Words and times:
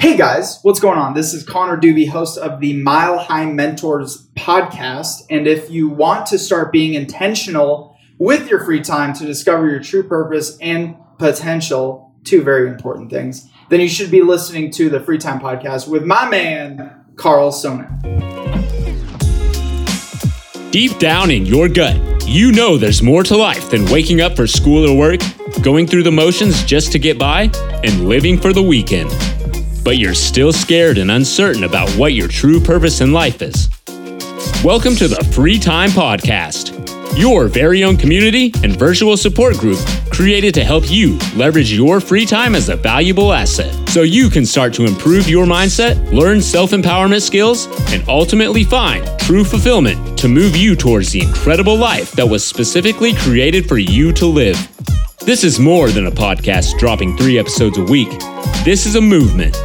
Hey 0.00 0.16
guys, 0.16 0.60
what's 0.62 0.80
going 0.80 0.98
on? 0.98 1.12
This 1.12 1.34
is 1.34 1.44
Connor 1.44 1.76
Dube, 1.76 2.08
host 2.08 2.38
of 2.38 2.60
the 2.60 2.72
Mile 2.72 3.18
High 3.18 3.44
Mentors 3.44 4.28
podcast. 4.34 5.26
And 5.28 5.46
if 5.46 5.68
you 5.68 5.90
want 5.90 6.24
to 6.28 6.38
start 6.38 6.72
being 6.72 6.94
intentional 6.94 7.98
with 8.16 8.48
your 8.48 8.64
free 8.64 8.80
time 8.80 9.12
to 9.12 9.26
discover 9.26 9.68
your 9.68 9.80
true 9.80 10.02
purpose 10.02 10.56
and 10.62 10.96
potential, 11.18 12.14
two 12.24 12.42
very 12.42 12.66
important 12.70 13.10
things, 13.10 13.50
then 13.68 13.80
you 13.80 13.90
should 13.90 14.10
be 14.10 14.22
listening 14.22 14.70
to 14.70 14.88
the 14.88 15.00
Free 15.00 15.18
Time 15.18 15.38
podcast 15.38 15.86
with 15.86 16.02
my 16.06 16.26
man, 16.30 17.04
Carl 17.16 17.52
Sona. 17.52 17.86
Deep 20.70 20.98
down 20.98 21.30
in 21.30 21.44
your 21.44 21.68
gut, 21.68 22.26
you 22.26 22.52
know 22.52 22.78
there's 22.78 23.02
more 23.02 23.22
to 23.22 23.36
life 23.36 23.68
than 23.68 23.84
waking 23.90 24.22
up 24.22 24.34
for 24.34 24.46
school 24.46 24.88
or 24.88 24.96
work, 24.96 25.20
going 25.60 25.86
through 25.86 26.04
the 26.04 26.10
motions 26.10 26.64
just 26.64 26.90
to 26.90 26.98
get 26.98 27.18
by, 27.18 27.50
and 27.84 28.08
living 28.08 28.40
for 28.40 28.54
the 28.54 28.62
weekend 28.62 29.10
but 29.90 29.98
you're 29.98 30.14
still 30.14 30.52
scared 30.52 30.98
and 30.98 31.10
uncertain 31.10 31.64
about 31.64 31.90
what 31.98 32.12
your 32.12 32.28
true 32.28 32.60
purpose 32.60 33.00
in 33.00 33.12
life 33.12 33.42
is. 33.42 33.68
Welcome 34.62 34.94
to 34.94 35.08
the 35.08 35.28
Free 35.32 35.58
Time 35.58 35.90
Podcast, 35.90 37.18
your 37.18 37.48
very 37.48 37.82
own 37.82 37.96
community 37.96 38.52
and 38.62 38.78
virtual 38.78 39.16
support 39.16 39.56
group 39.56 39.80
created 40.12 40.54
to 40.54 40.62
help 40.62 40.88
you 40.88 41.18
leverage 41.34 41.72
your 41.72 41.98
free 41.98 42.24
time 42.24 42.54
as 42.54 42.68
a 42.68 42.76
valuable 42.76 43.32
asset 43.32 43.88
so 43.88 44.02
you 44.02 44.30
can 44.30 44.46
start 44.46 44.72
to 44.74 44.84
improve 44.84 45.28
your 45.28 45.44
mindset, 45.44 46.12
learn 46.12 46.40
self 46.40 46.70
empowerment 46.70 47.20
skills, 47.22 47.66
and 47.92 48.08
ultimately 48.08 48.62
find 48.62 49.04
true 49.18 49.42
fulfillment 49.42 50.16
to 50.16 50.28
move 50.28 50.54
you 50.54 50.76
towards 50.76 51.10
the 51.10 51.20
incredible 51.20 51.76
life 51.76 52.12
that 52.12 52.28
was 52.28 52.46
specifically 52.46 53.12
created 53.12 53.68
for 53.68 53.78
you 53.78 54.12
to 54.12 54.26
live. 54.26 54.56
This 55.22 55.42
is 55.42 55.58
more 55.58 55.88
than 55.90 56.06
a 56.06 56.12
podcast 56.12 56.78
dropping 56.78 57.16
three 57.16 57.40
episodes 57.40 57.76
a 57.76 57.82
week. 57.82 58.10
This 58.64 58.86
is 58.86 58.94
a 58.94 59.00
movement 59.00 59.56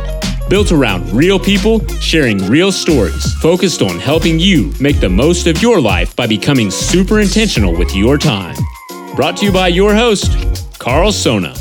built 0.50 0.72
around 0.72 1.10
real 1.12 1.40
people 1.40 1.86
sharing 2.00 2.38
real 2.48 2.72
stories, 2.72 3.34
focused 3.36 3.82
on 3.82 4.00
helping 4.00 4.40
you 4.40 4.74
make 4.80 5.00
the 5.00 5.10
most 5.10 5.48
of 5.48 5.62
your 5.62 5.80
life 5.80 6.16
by 6.16 6.28
becoming 6.28 6.70
super 6.70 7.20
intentional 7.20 7.76
with 7.76 7.96
your 7.96 8.18
time. 8.18 8.56
Brought 9.16 9.38
to 9.38 9.46
you 9.46 9.52
by 9.52 9.70
your 9.70 9.96
host, 9.96 10.32
Carl 10.80 11.12
Sona. 11.12 11.56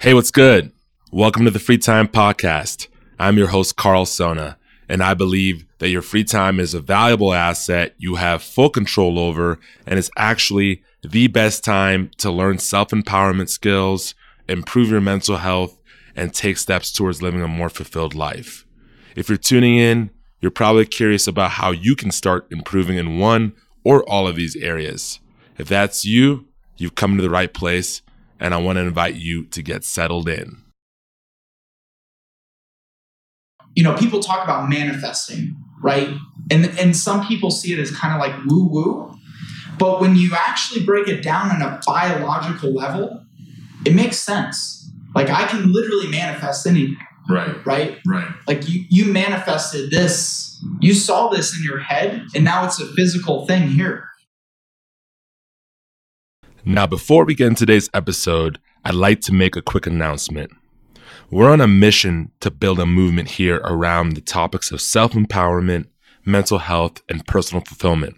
Hey, 0.00 0.14
what's 0.14 0.30
good? 0.30 0.72
Welcome 1.10 1.44
to 1.46 1.50
the 1.50 1.58
Free 1.58 1.78
Time 1.78 2.06
Podcast. 2.06 2.86
I'm 3.18 3.36
your 3.36 3.48
host, 3.48 3.76
Carl 3.76 4.06
Sona. 4.06 4.57
And 4.88 5.02
I 5.02 5.14
believe 5.14 5.66
that 5.78 5.90
your 5.90 6.02
free 6.02 6.24
time 6.24 6.58
is 6.58 6.72
a 6.72 6.80
valuable 6.80 7.34
asset 7.34 7.94
you 7.98 8.14
have 8.14 8.42
full 8.42 8.70
control 8.70 9.18
over, 9.18 9.58
and 9.86 9.98
it's 9.98 10.10
actually 10.16 10.82
the 11.02 11.26
best 11.28 11.62
time 11.62 12.10
to 12.18 12.30
learn 12.30 12.58
self 12.58 12.88
empowerment 12.88 13.48
skills, 13.48 14.14
improve 14.48 14.90
your 14.90 15.00
mental 15.00 15.36
health, 15.36 15.78
and 16.16 16.32
take 16.32 16.56
steps 16.56 16.90
towards 16.90 17.22
living 17.22 17.42
a 17.42 17.48
more 17.48 17.68
fulfilled 17.68 18.14
life. 18.14 18.66
If 19.14 19.28
you're 19.28 19.38
tuning 19.38 19.76
in, 19.76 20.10
you're 20.40 20.50
probably 20.50 20.86
curious 20.86 21.26
about 21.26 21.52
how 21.52 21.70
you 21.70 21.94
can 21.96 22.10
start 22.10 22.46
improving 22.50 22.96
in 22.96 23.18
one 23.18 23.52
or 23.84 24.08
all 24.08 24.26
of 24.26 24.36
these 24.36 24.56
areas. 24.56 25.20
If 25.58 25.68
that's 25.68 26.04
you, 26.04 26.46
you've 26.76 26.94
come 26.94 27.16
to 27.16 27.22
the 27.22 27.30
right 27.30 27.52
place, 27.52 28.02
and 28.38 28.54
I 28.54 28.58
want 28.58 28.76
to 28.76 28.82
invite 28.82 29.16
you 29.16 29.44
to 29.46 29.62
get 29.62 29.84
settled 29.84 30.28
in. 30.28 30.62
You 33.78 33.84
know, 33.84 33.96
people 33.96 34.18
talk 34.18 34.42
about 34.42 34.68
manifesting, 34.68 35.54
right? 35.80 36.08
And 36.50 36.66
and 36.80 36.96
some 36.96 37.24
people 37.24 37.52
see 37.52 37.72
it 37.72 37.78
as 37.78 37.92
kind 37.92 38.12
of 38.12 38.18
like 38.18 38.34
woo 38.46 38.66
woo, 38.66 39.16
but 39.78 40.00
when 40.00 40.16
you 40.16 40.32
actually 40.34 40.84
break 40.84 41.06
it 41.06 41.22
down 41.22 41.52
on 41.52 41.62
a 41.62 41.78
biological 41.86 42.74
level, 42.74 43.24
it 43.86 43.94
makes 43.94 44.18
sense. 44.18 44.90
Like 45.14 45.30
I 45.30 45.46
can 45.46 45.72
literally 45.72 46.08
manifest 46.08 46.66
anything. 46.66 46.96
Right. 47.30 47.64
Right. 47.64 47.98
Right. 48.04 48.28
Like 48.48 48.68
you 48.68 48.82
you 48.90 49.12
manifested 49.12 49.92
this. 49.92 50.60
You 50.80 50.92
saw 50.92 51.28
this 51.28 51.56
in 51.56 51.62
your 51.62 51.78
head, 51.78 52.26
and 52.34 52.44
now 52.44 52.66
it's 52.66 52.80
a 52.80 52.86
physical 52.94 53.46
thing 53.46 53.68
here. 53.68 54.08
Now, 56.64 56.88
before 56.88 57.24
we 57.24 57.36
get 57.36 57.46
into 57.46 57.60
today's 57.60 57.88
episode, 57.94 58.58
I'd 58.84 58.96
like 58.96 59.20
to 59.20 59.32
make 59.32 59.54
a 59.54 59.62
quick 59.62 59.86
announcement. 59.86 60.50
We're 61.30 61.50
on 61.50 61.60
a 61.60 61.68
mission 61.68 62.30
to 62.40 62.50
build 62.50 62.80
a 62.80 62.86
movement 62.86 63.32
here 63.32 63.60
around 63.62 64.14
the 64.14 64.22
topics 64.22 64.72
of 64.72 64.80
self 64.80 65.12
empowerment, 65.12 65.88
mental 66.24 66.56
health, 66.56 67.02
and 67.06 67.26
personal 67.26 67.62
fulfillment. 67.62 68.16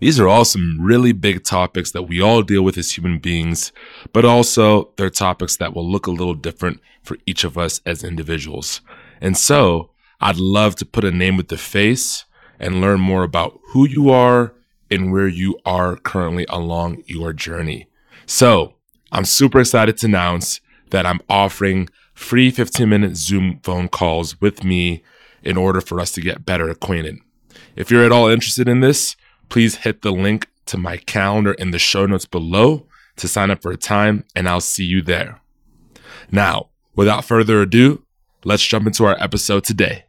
These 0.00 0.18
are 0.18 0.26
all 0.26 0.46
some 0.46 0.78
really 0.80 1.12
big 1.12 1.44
topics 1.44 1.90
that 1.90 2.04
we 2.04 2.22
all 2.22 2.40
deal 2.40 2.62
with 2.62 2.78
as 2.78 2.92
human 2.92 3.18
beings, 3.18 3.72
but 4.14 4.24
also 4.24 4.94
they're 4.96 5.10
topics 5.10 5.58
that 5.58 5.74
will 5.74 5.86
look 5.86 6.06
a 6.06 6.10
little 6.10 6.32
different 6.32 6.80
for 7.02 7.18
each 7.26 7.44
of 7.44 7.58
us 7.58 7.82
as 7.84 8.02
individuals. 8.02 8.80
And 9.20 9.36
so 9.36 9.90
I'd 10.18 10.38
love 10.38 10.76
to 10.76 10.86
put 10.86 11.04
a 11.04 11.10
name 11.10 11.36
with 11.36 11.48
the 11.48 11.58
face 11.58 12.24
and 12.58 12.80
learn 12.80 13.00
more 13.00 13.22
about 13.22 13.60
who 13.72 13.86
you 13.86 14.08
are 14.08 14.54
and 14.90 15.12
where 15.12 15.28
you 15.28 15.58
are 15.66 15.96
currently 15.96 16.46
along 16.48 17.02
your 17.06 17.34
journey. 17.34 17.86
So 18.24 18.76
I'm 19.12 19.26
super 19.26 19.60
excited 19.60 19.98
to 19.98 20.06
announce 20.06 20.62
that 20.90 21.06
I'm 21.06 21.20
offering 21.28 21.88
free 22.14 22.50
15 22.50 22.88
minute 22.88 23.16
Zoom 23.16 23.60
phone 23.62 23.88
calls 23.88 24.40
with 24.40 24.64
me 24.64 25.02
in 25.42 25.56
order 25.56 25.80
for 25.80 26.00
us 26.00 26.12
to 26.12 26.20
get 26.20 26.44
better 26.44 26.68
acquainted. 26.68 27.18
If 27.76 27.90
you're 27.90 28.04
at 28.04 28.12
all 28.12 28.28
interested 28.28 28.68
in 28.68 28.80
this, 28.80 29.16
please 29.48 29.76
hit 29.76 30.02
the 30.02 30.12
link 30.12 30.48
to 30.66 30.76
my 30.76 30.96
calendar 30.96 31.52
in 31.52 31.70
the 31.70 31.78
show 31.78 32.06
notes 32.06 32.26
below 32.26 32.86
to 33.16 33.28
sign 33.28 33.50
up 33.50 33.62
for 33.62 33.72
a 33.72 33.76
time, 33.76 34.24
and 34.34 34.48
I'll 34.48 34.60
see 34.60 34.84
you 34.84 35.02
there. 35.02 35.40
Now, 36.30 36.68
without 36.94 37.24
further 37.24 37.62
ado, 37.62 38.04
let's 38.44 38.66
jump 38.66 38.86
into 38.86 39.04
our 39.04 39.16
episode 39.20 39.64
today. 39.64 40.04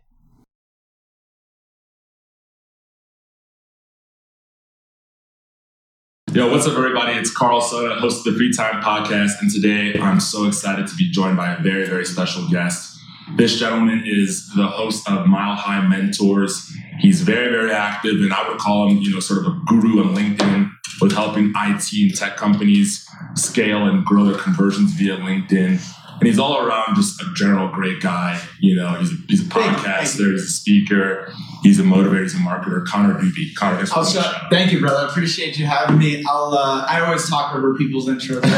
Yo, 6.32 6.48
what's 6.52 6.68
up, 6.68 6.78
everybody? 6.78 7.14
It's 7.14 7.36
Carl 7.36 7.60
Sona, 7.60 7.96
host 7.96 8.26
of 8.26 8.34
the 8.34 8.38
Free 8.38 8.54
Time 8.54 8.84
Podcast, 8.84 9.42
and 9.42 9.50
today 9.50 10.00
I'm 10.00 10.20
so 10.20 10.46
excited 10.46 10.86
to 10.86 10.96
be 10.96 11.10
joined 11.10 11.36
by 11.36 11.54
a 11.54 11.60
very, 11.60 11.88
very 11.88 12.06
special 12.06 12.48
guest. 12.50 13.00
This 13.36 13.60
gentleman 13.60 14.04
is 14.06 14.48
the 14.56 14.68
host 14.68 15.10
of 15.10 15.26
Mile 15.26 15.56
High 15.56 15.82
Mentors. 15.88 16.72
He's 17.00 17.22
very, 17.22 17.50
very 17.50 17.72
active, 17.72 18.22
and 18.22 18.32
I 18.32 18.48
would 18.48 18.60
call 18.60 18.90
him, 18.90 18.98
you 18.98 19.12
know, 19.12 19.20
sort 19.20 19.40
of 19.40 19.48
a 19.48 19.60
guru 19.66 20.04
on 20.04 20.16
LinkedIn 20.16 20.70
with 21.02 21.14
helping 21.14 21.52
IT 21.56 21.94
and 21.94 22.16
tech 22.16 22.38
companies 22.38 23.08
scale 23.34 23.88
and 23.88 24.06
grow 24.06 24.26
their 24.26 24.40
conversions 24.40 24.94
via 24.94 25.18
LinkedIn. 25.18 25.82
And 26.20 26.28
he's 26.28 26.40
all 26.40 26.58
around 26.58 26.96
just 26.96 27.22
a 27.22 27.26
general 27.36 27.70
great 27.70 28.02
guy. 28.02 28.42
You 28.60 28.76
know, 28.76 28.96
he's 28.96 29.12
a, 29.12 29.16
he's 29.28 29.42
a 29.42 29.50
podcaster, 29.50 30.32
he's 30.32 30.44
a 30.44 30.52
speaker, 30.52 31.34
he's 31.64 31.80
a 31.80 31.84
motivator, 31.84 32.24
he's 32.24 32.36
a 32.36 32.40
marketer. 32.40 32.86
Connor 32.86 33.14
Dube. 33.16 33.56
Connor, 33.56 33.78
thanks 33.78 33.92
for 33.92 34.00
Also, 34.00 34.22
thank 34.50 34.72
you, 34.72 34.80
brother. 34.80 35.08
I 35.08 35.10
appreciate 35.10 35.58
you 35.58 35.66
having 35.66 35.98
me. 35.98 36.24
I'll. 36.28 36.54
Uh, 36.54 36.86
I 36.88 37.02
always 37.02 37.30
talk 37.30 37.56
over 37.56 37.76
people's 37.76 38.08
intros. 38.08 38.42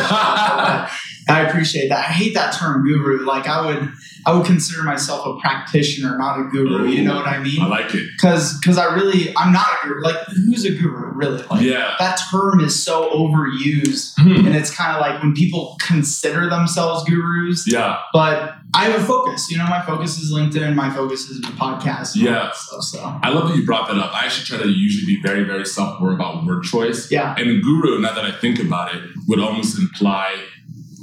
I 1.28 1.46
appreciate 1.48 1.90
that. 1.90 2.00
I 2.00 2.12
hate 2.12 2.34
that 2.34 2.54
term 2.54 2.84
guru. 2.84 3.26
Like 3.26 3.48
I 3.48 3.66
would, 3.66 3.94
I 4.26 4.34
would 4.36 4.46
consider 4.46 4.84
myself 4.84 5.26
a 5.26 5.40
practitioner, 5.40 6.18
not 6.18 6.40
a 6.40 6.44
guru. 6.50 6.88
You 6.88 7.04
know 7.04 7.16
what 7.16 7.28
I 7.28 7.40
mean? 7.40 7.62
I 7.62 7.68
like 7.68 7.94
it. 7.96 8.06
Because, 8.16 8.58
because 8.59 8.78
I 8.78 8.94
really, 8.94 9.34
I'm 9.38 9.52
not 9.54 9.66
a 9.66 9.88
guru. 9.88 10.02
Like, 10.04 10.18
who's 10.28 10.66
a 10.66 10.72
guru? 10.72 11.12
Really? 11.14 11.42
Like, 11.50 11.62
Yeah. 11.62 11.94
That 12.00 12.20
term 12.31 12.60
is 12.62 12.81
so 12.84 13.10
overused, 13.12 14.14
Hmm. 14.20 14.46
and 14.46 14.56
it's 14.56 14.70
kind 14.76 14.96
of 14.96 15.02
like 15.02 15.22
when 15.22 15.34
people 15.34 15.78
consider 15.86 16.50
themselves 16.50 17.04
gurus. 17.10 17.66
Yeah. 17.68 17.98
But 18.14 18.56
I 18.74 18.86
have 18.86 19.02
a 19.02 19.04
focus. 19.06 19.50
You 19.52 19.58
know, 19.58 19.66
my 19.68 19.81
focus 19.81 20.18
is 20.20 20.31
LinkedIn. 20.34 20.76
My 20.76 20.90
focus 20.90 21.30
is 21.30 21.42
the 21.42 21.48
podcast. 21.50 22.16
Yeah. 22.16 22.52
stuff, 22.54 22.84
so 22.84 23.20
I 23.24 23.30
love 23.30 23.50
that 23.50 23.58
you 23.58 23.66
brought 23.66 23.88
that 23.88 23.98
up. 23.98 24.14
I 24.14 24.26
actually 24.26 24.46
try 24.46 24.58
to 24.66 24.70
usually 24.70 25.06
be 25.16 25.22
very, 25.22 25.44
very 25.44 25.66
self 25.66 26.00
aware 26.00 26.13
about 26.13 26.45
word 26.45 26.63
choice. 26.63 27.12
yeah. 27.12 27.36
And 27.38 27.62
guru, 27.63 28.00
now 28.00 28.13
that 28.13 28.24
I 28.25 28.31
think 28.31 28.60
about 28.60 28.94
it, 28.95 29.01
would 29.28 29.40
almost 29.40 29.78
imply 29.78 30.36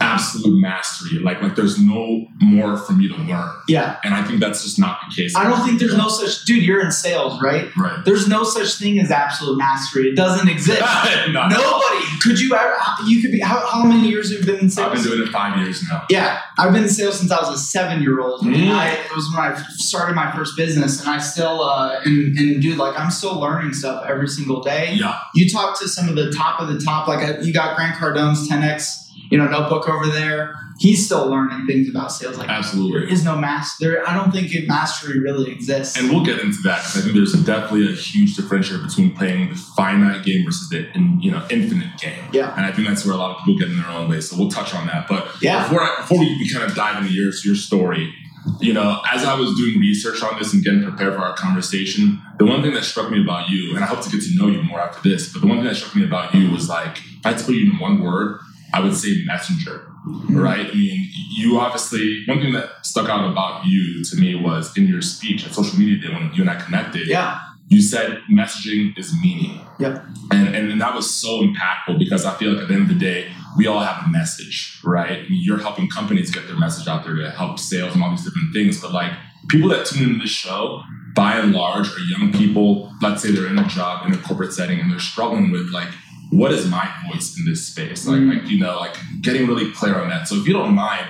absolute 0.01 0.59
mastery. 0.61 1.19
Like, 1.19 1.43
like 1.43 1.57
there's 1.57 1.79
no 1.79 2.27
more 2.41 2.77
for 2.77 2.93
me 2.93 3.09
to 3.09 3.15
learn. 3.15 3.51
Yeah. 3.69 3.99
And 4.05 4.15
I 4.15 4.23
think 4.25 4.41
that's 4.41 4.63
just 4.63 4.79
not 4.79 4.99
the 5.09 5.15
case. 5.15 5.35
I 5.37 5.45
don't 5.45 5.67
think 5.67 5.81
there's 5.81 5.97
no 5.97 6.09
such 6.09 6.45
dude. 6.45 6.63
You're 6.65 6.85
in 6.85 6.91
sales, 6.93 7.41
right? 7.43 7.69
right. 7.77 8.05
There's 8.05 8.29
no 8.29 8.45
such 8.45 8.75
thing 8.75 8.99
as 8.99 9.11
absolute 9.11 9.59
mastery. 9.59 10.09
It 10.09 10.17
doesn't 10.17 10.49
exist. 10.49 10.81
no, 11.29 11.49
Nobody 11.49 12.05
could 12.23 12.41
you 12.41 12.55
ever. 12.55 12.77
You 13.07 13.23
could 13.23 13.33
be. 13.33 13.41
How, 13.41 13.67
how 13.67 13.85
many 13.85 14.09
years 14.09 14.31
have 14.31 14.41
you 14.41 14.47
been 14.47 14.65
in 14.65 14.71
sales? 14.71 14.89
I've 14.89 14.95
been 14.95 15.05
doing 15.05 15.29
it 15.29 15.33
five 15.33 15.59
years 15.59 15.83
now. 15.89 16.05
Yeah, 16.11 16.41
I've 16.57 16.73
been 16.73 16.85
in 16.85 16.89
sales 16.89 17.19
since 17.19 17.31
I 17.31 17.41
was 17.41 17.49
a 17.51 17.59
seven 17.59 18.03
year 18.03 18.21
old. 18.21 18.43
Mm. 18.43 18.71
I 18.71 18.91
it 18.91 19.15
was 19.15 19.31
when 19.35 19.41
I 19.41 19.55
started 19.77 20.15
my 20.15 20.35
first 20.35 20.57
business, 20.57 21.01
and 21.01 21.09
I 21.09 21.19
still 21.19 21.63
uh, 21.63 22.01
and, 22.05 22.37
and 22.39 22.63
dude, 22.63 22.79
like 22.79 22.99
I'm 22.99 23.11
still 23.11 23.39
learning 23.39 23.73
stuff 23.75 24.05
every 24.09 24.29
single 24.29 24.63
day. 24.63 24.95
Yeah. 24.95 25.19
You 25.35 25.49
talk 25.49 25.79
to 25.81 25.89
some 25.89 26.09
of 26.09 26.17
the 26.17 26.31
top 26.31 26.61
of 26.61 26.69
the 26.69 26.79
top, 26.79 27.09
like 27.09 27.45
you 27.45 27.53
got 27.53 27.77
Grant 27.77 27.97
Cardone's 27.97 28.49
10x 28.49 29.08
you 29.31 29.39
know, 29.39 29.47
notebook 29.49 29.89
over 29.89 30.07
there. 30.07 30.55
He's 30.79 31.05
still 31.05 31.27
learning 31.29 31.67
things 31.67 31.89
about 31.91 32.13
sales. 32.13 32.39
Like 32.39 32.49
Absolutely. 32.49 33.01
there 33.01 33.09
is 33.09 33.25
no 33.25 33.37
master. 33.37 33.91
There, 33.91 34.09
I 34.09 34.15
don't 34.15 34.31
think 34.31 34.55
it, 34.55 34.69
mastery 34.69 35.19
really 35.19 35.51
exists. 35.51 35.99
And 35.99 36.09
we'll 36.09 36.25
get 36.25 36.39
into 36.39 36.59
that 36.65 36.79
because 36.85 36.99
I 36.99 37.01
think 37.01 37.15
there's 37.15 37.33
definitely 37.33 37.93
a 37.93 37.97
huge 37.97 38.37
differentiator 38.37 38.87
between 38.87 39.15
playing 39.17 39.51
the 39.51 39.57
finite 39.57 40.25
game 40.25 40.45
versus 40.45 40.69
the 40.69 40.89
in, 40.97 41.21
you 41.21 41.33
know 41.33 41.45
infinite 41.51 41.99
game. 41.99 42.23
Yeah. 42.33 42.55
And 42.57 42.65
I 42.65 42.71
think 42.73 42.87
that's 42.87 43.05
where 43.05 43.15
a 43.15 43.19
lot 43.19 43.33
of 43.37 43.45
people 43.45 43.59
get 43.59 43.71
in 43.71 43.77
their 43.77 43.91
own 43.91 44.09
way. 44.09 44.21
So 44.21 44.37
we'll 44.39 44.51
touch 44.51 44.73
on 44.73 44.87
that. 44.87 45.09
But 45.09 45.27
Yeah. 45.43 45.65
before 45.65 45.83
I, 45.83 45.97
before 46.01 46.19
we, 46.21 46.27
we 46.39 46.49
kind 46.49 46.65
of 46.65 46.77
dive 46.77 47.03
into 47.03 47.13
your 47.13 47.33
your 47.45 47.57
story, 47.57 48.15
you 48.61 48.73
know, 48.73 49.01
as 49.13 49.25
I 49.25 49.35
was 49.35 49.55
doing 49.57 49.81
research 49.81 50.23
on 50.23 50.39
this 50.39 50.53
and 50.55 50.63
getting 50.65 50.83
prepared 50.85 51.15
for 51.15 51.21
our 51.21 51.35
conversation, 51.35 52.23
the 52.39 52.47
one 52.47 52.63
thing 52.63 52.73
that 52.75 52.85
struck 52.85 53.11
me 53.11 53.21
about 53.21 53.51
you, 53.51 53.75
and 53.75 53.85
I 53.85 53.87
hope 53.89 54.01
to 54.03 54.11
get 54.11 54.23
to 54.23 54.37
know 54.37 54.47
you 54.47 54.63
more 54.63 54.81
after 54.81 55.07
this, 55.09 55.33
but 55.33 55.43
the 55.43 55.49
one 55.49 55.59
thing 55.59 55.67
that 55.67 55.75
struck 55.77 55.97
me 55.97 56.05
about 56.05 56.35
you 56.35 56.51
was 56.51 56.69
like, 56.69 56.99
if 56.99 57.27
I 57.27 57.31
had 57.31 57.39
to 57.39 57.45
put 57.45 57.55
you 57.57 57.71
in 57.73 57.79
one 57.79 58.01
word, 58.01 58.39
I 58.73 58.81
would 58.81 58.95
say 58.95 59.23
messenger. 59.25 59.87
Right? 60.31 60.67
I 60.71 60.75
mean, 60.75 61.09
you 61.37 61.59
obviously 61.59 62.25
one 62.27 62.41
thing 62.41 62.53
that 62.53 62.71
stuck 62.87 63.09
out 63.09 63.31
about 63.31 63.67
you 63.67 64.03
to 64.05 64.17
me 64.17 64.35
was 64.35 64.77
in 64.77 64.87
your 64.87 65.03
speech 65.03 65.47
at 65.47 65.53
social 65.53 65.79
media 65.79 66.01
day 66.01 66.15
when 66.15 66.33
you 66.33 66.43
and 66.43 66.51
I 66.51 66.57
connected. 66.57 67.09
yeah, 67.09 67.41
You 67.69 67.83
said 67.83 68.21
messaging 68.31 68.99
is 68.99 69.13
meaning. 69.23 69.61
Yep. 69.79 70.05
And, 70.31 70.55
and 70.55 70.71
and 70.73 70.81
that 70.81 70.95
was 70.95 71.13
so 71.15 71.43
impactful 71.43 71.99
because 71.99 72.25
I 72.25 72.35
feel 72.35 72.53
like 72.53 72.63
at 72.63 72.69
the 72.69 72.75
end 72.75 72.83
of 72.85 72.89
the 72.89 72.95
day, 73.05 73.31
we 73.57 73.67
all 73.67 73.81
have 73.81 74.07
a 74.07 74.09
message, 74.09 74.81
right? 74.85 75.19
I 75.19 75.29
mean, 75.29 75.43
you're 75.43 75.59
helping 75.59 75.89
companies 75.89 76.31
get 76.31 76.47
their 76.47 76.59
message 76.59 76.89
out 76.89 77.05
there 77.05 77.17
to 77.17 77.31
help 77.31 77.59
sales 77.59 77.95
and 77.95 78.03
all 78.03 78.11
these 78.11 78.25
different 78.25 78.53
things. 78.53 78.81
But 78.81 78.93
like 78.93 79.13
people 79.49 79.69
that 79.71 79.87
tune 79.87 80.03
into 80.09 80.21
this 80.23 80.31
show, 80.31 80.83
by 81.15 81.37
and 81.37 81.53
large, 81.53 81.89
are 81.89 82.01
young 82.19 82.33
people. 82.33 82.93
Let's 83.03 83.23
say 83.23 83.31
they're 83.33 83.47
in 83.49 83.59
a 83.59 83.69
job 83.69 84.07
in 84.07 84.15
a 84.15 84.19
corporate 84.19 84.53
setting 84.53 84.79
and 84.81 84.91
they're 84.91 85.01
struggling 85.01 85.51
with 85.51 85.71
like, 85.71 85.89
what 86.31 86.53
is 86.53 86.67
my 86.67 86.89
voice 87.11 87.37
in 87.39 87.45
this 87.47 87.67
space? 87.67 88.07
Like, 88.07 88.21
Mhm. 88.21 88.35
like 88.43 88.51
you 88.51 88.59
know, 88.59 88.79
like 88.79 88.97
getting 89.23 89.47
really 89.47 89.71
clear 89.73 89.99
on 90.01 90.09
that. 90.11 90.29
So 90.29 90.37
if 90.37 90.47
you 90.47 90.53
don't 90.53 90.75
mind, 90.75 91.07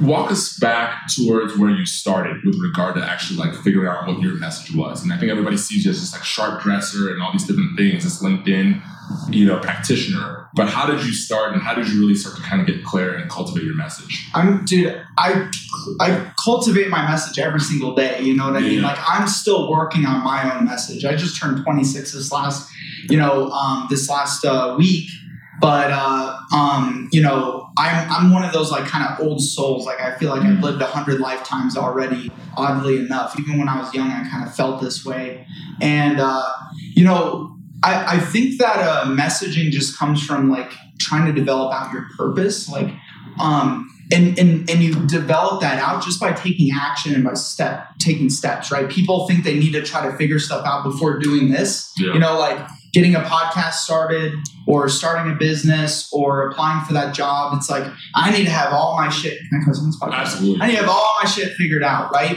walk 0.00 0.30
us 0.30 0.58
back 0.58 1.06
towards 1.08 1.56
where 1.56 1.70
you 1.70 1.86
started 1.86 2.36
with 2.44 2.58
regard 2.60 2.96
to 2.96 3.04
actually 3.04 3.38
like 3.38 3.54
figuring 3.62 3.88
out 3.88 4.06
what 4.06 4.20
your 4.20 4.34
message 4.34 4.74
was. 4.74 5.02
And 5.02 5.12
I 5.12 5.16
think 5.18 5.30
everybody 5.30 5.56
sees 5.56 5.84
you 5.84 5.90
as 5.90 6.00
this 6.00 6.12
like 6.12 6.24
sharp 6.24 6.62
dresser 6.62 7.12
and 7.12 7.22
all 7.22 7.32
these 7.32 7.44
different 7.46 7.76
things, 7.76 8.04
this 8.04 8.22
LinkedIn, 8.22 8.82
you 9.30 9.46
know, 9.46 9.58
practitioner. 9.58 10.48
But 10.54 10.68
how 10.68 10.86
did 10.86 11.04
you 11.04 11.12
start 11.12 11.52
and 11.52 11.62
how 11.62 11.74
did 11.74 11.88
you 11.88 12.00
really 12.00 12.14
start 12.14 12.36
to 12.36 12.42
kind 12.42 12.60
of 12.60 12.66
get 12.66 12.84
clear 12.84 13.14
and 13.14 13.30
cultivate 13.30 13.64
your 13.64 13.74
message? 13.74 14.28
I'm 14.34 14.64
dude. 14.64 15.00
I 15.16 15.50
I 16.00 16.32
cultivate 16.42 16.88
my 16.88 17.08
message 17.08 17.38
every 17.38 17.60
single 17.60 17.94
day. 17.94 18.20
You 18.20 18.36
know 18.36 18.46
what 18.46 18.56
I 18.56 18.60
mean? 18.60 18.82
Like 18.82 18.98
I'm 19.06 19.26
still 19.28 19.70
working 19.70 20.04
on 20.04 20.22
my 20.22 20.54
own 20.54 20.64
message. 20.64 21.04
I 21.04 21.16
just 21.16 21.40
turned 21.40 21.64
26 21.64 22.12
this 22.12 22.32
last, 22.32 22.70
you 23.08 23.16
know, 23.16 23.50
um, 23.50 23.86
this 23.88 24.08
last 24.08 24.44
uh, 24.44 24.74
week. 24.78 25.08
But 25.60 25.90
uh, 25.92 26.38
um, 26.52 27.08
you 27.12 27.22
know, 27.22 27.70
I'm 27.78 28.10
I'm 28.10 28.32
one 28.32 28.44
of 28.44 28.52
those 28.52 28.70
like 28.70 28.84
kind 28.84 29.06
of 29.06 29.24
old 29.24 29.40
souls. 29.40 29.86
Like 29.86 30.00
I 30.00 30.16
feel 30.16 30.30
like 30.30 30.42
I've 30.42 30.60
lived 30.60 30.82
a 30.82 30.86
hundred 30.86 31.20
lifetimes 31.20 31.76
already. 31.76 32.30
Oddly 32.56 32.98
enough, 32.98 33.38
even 33.38 33.58
when 33.58 33.68
I 33.68 33.78
was 33.78 33.94
young, 33.94 34.10
I 34.10 34.28
kind 34.28 34.46
of 34.46 34.54
felt 34.54 34.82
this 34.82 35.04
way. 35.06 35.46
And 35.80 36.20
uh, 36.20 36.52
you 36.74 37.04
know, 37.04 37.51
I, 37.82 38.16
I 38.16 38.18
think 38.20 38.58
that 38.58 38.78
uh, 38.78 39.04
messaging 39.06 39.70
just 39.70 39.98
comes 39.98 40.24
from 40.24 40.50
like 40.50 40.72
trying 40.98 41.26
to 41.26 41.32
develop 41.32 41.72
out 41.74 41.92
your 41.92 42.06
purpose. 42.16 42.68
Like 42.68 42.92
um, 43.40 43.88
and, 44.12 44.38
and 44.38 44.68
and 44.68 44.82
you 44.82 44.94
develop 45.06 45.60
that 45.62 45.78
out 45.78 46.02
just 46.04 46.20
by 46.20 46.32
taking 46.32 46.70
action 46.74 47.14
and 47.14 47.24
by 47.24 47.32
step 47.34 47.86
taking 47.98 48.28
steps 48.28 48.70
right 48.70 48.90
people 48.90 49.26
think 49.26 49.42
they 49.44 49.58
need 49.58 49.72
to 49.72 49.80
try 49.82 50.04
to 50.10 50.14
figure 50.18 50.38
stuff 50.38 50.66
out 50.66 50.82
before 50.84 51.18
doing 51.18 51.50
this 51.50 51.90
Yeah. 51.96 52.12
you 52.12 52.18
know 52.18 52.38
like 52.38 52.58
getting 52.92 53.14
a 53.14 53.20
podcast 53.20 53.74
started 53.74 54.34
or 54.66 54.88
starting 54.90 55.32
a 55.32 55.36
business 55.36 56.10
or 56.12 56.50
applying 56.50 56.84
for 56.84 56.92
that 56.92 57.14
job 57.14 57.56
it's 57.56 57.70
like 57.70 57.90
i 58.14 58.30
need 58.36 58.44
to 58.44 58.50
have 58.50 58.72
all 58.74 58.96
my 58.98 59.08
shit 59.08 59.38
can 59.48 59.62
i 59.62 59.64
cuss 59.64 59.78
on 59.78 59.86
this 59.86 59.98
podcast? 59.98 60.12
Absolutely. 60.12 60.60
I 60.60 60.66
need 60.66 60.72
to 60.74 60.80
have 60.80 60.90
all 60.90 61.14
my 61.22 61.28
shit 61.28 61.52
figured 61.54 61.82
out, 61.84 62.12
right? 62.12 62.36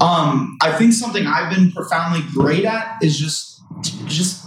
Um, 0.00 0.58
I 0.60 0.72
think 0.72 0.92
something 0.92 1.26
I've 1.26 1.54
been 1.54 1.70
profoundly 1.72 2.20
great 2.34 2.64
at 2.66 2.98
is 3.02 3.18
just 3.18 3.62
just 4.06 4.43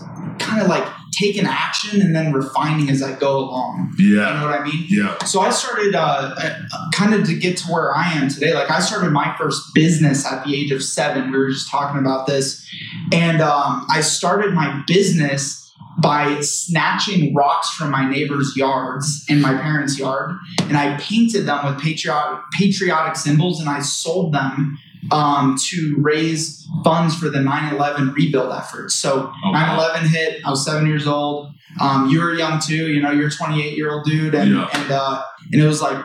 kind 0.48 0.62
of 0.62 0.68
like 0.68 0.88
taking 1.12 1.46
action 1.46 2.02
and 2.02 2.16
then 2.16 2.32
refining 2.32 2.90
as 2.90 3.02
I 3.02 3.18
go 3.18 3.38
along. 3.38 3.94
Yeah. 3.98 4.06
You 4.06 4.16
know 4.16 4.46
what 4.46 4.60
I 4.60 4.64
mean? 4.64 4.86
Yeah. 4.90 5.18
So 5.26 5.42
I 5.42 5.50
started 5.50 5.96
uh, 5.96 6.36
uh, 6.38 6.92
kind 6.94 7.14
of 7.14 7.26
to 7.28 7.36
get 7.36 7.58
to 7.58 7.72
where 7.72 7.96
I 7.96 8.14
am 8.14 8.30
today. 8.30 8.54
Like 8.54 8.70
I 8.70 8.80
started 8.80 9.12
my 9.12 9.36
first 9.38 9.74
business 9.74 10.26
at 10.26 10.46
the 10.46 10.56
age 10.56 10.72
of 10.72 10.84
seven. 10.84 11.32
We 11.32 11.38
were 11.38 11.50
just 11.50 11.70
talking 11.70 12.00
about 12.00 12.28
this, 12.28 12.68
and 13.12 13.42
um, 13.42 13.86
I 13.90 14.02
started 14.02 14.54
my 14.54 14.84
business 14.88 15.64
by 16.00 16.40
snatching 16.42 17.34
rocks 17.34 17.72
from 17.72 17.90
my 17.90 18.08
neighbors' 18.10 18.56
yards 18.56 19.26
and 19.30 19.42
my 19.42 19.54
parents' 19.58 19.98
yard, 19.98 20.36
and 20.62 20.78
I 20.78 20.98
painted 20.98 21.48
them 21.48 21.66
with 21.66 21.82
patriotic 21.82 22.44
patriotic 22.54 23.16
symbols, 23.16 23.60
and 23.60 23.70
I 23.70 23.80
sold 23.80 24.34
them 24.34 24.78
um, 25.12 25.58
to 25.70 25.96
raise 26.00 26.67
funds 26.83 27.15
for 27.15 27.29
the 27.29 27.39
9/11 27.39 28.13
rebuild 28.13 28.51
efforts. 28.53 28.95
So 28.95 29.31
Oh, 29.44 29.51
wow. 29.51 29.77
9/11 29.77 30.07
hit. 30.07 30.41
I 30.45 30.50
was 30.50 30.63
seven 30.65 30.88
years 30.88 31.07
old. 31.07 31.51
Um, 31.79 32.09
you 32.09 32.19
were 32.21 32.33
young 32.33 32.59
too. 32.59 32.88
You 32.91 33.01
know, 33.01 33.12
you're 33.12 33.27
a 33.27 33.31
28 33.31 33.75
year 33.77 33.91
old 33.91 34.06
dude, 34.06 34.33
and 34.35 34.51
Yeah. 34.56 34.69
and 34.74 34.91
uh, 34.91 35.21
and 35.51 35.62
it 35.62 35.65
was 35.68 35.81
like 35.81 35.97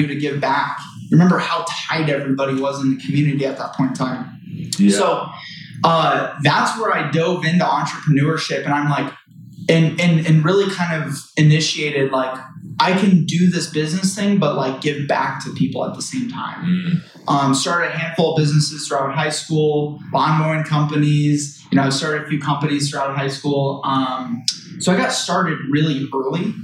you 0.00 0.06
to 0.06 0.16
give 0.16 0.40
back. 0.40 0.78
Remember 1.10 1.38
how 1.38 1.64
tight 1.68 2.08
everybody 2.08 2.54
was 2.60 2.82
in 2.82 2.96
the 2.96 3.04
community 3.04 3.44
at 3.46 3.58
that 3.58 3.74
point 3.74 3.90
in 3.90 3.96
time. 3.96 4.38
Yeah. 4.78 4.90
So 4.96 5.28
uh, 5.84 6.34
that's 6.42 6.78
where 6.78 6.92
I 6.94 7.10
dove 7.10 7.44
into 7.44 7.64
entrepreneurship, 7.64 8.64
and 8.64 8.72
I'm 8.74 8.88
like, 8.90 9.12
and 9.68 10.00
and 10.00 10.26
and 10.26 10.44
really 10.44 10.70
kind 10.72 11.02
of 11.04 11.14
initiated 11.36 12.10
like 12.12 12.38
I 12.80 12.92
can 12.92 13.24
do 13.26 13.50
this 13.50 13.68
business 13.70 14.14
thing, 14.14 14.38
but 14.38 14.56
like 14.56 14.80
give 14.80 15.06
back 15.08 15.44
to 15.44 15.52
people 15.52 15.84
at 15.84 15.94
the 15.94 16.02
same 16.02 16.30
time 16.30 16.64
Mm. 16.64 17.17
Um, 17.28 17.54
started 17.54 17.88
a 17.88 17.98
handful 17.98 18.32
of 18.32 18.38
businesses 18.38 18.88
throughout 18.88 19.14
high 19.14 19.28
school, 19.28 20.00
lawn 20.12 20.40
mowing 20.40 20.64
companies. 20.64 21.62
You 21.70 21.76
know, 21.76 21.82
I 21.82 21.90
started 21.90 22.22
a 22.22 22.28
few 22.28 22.40
companies 22.40 22.90
throughout 22.90 23.16
high 23.16 23.28
school. 23.28 23.82
Um, 23.84 24.44
so 24.78 24.92
I 24.92 24.96
got 24.96 25.12
started 25.12 25.58
really 25.70 26.08
early, 26.14 26.54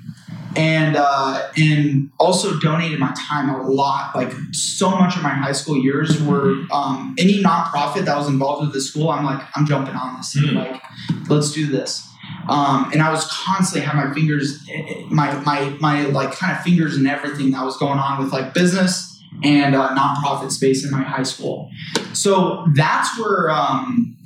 and 0.57 0.97
uh, 0.97 1.51
and 1.57 2.11
also 2.19 2.59
donated 2.61 2.99
my 2.99 3.15
time 3.29 3.51
a 3.51 3.69
lot. 3.69 4.17
Like 4.17 4.33
so 4.53 4.91
much 4.91 5.17
of 5.17 5.23
my 5.23 5.31
high 5.31 5.53
school 5.53 5.77
years 5.77 6.23
were 6.23 6.55
um, 6.73 7.15
any 7.19 7.43
nonprofit 7.43 8.07
that 8.07 8.17
was 8.17 8.29
involved 8.29 8.65
with 8.65 8.73
the 8.73 8.81
school. 8.81 9.11
I'm 9.11 9.25
like, 9.25 9.43
I'm 9.55 9.67
jumping 9.67 9.95
on 9.95 10.17
this. 10.17 10.35
Hmm. 10.39 10.57
Like, 10.57 10.83
let's 11.29 11.53
do 11.53 11.67
this. 11.67 12.09
Um, 12.49 12.91
and 12.93 13.03
I 13.03 13.11
was 13.11 13.27
constantly 13.31 13.87
had 13.87 13.97
my 13.97 14.15
fingers, 14.15 14.67
my 15.11 15.35
my 15.41 15.77
my 15.81 16.07
like 16.07 16.33
kind 16.33 16.57
of 16.57 16.63
fingers 16.63 16.97
in 16.97 17.07
everything 17.07 17.51
that 17.51 17.63
was 17.65 17.77
going 17.77 17.99
on 17.99 18.23
with 18.23 18.33
like 18.33 18.55
business 18.55 19.14
and 19.43 19.75
uh, 19.75 19.95
nonprofit 19.95 20.51
space 20.51 20.85
in 20.85 20.91
my 20.91 21.03
high 21.03 21.23
school. 21.23 21.71
So 22.13 22.67
that's 22.75 23.19
where, 23.19 23.51
um, 23.51 24.17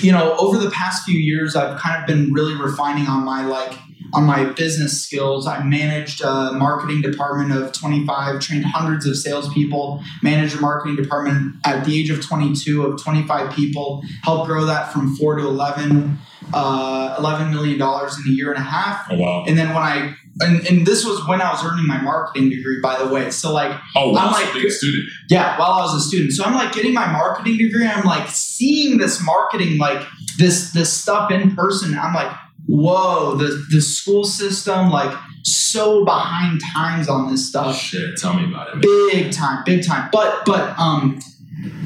you 0.00 0.12
know, 0.12 0.36
over 0.38 0.58
the 0.58 0.70
past 0.70 1.04
few 1.04 1.18
years, 1.18 1.56
I've 1.56 1.78
kind 1.78 2.00
of 2.00 2.06
been 2.06 2.32
really 2.32 2.54
refining 2.54 3.06
on 3.06 3.24
my 3.24 3.44
like 3.44 3.78
on 4.14 4.24
my 4.24 4.44
business 4.44 5.02
skills. 5.02 5.46
I 5.46 5.62
managed 5.62 6.22
a 6.22 6.52
marketing 6.52 7.02
department 7.02 7.52
of 7.52 7.72
25, 7.72 8.40
trained 8.40 8.64
hundreds 8.64 9.06
of 9.06 9.16
salespeople, 9.16 10.02
managed 10.22 10.56
a 10.56 10.60
marketing 10.60 10.96
department 10.96 11.56
at 11.64 11.84
the 11.84 11.98
age 11.98 12.10
of 12.10 12.24
22 12.24 12.86
of 12.86 13.02
25 13.02 13.52
people, 13.54 14.02
helped 14.22 14.46
grow 14.46 14.64
that 14.64 14.92
from 14.92 15.14
four 15.16 15.36
to 15.36 15.46
11, 15.46 16.18
uh, 16.54 17.16
11 17.18 17.50
million 17.50 17.78
dollars 17.78 18.16
in 18.18 18.32
a 18.32 18.34
year 18.34 18.50
and 18.50 18.58
a 18.58 18.64
half. 18.64 19.06
Oh 19.10 19.18
wow. 19.18 19.44
And 19.46 19.58
then 19.58 19.68
when 19.68 19.82
I 19.82 20.14
and, 20.40 20.66
and 20.66 20.86
this 20.86 21.04
was 21.04 21.26
when 21.26 21.40
I 21.40 21.50
was 21.50 21.64
earning 21.64 21.86
my 21.86 22.00
marketing 22.00 22.50
degree, 22.50 22.78
by 22.82 22.98
the 22.98 23.08
way. 23.08 23.30
So 23.30 23.52
like 23.52 23.78
Oh. 23.96 24.16
I'm 24.16 24.32
like- 24.32 24.54
a 24.54 24.70
student. 24.70 25.04
yeah, 25.28 25.58
while 25.58 25.72
I 25.72 25.80
was 25.82 25.94
a 25.94 26.00
student. 26.08 26.32
So 26.32 26.44
I'm 26.44 26.54
like 26.54 26.72
getting 26.72 26.94
my 26.94 27.10
marketing 27.10 27.56
degree. 27.58 27.86
I'm 27.86 28.04
like 28.04 28.28
seeing 28.28 28.98
this 28.98 29.22
marketing, 29.24 29.78
like 29.78 30.06
this 30.38 30.72
this 30.72 30.92
stuff 30.92 31.30
in 31.30 31.54
person. 31.56 31.98
I'm 31.98 32.14
like, 32.14 32.30
whoa, 32.66 33.34
the 33.36 33.64
the 33.70 33.80
school 33.80 34.24
system, 34.24 34.90
like 34.90 35.16
so 35.42 36.04
behind 36.04 36.60
times 36.74 37.08
on 37.08 37.30
this 37.30 37.48
stuff. 37.48 37.76
shit. 37.76 38.16
Tell 38.18 38.34
me 38.34 38.44
about 38.44 38.68
it. 38.76 38.82
Big 38.82 39.32
time, 39.32 39.64
big 39.64 39.84
time. 39.86 40.08
But 40.12 40.44
but 40.44 40.78
um 40.78 41.18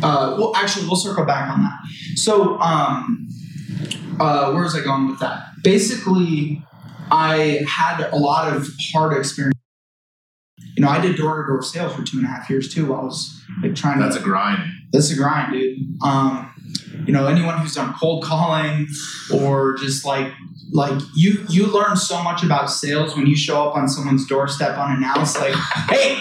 uh 0.03 0.37
well 0.39 0.53
actually 0.57 0.87
we'll 0.87 0.97
circle 0.97 1.25
back 1.25 1.49
on 1.51 1.63
that. 1.63 1.79
So 2.17 2.59
um 2.61 3.29
uh 4.21 4.53
where 4.53 4.63
was 4.65 4.75
I 4.75 4.83
going 4.83 5.09
with 5.09 5.21
that? 5.21 5.45
Basically 5.63 6.63
I 7.11 7.65
had 7.69 8.01
a 8.13 8.17
lot 8.17 8.53
of 8.55 8.69
hard 8.93 9.17
experience. 9.19 9.53
You 10.77 10.85
know, 10.85 10.89
I 10.89 11.01
did 11.01 11.17
door 11.17 11.43
to 11.43 11.49
door 11.49 11.63
sales 11.63 11.95
for 11.95 12.03
two 12.03 12.19
and 12.19 12.27
a 12.27 12.31
half 12.31 12.49
years 12.49 12.73
too. 12.73 12.87
While 12.87 13.01
I 13.01 13.05
was 13.05 13.43
like 13.63 13.75
trying 13.75 13.99
to 13.99 14.05
That's 14.05 14.17
a 14.17 14.21
grind. 14.21 14.63
that's 14.93 15.11
a 15.11 15.17
grind, 15.17 15.53
dude. 15.53 15.79
Um, 16.03 16.49
you 17.07 17.13
know, 17.13 17.27
anyone 17.27 17.59
who's 17.59 17.75
done 17.75 17.93
cold 18.01 18.25
calling 18.25 18.87
or 19.35 19.75
just 19.77 20.05
like 20.05 20.33
like 20.73 20.99
you 21.15 21.45
you 21.51 21.67
learn 21.67 21.97
so 21.97 22.23
much 22.23 22.43
about 22.43 22.71
sales 22.71 23.15
when 23.17 23.27
you 23.27 23.37
show 23.37 23.69
up 23.69 23.77
on 23.77 23.89
someone's 23.89 24.27
doorstep 24.27 24.79
unannounced, 24.79 25.39
like, 25.39 25.55
hey, 25.91 26.17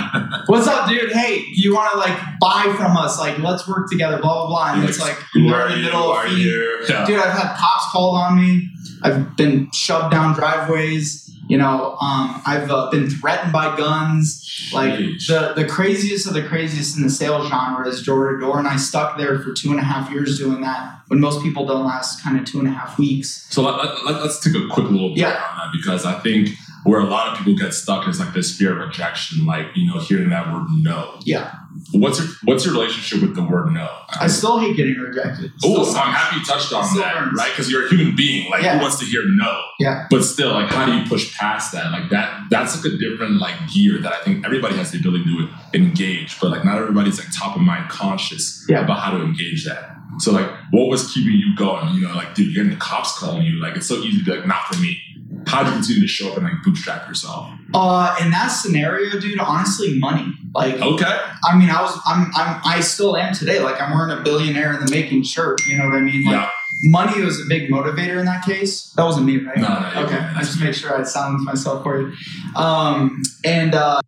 what's 0.48 0.68
up, 0.68 0.90
dude? 0.90 1.12
Hey, 1.14 1.46
you 1.54 1.74
wanna 1.74 1.98
like 1.98 2.18
buy 2.42 2.74
from 2.76 2.98
us, 2.98 3.18
like 3.20 3.38
let's 3.40 3.66
work 3.68 3.90
together, 3.90 4.18
blah 4.20 4.48
blah 4.48 4.48
blah. 4.48 4.74
And 4.74 4.90
it's 4.90 5.00
like 5.00 5.18
you're 5.34 5.68
in 5.68 5.76
the 5.78 5.82
middle 5.84 6.12
of 6.12 6.18
are 6.18 6.28
feeding? 6.28 6.82
Yeah. 6.90 7.06
dude 7.06 7.20
i've 7.20 7.32
had 7.32 7.56
cops 7.56 7.86
called 7.92 8.18
on 8.18 8.36
me 8.38 8.68
i've 9.04 9.36
been 9.36 9.70
shoved 9.72 10.12
down 10.12 10.34
driveways 10.36 11.28
You 11.48 11.58
know, 11.58 11.98
um, 12.00 12.42
I've 12.46 12.70
uh, 12.72 12.90
been 12.92 13.10
threatened 13.10 13.52
by 13.52 13.76
guns. 13.76 14.26
Like 14.72 14.94
the 15.28 15.52
the 15.60 15.66
craziest 15.66 16.26
of 16.28 16.34
the 16.34 16.44
craziest 16.52 16.96
in 16.96 17.04
the 17.04 17.10
sales 17.10 17.50
genre 17.50 17.86
is 17.92 18.04
door 18.04 18.32
to 18.32 18.40
door, 18.40 18.58
and 18.60 18.68
I 18.68 18.78
stuck 18.78 19.18
there 19.18 19.38
for 19.44 19.52
two 19.52 19.72
and 19.72 19.80
a 19.80 19.84
half 19.84 20.10
years 20.14 20.38
doing 20.38 20.62
that. 20.62 21.02
When 21.10 21.20
most 21.20 21.42
people 21.44 21.66
don't 21.66 21.84
last 21.86 22.24
kind 22.24 22.40
of 22.40 22.46
two 22.46 22.60
and 22.60 22.68
a 22.70 22.72
half 22.72 22.98
weeks. 22.98 23.48
So 23.50 23.64
let, 23.64 23.76
let, 24.06 24.16
us 24.28 24.40
take 24.40 24.56
a 24.56 24.66
quick 24.76 24.88
little 24.94 25.10
break 25.10 25.20
Yeah. 25.26 25.44
on 25.50 25.54
that 25.60 25.70
because 25.74 26.06
I 26.06 26.14
think 26.26 26.50
where 26.84 27.00
a 27.00 27.06
lot 27.06 27.28
of 27.32 27.38
people 27.38 27.56
get 27.56 27.74
stuck 27.74 28.08
is 28.08 28.20
like 28.20 28.34
this 28.34 28.56
fear 28.58 28.74
of 28.74 28.88
rejection, 28.88 29.46
like 29.46 29.68
you 29.76 29.88
know, 29.88 30.00
hearing 30.00 30.30
that 30.30 30.52
word 30.52 30.66
no. 30.78 31.20
Yeah, 31.24 31.54
What's 31.94 32.20
your 32.20 32.28
what's 32.44 32.66
your 32.66 32.74
relationship 32.74 33.22
with 33.22 33.36
the 33.36 33.44
word 33.44 33.72
no? 33.72 33.88
I 34.20 34.28
still 34.28 34.60
hate 34.60 34.76
getting 34.76 34.96
rejected. 34.96 35.52
Oh, 35.64 35.84
Still 35.84 36.02
I'm 36.02 36.14
happy 36.14 36.38
you 36.40 36.46
touched 36.46 36.74
on 36.74 36.84
that, 36.98 37.14
burns. 37.16 37.38
right? 37.38 37.50
Because 37.52 37.72
you're 37.72 37.86
a 37.86 37.90
human 37.90 38.16
being. 38.16 38.50
Like, 38.52 38.64
Yeah. 38.64 38.76
who 38.78 38.82
wants 38.82 39.00
to 39.00 39.06
hear 39.06 39.22
no? 39.26 39.62
Yeah. 39.80 40.06
But 40.10 40.24
still, 40.24 40.52
like, 40.52 40.70
how 40.70 40.86
do 40.86 40.94
you 40.94 41.06
push 41.06 41.36
past 41.38 41.72
that? 41.74 41.92
Like 41.92 42.10
that. 42.10 42.42
That's 42.50 42.76
like 42.76 42.94
a 42.94 42.98
different 42.98 43.40
like 43.40 43.56
gear 43.74 44.00
that 44.00 44.12
I 44.14 44.24
think 44.24 44.46
everybody 44.46 44.76
has 44.78 44.92
the 44.92 45.00
ability 45.00 45.24
to 45.26 45.50
engage, 45.74 46.40
but 46.40 46.52
like 46.52 46.66
not 46.66 46.78
everybody's 46.78 47.18
like 47.20 47.28
top 47.38 47.56
of 47.56 47.62
mind 47.62 47.90
conscious 47.90 48.66
Yeah. 48.70 48.84
about 48.84 49.00
how 49.00 49.12
to 49.18 49.24
engage 49.24 49.66
that. 49.66 49.96
So 50.20 50.34
like, 50.34 50.50
what 50.72 50.88
was 50.90 51.12
keeping 51.14 51.34
you 51.34 51.56
going? 51.56 51.96
You 51.96 52.02
know, 52.08 52.14
like, 52.16 52.36
dude, 52.36 52.48
you're 52.54 52.64
getting 52.66 52.78
the 52.78 52.84
cops 52.84 53.18
calling 53.18 53.44
you. 53.44 53.62
Like, 53.62 53.78
it's 53.78 53.88
so 53.88 53.96
easy 53.96 54.20
to 54.20 54.26
be 54.26 54.32
like, 54.38 54.46
not 54.46 54.64
for 54.68 54.80
me. 54.82 55.00
How 55.48 55.64
do 55.64 55.70
you 55.70 55.76
continue 55.76 56.02
to 56.02 56.08
show 56.08 56.30
up 56.32 56.38
and 56.38 56.46
like 56.46 56.64
bootstrap 56.64 57.08
yourself? 57.08 57.50
Uh, 57.74 58.16
in 58.22 58.32
that 58.32 58.48
scenario, 58.48 59.20
dude, 59.20 59.40
honestly, 59.40 59.98
money. 60.00 60.34
Like, 60.54 60.76
Okay. 60.76 61.20
I 61.50 61.58
mean, 61.58 61.70
I 61.70 61.82
was, 61.82 61.98
I'm, 62.06 62.30
I'm, 62.36 62.62
I 62.66 62.80
still 62.82 63.16
am 63.18 63.34
today. 63.34 63.60
Like, 63.60 63.82
I'm 63.82 63.92
wearing 63.94 64.18
a 64.18 64.22
billionaire 64.22 64.74
in 64.74 64.86
the 64.86 64.92
making 64.92 65.24
shirt. 65.24 65.66
You 65.66 65.78
know 65.78 65.86
what 65.86 65.96
I 65.96 66.02
mean? 66.02 66.26
Like, 66.26 66.34
Yeah. 66.36 66.50
money 66.84 67.22
was 67.22 67.40
a 67.40 67.46
big 67.48 67.70
motivator 67.70 68.20
in 68.20 68.26
that 68.26 68.44
case. 68.46 68.92
That 68.98 69.04
wasn't 69.04 69.26
me, 69.26 69.38
right? 69.38 69.58
No, 69.58 69.68
no, 69.68 70.04
Okay. 70.06 70.18
I 70.18 70.40
just 70.42 70.60
make 70.60 70.74
sure 70.74 70.98
I 71.00 71.04
silence 71.04 71.44
myself 71.44 71.84
for 71.84 72.02
you. 72.02 72.14
Um, 72.56 73.22
and 73.46 73.74
uh, 73.74 74.02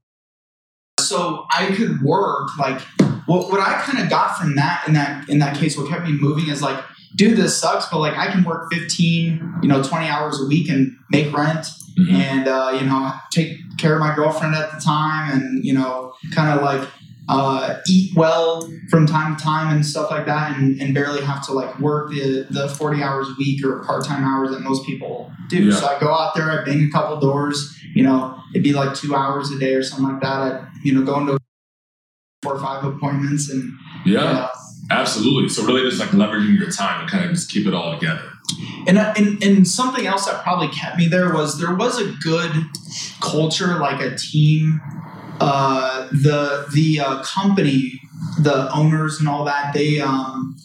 so 1.00 1.46
I 1.52 1.68
could 1.68 2.02
work 2.02 2.50
like 2.58 2.80
what 3.26 3.50
what 3.52 3.60
I 3.62 3.74
kind 3.86 4.04
of 4.04 4.10
got 4.10 4.38
from 4.38 4.56
that 4.56 4.84
in 4.88 4.94
that 4.94 5.30
in 5.30 5.40
that 5.40 5.56
case. 5.58 5.78
What 5.78 5.90
kept 5.90 6.04
me 6.06 6.12
moving 6.20 6.50
is 6.50 6.62
like, 6.62 6.82
dude, 7.16 7.38
this 7.38 7.58
sucks, 7.60 7.86
but 7.88 8.00
like 8.00 8.18
I 8.18 8.28
can 8.32 8.44
work 8.44 8.72
15, 8.72 9.60
you 9.62 9.68
know, 9.70 9.82
20 9.84 10.08
hours 10.08 10.42
a 10.42 10.46
week 10.46 10.70
and 10.70 10.96
make 11.12 11.36
rent 11.36 11.66
Mhm. 11.98 12.12
and 12.12 12.48
uh, 12.48 12.76
you 12.80 12.88
know 12.88 13.12
take 13.32 13.56
care 13.78 13.94
of 13.94 14.00
my 14.00 14.16
girlfriend 14.16 14.56
at 14.56 14.72
the 14.74 14.80
time 14.82 15.32
and 15.32 15.64
you 15.64 15.74
know 15.76 16.12
kind 16.34 16.50
of 16.58 16.64
like 16.66 16.90
uh, 17.30 17.78
eat 17.88 18.12
well 18.18 18.68
from 18.90 19.06
time 19.06 19.36
to 19.38 19.44
time 19.44 19.74
and 19.76 19.86
stuff 19.86 20.10
like 20.10 20.26
that 20.26 20.58
and, 20.58 20.82
and 20.82 20.96
barely 20.96 21.22
have 21.22 21.46
to 21.46 21.54
like 21.54 21.80
work 21.80 22.10
the, 22.10 22.48
the 22.50 22.68
40 22.68 23.04
hours 23.04 23.28
a 23.30 23.36
week 23.38 23.64
or 23.64 23.84
part-time 23.84 24.24
hours 24.26 24.50
that 24.50 24.62
most 24.62 24.86
people 24.88 25.32
do 25.50 25.66
Yeah. 25.66 25.76
so 25.76 25.86
i 25.86 26.00
go 26.00 26.12
out 26.12 26.34
there 26.34 26.50
i 26.52 26.66
bang 26.66 26.84
a 26.84 26.90
couple 26.92 27.20
doors 27.20 27.78
you 27.94 28.04
know 28.04 28.36
it'd 28.56 28.64
be 28.64 28.74
like 28.74 28.96
two 28.96 29.14
hours 29.16 29.52
a 29.52 29.60
day 29.60 29.76
or 29.76 29.84
something 29.84 30.08
like 30.14 30.22
that 30.22 30.40
i 30.42 30.68
you 30.84 30.94
know 30.96 31.04
go 31.06 31.20
into 31.20 31.38
four 32.42 32.56
or 32.56 32.60
five 32.60 32.84
appointments 32.84 33.50
and 33.52 33.72
Yeah. 34.04 34.50
Absolutely. 34.90 35.50
So 35.50 35.66
really, 35.66 35.82
just 35.90 36.00
like 36.00 36.10
leveraging 36.10 36.58
your 36.58 36.70
time 36.72 37.02
and 37.02 37.10
kind 37.10 37.26
of 37.26 37.32
just 37.32 37.50
keep 37.52 37.66
it 37.68 37.74
all 37.74 37.98
together. 37.98 38.30
And, 38.88 38.98
and 38.98 39.42
and 39.44 39.68
something 39.68 40.06
else 40.06 40.26
that 40.26 40.44
probably 40.44 40.68
kept 40.68 40.98
me 40.98 41.08
there 41.08 41.34
was 41.34 41.60
there 41.60 41.74
was 41.74 42.00
a 42.00 42.12
good 42.22 42.52
culture, 43.22 43.80
like 43.80 44.02
a 44.02 44.16
team. 44.16 44.82
Uh, 45.40 46.08
the 46.12 46.66
the 46.74 47.00
uh, 47.00 47.24
company, 47.24 48.00
the 48.40 48.72
owners 48.74 49.20
and 49.20 49.28
all 49.28 49.44
that, 49.46 49.74
they 49.74 50.00
um, 50.00 50.56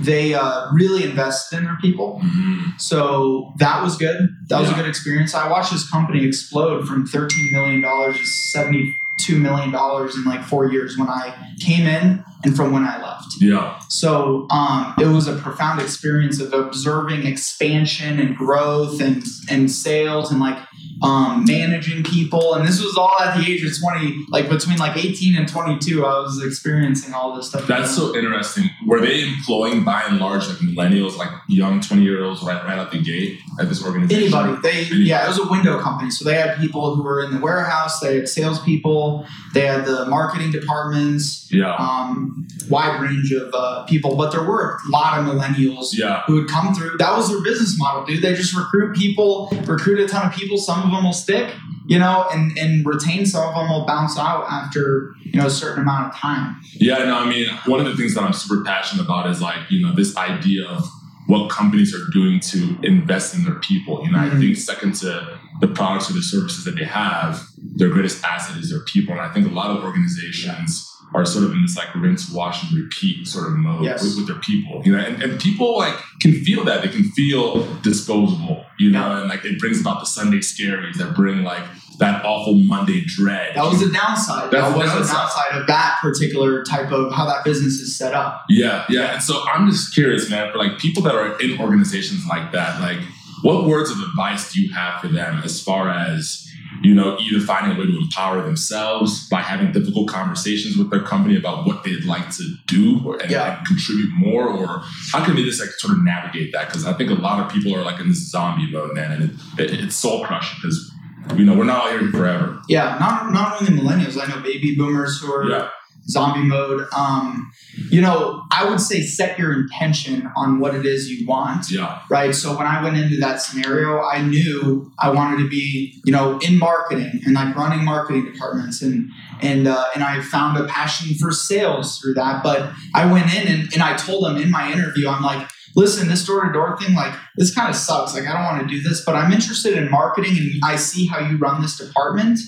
they 0.00 0.34
uh, 0.34 0.70
really 0.72 1.04
invested 1.04 1.58
in 1.58 1.64
their 1.64 1.78
people. 1.80 2.20
Mhm. 2.22 2.78
So 2.80 3.52
that 3.58 3.82
was 3.82 3.96
good. 3.96 4.28
That 4.48 4.60
was 4.60 4.68
Yeah. 4.68 4.74
a 4.74 4.80
good 4.80 4.88
experience. 4.88 5.34
I 5.34 5.48
watched 5.48 5.72
this 5.72 5.88
company 5.88 6.24
explode 6.26 6.86
from 6.86 7.06
thirteen 7.06 7.50
million 7.52 7.80
dollars 7.80 8.18
to 8.18 8.26
seventy 8.26 8.94
two 9.18 9.38
million 9.38 9.70
dollars 9.70 10.16
in 10.16 10.24
like 10.24 10.42
four 10.42 10.70
years 10.70 10.96
when 10.96 11.08
I 11.08 11.34
came 11.60 11.86
in 11.86 12.24
and 12.44 12.56
from 12.56 12.72
when 12.72 12.84
I 12.84 13.02
left. 13.02 13.34
Yeah. 13.40 13.78
So 13.88 14.46
um, 14.50 14.94
it 15.00 15.06
was 15.06 15.26
a 15.26 15.36
profound 15.36 15.80
experience 15.80 16.40
of 16.40 16.52
observing 16.52 17.26
expansion 17.26 18.18
and 18.18 18.36
growth 18.36 19.00
and 19.00 19.22
and 19.50 19.70
sales 19.70 20.30
and 20.30 20.40
like 20.40 20.58
um, 21.02 21.44
managing 21.46 22.02
people. 22.02 22.54
And 22.54 22.66
this 22.66 22.82
was 22.82 22.96
all 22.96 23.12
at 23.20 23.36
the 23.38 23.50
age 23.50 23.64
of 23.64 23.72
twenty, 23.78 24.24
like 24.28 24.48
between 24.48 24.78
like 24.78 24.96
eighteen 24.96 25.36
and 25.36 25.48
twenty 25.48 25.78
two. 25.78 26.04
I 26.04 26.18
was 26.20 26.42
experiencing 26.44 27.14
all 27.14 27.36
this 27.36 27.48
stuff. 27.48 27.66
That's 27.66 27.94
so 27.94 28.16
interesting. 28.16 28.70
Were 28.86 29.00
they 29.00 29.22
employing 29.22 29.84
by 29.84 30.02
and 30.04 30.18
large 30.18 30.46
like 30.48 30.58
millennials, 30.58 31.16
like 31.16 31.28
young 31.48 31.80
20 31.80 32.02
year 32.02 32.24
olds 32.24 32.42
right, 32.42 32.62
right 32.64 32.78
out 32.78 32.90
the 32.92 33.00
gate 33.02 33.38
at 33.60 33.68
this 33.68 33.84
organization? 33.84 34.22
Anybody, 34.24 34.60
they 34.62 34.78
Anybody. 34.80 35.04
yeah, 35.04 35.24
it 35.24 35.28
was 35.28 35.38
a 35.38 35.48
window 35.48 35.78
company. 35.80 36.10
So 36.10 36.24
they 36.24 36.34
had 36.34 36.58
people 36.58 36.94
who 36.94 37.02
were 37.02 37.22
in 37.22 37.32
the 37.32 37.40
warehouse, 37.40 38.00
they 38.00 38.16
had 38.16 38.28
salespeople, 38.28 39.26
they 39.54 39.66
had 39.66 39.84
the 39.84 40.06
marketing 40.06 40.50
departments, 40.50 41.48
Yeah. 41.50 41.74
um, 41.74 42.46
wide 42.68 43.00
range 43.00 43.32
of 43.32 43.50
uh, 43.54 43.84
people. 43.84 44.16
But 44.16 44.30
there 44.32 44.42
were 44.42 44.72
a 44.86 44.90
lot 44.90 45.18
of 45.18 45.26
millennials 45.26 45.88
Yeah. 45.92 46.22
who 46.26 46.34
would 46.36 46.48
come 46.48 46.74
through. 46.74 46.96
That 46.98 47.16
was 47.16 47.28
their 47.28 47.42
business 47.42 47.78
model, 47.78 48.04
dude. 48.04 48.22
They 48.22 48.34
just 48.34 48.54
recruit 48.56 48.96
people, 48.96 49.48
recruit 49.66 50.00
a 50.00 50.08
ton 50.08 50.26
of 50.26 50.32
people. 50.32 50.58
Some 50.58 50.87
of 50.88 50.94
them 50.96 51.04
will 51.04 51.12
stick, 51.12 51.54
you 51.86 51.98
know, 51.98 52.26
and, 52.32 52.56
and 52.58 52.84
retain. 52.86 53.24
Some 53.26 53.48
of 53.48 53.54
them 53.54 53.68
will 53.70 53.86
bounce 53.86 54.18
out 54.18 54.44
after, 54.50 55.14
you 55.24 55.40
know, 55.40 55.46
a 55.46 55.50
certain 55.50 55.82
amount 55.82 56.12
of 56.12 56.18
time. 56.20 56.60
Yeah, 56.74 56.98
no, 57.04 57.18
I 57.18 57.28
mean, 57.28 57.46
one 57.66 57.80
of 57.80 57.86
the 57.86 57.96
things 57.96 58.14
that 58.14 58.22
I'm 58.24 58.32
super 58.32 58.64
passionate 58.64 59.04
about 59.04 59.28
is 59.30 59.40
like, 59.40 59.70
you 59.70 59.84
know, 59.86 59.94
this 59.94 60.16
idea 60.16 60.66
of 60.66 60.84
what 61.26 61.50
companies 61.50 61.94
are 61.94 62.10
doing 62.12 62.40
to 62.40 62.78
invest 62.82 63.34
in 63.34 63.44
their 63.44 63.56
people. 63.56 64.02
You 64.04 64.12
know, 64.12 64.18
I 64.18 64.30
Mhm. 64.30 64.40
think 64.40 64.56
second 64.56 64.94
to 64.96 65.38
the 65.60 65.68
products 65.68 66.08
or 66.08 66.14
the 66.14 66.22
services 66.22 66.64
that 66.64 66.74
they 66.76 66.84
have, 66.86 67.46
their 67.76 67.90
greatest 67.90 68.24
asset 68.24 68.56
is 68.56 68.70
their 68.70 68.80
people. 68.84 69.12
And 69.12 69.20
I 69.20 69.28
think 69.32 69.46
a 69.46 69.50
lot 69.54 69.70
of 69.70 69.84
organizations 69.84 70.90
are 71.14 71.24
sort 71.24 71.44
of 71.44 71.52
in 71.52 71.62
this 71.62 71.76
like 71.76 71.94
rinse, 71.94 72.30
wash, 72.30 72.62
and 72.70 72.78
repeat 72.78 73.26
sort 73.26 73.46
of 73.48 73.54
mode 73.54 73.82
Yes. 73.84 74.02
with, 74.04 74.16
with 74.16 74.26
their 74.26 74.40
people. 74.40 74.82
You 74.84 74.96
know, 74.96 75.02
and, 75.02 75.22
and 75.22 75.40
people 75.40 75.76
like 75.78 75.94
can 76.20 76.32
feel 76.44 76.64
that. 76.64 76.82
They 76.82 76.88
can 76.88 77.04
feel 77.12 77.64
disposable, 77.82 78.64
you 78.78 78.90
know, 78.90 79.16
and 79.20 79.28
like 79.28 79.44
it 79.44 79.58
brings 79.58 79.80
about 79.80 80.00
the 80.00 80.06
Sunday 80.06 80.38
scaries 80.38 80.96
that 80.98 81.14
bring 81.14 81.42
like 81.42 81.64
that 81.98 82.24
awful 82.24 82.54
Monday 82.54 83.02
dread. 83.04 83.56
That 83.56 83.64
was 83.64 83.80
the 83.80 83.90
downside. 83.92 84.50
That's 84.52 84.68
that 84.68 84.76
was 84.76 84.86
the 84.86 84.98
downside. 84.98 85.14
downside 85.16 85.60
of 85.62 85.66
that 85.66 85.98
particular 86.00 86.62
type 86.62 86.92
of 86.92 87.12
how 87.12 87.26
that 87.26 87.42
business 87.44 87.74
is 87.80 87.96
set 87.96 88.14
up. 88.14 88.44
Yeah, 88.48 88.84
yeah. 88.88 89.14
And 89.14 89.22
so 89.22 89.42
I'm 89.52 89.68
just 89.68 89.92
curious, 89.94 90.30
man, 90.30 90.52
for 90.52 90.58
like 90.58 90.78
people 90.78 91.02
that 91.04 91.14
are 91.14 91.38
in 91.40 91.58
organizations 91.60 92.24
like 92.26 92.52
that, 92.52 92.80
like 92.80 92.98
what 93.42 93.64
words 93.66 93.90
of 93.90 93.98
advice 94.00 94.52
do 94.52 94.60
you 94.62 94.72
have 94.74 95.00
for 95.00 95.08
them 95.08 95.40
as 95.44 95.60
far 95.60 95.88
as, 95.90 96.47
you 96.82 96.94
know, 96.94 97.18
either 97.18 97.40
finding 97.44 97.76
a 97.76 97.80
way 97.80 97.86
to 97.86 97.98
empower 97.98 98.42
themselves 98.42 99.28
by 99.28 99.40
having 99.40 99.72
difficult 99.72 100.08
conversations 100.08 100.76
with 100.76 100.90
their 100.90 101.02
company 101.02 101.36
about 101.36 101.66
what 101.66 101.82
they'd 101.84 102.04
like 102.04 102.30
to 102.36 102.44
do 102.66 103.00
or, 103.04 103.16
and, 103.20 103.30
Yeah. 103.30 103.58
and 103.58 103.66
contribute 103.66 104.10
more, 104.16 104.48
or 104.48 104.82
how 105.12 105.24
can 105.24 105.34
they 105.36 105.42
just 105.44 105.60
like 105.60 105.70
sort 105.70 105.94
of 105.94 106.04
navigate 106.04 106.52
that? 106.52 106.66
Because 106.68 106.86
I 106.86 106.92
think 106.92 107.10
a 107.10 107.14
lot 107.14 107.40
of 107.44 107.50
people 107.52 107.74
are 107.74 107.82
like 107.82 107.98
in 108.00 108.08
this 108.08 108.30
zombie 108.30 108.70
mode, 108.70 108.94
man, 108.94 109.10
and 109.12 109.22
it, 109.58 109.72
it, 109.72 109.80
it's 109.84 109.96
soul 109.96 110.24
crushing 110.24 110.58
because, 110.62 110.92
you 111.36 111.44
know, 111.44 111.56
we're 111.56 111.64
not 111.64 111.84
all 111.84 111.90
here 111.98 112.10
forever. 112.10 112.60
Yeah, 112.68 112.96
not 113.00 113.32
not 113.32 113.60
only 113.60 113.80
millennials. 113.80 114.16
I 114.20 114.26
know 114.28 114.40
baby 114.42 114.74
boomers 114.76 115.20
who 115.20 115.32
are 115.32 115.48
Yeah. 115.48 115.68
Zombie 116.08 116.46
mode. 116.46 116.86
Um, 116.96 117.52
you 117.90 118.00
know, 118.00 118.44
I 118.50 118.68
would 118.68 118.80
say 118.80 119.02
set 119.02 119.38
your 119.38 119.52
intention 119.52 120.30
on 120.36 120.58
what 120.58 120.74
it 120.74 120.86
is 120.86 121.10
you 121.10 121.26
want. 121.26 121.70
Yeah. 121.70 122.00
right? 122.10 122.34
So 122.34 122.56
when 122.56 122.66
I 122.66 122.82
went 122.82 122.96
into 122.96 123.18
that 123.20 123.40
scenario, 123.40 124.02
I 124.02 124.22
knew 124.22 124.90
I 124.98 125.10
wanted 125.10 125.42
to 125.42 125.48
be, 125.48 126.00
you 126.04 126.12
know, 126.12 126.38
in 126.38 126.58
marketing 126.58 127.20
and 127.24 127.34
like 127.34 127.54
running 127.54 127.84
marketing 127.84 128.24
departments, 128.24 128.82
and 128.82 129.10
and 129.40 129.68
uh, 129.68 129.84
and 129.94 130.02
I 130.02 130.20
found 130.22 130.58
a 130.58 130.64
passion 130.64 131.14
for 131.14 131.30
sales 131.30 131.98
through 131.98 132.14
that. 132.14 132.42
But 132.42 132.72
I 132.94 133.10
went 133.10 133.34
in 133.34 133.46
and, 133.48 133.72
and 133.72 133.82
I 133.82 133.96
told 133.96 134.24
them 134.24 134.36
in 134.36 134.50
my 134.50 134.72
interview, 134.72 135.08
I'm 135.08 135.22
like, 135.22 135.48
listen, 135.76 136.08
this 136.08 136.26
door 136.26 136.44
to 136.44 136.52
door 136.52 136.76
thing, 136.78 136.94
like 136.94 137.14
this 137.36 137.54
kind 137.54 137.68
of 137.68 137.76
sucks. 137.76 138.14
Like 138.14 138.26
I 138.26 138.32
don't 138.32 138.44
want 138.44 138.68
to 138.68 138.74
do 138.74 138.82
this, 138.82 139.04
but 139.04 139.14
I'm 139.14 139.32
interested 139.32 139.74
in 139.74 139.90
marketing, 139.90 140.36
and 140.36 140.50
I 140.64 140.76
see 140.76 141.06
how 141.06 141.20
you 141.20 141.38
run 141.38 141.62
this 141.62 141.76
department. 141.76 142.38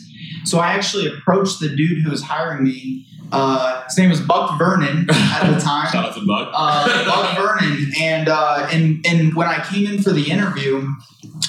So 0.45 0.59
I 0.59 0.73
actually 0.73 1.07
approached 1.07 1.61
the 1.61 1.69
dude 1.69 2.03
who 2.03 2.11
was 2.11 2.23
hiring 2.23 2.65
me. 2.65 3.07
Uh, 3.33 3.85
his 3.85 3.97
name 3.97 4.11
was 4.11 4.21
Buck 4.21 4.59
Vernon 4.59 5.07
at 5.09 5.53
the 5.55 5.61
time 5.61 5.87
Shout 5.93 6.05
out 6.07 6.15
to 6.15 6.27
Buck. 6.27 6.51
uh, 6.53 7.05
Buck 7.05 7.37
Vernon, 7.37 7.93
and 8.01 8.29
uh, 8.29 8.67
and 8.73 9.05
and 9.07 9.35
when 9.37 9.47
I 9.47 9.63
came 9.65 9.87
in 9.87 10.03
for 10.03 10.11
the 10.11 10.31
interview, 10.31 10.85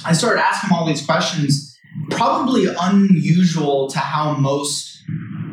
I 0.06 0.14
started 0.14 0.42
asking 0.42 0.70
him 0.70 0.76
all 0.76 0.86
these 0.86 1.04
questions, 1.04 1.76
probably 2.12 2.66
unusual 2.80 3.90
to 3.90 4.00
how 4.00 4.34
most 4.36 5.04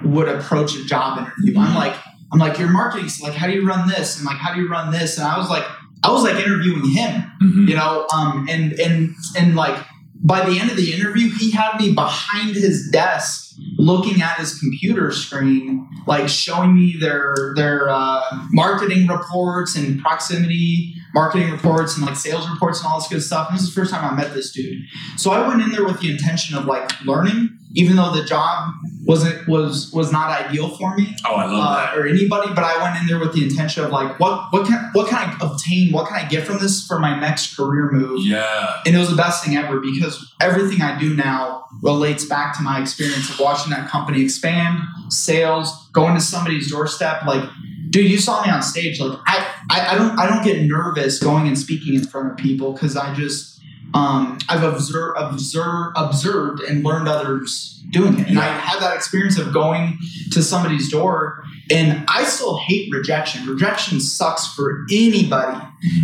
would 0.04 0.28
approach 0.28 0.76
a 0.76 0.84
job 0.84 1.18
interview. 1.18 1.58
I'm 1.58 1.74
like, 1.74 1.94
I'm 2.32 2.38
like, 2.38 2.58
your 2.58 2.68
marketing, 2.68 3.08
so 3.08 3.24
like, 3.26 3.34
how 3.34 3.46
do 3.46 3.54
you 3.54 3.66
run 3.66 3.88
this, 3.88 4.18
and 4.18 4.26
like, 4.26 4.36
how 4.36 4.52
do 4.54 4.60
you 4.60 4.68
run 4.68 4.92
this, 4.92 5.16
and 5.16 5.26
I 5.26 5.38
was 5.38 5.48
like, 5.48 5.64
I 6.04 6.10
was 6.12 6.22
like 6.24 6.36
interviewing 6.36 6.84
him, 6.90 7.24
Mhm. 7.42 7.68
you 7.68 7.74
know, 7.74 8.06
um, 8.14 8.46
and 8.50 8.72
and 8.74 9.14
and 9.36 9.56
like 9.56 9.76
by 10.20 10.48
the 10.48 10.58
end 10.58 10.70
of 10.70 10.76
the 10.76 10.92
interview, 10.92 11.30
he 11.30 11.50
had 11.50 11.78
me 11.78 11.92
behind 11.92 12.54
his 12.54 12.88
desk, 12.90 13.56
looking 13.76 14.20
at 14.20 14.38
his 14.38 14.58
computer 14.58 15.12
screen, 15.12 15.88
like 16.06 16.28
showing 16.28 16.74
me 16.74 16.96
their 16.98 17.52
their 17.54 17.88
uh, 17.88 18.22
marketing 18.50 19.06
reports 19.06 19.76
and 19.76 20.00
proximity 20.00 20.94
marketing 21.14 21.50
reports 21.50 21.96
and 21.96 22.06
like 22.06 22.16
sales 22.16 22.48
reports 22.48 22.80
and 22.80 22.88
all 22.88 22.98
this 22.98 23.08
good 23.08 23.22
stuff. 23.22 23.48
And 23.48 23.58
this 23.58 23.66
is 23.66 23.74
the 23.74 23.80
first 23.80 23.92
time 23.92 24.04
I 24.04 24.14
met 24.14 24.34
this 24.34 24.52
dude. 24.52 24.82
So 25.16 25.30
I 25.30 25.46
went 25.46 25.62
in 25.62 25.72
there 25.72 25.84
with 25.84 26.00
the 26.00 26.10
intention 26.10 26.56
of 26.56 26.66
like 26.66 27.04
learning, 27.04 27.57
even 27.72 27.96
though 27.96 28.12
the 28.12 28.24
job 28.24 28.72
wasn't 29.04 29.46
was 29.48 29.90
was 29.92 30.12
not 30.12 30.28
ideal 30.46 30.68
for 30.76 30.94
me 30.96 31.14
Oh, 31.26 31.34
I 31.34 31.46
love 31.46 31.64
uh, 31.66 31.74
that. 31.86 31.96
or 31.98 32.06
anybody. 32.06 32.48
But 32.54 32.64
I 32.64 32.82
went 32.82 33.00
in 33.00 33.06
there 33.06 33.18
with 33.18 33.32
the 33.34 33.42
intention 33.42 33.84
of 33.84 33.90
like, 33.90 34.18
what 34.20 34.52
what 34.52 34.66
can 34.66 34.90
what 34.92 35.08
can 35.08 35.16
I 35.18 35.36
obtain? 35.40 35.92
What 35.92 36.08
can 36.08 36.16
I 36.16 36.28
get 36.28 36.46
from 36.46 36.58
this 36.58 36.86
for 36.86 36.98
my 36.98 37.18
next 37.18 37.56
career 37.56 37.90
move? 37.90 38.20
Yeah. 38.24 38.80
And 38.86 38.94
it 38.94 38.98
was 38.98 39.10
the 39.10 39.16
best 39.16 39.44
thing 39.44 39.56
ever 39.56 39.80
because 39.80 40.32
everything 40.40 40.82
I 40.82 40.98
do 40.98 41.14
now 41.14 41.64
relates 41.82 42.24
back 42.24 42.56
to 42.56 42.62
my 42.62 42.80
experience 42.80 43.30
of 43.30 43.38
watching 43.40 43.70
that 43.70 43.88
company 43.88 44.22
expand, 44.22 44.80
sales, 45.10 45.88
going 45.92 46.14
to 46.14 46.20
somebody's 46.20 46.70
doorstep. 46.70 47.24
Like, 47.26 47.48
dude, 47.90 48.10
you 48.10 48.18
saw 48.18 48.42
me 48.44 48.50
on 48.50 48.62
stage. 48.62 49.00
Like, 49.00 49.18
I, 49.26 49.46
I, 49.70 49.94
I 49.94 49.98
don't 49.98 50.18
I 50.18 50.26
don't 50.28 50.44
get 50.44 50.62
nervous 50.62 51.18
going 51.18 51.46
and 51.46 51.58
speaking 51.58 51.94
in 51.94 52.04
front 52.04 52.30
of 52.32 52.36
people 52.36 52.72
because 52.72 52.96
I 52.96 53.14
just 53.14 53.57
um, 53.94 54.38
I've 54.48 54.62
observed, 54.62 55.18
observed 55.18 55.96
observed 55.96 56.60
and 56.60 56.84
learned 56.84 57.08
others 57.08 57.77
doing 57.90 58.18
it. 58.18 58.28
And 58.28 58.38
I 58.38 58.46
had 58.46 58.80
that 58.80 58.94
experience 58.96 59.38
of 59.38 59.52
going 59.52 59.98
to 60.32 60.42
somebody's 60.42 60.90
door 60.90 61.42
and 61.70 62.04
I 62.08 62.24
still 62.24 62.56
hate 62.58 62.90
rejection. 62.92 63.46
Rejection 63.46 64.00
sucks 64.00 64.46
for 64.54 64.86
anybody. 64.92 65.58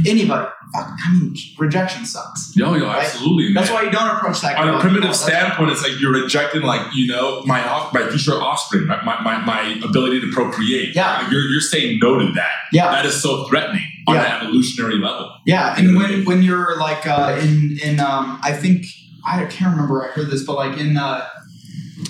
Anybody. 0.07 0.49
Fuck, 0.75 0.91
I 1.07 1.13
mean, 1.13 1.37
rejection 1.59 2.05
sucks. 2.05 2.53
Yo, 2.57 2.75
yo, 2.75 2.87
Right? 2.87 3.05
absolutely. 3.05 3.53
That's 3.55 3.69
man. 3.71 3.75
why 3.75 3.83
you 3.85 3.91
don't 3.93 4.09
approach 4.17 4.41
that. 4.41 4.57
on 4.59 4.69
a 4.69 4.79
primitive 4.81 5.03
That's- 5.03 5.23
standpoint, 5.23 5.71
it's 5.71 5.83
like 5.83 6.01
you're 6.01 6.13
rejecting, 6.13 6.63
like 6.63 6.81
you 6.95 7.07
know, 7.07 7.43
my 7.47 7.67
off, 7.67 7.95
my 7.95 8.07
future 8.09 8.33
offspring, 8.33 8.87
my, 8.87 9.03
my, 9.05 9.21
my, 9.23 9.39
my 9.45 9.81
ability 9.85 10.21
to 10.21 10.31
procreate. 10.33 10.95
Yeah. 10.97 11.19
Like, 11.23 11.31
you're 11.31 11.43
you're 11.43 11.61
saying 11.61 11.99
no 12.03 12.19
to 12.19 12.33
that. 12.33 12.51
Yeah. 12.73 12.91
that 12.91 13.07
is 13.07 13.21
so 13.23 13.45
threatening 13.45 13.87
on 14.09 14.17
Yeah. 14.17 14.37
an 14.41 14.43
evolutionary 14.47 14.99
level. 14.99 15.31
Yeah, 15.47 15.75
and 15.79 15.97
when 15.97 16.25
when 16.25 16.43
you're 16.43 16.77
like 16.79 17.07
uh, 17.07 17.39
in 17.41 17.79
in 17.83 18.01
um, 18.01 18.41
I 18.43 18.53
think 18.53 18.85
I 19.25 19.45
can't 19.47 19.73
remember 19.73 20.05
I 20.05 20.09
heard 20.13 20.29
this, 20.31 20.45
but 20.45 20.57
like 20.57 20.77
in 20.79 20.97
uh, 20.97 21.25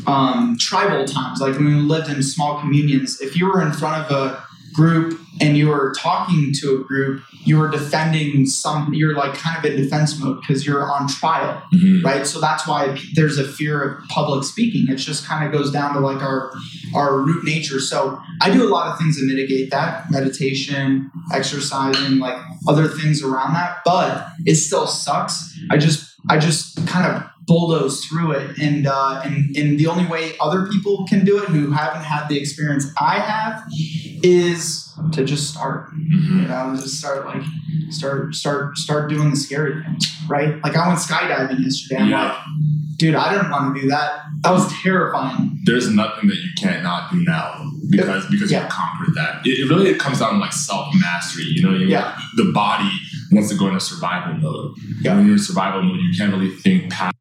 um, 0.06 0.56
tribal 0.58 1.04
times, 1.04 1.40
like 1.40 1.54
when 1.54 1.66
we 1.66 1.72
lived 1.74 2.08
in 2.10 2.22
small 2.22 2.60
communions, 2.60 3.20
if 3.20 3.36
you 3.36 3.46
were 3.46 3.62
in 3.62 3.72
front 3.72 4.04
of 4.04 4.10
a 4.10 4.44
group 4.74 5.20
and 5.40 5.56
you 5.56 5.68
were 5.68 5.94
talking 5.96 6.52
to 6.52 6.80
a 6.80 6.84
group, 6.84 7.22
you 7.44 7.58
were 7.58 7.68
defending 7.70 8.46
some. 8.46 8.92
You're 8.94 9.14
like 9.14 9.34
kind 9.34 9.58
of 9.58 9.64
in 9.70 9.76
defense 9.80 10.18
mode 10.18 10.40
because 10.40 10.66
you're 10.66 10.90
on 10.90 11.08
trial. 11.08 11.62
right? 12.04 12.26
So 12.26 12.40
that's 12.40 12.66
why 12.66 12.98
there's 13.14 13.38
a 13.38 13.44
fear 13.44 13.82
of 13.82 14.08
public 14.08 14.44
speaking. 14.44 14.86
It 14.88 14.96
just 14.96 15.26
kind 15.26 15.44
of 15.46 15.52
goes 15.52 15.70
down 15.70 15.94
to 15.94 16.00
like 16.00 16.22
our 16.22 16.52
our 16.94 17.18
root 17.18 17.44
nature. 17.44 17.80
So 17.80 18.18
I 18.40 18.50
do 18.50 18.66
a 18.66 18.70
lot 18.70 18.92
of 18.92 18.98
things 18.98 19.18
to 19.20 19.26
mitigate 19.26 19.70
that: 19.70 20.10
meditation, 20.10 21.10
exercising, 21.32 22.18
like 22.18 22.40
other 22.66 22.88
things 22.88 23.22
around 23.22 23.54
that. 23.54 23.78
But 23.84 24.26
it 24.46 24.56
still 24.56 24.86
sucks. 24.86 25.56
I 25.70 25.76
just 25.76 26.14
I 26.28 26.38
just 26.38 26.86
kind 26.86 27.14
of 27.14 27.22
bulldoze 27.46 28.04
through 28.04 28.32
it, 28.32 28.58
and 28.58 28.86
uh, 28.86 29.20
and 29.24 29.56
and 29.56 29.78
the 29.78 29.86
only 29.86 30.06
way 30.06 30.32
other 30.40 30.66
people 30.66 31.06
can 31.08 31.24
do 31.24 31.38
it 31.42 31.48
who 31.48 31.70
haven't 31.72 32.02
had 32.04 32.28
the 32.28 32.38
experience 32.38 32.86
I 33.00 33.18
have 33.18 33.64
is 34.22 34.92
to 35.12 35.24
just 35.24 35.50
start. 35.50 35.90
You 35.96 36.42
know, 36.48 36.72
just 36.76 36.98
start 36.98 37.26
like 37.26 37.42
start 37.90 38.34
start 38.34 38.76
start 38.78 39.10
doing 39.10 39.30
the 39.30 39.36
scary 39.36 39.82
things, 39.82 40.06
right? 40.28 40.62
Like 40.62 40.76
I 40.76 40.86
went 40.88 41.00
skydiving 41.00 41.62
yesterday. 41.62 42.00
I'm 42.02 42.08
Yeah. 42.10 42.24
like, 42.28 42.38
dude, 42.96 43.14
I 43.14 43.34
didn't 43.34 43.50
want 43.50 43.74
to 43.74 43.80
do 43.82 43.88
that. 43.88 44.20
That 44.42 44.52
was 44.52 44.72
terrifying. 44.82 45.58
There's 45.64 45.88
nothing 45.90 46.28
that 46.28 46.36
you 46.36 46.50
cannot 46.56 47.10
do 47.12 47.22
now 47.24 47.70
because 47.90 48.26
because 48.30 48.50
Yeah. 48.50 48.62
you've 48.62 48.70
conquered 48.70 49.14
that. 49.16 49.46
It, 49.46 49.60
it 49.60 49.68
really 49.68 49.94
comes 49.94 50.20
down 50.20 50.34
to 50.34 50.38
like 50.38 50.52
self 50.52 50.88
mastery. 50.94 51.44
You 51.44 51.62
know, 51.62 51.70
mean? 51.70 51.88
Yeah. 51.88 52.16
the 52.36 52.52
body 52.52 52.90
wants 53.32 53.48
to 53.50 53.56
go 53.56 53.66
into 53.68 53.80
survival 53.80 54.34
mode. 54.34 54.74
Yeah. 55.00 55.16
When 55.16 55.24
you're 55.26 55.34
in 55.36 55.40
survival 55.42 55.82
mode, 55.82 55.98
you 56.00 56.16
can't 56.16 56.32
really 56.32 56.50
think 56.50 56.90
past 56.92 57.14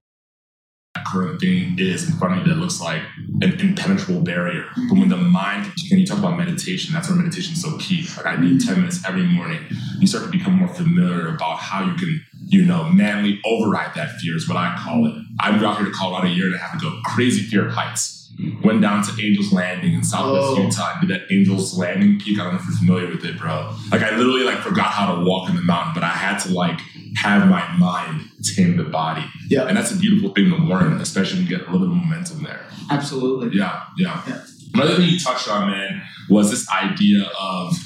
current 1.13 1.39
thing 1.39 1.75
is 1.77 2.09
in 2.09 2.15
front 2.17 2.39
of 2.39 2.47
you 2.47 2.53
that 2.53 2.59
looks 2.59 2.81
like 2.81 3.01
an 3.41 3.59
impenetrable 3.59 4.21
barrier. 4.21 4.65
But 4.89 4.97
when 4.97 5.09
the 5.09 5.17
mind, 5.17 5.71
and 5.91 5.99
you 5.99 6.05
talk 6.05 6.17
about 6.17 6.37
meditation, 6.37 6.93
that's 6.93 7.07
where 7.07 7.17
meditation 7.17 7.53
is 7.53 7.61
so 7.61 7.77
key. 7.77 8.07
Like 8.17 8.25
I 8.25 8.35
need 8.35 8.61
10 8.61 8.77
minutes 8.77 9.05
every 9.07 9.23
morning. 9.23 9.59
You 9.99 10.07
start 10.07 10.25
to 10.25 10.31
become 10.31 10.53
more 10.53 10.67
familiar 10.67 11.27
about 11.35 11.59
how 11.59 11.85
you 11.85 11.93
can, 11.93 12.25
you 12.47 12.65
know, 12.65 12.85
manly 12.85 13.39
override 13.45 13.93
that 13.95 14.11
fear 14.19 14.35
is 14.35 14.49
what 14.49 14.57
I 14.57 14.75
call 14.83 15.05
it. 15.05 15.13
I 15.39 15.51
moved 15.51 15.63
out 15.63 15.77
here 15.77 15.85
to 15.85 15.91
Colorado 15.91 16.27
a 16.27 16.31
year 16.31 16.47
and 16.47 16.55
a 16.55 16.57
half 16.57 16.73
ago. 16.75 16.99
Crazy 17.05 17.43
fear 17.43 17.67
of 17.67 17.73
heights. 17.73 18.31
Went 18.63 18.81
down 18.81 19.03
to 19.03 19.11
Angels 19.23 19.53
Landing 19.53 19.93
in 19.93 20.03
Southwest 20.03 20.47
Oh. 20.47 20.63
Utah 20.63 20.99
did 20.99 21.09
that 21.11 21.31
Angels 21.31 21.77
Landing 21.77 22.19
peak. 22.19 22.39
I 22.39 22.43
don't 22.43 22.53
know 22.53 22.59
if 22.59 22.65
you're 22.65 22.77
familiar 22.77 23.07
with 23.07 23.23
it, 23.23 23.37
bro. 23.37 23.71
Like 23.91 24.01
I 24.01 24.17
literally 24.17 24.43
like 24.43 24.59
forgot 24.59 24.87
how 24.87 25.13
to 25.13 25.23
walk 25.23 25.49
in 25.49 25.55
the 25.55 25.61
mountain, 25.61 25.93
but 25.93 26.03
I 26.03 26.09
had 26.09 26.39
to 26.39 26.49
like 26.51 26.79
have 27.23 27.47
my 27.47 27.65
mind 27.77 28.29
tame 28.43 28.75
the 28.75 28.83
body. 28.83 29.23
Yeah. 29.47 29.65
And 29.67 29.77
that's 29.77 29.91
a 29.91 29.97
beautiful 29.97 30.31
thing 30.33 30.49
to 30.49 30.57
learn, 30.57 30.99
especially 30.99 31.39
when 31.39 31.47
you 31.47 31.57
get 31.57 31.67
a 31.67 31.71
little 31.71 31.87
bit 31.87 31.95
of 31.95 32.03
momentum 32.03 32.43
there. 32.43 32.65
Absolutely. 32.91 33.57
Yeah, 33.57 33.83
yeah. 33.97 34.21
Yeah. 34.27 34.43
Another 34.73 34.97
thing 34.97 35.07
you 35.07 35.19
touched 35.19 35.47
on, 35.47 35.71
man, 35.71 36.01
was 36.29 36.51
this 36.51 36.69
idea 36.69 37.23
of, 37.39 37.77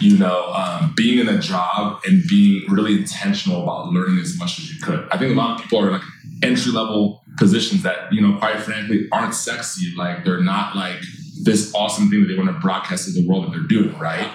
you 0.00 0.16
know, 0.16 0.50
um, 0.54 0.94
being 0.96 1.18
in 1.18 1.28
a 1.28 1.38
job 1.38 2.00
and 2.06 2.22
being 2.26 2.64
really 2.70 2.94
intentional 2.94 3.62
about 3.62 3.88
learning 3.88 4.18
as 4.18 4.38
much 4.38 4.58
as 4.58 4.72
you 4.72 4.80
could. 4.80 5.06
I 5.10 5.18
think 5.18 5.32
a 5.32 5.34
lot 5.34 5.56
of 5.56 5.62
people 5.62 5.80
are 5.80 5.88
in 5.88 5.92
like 5.94 6.02
entry 6.42 6.72
level 6.72 7.22
positions 7.36 7.82
that, 7.82 8.10
you 8.12 8.22
know, 8.22 8.38
quite 8.38 8.60
frankly, 8.60 9.08
aren't 9.12 9.34
sexy. 9.34 9.94
Like 9.94 10.24
they're 10.24 10.40
not 10.40 10.74
like 10.74 11.00
this 11.42 11.74
awesome 11.74 12.08
thing 12.08 12.22
that 12.22 12.28
they 12.28 12.38
want 12.38 12.48
to 12.48 12.58
broadcast 12.60 13.04
to 13.06 13.20
the 13.20 13.28
world 13.28 13.44
that 13.44 13.50
they're 13.50 13.68
doing, 13.68 13.98
right? 13.98 14.30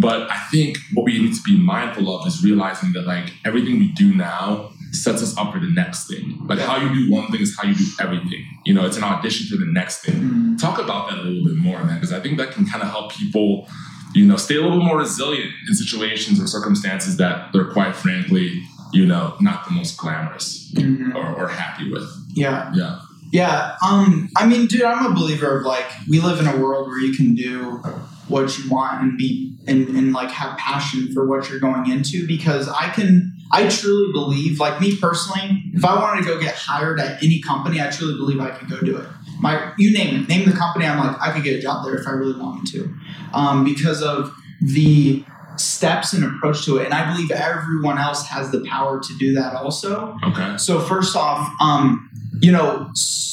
But 0.00 0.30
I 0.30 0.38
think 0.50 0.78
what 0.94 1.04
we 1.04 1.18
need 1.20 1.34
to 1.34 1.42
be 1.42 1.58
mindful 1.58 2.14
of 2.14 2.26
is 2.26 2.42
realizing 2.42 2.92
that 2.92 3.06
like 3.06 3.32
everything 3.44 3.78
we 3.78 3.88
do 3.92 4.14
now 4.14 4.70
sets 4.92 5.22
us 5.22 5.36
up 5.38 5.52
for 5.52 5.58
the 5.60 5.70
next 5.70 6.06
thing. 6.08 6.38
Like 6.46 6.58
how 6.58 6.76
you 6.76 6.92
do 6.94 7.10
one 7.12 7.30
thing 7.30 7.40
is 7.40 7.56
how 7.58 7.66
you 7.68 7.74
do 7.74 7.84
everything. 8.00 8.44
You 8.64 8.74
know, 8.74 8.84
it's 8.86 8.96
an 8.96 9.04
audition 9.04 9.46
for 9.48 9.56
the 9.64 9.70
next 9.70 10.02
thing. 10.04 10.14
Mm. 10.14 10.60
Talk 10.60 10.78
about 10.78 11.08
that 11.10 11.18
a 11.18 11.22
little 11.22 11.44
bit 11.44 11.56
more, 11.56 11.82
man, 11.84 11.94
because 11.96 12.12
I 12.12 12.20
think 12.20 12.38
that 12.38 12.52
can 12.52 12.66
kind 12.66 12.82
of 12.82 12.90
help 12.90 13.12
people, 13.12 13.66
you 14.14 14.26
know, 14.26 14.36
stay 14.36 14.56
a 14.56 14.60
little 14.60 14.78
bit 14.78 14.84
more 14.84 14.98
resilient 14.98 15.50
in 15.68 15.74
situations 15.74 16.40
or 16.40 16.46
circumstances 16.46 17.16
that 17.18 17.52
they're 17.52 17.70
quite 17.72 17.94
frankly, 17.96 18.62
you 18.92 19.06
know, 19.06 19.34
not 19.40 19.64
the 19.66 19.72
most 19.72 19.96
glamorous 19.96 20.70
Mhm. 20.74 21.14
or, 21.14 21.34
or 21.44 21.48
happy 21.48 21.90
with. 21.90 22.06
Yeah. 22.34 22.70
Yeah. 22.74 23.00
Yeah. 23.30 23.76
Um, 23.82 24.28
I 24.36 24.46
mean, 24.46 24.66
dude, 24.66 24.82
I'm 24.82 25.10
a 25.10 25.14
believer 25.14 25.58
of 25.58 25.64
like 25.64 25.86
we 26.08 26.20
live 26.20 26.38
in 26.38 26.46
a 26.46 26.56
world 26.58 26.88
where 26.88 27.00
you 27.00 27.14
can 27.14 27.34
do 27.34 27.80
what 28.28 28.56
you 28.58 28.70
want 28.70 29.02
and 29.02 29.18
be 29.18 29.56
and, 29.66 29.88
and 29.88 30.12
like 30.12 30.30
have 30.30 30.56
passion 30.58 31.12
for 31.12 31.26
what 31.26 31.48
you're 31.48 31.60
going 31.60 31.90
into 31.90 32.26
because 32.26 32.68
I 32.68 32.88
can 32.90 33.32
I 33.52 33.68
truly 33.68 34.10
believe, 34.12 34.58
like 34.60 34.80
me 34.80 34.96
personally, 34.96 35.62
if 35.74 35.84
I 35.84 35.94
wanted 35.94 36.22
to 36.22 36.26
go 36.26 36.40
get 36.40 36.54
hired 36.54 36.98
at 36.98 37.22
any 37.22 37.40
company, 37.42 37.82
I 37.82 37.90
truly 37.90 38.14
believe 38.14 38.40
I 38.40 38.50
could 38.50 38.70
go 38.70 38.80
do 38.80 38.96
it. 38.96 39.06
My 39.40 39.72
you 39.76 39.92
name 39.92 40.22
it, 40.22 40.28
name 40.28 40.48
the 40.48 40.56
company, 40.56 40.86
I'm 40.86 40.98
like, 40.98 41.20
I 41.20 41.32
could 41.32 41.44
get 41.44 41.58
a 41.58 41.60
job 41.60 41.84
there 41.84 41.94
if 41.94 42.08
I 42.08 42.12
really 42.12 42.38
wanted 42.40 42.72
to. 42.72 42.94
Um, 43.34 43.64
because 43.64 44.02
of 44.02 44.34
the 44.62 45.22
steps 45.56 46.12
and 46.12 46.24
approach 46.24 46.64
to 46.64 46.78
it. 46.78 46.86
And 46.86 46.94
I 46.94 47.12
believe 47.12 47.30
everyone 47.30 47.98
else 47.98 48.26
has 48.28 48.50
the 48.50 48.64
power 48.64 49.00
to 49.00 49.18
do 49.18 49.34
that 49.34 49.54
also. 49.54 50.16
Okay. 50.24 50.56
So 50.56 50.80
first 50.80 51.14
off, 51.16 51.52
um, 51.60 52.10
you 52.42 52.50
know, 52.50 52.90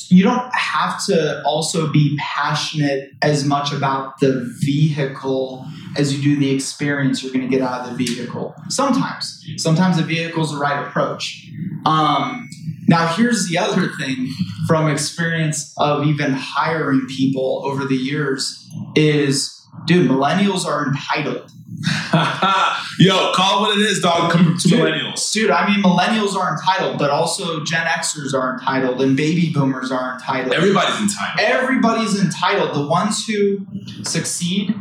you 0.09 0.23
don't 0.23 0.53
have 0.53 1.03
to 1.07 1.41
also 1.43 1.91
be 1.91 2.15
passionate 2.19 3.11
as 3.23 3.43
much 3.43 3.73
about 3.73 4.19
the 4.19 4.47
vehicle 4.59 5.65
as 5.97 6.15
you 6.15 6.21
do 6.21 6.39
the 6.39 6.51
experience 6.53 7.23
you're 7.23 7.33
going 7.33 7.49
to 7.49 7.49
get 7.49 7.61
out 7.61 7.81
of 7.81 7.97
the 7.97 8.05
vehicle. 8.05 8.53
Sometimes, 8.69 9.43
sometimes 9.57 9.97
the 9.97 10.03
vehicle 10.03 10.43
is 10.43 10.51
the 10.51 10.59
right 10.59 10.87
approach. 10.87 11.49
Um, 11.87 12.47
now, 12.87 13.07
here's 13.07 13.49
the 13.49 13.57
other 13.57 13.89
thing 13.99 14.29
from 14.67 14.87
experience 14.87 15.73
of 15.77 16.05
even 16.05 16.33
hiring 16.33 17.07
people 17.07 17.63
over 17.65 17.85
the 17.85 17.95
years 17.95 18.69
is, 18.95 19.59
dude, 19.85 20.09
millennials 20.09 20.65
are 20.65 20.87
entitled. 20.87 21.51
Yo, 22.99 23.31
call 23.33 23.63
it 23.63 23.67
what 23.67 23.77
it 23.77 23.81
is, 23.81 23.99
dog. 24.01 24.31
Come 24.31 24.57
to 24.57 24.67
Dude. 24.67 24.79
millennials. 24.79 25.31
Dude, 25.31 25.49
I 25.49 25.67
mean, 25.67 25.81
millennials 25.81 26.35
are 26.35 26.51
entitled, 26.51 26.97
but 26.97 27.09
also 27.09 27.63
Gen 27.63 27.85
Xers 27.85 28.33
are 28.33 28.53
entitled 28.53 29.01
and 29.01 29.15
baby 29.15 29.51
boomers 29.53 29.91
are 29.91 30.15
entitled. 30.15 30.53
Everybody's 30.53 30.99
entitled. 30.99 31.39
Everybody's 31.39 32.21
entitled. 32.21 32.75
The 32.75 32.87
ones 32.87 33.25
who 33.25 33.65
succeed 34.03 34.75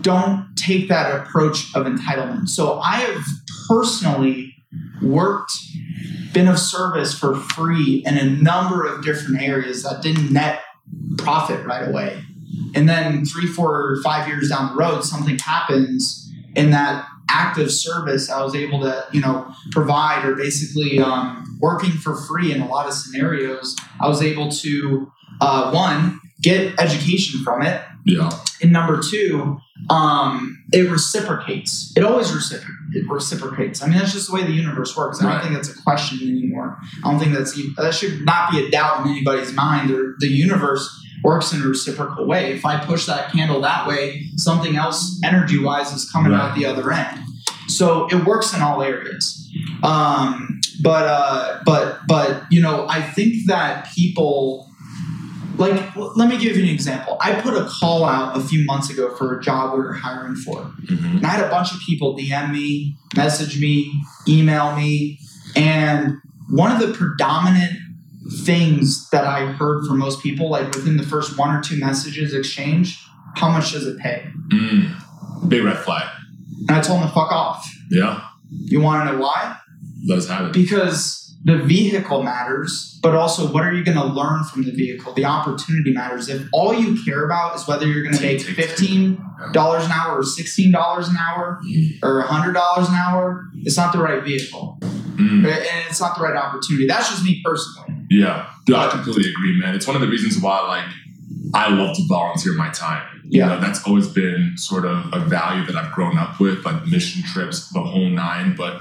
don't 0.00 0.48
take 0.56 0.88
that 0.88 1.14
approach 1.14 1.74
of 1.74 1.86
entitlement. 1.86 2.48
So 2.48 2.80
I 2.80 2.96
have 2.96 3.22
personally 3.68 4.54
worked, 5.02 5.52
been 6.32 6.48
of 6.48 6.58
service 6.58 7.16
for 7.16 7.36
free 7.36 8.02
in 8.06 8.16
a 8.18 8.24
number 8.24 8.84
of 8.84 9.04
different 9.04 9.42
areas 9.42 9.82
that 9.84 10.02
didn't 10.02 10.32
net 10.32 10.60
profit 11.18 11.64
right 11.66 11.88
away. 11.88 12.22
And 12.74 12.88
then 12.88 13.24
three, 13.24 13.46
four, 13.46 13.72
or 13.92 13.96
five 14.02 14.28
years 14.28 14.48
down 14.50 14.74
the 14.74 14.78
road, 14.80 15.02
something 15.02 15.38
happens 15.38 16.30
in 16.54 16.70
that 16.70 17.06
active 17.30 17.70
service. 17.72 18.30
I 18.30 18.42
was 18.42 18.54
able 18.54 18.80
to, 18.80 19.06
you 19.12 19.20
know, 19.20 19.50
provide 19.72 20.24
or 20.24 20.34
basically 20.36 20.98
um, 20.98 21.58
working 21.60 21.90
for 21.90 22.14
free 22.14 22.52
in 22.52 22.60
a 22.60 22.68
lot 22.68 22.86
of 22.86 22.92
scenarios. 22.94 23.76
I 24.00 24.08
was 24.08 24.22
able 24.22 24.50
to, 24.50 25.10
uh, 25.40 25.70
one, 25.72 26.20
get 26.40 26.78
education 26.78 27.42
from 27.42 27.62
it. 27.62 27.82
Yeah. 28.04 28.30
And 28.62 28.72
number 28.72 29.00
two, 29.02 29.58
um, 29.90 30.62
it 30.72 30.88
reciprocates. 30.90 31.92
It 31.96 32.04
always 32.04 32.32
reciprocates. 32.32 32.72
it 32.94 33.04
reciprocates. 33.10 33.82
I 33.82 33.88
mean, 33.88 33.98
that's 33.98 34.12
just 34.12 34.28
the 34.28 34.34
way 34.34 34.44
the 34.44 34.52
universe 34.52 34.96
works. 34.96 35.18
I 35.20 35.24
don't 35.24 35.32
Right. 35.32 35.42
think 35.42 35.54
that's 35.54 35.68
a 35.76 35.82
question 35.82 36.20
anymore. 36.22 36.78
I 37.04 37.10
don't 37.10 37.18
think 37.20 37.34
that's 37.34 37.52
that 37.76 37.94
should 37.94 38.24
not 38.24 38.50
be 38.52 38.64
a 38.64 38.70
doubt 38.70 39.04
in 39.04 39.10
anybody's 39.12 39.52
mind. 39.52 39.90
Or 39.90 40.14
the 40.20 40.28
universe 40.28 40.88
works 41.22 41.52
in 41.52 41.62
a 41.62 41.66
reciprocal 41.66 42.26
way. 42.26 42.52
If 42.52 42.64
I 42.64 42.78
push 42.84 43.06
that 43.06 43.32
candle 43.32 43.60
that 43.62 43.86
way, 43.86 44.26
something 44.36 44.76
else 44.76 45.18
energy 45.24 45.58
wise 45.58 45.92
is 45.92 46.10
coming 46.10 46.32
Right. 46.32 46.40
out 46.50 46.54
the 46.56 46.66
other 46.66 46.92
end. 46.92 47.20
So 47.68 48.06
it 48.08 48.24
works 48.24 48.54
in 48.54 48.62
all 48.62 48.82
areas. 48.82 49.48
Um, 49.82 50.60
but 50.82 51.06
uh, 51.06 51.60
but 51.64 52.00
but 52.06 52.44
you 52.50 52.60
know, 52.60 52.86
I 52.88 53.00
think 53.02 53.46
that 53.46 53.88
people 53.94 54.68
like 55.56 55.96
let 55.96 56.28
me 56.28 56.36
give 56.38 56.56
you 56.56 56.62
an 56.64 56.68
example. 56.68 57.16
I 57.20 57.40
put 57.40 57.54
a 57.54 57.64
call 57.64 58.04
out 58.04 58.36
a 58.36 58.40
few 58.40 58.64
months 58.66 58.90
ago 58.90 59.14
for 59.16 59.38
a 59.38 59.42
job 59.42 59.72
we 59.72 59.78
were 59.80 59.94
hiring 59.94 60.34
for. 60.36 60.56
Mhm. 60.86 61.16
And 61.16 61.26
I 61.26 61.30
had 61.30 61.44
a 61.44 61.48
bunch 61.48 61.72
of 61.72 61.80
people 61.80 62.16
DM 62.16 62.52
me, 62.52 62.96
message 63.16 63.58
me, 63.60 63.90
email 64.28 64.76
me, 64.76 65.18
and 65.56 66.18
one 66.50 66.70
of 66.70 66.78
the 66.86 66.92
predominant 66.94 67.72
things 68.44 69.08
that 69.10 69.24
I 69.24 69.46
heard 69.46 69.86
from 69.86 69.98
most 69.98 70.22
people, 70.22 70.50
like 70.50 70.74
within 70.74 70.96
the 70.96 71.02
first 71.02 71.38
one 71.38 71.54
or 71.54 71.62
two 71.62 71.78
messages 71.78 72.34
exchanged, 72.34 72.98
how 73.36 73.48
much 73.50 73.72
does 73.72 73.86
it 73.86 73.98
pay? 73.98 74.24
Mm. 74.52 75.48
Big 75.48 75.64
red 75.64 75.78
flag. 75.78 76.08
And 76.68 76.70
I 76.72 76.80
told 76.80 77.00
him 77.00 77.08
to 77.08 77.14
fuck 77.14 77.30
off. 77.30 77.68
Yeah. 77.90 78.22
You 78.50 78.80
want 78.80 79.06
to 79.08 79.12
know 79.14 79.20
why? 79.22 79.56
Let 80.06 80.18
us 80.18 80.28
have 80.28 80.46
it. 80.46 80.52
Because 80.52 81.36
the 81.44 81.58
vehicle 81.58 82.22
matters, 82.22 82.98
but 83.02 83.14
also 83.14 83.52
what 83.52 83.62
are 83.62 83.72
you 83.72 83.84
going 83.84 83.98
to 83.98 84.04
learn 84.04 84.42
from 84.44 84.64
the 84.64 84.72
vehicle? 84.72 85.12
The 85.12 85.24
opportunity 85.24 85.92
matters. 85.92 86.28
If 86.28 86.48
all 86.52 86.74
you 86.74 87.02
care 87.04 87.24
about 87.24 87.54
is 87.56 87.68
whether 87.68 87.86
you're 87.86 88.02
going 88.02 88.16
to 88.16 88.22
make 88.22 88.40
fifteen 88.40 89.22
dollars 89.52 89.84
an 89.84 89.92
hour 89.92 90.18
or 90.18 90.22
sixteen 90.24 90.72
dollars 90.72 91.08
an 91.08 91.16
hour 91.16 91.60
or 92.02 92.22
hundred 92.22 92.54
dollars 92.54 92.88
an 92.88 92.94
hour, 92.94 93.44
it's 93.58 93.76
not 93.76 93.92
the 93.92 93.98
right 93.98 94.22
vehicle, 94.24 94.78
Mm. 95.16 95.46
and 95.46 95.86
it's 95.88 96.00
not 96.00 96.16
the 96.16 96.22
right 96.22 96.36
opportunity. 96.36 96.86
That's 96.86 97.08
just 97.10 97.24
me 97.24 97.40
personally. 97.44 97.95
Yeah, 98.10 98.46
Dude, 98.66 98.76
I 98.76 98.90
completely 98.90 99.30
agree, 99.30 99.58
man. 99.60 99.74
It's 99.74 99.86
one 99.86 99.94
of 99.96 100.02
the 100.02 100.08
reasons 100.08 100.40
why, 100.42 100.60
like, 100.66 100.84
I 101.54 101.70
love 101.70 101.96
to 101.96 102.02
volunteer 102.08 102.52
my 102.54 102.68
time. 102.70 103.02
You 103.24 103.40
Yeah. 103.40 103.46
know, 103.48 103.60
that's 103.60 103.82
always 103.84 104.08
been 104.08 104.52
sort 104.56 104.84
of 104.84 105.06
a 105.12 105.20
value 105.20 105.64
that 105.66 105.76
I've 105.76 105.92
grown 105.92 106.16
up 106.18 106.38
with, 106.40 106.64
like 106.64 106.86
mission 106.86 107.22
trips, 107.32 107.68
the 107.70 107.80
whole 107.80 108.08
nine. 108.08 108.54
But 108.56 108.80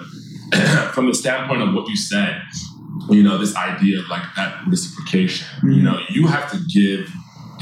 from 0.93 1.07
the 1.07 1.13
standpoint 1.13 1.61
of 1.61 1.73
what 1.73 1.87
you 1.89 1.95
said, 1.97 2.41
you 3.09 3.23
know, 3.23 3.37
this 3.37 3.55
idea 3.55 3.99
of 3.99 4.07
like 4.09 4.23
that 4.35 4.65
reciprocation, 4.67 5.45
you 5.63 5.81
Mhm. 5.81 5.83
know, 5.83 5.99
you 6.09 6.27
have 6.27 6.51
to 6.51 6.57
give 6.71 7.11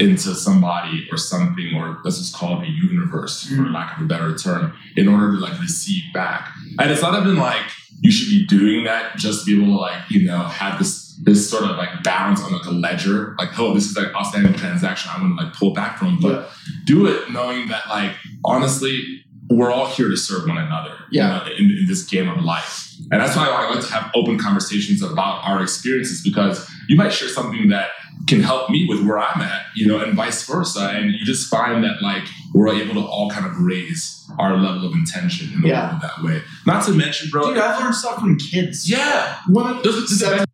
into 0.00 0.34
somebody 0.34 1.06
or 1.12 1.16
something, 1.18 1.74
or 1.76 1.98
let's 2.04 2.18
just 2.18 2.34
call 2.34 2.58
it 2.60 2.66
the 2.66 2.72
universe, 2.72 3.46
for 3.46 3.54
Mhm. 3.62 3.72
lack 3.74 3.96
of 3.96 4.04
a 4.04 4.06
better 4.06 4.34
term, 4.36 4.72
in 4.96 5.08
order 5.08 5.32
to 5.32 5.38
like 5.38 5.58
receive 5.60 6.02
back. 6.12 6.52
And 6.78 6.90
it's 6.90 7.02
not 7.02 7.18
even 7.20 7.36
like 7.36 7.64
you 8.00 8.10
should 8.10 8.28
be 8.28 8.44
doing 8.46 8.84
that 8.84 9.16
just 9.16 9.44
to 9.44 9.46
be 9.46 9.62
able 9.62 9.72
to 9.74 9.80
like, 9.80 10.02
you 10.10 10.24
know, 10.26 10.38
have 10.44 10.78
this 10.78 11.03
this 11.22 11.48
sort 11.48 11.64
of 11.64 11.76
like 11.76 12.02
balance 12.02 12.42
on 12.42 12.52
like 12.52 12.64
a 12.66 12.70
ledger, 12.70 13.34
like, 13.38 13.58
oh, 13.58 13.72
this 13.74 13.86
is 13.86 13.96
like 13.96 14.14
outstanding 14.14 14.52
transaction. 14.54 15.10
I'm 15.14 15.20
gonna 15.22 15.42
like 15.42 15.54
pull 15.54 15.72
back 15.72 15.98
from, 15.98 16.18
but 16.20 16.50
do 16.84 17.06
it 17.06 17.30
knowing 17.30 17.68
that 17.68 17.88
like 17.88 18.12
honestly, 18.44 19.24
we're 19.50 19.70
all 19.70 19.86
here 19.86 20.08
to 20.08 20.16
serve 20.16 20.48
one 20.48 20.56
another. 20.58 20.90
you 21.10 21.20
Yeah. 21.20 21.28
know, 21.38 21.44
in, 21.56 21.64
in 21.70 21.86
this 21.86 22.04
game 22.04 22.28
of 22.28 22.42
life. 22.42 22.90
And 23.10 23.20
that's 23.20 23.36
why 23.36 23.46
I 23.46 23.74
like 23.74 23.84
to 23.84 23.92
have 23.92 24.10
open 24.14 24.38
conversations 24.38 25.02
about 25.02 25.44
our 25.44 25.62
experiences 25.62 26.22
because 26.22 26.68
you 26.88 26.96
might 26.96 27.12
share 27.12 27.28
something 27.28 27.68
that 27.68 27.88
can 28.26 28.40
help 28.40 28.70
me 28.70 28.86
with 28.88 29.04
where 29.06 29.18
I'm 29.18 29.40
at, 29.42 29.66
you 29.76 29.86
know, 29.86 29.98
and 30.02 30.14
vice 30.14 30.46
versa. 30.46 30.88
And 30.94 31.12
you 31.12 31.24
just 31.26 31.48
find 31.50 31.84
that 31.84 32.00
like 32.02 32.24
we're 32.54 32.68
able 32.74 32.94
to 32.94 33.00
all 33.06 33.28
kind 33.30 33.44
of 33.44 33.52
raise 33.60 34.10
our 34.38 34.56
level 34.56 34.86
of 34.86 34.94
intention 34.94 35.52
in 35.52 35.60
the 35.62 35.68
Yeah. 35.68 35.90
world 35.90 36.02
that 36.02 36.22
way. 36.24 36.42
Not 36.66 36.84
to 36.86 36.92
mention, 36.92 37.28
bro. 37.30 37.48
Dude, 37.48 37.58
I've 37.58 37.80
learned 37.82 37.94
stuff 37.94 38.20
from 38.20 38.38
kids. 38.38 38.88
yeah. 38.90 39.38
This 39.82 39.94
is 39.96 40.20
Seven- 40.20 40.46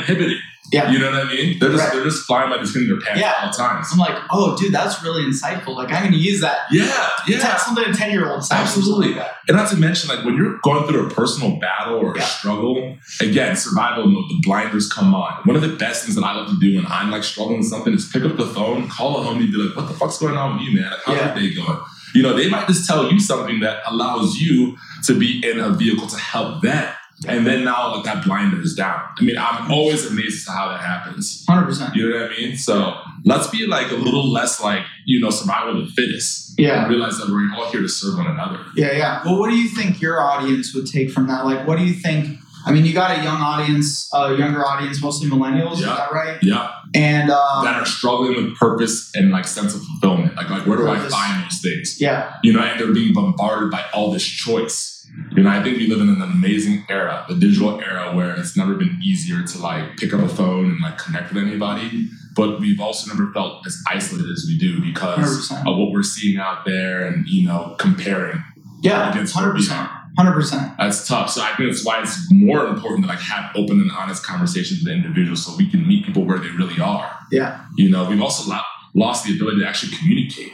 inhibited. 0.00 0.38
Yeah. 0.72 0.88
You 0.92 1.00
know 1.00 1.10
what 1.10 1.26
I 1.26 1.28
mean? 1.28 1.58
They're 1.58 1.70
just 1.70 1.82
Right. 1.82 1.92
they're 1.94 2.04
just 2.04 2.26
flying 2.26 2.48
by 2.48 2.58
the 2.58 2.66
skin 2.66 2.82
of 2.82 2.88
their 2.88 3.00
pants 3.00 3.20
Yeah. 3.20 3.46
the 3.50 3.56
time. 3.56 3.76
times. 3.78 3.88
I'm 3.92 3.98
like, 3.98 4.16
oh, 4.30 4.56
dude, 4.56 4.72
that's 4.72 5.02
really 5.02 5.24
insightful. 5.24 5.74
Like, 5.74 5.90
I'm 5.92 6.12
to 6.12 6.16
use 6.16 6.40
that. 6.42 6.58
Yeah, 6.70 6.86
yeah. 7.26 7.38
Text 7.40 7.66
something 7.66 7.84
to 7.84 7.92
10 7.92 8.12
year 8.12 8.30
olds. 8.30 8.48
Absolutely. 8.52 9.18
And 9.48 9.56
not 9.56 9.68
to 9.70 9.76
mention, 9.76 10.08
like 10.08 10.24
when 10.24 10.36
you're 10.36 10.58
going 10.62 10.86
through 10.86 11.06
a 11.06 11.10
personal 11.10 11.58
battle 11.58 11.96
or 11.96 12.14
Yeah. 12.16 12.22
a 12.22 12.26
struggle, 12.26 12.96
again, 13.20 13.56
survival 13.56 14.06
mode, 14.06 14.24
the 14.30 14.38
blinders 14.44 14.88
come 14.92 15.12
on. 15.12 15.32
One 15.44 15.56
of 15.56 15.62
the 15.62 15.68
best 15.76 16.04
things 16.04 16.14
that 16.14 16.24
I 16.24 16.34
love 16.36 16.48
to 16.50 16.58
do 16.60 16.76
when 16.76 16.86
I'm 16.88 17.10
like 17.10 17.24
struggling 17.24 17.58
with 17.58 17.66
something 17.68 17.92
is 17.92 18.08
pick 18.08 18.24
up 18.24 18.36
the 18.36 18.46
phone, 18.46 18.88
call 18.88 19.20
a 19.20 19.24
homie, 19.26 19.50
be 19.50 19.56
like, 19.56 19.76
what 19.76 19.88
the 19.88 19.94
fuck's 19.94 20.18
going 20.18 20.36
on 20.36 20.56
with 20.58 20.68
you, 20.68 20.80
man? 20.80 20.90
Like, 20.90 21.00
how's 21.04 21.16
Yeah. 21.16 21.34
your 21.40 21.48
day 21.50 21.54
going? 21.56 21.78
You 22.14 22.22
know, 22.22 22.36
they 22.36 22.48
might 22.48 22.66
just 22.68 22.86
tell 22.88 23.10
you 23.10 23.18
something 23.18 23.60
that 23.60 23.82
allows 23.86 24.36
you 24.36 24.76
to 25.04 25.14
be 25.18 25.42
in 25.48 25.58
a 25.58 25.70
vehicle 25.70 26.06
to 26.08 26.16
help 26.18 26.60
them. 26.62 26.86
And 27.28 27.46
then 27.46 27.64
now 27.64 27.94
like 27.96 28.04
that 28.04 28.24
blinder 28.24 28.60
is 28.62 28.74
down. 28.74 29.00
I 29.18 29.22
mean, 29.22 29.36
I'm 29.38 29.70
always 29.70 30.06
amazed 30.06 30.38
as 30.38 30.44
to 30.46 30.52
how 30.52 30.68
that 30.70 30.80
happens. 30.80 31.44
100%. 31.46 31.94
You 31.94 32.08
know 32.10 32.20
what 32.22 32.32
I 32.32 32.36
mean? 32.36 32.56
So 32.56 32.94
let's 33.24 33.46
be 33.48 33.66
like 33.66 33.90
a 33.90 33.94
little 33.96 34.26
less 34.30 34.62
like, 34.62 34.82
you 35.04 35.20
know, 35.20 35.28
survival 35.30 35.80
of 35.82 35.86
the 35.86 35.92
fittest. 35.92 36.58
Yeah. 36.58 36.80
And 36.82 36.90
realize 36.90 37.18
that 37.18 37.28
we're 37.28 37.54
all 37.54 37.70
here 37.70 37.82
to 37.82 37.88
serve 37.88 38.16
one 38.16 38.26
another. 38.26 38.60
Yeah, 38.74 38.92
yeah. 38.92 39.22
Well, 39.24 39.38
what 39.38 39.50
do 39.50 39.56
you 39.56 39.68
think 39.68 40.00
your 40.00 40.20
audience 40.20 40.74
would 40.74 40.86
take 40.86 41.10
from 41.10 41.26
that? 41.28 41.44
Like, 41.44 41.66
what 41.66 41.78
do 41.78 41.84
you 41.84 41.92
think? 41.94 42.38
I 42.66 42.72
mean, 42.72 42.84
you 42.84 42.92
got 42.92 43.18
a 43.18 43.22
young 43.22 43.40
audience, 43.40 44.08
a 44.12 44.34
younger 44.36 44.66
audience, 44.66 45.02
mostly 45.02 45.28
millennials. 45.30 45.74
Is 45.74 45.80
Yeah. 45.80 45.96
that 45.96 46.12
right? 46.12 46.38
Yeah. 46.42 46.70
And 46.94 47.30
um, 47.30 47.64
that 47.64 47.76
are 47.80 47.86
struggling 47.86 48.34
with 48.36 48.56
purpose 48.56 49.10
and 49.14 49.30
like 49.30 49.46
sense 49.46 49.74
of 49.74 49.82
fulfillment. 49.82 50.36
Like, 50.36 50.50
like 50.50 50.66
where 50.66 50.76
do 50.78 50.84
Purpose. 50.84 51.12
I 51.12 51.34
find 51.34 51.44
those 51.44 51.60
things? 51.62 52.00
yeah, 52.00 52.34
You 52.42 52.52
know, 52.52 52.60
and 52.60 52.78
they're 52.80 52.92
being 52.92 53.14
bombarded 53.14 53.70
by 53.70 53.84
all 53.94 54.10
this 54.10 54.24
choice. 54.24 54.99
You 55.36 55.44
know, 55.44 55.50
I 55.50 55.62
think 55.62 55.78
we 55.78 55.86
live 55.86 56.00
in 56.00 56.08
an 56.08 56.22
amazing 56.22 56.84
era, 56.88 57.24
the 57.28 57.36
digital 57.36 57.80
era, 57.80 58.14
where 58.16 58.34
it's 58.36 58.56
never 58.56 58.74
been 58.74 58.98
easier 59.02 59.42
to 59.42 59.58
like 59.58 59.96
pick 59.96 60.12
up 60.12 60.20
a 60.20 60.28
phone 60.28 60.66
and 60.70 60.80
like 60.80 60.98
connect 60.98 61.32
with 61.32 61.42
anybody. 61.42 62.08
But 62.34 62.60
we've 62.60 62.80
also 62.80 63.12
never 63.12 63.32
felt 63.32 63.66
as 63.66 63.76
isolated 63.88 64.30
as 64.30 64.44
we 64.48 64.56
do 64.58 64.80
because 64.80 65.48
100%. 65.50 65.60
of 65.66 65.78
what 65.78 65.92
we're 65.92 66.02
seeing 66.02 66.38
out 66.38 66.64
there 66.64 67.06
and 67.06 67.26
you 67.28 67.46
know 67.46 67.74
comparing. 67.78 68.42
yeah, 68.82 69.10
Against 69.10 69.34
hundred 69.34 69.54
percent. 69.54 69.88
hundred 70.16 70.32
percent. 70.32 70.72
That's 70.78 71.06
tough. 71.06 71.30
So 71.30 71.42
I 71.42 71.54
think 71.56 71.70
that's 71.70 71.84
why 71.84 72.00
it's 72.02 72.18
more 72.32 72.66
important 72.66 73.04
to 73.04 73.08
like 73.08 73.20
have 73.20 73.50
open 73.56 73.80
and 73.80 73.90
honest 73.92 74.24
conversations 74.24 74.80
with 74.82 74.92
individuals 74.92 75.44
so 75.44 75.56
we 75.56 75.68
can 75.70 75.86
meet 75.86 76.04
people 76.06 76.24
where 76.24 76.38
they 76.38 76.50
really 76.50 76.80
are. 76.80 77.10
Yeah. 77.30 77.64
You 77.76 77.88
know, 77.90 78.08
we've 78.08 78.22
also 78.22 78.50
lost 78.94 79.24
the 79.26 79.34
ability 79.36 79.60
to 79.60 79.68
actually 79.68 79.96
communicate. 79.96 80.52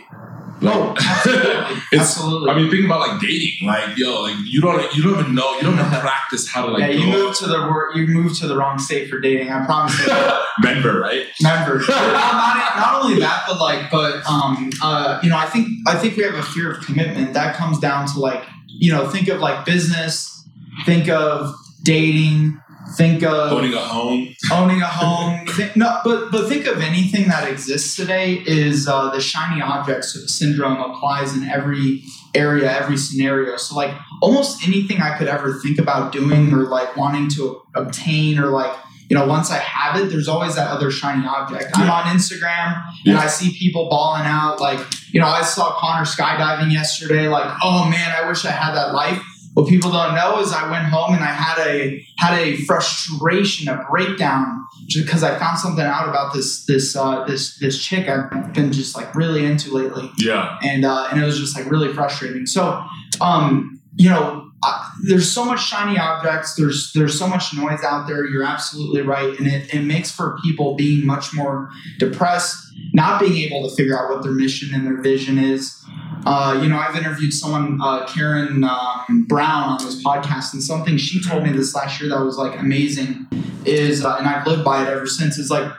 Oh, 0.63 0.95
absolutely, 0.99 1.83
absolutely. 1.99 2.51
I 2.51 2.57
mean, 2.57 2.71
think 2.71 2.85
about 2.87 3.01
like 3.01 3.21
dating. 3.21 3.67
Like, 3.67 3.97
yo, 3.97 4.23
like 4.23 4.37
you 4.45 4.61
don't, 4.61 4.95
you 4.95 5.03
don't 5.03 5.21
even 5.21 5.35
know, 5.35 5.55
you 5.57 5.63
don't 5.63 5.75
even 5.75 5.91
practice 6.01 6.49
how 6.49 6.67
to 6.67 6.73
like 6.73 6.81
yeah, 6.81 6.89
you 6.89 7.13
go. 7.13 7.25
moved 7.25 7.39
to 7.41 7.47
the 7.47 7.93
you 7.95 8.07
moved 8.07 8.41
to 8.41 8.47
the 8.47 8.57
wrong 8.57 8.79
state 8.79 9.09
for 9.11 9.19
dating. 9.19 9.51
I 9.51 9.65
promise 9.67 9.99
you. 9.99 10.13
Member, 10.63 11.01
right? 11.01 11.27
Remember, 11.43 11.81
not, 11.87 12.77
not 12.77 13.03
only 13.03 13.21
that, 13.21 13.45
but 13.47 13.61
like, 13.61 13.91
but 13.91 14.25
um, 14.27 14.71
uh, 14.83 15.21
you 15.23 15.29
know, 15.29 15.37
I 15.37 15.47
think 15.47 15.69
I 15.87 15.97
think 15.99 16.17
we 16.17 16.23
have 16.23 16.35
a 16.35 16.43
fear 16.43 16.73
of 16.73 16.85
commitment 16.85 17.35
that 17.35 17.57
comes 17.57 17.79
down 17.79 18.07
to 18.09 18.21
like, 18.21 18.43
you 18.67 18.91
know, 18.91 19.09
think 19.11 19.29
of 19.29 19.41
like 19.41 19.67
business, 19.67 20.49
think 20.87 21.09
of 21.09 21.55
dating, 21.83 22.59
think 22.95 23.23
of 23.23 23.53
Owning 23.53 23.75
a 23.75 23.79
home. 23.81 24.35
owning 24.53 24.81
a 24.83 24.87
home. 24.87 25.47
Think, 25.47 25.77
no, 25.77 26.01
but 26.05 26.31
but 26.31 26.49
think 26.49 26.67
of 26.67 26.81
anything 26.81 27.29
that 27.29 27.49
exists 27.51 27.97
today 27.97 28.35
is 28.47 28.87
uh, 28.89 29.11
the 29.11 29.21
shiny 29.21 29.61
object 29.63 30.05
syndrome 30.05 30.79
applies 30.81 31.35
in 31.37 31.45
every 31.45 32.03
area, 32.35 32.71
every 32.71 32.97
scenario. 32.97 33.57
So 33.57 33.75
like 33.77 33.95
almost 34.23 34.67
anything 34.67 35.01
I 35.01 35.17
could 35.19 35.29
ever 35.29 35.55
think 35.55 35.79
about 35.79 36.13
doing 36.13 36.53
or 36.53 36.65
like 36.65 36.97
wanting 36.97 37.29
to 37.31 37.63
obtain 37.75 38.39
or 38.39 38.49
like 38.49 38.75
you 39.09 39.17
know 39.17 39.27
once 39.27 39.51
I 39.51 39.59
have 39.59 40.01
it, 40.01 40.11
there's 40.11 40.29
always 40.29 40.55
that 40.57 40.69
other 40.69 40.91
shiny 40.91 41.27
object. 41.27 41.71
I'm 41.75 41.87
Yeah. 41.87 41.93
on 41.93 42.05
Instagram 42.17 42.83
and 43.05 43.15
Yeah. 43.15 43.19
I 43.21 43.27
see 43.27 43.57
people 43.59 43.89
balling 43.89 44.27
out. 44.27 44.61
Like 44.61 44.81
you 45.13 45.21
know 45.21 45.29
I 45.29 45.43
saw 45.43 45.73
Connor 45.79 46.05
skydiving 46.05 46.73
yesterday. 46.73 47.29
Like 47.29 47.51
oh 47.63 47.89
man, 47.89 48.13
I 48.17 48.29
wish 48.29 48.45
I 48.45 48.51
had 48.51 48.75
that 48.75 48.93
life. 48.95 49.23
What 49.57 49.69
people 49.69 49.91
don't 49.91 50.15
know 50.15 50.39
is 50.41 50.53
I 50.53 50.71
went 50.71 50.85
home 50.85 51.15
and 51.15 51.25
I 51.25 51.29
had 51.33 51.67
a 51.67 52.07
had 52.19 52.39
a 52.39 52.57
frustration, 52.67 53.69
a 53.71 53.83
breakdown, 53.91 54.67
just 54.87 55.07
because 55.07 55.23
I 55.23 55.39
found 55.39 55.59
something 55.59 55.83
out 55.83 56.07
about 56.11 56.35
this 56.35 56.67
this 56.67 56.95
uh, 56.95 57.25
this 57.25 57.59
this 57.59 57.83
chick 57.83 58.07
I've 58.07 58.53
been 58.53 58.71
just 58.71 58.95
like 58.95 59.15
really 59.15 59.47
into 59.47 59.73
lately, 59.75 60.11
Yeah. 60.19 60.59
and 60.63 60.85
uh, 60.85 61.09
and 61.11 61.23
it 61.23 61.25
was 61.25 61.39
just 61.39 61.57
like 61.57 61.71
really 61.71 61.91
frustrating. 61.95 62.45
So, 62.45 62.85
um, 63.23 63.81
you 63.97 64.11
know, 64.11 64.51
uh, 64.63 64.91
there's 65.09 65.33
so 65.33 65.43
much 65.43 65.65
shiny 65.67 65.99
objects. 65.99 66.55
There's 66.57 66.93
there's 66.95 67.19
so 67.19 67.27
much 67.27 67.55
noise 67.55 67.83
out 67.83 68.07
there. 68.07 68.27
You're 68.27 68.45
absolutely 68.45 69.01
right, 69.01 69.39
and 69.39 69.47
it, 69.47 69.73
it 69.73 69.81
makes 69.85 70.11
for 70.11 70.37
people 70.45 70.75
being 70.75 71.07
much 71.07 71.33
more 71.33 71.71
depressed, 71.99 72.57
not 72.93 73.21
being 73.21 73.37
able 73.51 73.67
to 73.67 73.75
figure 73.75 73.99
out 73.99 74.11
what 74.11 74.23
their 74.23 74.33
mission 74.33 74.75
and 74.75 74.87
their 74.87 75.01
vision 75.01 75.39
is. 75.39 75.83
Uh, 76.27 76.59
you 76.61 76.69
know, 76.69 76.77
I've 76.77 76.97
interviewed 76.97 77.33
someone, 77.33 77.79
uh, 77.81 78.05
Karen 78.07 78.65
um, 78.65 79.27
Brown, 79.29 79.69
on 79.69 79.79
this 79.79 80.03
podcast, 80.03 80.53
and 80.55 80.63
something 80.63 80.97
she 80.97 81.23
told 81.23 81.45
me 81.45 81.53
this 81.53 81.73
last 81.73 82.01
year 82.01 82.11
that 82.11 82.21
was 82.21 82.37
like 82.37 82.59
amazing 82.59 83.29
is, 83.65 84.05
uh, 84.05 84.17
and 84.17 84.27
I've 84.27 84.45
lived 84.45 84.65
by 84.65 84.83
it 84.83 84.89
ever 84.89 85.07
since. 85.07 85.39
Is 85.39 85.51
like, 85.51 85.71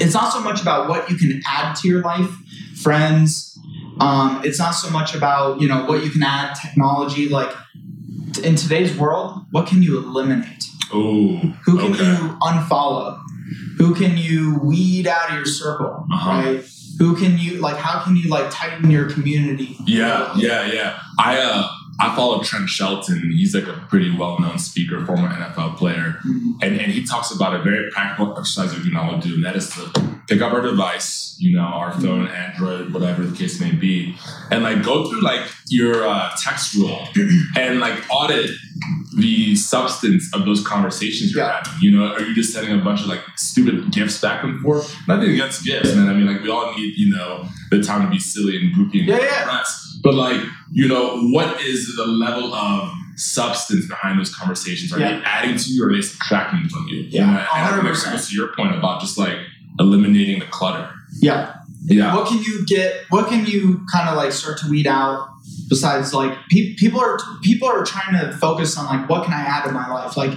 it's 0.00 0.14
not 0.14 0.32
so 0.32 0.40
much 0.40 0.60
about 0.60 0.88
what 0.88 1.08
you 1.08 1.16
can 1.16 1.40
add 1.46 1.76
to 1.76 1.88
your 1.88 2.02
life, 2.02 2.28
friends. 2.82 3.56
Um, 4.00 4.42
it's 4.44 4.58
not 4.58 4.72
so 4.72 4.90
much 4.90 5.14
about 5.14 5.60
you 5.60 5.68
know 5.68 5.84
what 5.84 6.02
you 6.04 6.10
can 6.10 6.24
add 6.24 6.54
technology. 6.54 7.28
Like, 7.28 7.54
in 8.42 8.56
today's 8.56 8.96
world, 8.96 9.44
what 9.52 9.68
can 9.68 9.80
you 9.80 9.98
eliminate? 9.98 10.64
Ooh. 10.92 11.36
Who 11.36 11.78
can 11.78 11.92
okay. 11.92 12.04
you 12.04 12.36
unfollow? 12.40 13.20
Who 13.76 13.94
can 13.94 14.18
you 14.18 14.58
weed 14.58 15.06
out 15.06 15.30
of 15.30 15.36
your 15.36 15.44
circle? 15.44 16.04
Uh-huh. 16.12 16.30
Right? 16.30 16.64
Who 16.98 17.16
can 17.16 17.38
you 17.38 17.58
like? 17.60 17.76
How 17.76 18.02
can 18.02 18.16
you 18.16 18.28
like 18.28 18.50
tighten 18.50 18.90
your 18.90 19.08
community? 19.10 19.76
Yeah, 19.86 20.32
yeah, 20.36 20.66
yeah. 20.72 21.00
I 21.18 21.38
uh 21.38 21.68
I 22.00 22.14
follow 22.14 22.42
Trent 22.42 22.68
Shelton. 22.68 23.30
He's 23.32 23.54
like 23.54 23.66
a 23.66 23.84
pretty 23.88 24.16
well 24.16 24.38
known 24.38 24.58
speaker, 24.58 25.04
former 25.04 25.28
NFL 25.28 25.76
player. 25.76 26.20
Mhm. 26.24 26.54
And, 26.62 26.80
and 26.80 26.92
he 26.92 27.04
talks 27.04 27.32
about 27.34 27.54
a 27.54 27.62
very 27.62 27.90
practical 27.90 28.38
exercise 28.38 28.76
we 28.76 28.84
can 28.88 28.96
all 28.96 29.18
do, 29.18 29.34
and 29.34 29.44
that 29.44 29.56
is 29.56 29.70
to 29.70 30.17
pick 30.28 30.42
up 30.42 30.52
our 30.52 30.60
device, 30.60 31.34
you 31.38 31.56
know, 31.56 31.62
our 31.62 31.92
phone, 32.00 32.28
Android, 32.28 32.92
whatever 32.92 33.24
the 33.24 33.36
case 33.36 33.60
may 33.60 33.72
be, 33.72 34.14
and 34.50 34.62
like 34.62 34.82
go 34.84 35.08
through 35.08 35.22
like 35.22 35.40
your 35.68 36.06
uh, 36.06 36.30
text 36.42 36.74
rule 36.74 37.08
and 37.56 37.80
like 37.80 37.98
audit 38.10 38.50
the 39.16 39.56
substance 39.56 40.28
of 40.34 40.44
those 40.44 40.64
conversations 40.66 41.32
you're 41.34 41.44
Yeah. 41.44 41.62
having. 41.64 41.80
You 41.80 41.90
know, 41.98 42.12
are 42.12 42.20
you 42.20 42.34
just 42.34 42.52
sending 42.52 42.78
a 42.78 42.82
bunch 42.84 43.00
of 43.00 43.06
like 43.06 43.20
stupid 43.36 43.90
gifts 43.90 44.20
back 44.20 44.44
and 44.44 44.60
forth? 44.60 44.94
Nothing 45.08 45.30
against 45.30 45.64
gifts, 45.64 45.94
man. 45.94 46.08
I 46.08 46.12
mean, 46.14 46.26
like 46.26 46.42
we 46.42 46.50
all 46.50 46.74
need, 46.76 46.94
you 46.96 47.10
know, 47.16 47.48
the 47.70 47.82
time 47.82 48.02
to 48.04 48.10
be 48.10 48.18
silly 48.18 48.56
and 48.58 48.74
goofy 48.74 49.00
and 49.00 49.08
Yeah, 49.08 49.18
yeah. 49.20 49.62
But 50.02 50.14
like, 50.14 50.40
you 50.70 50.86
know, 50.88 51.20
what 51.30 51.60
is 51.62 51.96
the 51.96 52.06
level 52.06 52.54
of 52.54 52.90
substance 53.16 53.86
behind 53.88 54.18
those 54.20 54.32
conversations? 54.34 54.92
Are 54.92 55.00
Yeah. 55.00 55.18
they 55.18 55.24
adding 55.24 55.56
to 55.56 55.70
you 55.70 55.84
or 55.84 55.88
are 55.88 55.94
they 55.94 56.02
subtracting 56.02 56.68
from 56.68 56.86
you? 56.88 56.98
Yeah, 57.08 57.20
You 57.20 57.26
know, 57.26 57.32
and 57.32 57.38
I 57.40 57.70
think 57.72 57.84
100%. 57.88 58.04
that 58.04 58.12
goes 58.12 58.28
to 58.28 58.34
your 58.36 58.48
point 58.54 58.76
about 58.76 59.00
just 59.00 59.18
like 59.18 59.38
eliminating 59.78 60.40
the 60.40 60.46
clutter. 60.46 60.90
Yeah. 61.20 61.54
Yeah. 61.84 62.14
What 62.14 62.28
can 62.28 62.42
you 62.42 62.66
get? 62.66 63.04
What 63.10 63.28
can 63.28 63.46
you 63.46 63.86
kind 63.90 64.08
of 64.08 64.16
like 64.16 64.32
start 64.32 64.58
to 64.58 64.70
weed 64.70 64.86
out? 64.86 65.28
Besides, 65.68 66.12
like 66.14 66.36
pe- 66.50 66.74
people 66.74 67.00
are 67.00 67.18
people 67.42 67.68
are 67.68 67.84
trying 67.84 68.18
to 68.18 68.36
focus 68.36 68.76
on 68.76 68.86
like 68.86 69.08
what 69.08 69.24
can 69.24 69.32
I 69.32 69.40
add 69.40 69.64
to 69.64 69.72
my 69.72 69.88
life? 69.88 70.16
Like, 70.16 70.32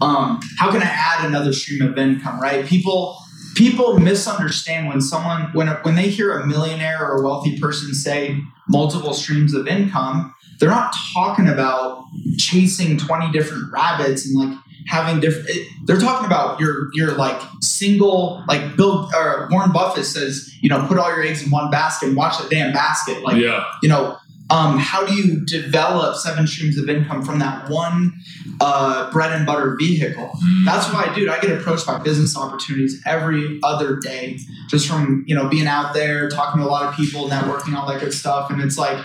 um, 0.00 0.40
how 0.58 0.70
can 0.70 0.82
I 0.82 0.86
add 0.86 1.24
another 1.24 1.52
stream 1.52 1.82
of 1.82 1.96
income? 1.98 2.40
Right? 2.40 2.64
People 2.66 3.18
people 3.54 3.98
misunderstand 3.98 4.88
when 4.88 5.00
someone 5.00 5.50
when 5.52 5.68
when 5.82 5.94
they 5.94 6.08
hear 6.08 6.38
a 6.38 6.46
millionaire 6.46 7.04
or 7.04 7.20
a 7.20 7.22
wealthy 7.22 7.58
person 7.58 7.94
say 7.94 8.38
multiple 8.68 9.14
streams 9.14 9.54
of 9.54 9.66
income. 9.66 10.34
They're 10.58 10.70
not 10.70 10.94
talking 11.12 11.48
about 11.48 12.04
chasing 12.38 12.96
twenty 12.96 13.30
different 13.32 13.72
rabbits 13.72 14.26
and 14.26 14.36
like 14.36 14.58
having 14.86 15.20
different. 15.20 15.48
It, 15.50 15.68
they're 15.84 15.98
talking 15.98 16.26
about 16.26 16.60
your 16.60 16.88
your 16.94 17.12
like 17.12 17.40
single 17.60 18.42
like 18.48 18.76
Bill 18.76 19.10
or 19.14 19.48
Warren 19.50 19.72
Buffett 19.72 20.04
says, 20.04 20.52
you 20.60 20.68
know, 20.68 20.86
put 20.86 20.98
all 20.98 21.08
your 21.08 21.22
eggs 21.22 21.42
in 21.42 21.50
one 21.50 21.70
basket 21.70 22.08
and 22.08 22.16
watch 22.16 22.40
the 22.42 22.48
damn 22.48 22.72
basket. 22.72 23.22
Like 23.22 23.36
yeah. 23.36 23.64
you 23.82 23.88
know, 23.88 24.16
um, 24.50 24.78
how 24.78 25.06
do 25.06 25.14
you 25.14 25.40
develop 25.46 26.16
seven 26.16 26.46
streams 26.46 26.76
of 26.76 26.88
income 26.88 27.22
from 27.22 27.38
that 27.38 27.70
one 27.70 28.12
uh, 28.60 29.10
bread 29.10 29.32
and 29.32 29.46
butter 29.46 29.76
vehicle? 29.78 30.30
Mm. 30.44 30.64
That's 30.64 30.92
why, 30.92 31.12
dude, 31.14 31.28
I 31.28 31.40
get 31.40 31.58
approached 31.58 31.86
by 31.86 31.98
business 31.98 32.36
opportunities 32.36 33.00
every 33.06 33.60
other 33.62 33.96
day, 33.96 34.38
just 34.68 34.88
from 34.88 35.24
you 35.26 35.34
know 35.34 35.48
being 35.48 35.66
out 35.66 35.94
there, 35.94 36.28
talking 36.28 36.60
to 36.60 36.66
a 36.66 36.70
lot 36.70 36.84
of 36.84 36.94
people, 36.94 37.28
networking, 37.28 37.74
all 37.74 37.86
that 37.88 38.00
good 38.00 38.12
stuff. 38.12 38.50
And 38.50 38.60
it's 38.60 38.76
like, 38.76 38.98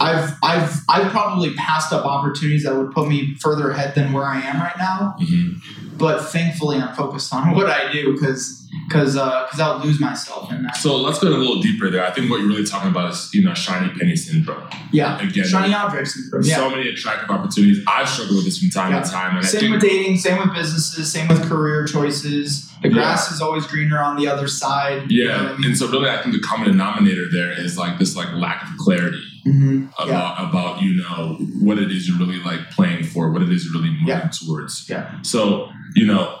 I've 0.00 0.36
I've 0.42 0.80
I've 0.88 1.10
probably 1.10 1.54
passed 1.54 1.92
up 1.92 2.04
opportunities 2.04 2.64
that 2.64 2.76
would 2.76 2.92
put 2.92 3.08
me 3.08 3.36
further 3.36 3.70
ahead 3.70 3.94
than 3.94 4.12
where 4.12 4.24
I 4.24 4.40
am 4.40 4.60
right 4.60 4.76
now. 4.78 5.16
Mhm. 5.20 5.60
But 5.96 6.20
thankfully, 6.28 6.76
I'm 6.78 6.94
focused 6.94 7.32
on 7.32 7.50
what 7.54 7.70
I 7.70 7.90
do 7.92 8.12
because 8.12 8.63
because 8.88 9.14
because 9.14 9.60
I'll 9.60 9.78
lose 9.78 10.00
myself 10.00 10.50
in 10.52 10.62
that. 10.62 10.76
So 10.76 10.96
let's 10.96 11.18
go 11.18 11.28
a 11.28 11.30
little 11.30 11.60
deeper 11.60 11.90
there. 11.90 12.04
I 12.04 12.10
think 12.10 12.30
what 12.30 12.40
you're 12.40 12.48
really 12.48 12.64
talking 12.64 12.90
about 12.90 13.10
is, 13.12 13.30
you 13.32 13.42
know, 13.42 13.54
shiny 13.54 13.92
penny 13.98 14.16
syndrome. 14.16 14.62
yeah, 14.92 15.18
Again, 15.20 15.44
shiny 15.44 15.74
object 15.74 16.08
syndrome. 16.08 16.42
Yeah. 16.44 16.56
so 16.56 16.70
many 16.70 16.88
attractive 16.88 17.30
opportunities. 17.30 17.82
I've 17.86 18.08
struggled 18.08 18.36
with 18.36 18.44
this 18.46 18.58
from 18.58 18.70
time 18.70 18.92
Yeah. 18.92 19.02
to 19.02 19.10
time. 19.10 19.36
And 19.36 19.46
Same 19.46 19.60
think 19.60 19.72
with 19.74 19.82
dating, 19.82 20.18
same 20.18 20.38
with 20.38 20.54
businesses, 20.54 21.10
same 21.12 21.28
with 21.28 21.42
career 21.48 21.86
choices. 21.86 22.70
The 22.82 22.90
grass 22.90 23.30
is 23.32 23.40
always 23.40 23.66
greener 23.66 23.98
on 23.98 24.16
the 24.16 24.28
other 24.28 24.46
side. 24.48 25.10
You 25.10 25.24
know 25.28 25.30
Yeah, 25.34 25.48
I 25.52 25.56
mean? 25.56 25.66
and 25.68 25.76
so 25.78 25.88
really, 25.90 26.10
I 26.10 26.20
think 26.22 26.34
the 26.34 26.40
common 26.42 26.68
denominator 26.68 27.24
there 27.32 27.52
is 27.52 27.78
like 27.78 27.98
this 27.98 28.14
like 28.16 28.30
lack 28.34 28.62
of 28.62 28.76
clarity 28.76 29.22
Mhm. 29.46 29.88
Yeah. 29.98 30.04
about 30.06 30.50
about 30.50 30.82
you 30.82 30.94
know 30.96 31.36
what 31.60 31.78
it 31.78 31.90
is 31.90 32.06
you're 32.08 32.18
really 32.18 32.40
like 32.42 32.70
playing 32.70 33.04
for, 33.04 33.30
what 33.30 33.42
it 33.42 33.50
is 33.50 33.64
you're 33.64 33.74
really 33.74 33.90
moving 33.90 34.06
Yeah. 34.08 34.28
towards. 34.28 34.86
Yeah. 34.88 35.10
So 35.22 35.70
you 35.94 36.06
know, 36.06 36.38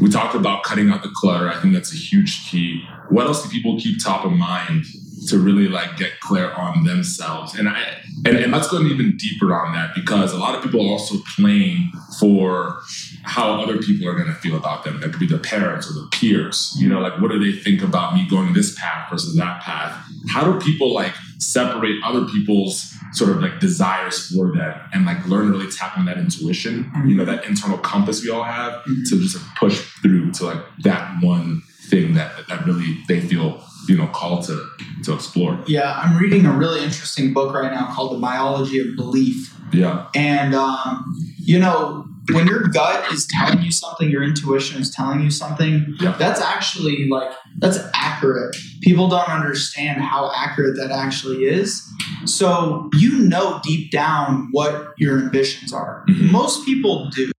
we 0.00 0.10
talked 0.10 0.34
about 0.34 0.62
cutting 0.62 0.90
out 0.90 1.02
the 1.02 1.10
clutter. 1.14 1.48
I 1.48 1.60
think 1.60 1.74
that's 1.74 1.92
a 1.92 1.96
huge 1.96 2.48
key. 2.50 2.86
What 3.08 3.26
else 3.26 3.42
do 3.42 3.48
people 3.48 3.78
keep 3.78 4.02
top 4.02 4.24
of 4.24 4.32
mind 4.32 4.84
to 5.28 5.38
really 5.38 5.68
like 5.68 5.96
get 5.96 6.20
clear 6.20 6.52
on 6.52 6.84
themselves? 6.84 7.54
And 7.54 7.68
I 7.68 7.82
and, 8.24 8.36
and 8.36 8.52
let's 8.52 8.68
go 8.68 8.80
even 8.80 9.16
deeper 9.16 9.54
on 9.54 9.72
that 9.74 9.94
because 9.94 10.32
a 10.32 10.38
lot 10.38 10.54
of 10.54 10.62
people 10.62 10.86
are 10.86 10.90
also 10.90 11.16
playing 11.36 11.92
for 12.18 12.80
how 13.22 13.60
other 13.60 13.78
people 13.78 14.08
are 14.08 14.14
going 14.14 14.28
to 14.28 14.34
feel 14.34 14.56
about 14.56 14.84
them. 14.84 15.00
That 15.00 15.10
could 15.10 15.20
be 15.20 15.26
their 15.26 15.38
parents 15.38 15.90
or 15.90 15.94
their 15.94 16.08
peers. 16.08 16.74
You 16.78 16.88
know, 16.88 17.00
like 17.00 17.20
what 17.20 17.30
do 17.30 17.38
they 17.38 17.58
think 17.58 17.82
about 17.82 18.14
me 18.14 18.26
going 18.28 18.52
this 18.52 18.78
path 18.78 19.10
versus 19.10 19.36
that 19.36 19.62
path? 19.62 19.96
How 20.28 20.50
do 20.50 20.58
people 20.60 20.92
like 20.92 21.14
separate 21.46 21.96
other 22.04 22.24
people's 22.26 22.92
sort 23.12 23.30
of 23.30 23.40
like 23.40 23.60
desires 23.60 24.28
for 24.28 24.52
that 24.56 24.88
and 24.92 25.06
like 25.06 25.26
learn 25.26 25.46
to 25.46 25.52
really 25.52 25.70
tap 25.70 25.96
on 25.96 26.04
that 26.06 26.18
intuition, 26.18 26.90
you 27.06 27.14
know, 27.14 27.24
that 27.24 27.44
internal 27.44 27.78
compass 27.78 28.22
we 28.22 28.30
all 28.30 28.42
have 28.42 28.72
Mhm. 28.86 29.08
to 29.08 29.20
just 29.22 29.36
like, 29.36 29.56
push 29.56 29.80
through 30.02 30.32
to 30.32 30.44
like 30.46 30.62
that 30.82 31.02
one 31.22 31.62
thing 31.90 32.14
that 32.14 32.32
that 32.48 32.66
really 32.66 32.98
they 33.08 33.20
feel 33.20 33.62
you 33.88 33.96
know 33.96 34.08
called 34.08 34.44
to 34.48 34.56
to 35.04 35.12
explore. 35.14 35.58
Yeah, 35.68 35.92
I'm 36.02 36.16
reading 36.18 36.44
a 36.46 36.52
really 36.52 36.82
interesting 36.82 37.32
book 37.32 37.54
right 37.54 37.70
now 37.72 37.86
called 37.94 38.10
The 38.16 38.18
Biology 38.20 38.78
of 38.80 38.96
Belief. 38.96 39.54
Yeah. 39.72 40.06
And, 40.14 40.54
um, 40.54 41.04
you 41.38 41.58
know, 41.58 42.06
when 42.32 42.46
your 42.46 42.62
gut 42.68 43.12
is 43.12 43.26
telling 43.26 43.62
you 43.62 43.70
something, 43.70 44.08
your 44.10 44.22
intuition 44.22 44.80
is 44.80 44.90
telling 44.90 45.20
you 45.22 45.30
something, 45.30 45.94
Yeah. 46.00 46.14
that's 46.18 46.40
actually 46.40 47.08
like, 47.08 47.30
that's 47.58 47.78
accurate. 47.94 48.56
People 48.82 49.08
don't 49.08 49.28
understand 49.28 50.00
how 50.00 50.30
accurate 50.34 50.76
that 50.76 50.90
actually 50.90 51.44
is. 51.44 51.82
So 52.24 52.90
you 52.94 53.18
know 53.18 53.60
deep 53.62 53.90
down 53.90 54.48
what 54.52 54.94
your 54.98 55.18
ambitions 55.18 55.72
are. 55.72 56.04
Mhm. 56.08 56.30
Most 56.30 56.64
people 56.64 57.10
do. 57.10 57.30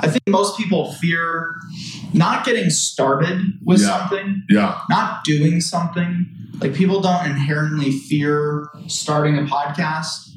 I 0.00 0.08
think 0.08 0.22
most 0.28 0.56
people 0.56 0.92
fear 0.94 1.54
not 2.12 2.44
getting 2.44 2.70
started 2.70 3.52
with 3.64 3.80
Yeah. 3.80 3.86
something 3.98 4.42
Yeah. 4.48 4.78
not 4.90 5.22
doing 5.24 5.60
something. 5.60 6.26
Like 6.60 6.74
people 6.74 7.00
don't 7.00 7.24
inherently 7.26 7.92
fear 7.92 8.68
starting 8.88 9.38
a 9.38 9.42
podcast 9.42 10.28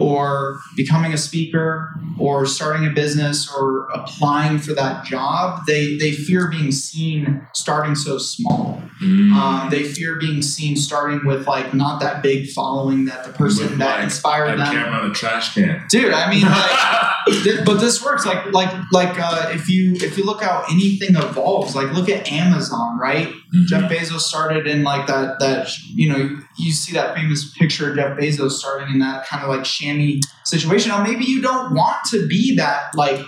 or 0.00 0.58
becoming 0.76 1.12
a 1.12 1.18
speaker 1.18 1.94
or 2.18 2.46
starting 2.46 2.86
a 2.86 2.90
business 2.90 3.50
or 3.56 3.86
applying 3.94 4.58
for 4.58 4.72
that 4.74 5.04
job. 5.04 5.60
They 5.66 5.96
they 5.96 6.12
fear 6.12 6.48
being 6.50 6.72
seen 6.72 7.46
starting 7.54 7.94
so 7.94 8.18
small. 8.18 8.82
Mm. 9.02 9.32
Um, 9.32 9.70
they 9.70 9.82
fear 9.84 10.18
being 10.18 10.40
seen 10.42 10.76
starting 10.76 11.20
with 11.26 11.46
like 11.46 11.74
not 11.74 12.00
that 12.00 12.22
big 12.22 12.48
following 12.50 13.04
that 13.06 13.24
the 13.24 13.32
person 13.32 13.68
With, 13.70 13.78
that 13.78 13.96
like, 13.96 14.04
inspired 14.04 14.58
them. 14.58 14.66
camera 14.72 15.00
on 15.00 15.10
a 15.10 15.14
trash 15.14 15.54
can. 15.54 15.82
Dude, 15.88 16.12
I 16.12 16.30
mean, 16.30 16.42
like, 16.42 17.42
Th- 17.44 17.64
but 17.64 17.80
this 17.80 18.04
works 18.04 18.26
like 18.26 18.52
like 18.52 18.70
like 18.92 19.18
uh, 19.18 19.50
if 19.52 19.68
you 19.68 19.94
if 19.94 20.16
you 20.18 20.24
look 20.24 20.42
how 20.42 20.64
anything 20.70 21.16
evolves 21.16 21.74
like 21.74 21.90
look 21.92 22.08
at 22.10 22.30
amazon 22.30 22.98
right 22.98 23.28
Mhm. 23.54 23.66
jeff 23.66 23.90
bezos 23.90 24.20
started 24.20 24.66
in 24.66 24.82
like 24.82 25.06
that 25.06 25.38
that 25.40 25.68
you 25.94 26.08
know 26.12 26.38
you 26.56 26.72
see 26.72 26.92
that 26.92 27.16
famous 27.16 27.52
picture 27.56 27.90
of 27.90 27.96
jeff 27.96 28.18
bezos 28.18 28.52
starting 28.52 28.92
in 28.92 29.00
that 29.00 29.26
kind 29.26 29.42
of 29.42 29.48
like 29.48 29.62
shammy 29.62 30.20
situation. 30.44 30.90
Now 30.90 31.02
maybe 31.02 31.24
you 31.24 31.42
don't 31.42 31.74
want 31.74 32.04
to 32.10 32.26
be 32.26 32.56
that 32.56 32.94
like 32.94 33.20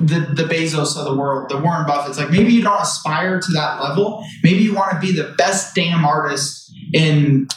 the 0.00 0.20
the 0.20 0.44
bezos 0.44 0.96
of 0.96 1.04
the 1.04 1.14
world 1.16 1.50
the 1.50 1.58
warren 1.58 1.86
buffett's. 1.86 2.18
Like 2.18 2.30
maybe 2.30 2.52
you 2.52 2.62
don't 2.62 2.80
aspire 2.80 3.40
to 3.40 3.52
that 3.52 3.80
level. 3.82 4.24
Maybe 4.42 4.60
you 4.60 4.74
want 4.74 4.92
to 4.92 4.98
be 4.98 5.12
the 5.12 5.34
best 5.36 5.74
damn 5.74 6.04
artist 6.04 6.72
in 6.92 7.48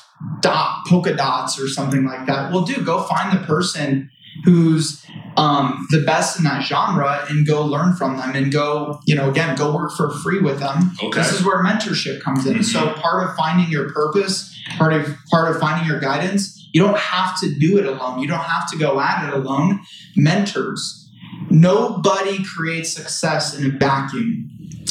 dot 0.41 0.85
polka 0.87 1.15
dots 1.15 1.59
or 1.59 1.67
something 1.67 2.05
like 2.05 2.25
that. 2.27 2.51
Well 2.51 2.63
dude 2.63 2.85
go 2.85 3.03
find 3.03 3.37
the 3.37 3.45
person 3.45 4.11
who's 4.45 5.05
um, 5.37 5.85
the 5.89 6.01
best 6.03 6.37
in 6.37 6.43
that 6.45 6.63
genre 6.63 7.25
and 7.29 7.45
go 7.45 7.65
learn 7.65 7.93
from 7.95 8.17
them 8.17 8.35
and 8.35 8.51
go, 8.51 8.99
you 9.05 9.15
know, 9.15 9.29
again, 9.29 9.55
go 9.55 9.75
work 9.75 9.91
for 9.91 10.09
free 10.11 10.39
with 10.39 10.59
them. 10.59 10.91
Okay. 11.03 11.19
This 11.19 11.33
is 11.33 11.43
where 11.45 11.61
mentorship 11.63 12.21
comes 12.21 12.45
in. 12.45 12.59
Mhm. 12.59 12.63
So 12.63 12.93
part 12.93 13.27
of 13.27 13.35
finding 13.35 13.69
your 13.69 13.91
purpose, 13.91 14.55
part 14.77 14.93
of 14.93 15.13
part 15.29 15.53
of 15.53 15.59
finding 15.59 15.87
your 15.87 15.99
guidance, 15.99 16.69
you 16.73 16.81
don't 16.81 16.97
have 16.97 17.39
to 17.41 17.53
do 17.53 17.77
it 17.77 17.85
alone. 17.85 18.19
You 18.19 18.27
don't 18.27 18.39
have 18.39 18.69
to 18.71 18.77
go 18.77 18.99
at 18.99 19.27
it 19.27 19.33
alone. 19.33 19.81
Mentors. 20.15 21.09
Nobody 21.49 22.43
creates 22.43 22.91
success 22.93 23.57
in 23.57 23.65
a 23.65 23.77
vacuum. 23.77 24.49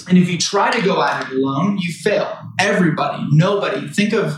And 0.09 0.19
if 0.19 0.29
you 0.29 0.37
try 0.37 0.71
to 0.71 0.83
go 0.83 1.03
at 1.03 1.27
it 1.27 1.37
alone, 1.37 1.79
you 1.79 1.93
fail. 1.93 2.37
Everybody, 2.61 3.27
nobody. 3.31 3.89
Think 3.89 4.13
of 4.13 4.37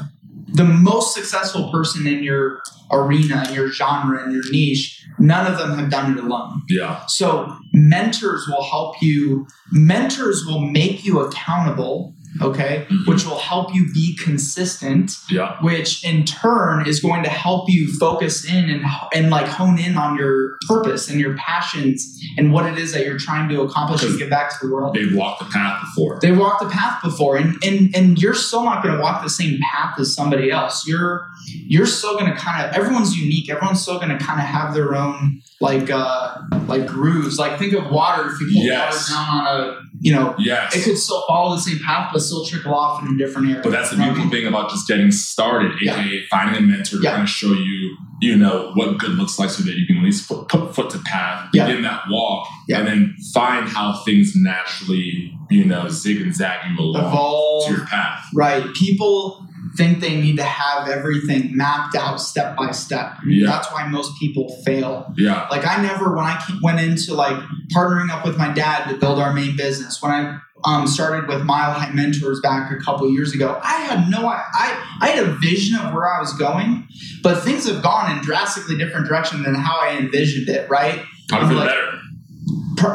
the 0.48 0.64
most 0.64 1.14
successful 1.14 1.70
person 1.72 2.06
in 2.06 2.22
your 2.22 2.62
arena, 2.92 3.44
in 3.48 3.54
your 3.54 3.68
genre, 3.70 4.24
in 4.24 4.30
your 4.32 4.48
niche. 4.50 4.95
None 5.18 5.50
of 5.50 5.58
them 5.58 5.78
have 5.78 5.90
done 5.90 6.16
it 6.16 6.22
alone. 6.22 6.62
Yeah. 6.68 7.04
So 7.06 7.56
mentors 7.72 8.46
will 8.48 8.62
help 8.62 9.00
you. 9.00 9.46
Mentors 9.72 10.44
will 10.46 10.60
make 10.60 11.04
you 11.04 11.20
accountable 11.20 12.14
okay, 12.42 12.86
Mhm. 12.90 13.06
which 13.06 13.24
will 13.24 13.38
help 13.38 13.74
you 13.74 13.90
be 13.92 14.16
consistent, 14.16 15.18
Yeah. 15.30 15.56
which 15.60 16.04
in 16.04 16.24
turn 16.24 16.86
is 16.86 17.00
going 17.00 17.22
to 17.24 17.28
help 17.28 17.68
you 17.68 17.92
focus 17.98 18.44
in 18.44 18.70
and, 18.70 18.84
and 19.14 19.30
like 19.30 19.46
hone 19.48 19.78
in 19.78 19.96
on 19.96 20.16
your 20.16 20.56
purpose 20.68 21.08
and 21.10 21.20
your 21.20 21.34
passions 21.36 22.18
and 22.38 22.52
what 22.52 22.66
it 22.66 22.78
is 22.78 22.92
that 22.92 23.04
you're 23.04 23.18
trying 23.18 23.48
to 23.48 23.60
accomplish 23.62 24.02
and 24.02 24.18
give 24.18 24.30
back 24.30 24.50
to 24.58 24.66
the 24.66 24.72
world. 24.72 24.94
They've 24.94 25.14
walked 25.14 25.40
the 25.40 25.46
path 25.46 25.80
before. 25.82 26.18
They've 26.22 26.36
walked 26.38 26.62
the 26.62 26.68
path 26.68 27.02
before, 27.02 27.36
and 27.36 27.56
and 27.64 27.94
and 27.94 28.20
you're 28.20 28.34
still 28.34 28.64
not 28.64 28.82
going 28.82 28.94
to 28.96 29.00
walk 29.00 29.22
the 29.22 29.30
same 29.30 29.58
path 29.60 29.98
as 29.98 30.14
somebody 30.14 30.50
else. 30.50 30.86
You're 30.86 31.26
you're 31.68 31.86
still 31.86 32.14
going 32.18 32.30
to 32.32 32.36
kind 32.36 32.64
of 32.64 32.74
everyone's 32.74 33.16
unique. 33.16 33.48
Everyone's 33.50 33.80
still 33.82 33.96
going 33.98 34.08
to 34.16 34.18
kind 34.18 34.40
of 34.40 34.46
have 34.46 34.74
their 34.74 34.94
own 34.94 35.42
like 35.60 35.90
uh 35.90 36.38
like 36.66 36.86
grooves. 36.86 37.38
Like 37.38 37.58
think 37.58 37.72
of 37.72 37.90
water. 37.90 38.30
If 38.32 38.40
you 38.40 38.46
pull 38.52 38.64
Yes. 38.64 39.10
water 39.10 39.14
down 39.14 39.46
on 39.46 39.46
a 39.46 39.76
you 40.00 40.12
know, 40.12 40.34
Yes. 40.38 40.74
it 40.76 40.84
could 40.84 40.98
still 40.98 41.22
follow 41.26 41.54
the 41.54 41.60
same 41.62 41.78
path, 41.78 42.10
but 42.12 42.20
still 42.20 42.44
trickle 42.44 42.74
off 42.74 43.02
in 43.02 43.14
a 43.14 43.18
different 43.18 43.48
area. 43.48 43.60
But 43.62 43.72
that's 43.72 43.90
the 43.90 43.96
You 43.96 44.02
know 44.02 44.06
what 44.08 44.10
I 44.12 44.14
beautiful 44.22 44.38
thing 44.38 44.46
about 44.48 44.70
just 44.70 44.86
getting 44.88 45.10
started, 45.10 45.72
Yeah. 45.80 45.94
aka 46.00 46.26
finding 46.30 46.56
a 46.62 46.66
mentor 46.66 46.96
to 46.98 47.02
Yeah. 47.02 47.10
kind 47.12 47.22
of 47.22 47.28
show 47.28 47.52
you, 47.52 47.96
you 48.20 48.36
know, 48.36 48.72
what 48.74 48.98
good 48.98 49.12
looks 49.12 49.38
like 49.38 49.50
so 49.50 49.62
that 49.64 49.76
you 49.76 49.86
can 49.86 49.98
at 49.98 50.02
least 50.04 50.28
put, 50.28 50.48
put 50.48 50.74
foot 50.74 50.90
to 50.90 50.98
path, 51.00 51.48
Yeah. 51.52 51.66
begin 51.66 51.82
that 51.82 52.02
walk, 52.10 52.48
Yeah. 52.68 52.78
and 52.80 52.86
then 52.88 53.16
find 53.34 53.68
how 53.68 53.92
things 54.04 54.34
naturally, 54.36 55.32
you 55.50 55.64
know, 55.64 55.88
zig 55.88 56.20
and 56.20 56.34
zag 56.34 56.70
you 56.70 56.78
along 56.78 57.06
Evolve. 57.06 57.66
to 57.68 57.72
your 57.76 57.86
path. 57.86 58.24
Right. 58.34 58.64
People 58.74 59.46
think 59.76 60.00
they 60.00 60.20
need 60.20 60.36
to 60.36 60.42
have 60.44 60.88
everything 60.88 61.56
mapped 61.56 61.94
out 61.94 62.20
step 62.20 62.56
by 62.56 62.70
step. 62.70 63.14
Yeah. 63.26 63.46
That's 63.46 63.70
why 63.72 63.86
most 63.88 64.18
people 64.18 64.48
fail. 64.64 65.12
Yeah. 65.16 65.46
Like 65.50 65.66
I 65.66 65.82
never, 65.82 66.14
when 66.14 66.24
I 66.24 66.42
went 66.62 66.80
into 66.80 67.14
like 67.14 67.36
partnering 67.74 68.10
up 68.10 68.24
with 68.24 68.36
my 68.36 68.52
dad 68.52 68.88
to 68.90 68.96
build 68.96 69.18
our 69.18 69.32
main 69.32 69.56
business, 69.56 70.00
when 70.02 70.12
I 70.12 70.38
um, 70.64 70.86
started 70.86 71.28
with 71.28 71.42
Mile 71.44 71.72
High 71.72 71.92
Mentors 71.92 72.40
back 72.40 72.72
a 72.72 72.76
couple 72.82 73.10
years 73.10 73.34
ago, 73.34 73.60
I 73.62 73.74
had 73.82 74.10
no, 74.10 74.26
I, 74.26 74.42
I, 74.54 74.98
I 75.02 75.08
had 75.08 75.24
a 75.24 75.32
vision 75.36 75.78
of 75.78 75.92
where 75.92 76.06
I 76.08 76.18
was 76.18 76.32
going, 76.34 76.88
but 77.22 77.42
things 77.42 77.68
have 77.68 77.82
gone 77.82 78.10
in 78.16 78.22
drastically 78.24 78.76
different 78.78 79.06
direction 79.06 79.42
than 79.42 79.54
how 79.54 79.78
I 79.80 79.98
envisioned 79.98 80.48
it. 80.48 80.68
Right? 80.70 81.02
Probably 81.28 81.54
Like- 81.56 81.68
better. 81.68 81.92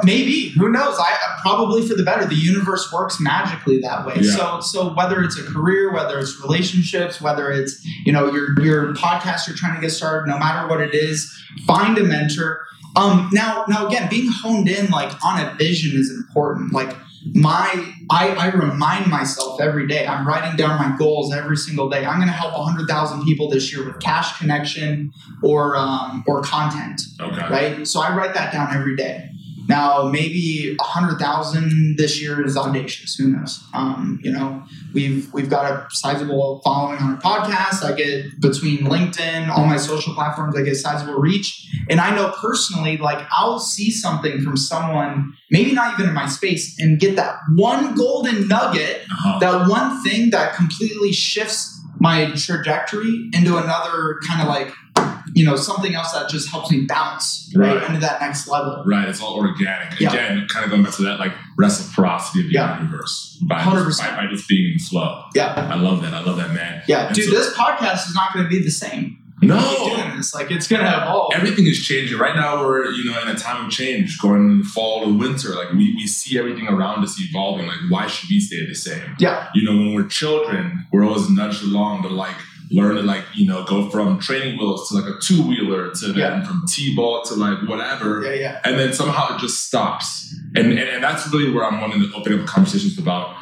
Maybe 0.04 0.50
who 0.50 0.70
knows 0.70 0.96
i 1.00 1.18
probably 1.42 1.88
for 1.88 1.96
the 1.96 2.04
better 2.04 2.26
the 2.26 2.36
universe 2.36 2.92
works 2.94 3.20
magically 3.20 3.80
that 3.82 4.06
way 4.06 4.16
Yeah. 4.22 4.36
so 4.36 4.60
so 4.62 4.94
whether 4.94 5.24
it's 5.24 5.38
a 5.40 5.44
career 5.44 5.92
whether 5.94 6.20
it's 6.20 6.40
relationships 6.42 7.20
whether 7.22 7.52
it's 7.52 7.84
you 8.06 8.12
know 8.12 8.32
your 8.32 8.60
your 8.62 8.94
podcast 8.94 9.48
you're 9.48 9.56
trying 9.56 9.76
to 9.76 9.82
get 9.82 9.90
started 9.92 10.30
no 10.30 10.38
matter 10.38 10.68
what 10.68 10.82
it 10.82 10.94
is 10.94 11.34
find 11.66 11.98
a 11.98 12.04
mentor 12.04 12.66
um 12.96 13.30
now 13.34 13.66
now 13.68 13.88
again 13.88 14.08
being 14.10 14.30
honed 14.32 14.70
in 14.70 14.90
like 14.92 15.12
on 15.26 15.40
a 15.44 15.56
vision 15.56 16.00
is 16.00 16.12
important 16.12 16.72
like 16.74 16.96
my 17.34 17.68
I, 18.10 18.30
I 18.30 18.48
remind 18.50 19.08
myself 19.10 19.62
every 19.62 19.88
day 19.88 20.06
i'm 20.08 20.28
writing 20.28 20.56
down 20.58 20.78
my 20.80 20.96
goals 20.98 21.34
every 21.34 21.58
single 21.58 21.88
day 21.90 22.06
i'm 22.06 22.18
going 22.18 22.28
to 22.28 22.34
help 22.34 22.54
100000 22.54 23.24
people 23.24 23.50
this 23.50 23.72
year 23.74 23.86
with 23.86 24.00
cash 24.00 24.38
connection 24.40 25.12
or 25.44 25.76
um, 25.76 26.24
or 26.28 26.42
content 26.42 27.02
Okay. 27.20 27.48
right? 27.50 27.88
So 27.88 28.02
I 28.02 28.16
write 28.16 28.34
that 28.34 28.52
down 28.52 28.76
every 28.76 28.96
day. 28.96 29.30
Now, 29.72 29.92
maybe 30.18 30.76
a 30.80 30.84
hundred 30.84 31.18
thousand 31.26 31.96
this 31.98 32.14
year 32.22 32.46
is 32.46 32.58
audacious. 32.58 33.16
Who 33.16 33.26
knows? 33.34 33.54
Um, 33.74 34.20
you 34.26 34.32
know, 34.36 34.64
we've 34.94 35.32
we've 35.36 35.50
got 35.50 35.66
a 35.72 35.76
sizable 35.92 36.60
following 36.66 37.00
on 37.00 37.08
our 37.16 37.22
podcast. 37.22 37.78
I 37.90 37.92
get 37.96 38.40
between 38.48 38.80
LinkedIn, 38.80 39.48
all 39.54 39.66
my 39.66 39.78
social 39.78 40.14
platforms, 40.14 40.58
I 40.58 40.62
get 40.64 40.76
sizable 40.76 41.16
reach. 41.30 41.50
And 41.90 42.00
I 42.02 42.10
know 42.16 42.28
personally, 42.42 42.98
like 42.98 43.26
I'll 43.32 43.60
see 43.60 43.90
something 43.92 44.42
from 44.42 44.58
someone, 44.58 45.34
maybe 45.50 45.72
not 45.80 45.94
even 45.94 46.10
in 46.10 46.16
my 46.24 46.28
space, 46.28 46.64
and 46.82 47.00
get 47.00 47.16
that 47.16 47.36
one 47.56 47.96
golden 47.96 48.48
nugget 48.48 48.98
Uh-huh. 49.10 49.40
that 49.40 49.70
one 49.70 50.04
thing 50.04 50.32
that 50.32 50.48
completely 50.56 51.12
shifts 51.14 51.80
my 52.00 52.32
trajectory 52.36 53.30
into 53.34 53.58
another 53.58 54.18
kind 54.28 54.42
of 54.42 54.48
like 54.48 54.70
you 55.34 55.46
know 55.46 55.56
something 55.56 55.96
else 55.96 56.12
that 56.12 56.30
just 56.30 56.50
helps 56.50 56.70
me 56.72 56.86
bounce 56.88 57.52
right, 57.56 57.76
Right. 57.78 57.88
into 57.88 58.00
that 58.02 58.20
next 58.22 58.48
level 58.48 58.84
Right, 58.86 59.08
it's 59.08 59.22
all 59.22 59.36
organic. 59.36 60.00
Yeah. 60.00 60.10
Again, 60.10 60.48
kind 60.50 60.66
of 60.66 60.72
going 60.72 60.84
back 60.84 60.94
to 60.96 61.04
that 61.04 61.20
like 61.20 61.32
reciprocity 61.58 62.42
of 62.42 62.46
the 62.48 62.54
Yeah. 62.54 62.80
universe 62.82 63.38
by, 63.48 63.60
100%. 63.62 63.98
by, 64.16 64.26
by 64.26 64.32
just 64.32 64.48
being 64.50 64.74
in 64.74 64.80
flow. 64.80 65.24
yeah 65.34 65.54
I 65.72 65.76
love 65.76 66.02
that. 66.02 66.14
I 66.14 66.22
love 66.22 66.38
that, 66.38 66.52
man. 66.54 66.82
yeah 66.88 67.08
And 67.08 67.16
dude 67.16 67.26
so- 67.30 67.32
this 67.32 67.54
podcast 67.54 68.10
is 68.10 68.16
not 68.16 68.34
going 68.34 68.46
to 68.46 68.50
be 68.50 68.62
the 68.62 68.72
same 68.72 69.18
No, 69.44 69.58
doing 69.96 70.18
this 70.18 70.36
like 70.36 70.52
it's 70.52 70.68
going 70.68 70.84
to 70.84 70.88
evolve 71.02 71.34
everything 71.34 71.66
is 71.66 71.80
changing. 71.84 72.18
Right 72.20 72.36
now, 72.36 72.64
we're 72.64 72.92
you 72.92 73.06
know 73.10 73.20
in 73.24 73.28
a 73.28 73.34
time 73.36 73.66
of 73.66 73.72
change, 73.72 74.20
going 74.22 74.62
fall 74.64 75.04
to 75.06 75.12
winter. 75.18 75.50
Like 75.56 75.72
we, 75.72 75.96
we 75.96 76.06
see 76.06 76.38
everything 76.38 76.68
around 76.68 77.04
us 77.04 77.20
evolving. 77.20 77.66
Like 77.66 77.80
why 77.90 78.06
should 78.08 78.30
we 78.30 78.40
stay 78.40 78.66
the 78.68 78.76
same? 78.76 79.16
yeah 79.18 79.48
You 79.56 79.64
know, 79.66 79.76
when 79.76 79.96
we're 79.96 80.08
children, 80.08 80.86
we're 80.92 81.04
always 81.06 81.28
nudged 81.30 81.64
along 81.64 82.04
to 82.04 82.10
like 82.10 82.36
learn 82.72 82.96
to 82.96 83.02
like 83.02 83.24
you 83.36 83.48
know 83.48 83.64
go 83.66 83.90
from 83.90 84.20
training 84.20 84.58
wheels 84.58 84.90
to 84.90 84.96
like 84.96 85.06
a 85.06 85.20
two 85.22 85.46
wheeler 85.48 85.92
to 85.92 86.14
then 86.14 86.44
from 86.46 86.64
t-ball 86.68 87.22
to 87.24 87.36
like 87.36 87.58
whatever. 87.68 88.24
yeah 88.24 88.34
yeah 88.34 88.62
and 88.64 88.80
then 88.80 88.94
somehow 88.94 89.36
it 89.36 89.40
just 89.40 89.68
stops. 89.68 90.34
And, 90.56 90.68
and 90.68 90.80
and 90.80 91.04
that's 91.04 91.32
really 91.34 91.52
where 91.52 91.66
I'm 91.66 91.80
wanting 91.82 92.02
to 92.02 92.14
open 92.16 92.40
up 92.40 92.46
conversations 92.46 92.98
about 92.98 93.36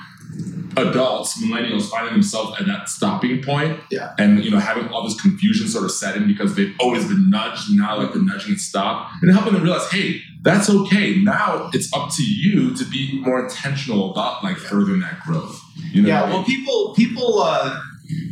adults, 0.77 1.41
millennials 1.43 1.89
finding 1.89 2.13
themselves 2.13 2.59
at 2.59 2.67
that 2.67 2.89
stopping 2.89 3.41
point. 3.43 3.79
Yeah. 3.91 4.13
And 4.17 4.43
you 4.43 4.51
know, 4.51 4.59
having 4.59 4.87
all 4.89 5.03
this 5.03 5.19
confusion 5.19 5.67
sort 5.67 5.85
of 5.85 5.91
set 5.91 6.15
in 6.15 6.27
because 6.27 6.55
they've 6.55 6.75
always 6.79 7.07
been 7.07 7.29
nudged. 7.29 7.71
Now 7.71 7.97
like 7.97 8.13
the 8.13 8.19
nudging 8.19 8.57
stop. 8.57 9.09
And 9.21 9.31
helping 9.31 9.53
them 9.53 9.63
realize, 9.63 9.89
hey, 9.91 10.21
that's 10.41 10.69
okay. 10.69 11.17
Now 11.17 11.69
it's 11.73 11.91
up 11.93 12.11
to 12.15 12.23
you 12.23 12.75
to 12.75 12.85
be 12.85 13.19
more 13.21 13.43
intentional 13.43 14.11
about 14.11 14.43
like 14.43 14.57
furthering 14.57 15.01
that 15.01 15.19
growth. 15.21 15.61
You 15.91 16.03
know 16.03 16.09
yeah 16.09 16.21
what 16.21 16.29
I 16.29 16.31
well 16.31 16.37
mean? 16.39 16.45
people 16.45 16.93
people 16.95 17.39
uh 17.41 17.81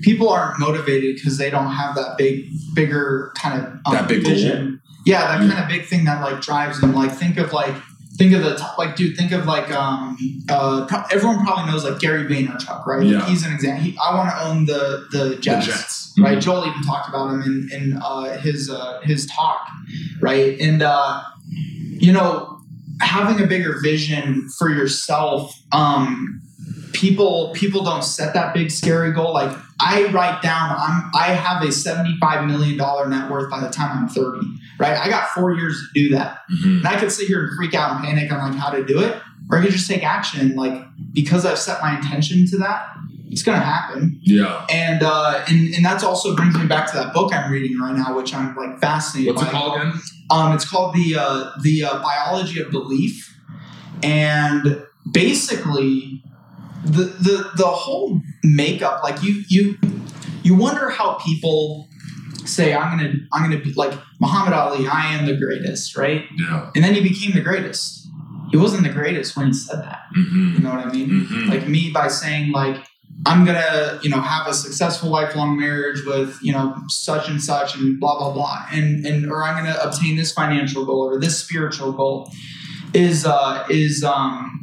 people 0.01 0.29
aren't 0.29 0.59
motivated 0.59 1.15
because 1.15 1.37
they 1.37 1.49
don't 1.49 1.71
have 1.71 1.95
that 1.95 2.17
big 2.17 2.45
bigger 2.73 3.31
kind 3.35 3.59
of 3.61 3.65
um, 3.85 3.93
That 3.93 4.07
big 4.07 4.23
goal? 4.23 4.33
vision 4.33 4.81
yeah 5.05 5.21
that 5.37 5.43
Yeah. 5.43 5.49
kind 5.53 5.63
of 5.63 5.69
big 5.69 5.85
thing 5.87 6.05
that 6.05 6.21
like 6.21 6.41
drives 6.41 6.81
them 6.81 6.93
like 6.93 7.11
think 7.11 7.37
of 7.37 7.53
like 7.53 7.75
think 8.17 8.33
of 8.33 8.43
the 8.43 8.55
top 8.55 8.77
like 8.79 8.95
dude 8.95 9.15
think 9.15 9.31
of 9.31 9.45
like 9.45 9.69
um 9.71 10.17
uh 10.49 10.85
pro- 10.87 11.03
everyone 11.11 11.45
probably 11.45 11.71
knows 11.71 11.83
like 11.83 11.99
gary 11.99 12.23
vaynerchuk 12.25 12.85
right 12.87 13.05
Yeah. 13.05 13.19
like 13.19 13.27
he's 13.29 13.45
an 13.45 13.53
example 13.53 13.83
he, 13.83 13.97
i 14.03 14.15
want 14.15 14.29
to 14.31 14.43
own 14.43 14.65
the 14.65 15.05
the 15.11 15.23
the 15.29 15.35
jets, 15.35 15.65
Jets. 15.67 16.13
right 16.19 16.41
joel 16.41 16.65
even 16.65 16.81
talked 16.81 17.07
about 17.07 17.29
him 17.31 17.41
in 17.43 17.69
in 17.71 17.99
uh 18.03 18.37
his 18.39 18.69
uh 18.71 18.99
his 19.03 19.27
talk 19.27 19.67
right 20.19 20.59
and 20.59 20.81
uh 20.81 21.21
you 21.49 22.11
know 22.11 22.59
having 23.01 23.39
a 23.43 23.47
bigger 23.47 23.79
vision 23.81 24.49
for 24.57 24.69
yourself 24.71 25.53
um 25.71 26.41
people 26.97 27.51
people 27.53 27.83
don't 27.83 28.03
set 28.03 28.33
that 28.33 28.53
big 28.53 28.71
scary 28.71 29.11
goal. 29.13 29.33
Like 29.33 29.55
i 29.79 30.05
write 30.07 30.41
down 30.41 30.71
i'm 30.77 31.11
i 31.13 31.27
have 31.27 31.61
a 31.61 31.71
75 31.71 32.47
million 32.47 32.77
dollar 32.77 33.07
net 33.07 33.29
worth 33.29 33.47
by 33.51 33.59
the 33.59 33.69
time 33.69 33.95
i'm 33.95 34.07
30 34.09 34.39
right? 34.79 34.97
I 34.97 35.07
got 35.09 35.27
four 35.29 35.53
years 35.53 35.75
to 35.93 35.99
do 36.03 36.15
that. 36.15 36.39
Mhm. 36.51 36.77
and 36.79 36.87
i 36.87 36.99
could 36.99 37.11
sit 37.11 37.27
here 37.27 37.43
and 37.45 37.55
freak 37.55 37.73
out 37.75 37.91
and 37.97 38.03
panic 38.03 38.31
on 38.31 38.39
like 38.51 38.59
how 38.59 38.71
to 38.71 38.83
do 38.83 38.99
it 38.99 39.15
or 39.51 39.59
i 39.59 39.61
could 39.63 39.71
just 39.71 39.87
take 39.87 40.03
action. 40.03 40.55
Like 40.55 40.83
because 41.13 41.45
i've 41.45 41.59
set 41.59 41.79
my 41.81 41.95
intention 41.97 42.47
to 42.47 42.57
that 42.57 42.87
it's 43.29 43.43
gonna 43.43 43.59
happen. 43.59 44.19
Yeah. 44.23 44.65
and 44.71 45.03
uh 45.03 45.43
and, 45.47 45.75
and 45.75 45.85
that's 45.85 46.03
also 46.03 46.35
brings 46.35 46.57
me 46.57 46.65
back 46.65 46.89
to 46.91 46.97
that 46.97 47.13
book 47.13 47.31
i'm 47.33 47.51
reading 47.51 47.77
right 47.77 47.95
now 47.95 48.15
which 48.17 48.33
i'm 48.33 48.55
like 48.55 48.79
fascinated 48.79 49.35
What's 49.35 49.43
by. 49.43 49.49
it 49.49 49.51
called 49.51 49.75
again? 49.81 49.93
um, 50.31 50.53
it's 50.55 50.67
called 50.69 50.95
the 50.95 51.15
uh, 51.19 51.51
the 51.61 51.83
uh, 51.85 52.01
biology 52.01 52.59
of 52.59 52.69
belief, 52.71 53.33
and 54.03 54.83
basically, 55.09 56.21
the 56.85 57.03
the 57.03 57.51
the 57.57 57.65
whole 57.67 58.19
makeup. 58.43 59.03
Like 59.03 59.21
you 59.23 59.43
you 59.47 59.77
you 60.43 60.55
wonder 60.55 60.89
how 60.89 61.13
people 61.15 61.87
say 62.45 62.73
I'm 62.73 62.97
gonna 62.97 63.13
I'm 63.33 63.43
gonna 63.49 63.61
be 63.63 63.73
like 63.73 63.93
Muhammad 64.19 64.53
Ali. 64.53 64.87
I 64.87 65.13
am 65.13 65.25
the 65.25 65.35
greatest, 65.35 65.97
right? 65.97 66.23
Yeah. 66.37 66.71
And 66.75 66.83
then 66.83 66.93
he 66.93 67.01
became 67.01 67.33
the 67.33 67.41
greatest. 67.41 68.07
He 68.51 68.57
wasn't 68.57 68.83
the 68.83 68.89
greatest 68.93 69.35
when 69.35 69.47
he 69.47 69.53
said 69.53 69.79
that. 69.83 70.03
hmm 70.13 70.53
You 70.55 70.59
know 70.59 70.69
what 70.69 70.85
I 70.87 70.91
mean? 70.91 71.25
hmm 71.25 71.49
like 71.49 71.67
me 71.67 71.91
by 71.91 72.07
saying 72.07 72.51
like 72.51 72.77
i'm 73.25 73.45
gonna 73.45 73.99
you 74.03 74.09
know 74.11 74.21
have 74.21 74.45
a 74.47 74.53
successful 74.53 75.09
lifelong 75.09 75.59
marriage 75.59 76.05
with 76.05 76.37
you 76.41 76.51
know 76.51 76.75
such 76.87 77.27
and 77.29 77.41
such 77.41 77.75
and 77.75 77.99
blah 77.99 78.15
blah 78.19 78.31
blah 78.31 78.65
and 78.71 79.05
and 79.07 79.31
or 79.31 79.43
i'm 79.43 79.55
gonna 79.57 79.75
obtain 79.81 80.15
this 80.15 80.31
financial 80.31 80.85
goal 80.85 80.99
or 81.09 81.19
this 81.19 81.35
spiritual 81.43 81.91
goal 81.93 82.31
is 82.93 83.25
uh 83.25 83.65
is 83.71 84.03
um 84.03 84.56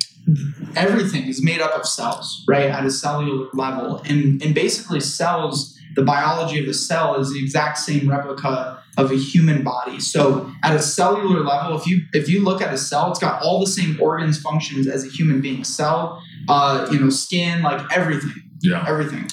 everything 0.77 1.25
is 1.25 1.43
made 1.43 1.61
up 1.61 1.73
of 1.73 1.87
cells 1.87 2.45
right 2.49 2.71
at 2.71 2.85
a 2.85 2.91
cellular 2.91 3.49
level. 3.53 4.03
And 4.05 4.43
and 4.43 4.55
basically 4.55 5.01
cells 5.01 5.79
the 5.97 6.03
biology 6.03 6.61
of 6.61 6.69
a 6.69 6.75
cell 6.75 7.15
is 7.17 7.33
the 7.33 7.41
exact 7.41 7.79
same 7.79 8.11
replica 8.11 8.83
of 8.97 9.11
a 9.11 9.17
human 9.17 9.63
body. 9.63 10.01
So 10.01 10.51
at 10.63 10.75
a 10.75 10.81
cellular 10.83 11.41
level 11.41 11.77
if 11.77 11.87
you 11.87 12.03
if 12.13 12.29
you 12.29 12.43
look 12.43 12.61
at 12.63 12.73
a 12.73 12.79
cell 12.79 13.11
it's 13.11 13.21
got 13.21 13.43
all 13.43 13.61
the 13.61 13.67
same 13.67 14.01
organs 14.01 14.41
functions 14.41 14.87
as 14.87 15.05
a 15.05 15.09
human 15.09 15.41
being. 15.41 15.65
Cell 15.65 16.23
uh, 16.49 16.89
you 16.91 16.99
know 16.99 17.11
skin 17.11 17.63
like 17.63 17.81
everything. 17.97 18.43
Yeah. 18.61 18.85
everything. 18.89 19.29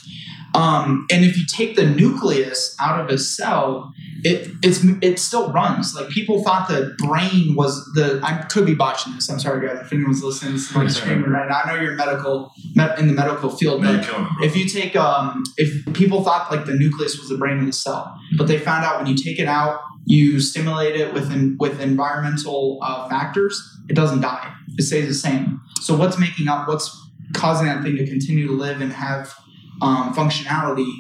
Um, 0.53 1.07
and 1.09 1.23
if 1.23 1.37
you 1.37 1.45
take 1.45 1.75
the 1.75 1.85
nucleus 1.85 2.75
out 2.79 2.99
of 2.99 3.09
a 3.09 3.17
cell 3.17 3.93
it 4.23 4.51
it's 4.63 4.83
it 5.01 5.19
still 5.19 5.51
runs. 5.51 5.95
Like 5.95 6.09
people 6.09 6.43
thought 6.43 6.67
the 6.67 6.95
brain 6.97 7.55
was 7.55 7.83
the. 7.93 8.19
I 8.23 8.43
could 8.43 8.65
be 8.65 8.75
botching 8.75 9.13
this. 9.15 9.29
I'm 9.29 9.39
sorry, 9.39 9.67
guys. 9.67 9.79
If 9.85 9.93
anyone's 9.93 10.23
listening, 10.23 10.53
this 10.53 10.69
is 10.69 10.75
like 10.75 10.89
screaming 10.89 11.29
right 11.29 11.49
now. 11.49 11.61
I 11.61 11.73
know 11.73 11.81
you're 11.81 11.93
medical 11.93 12.51
med, 12.75 12.97
in 12.99 13.07
the 13.07 13.13
medical 13.13 13.49
field, 13.49 13.81
but 13.81 14.07
me, 14.07 14.45
if 14.45 14.55
you 14.55 14.67
take 14.67 14.95
um 14.95 15.43
if 15.57 15.93
people 15.93 16.23
thought 16.23 16.51
like 16.51 16.65
the 16.65 16.73
nucleus 16.73 17.17
was 17.17 17.29
the 17.29 17.37
brain 17.37 17.59
of 17.59 17.65
the 17.65 17.73
cell 17.73 18.17
but 18.37 18.47
they 18.47 18.57
found 18.57 18.83
out 18.85 18.97
when 18.97 19.07
you 19.07 19.15
take 19.15 19.39
it 19.39 19.47
out 19.47 19.79
you 20.05 20.39
stimulate 20.39 20.95
it 20.95 21.13
with 21.13 21.31
en- 21.31 21.55
with 21.59 21.79
environmental 21.79 22.79
uh, 22.81 23.07
factors 23.09 23.61
it 23.89 23.93
doesn't 23.93 24.21
die 24.21 24.53
it 24.77 24.83
stays 24.83 25.07
the 25.07 25.13
same 25.13 25.61
so 25.81 25.95
what's 25.95 26.17
making 26.17 26.47
up 26.47 26.67
what's 26.67 26.97
causing 27.33 27.67
that 27.67 27.83
thing 27.83 27.95
to 27.95 28.05
continue 28.05 28.47
to 28.47 28.53
live 28.53 28.81
and 28.81 28.91
have 28.91 29.33
um, 29.81 30.13
functionality 30.13 30.91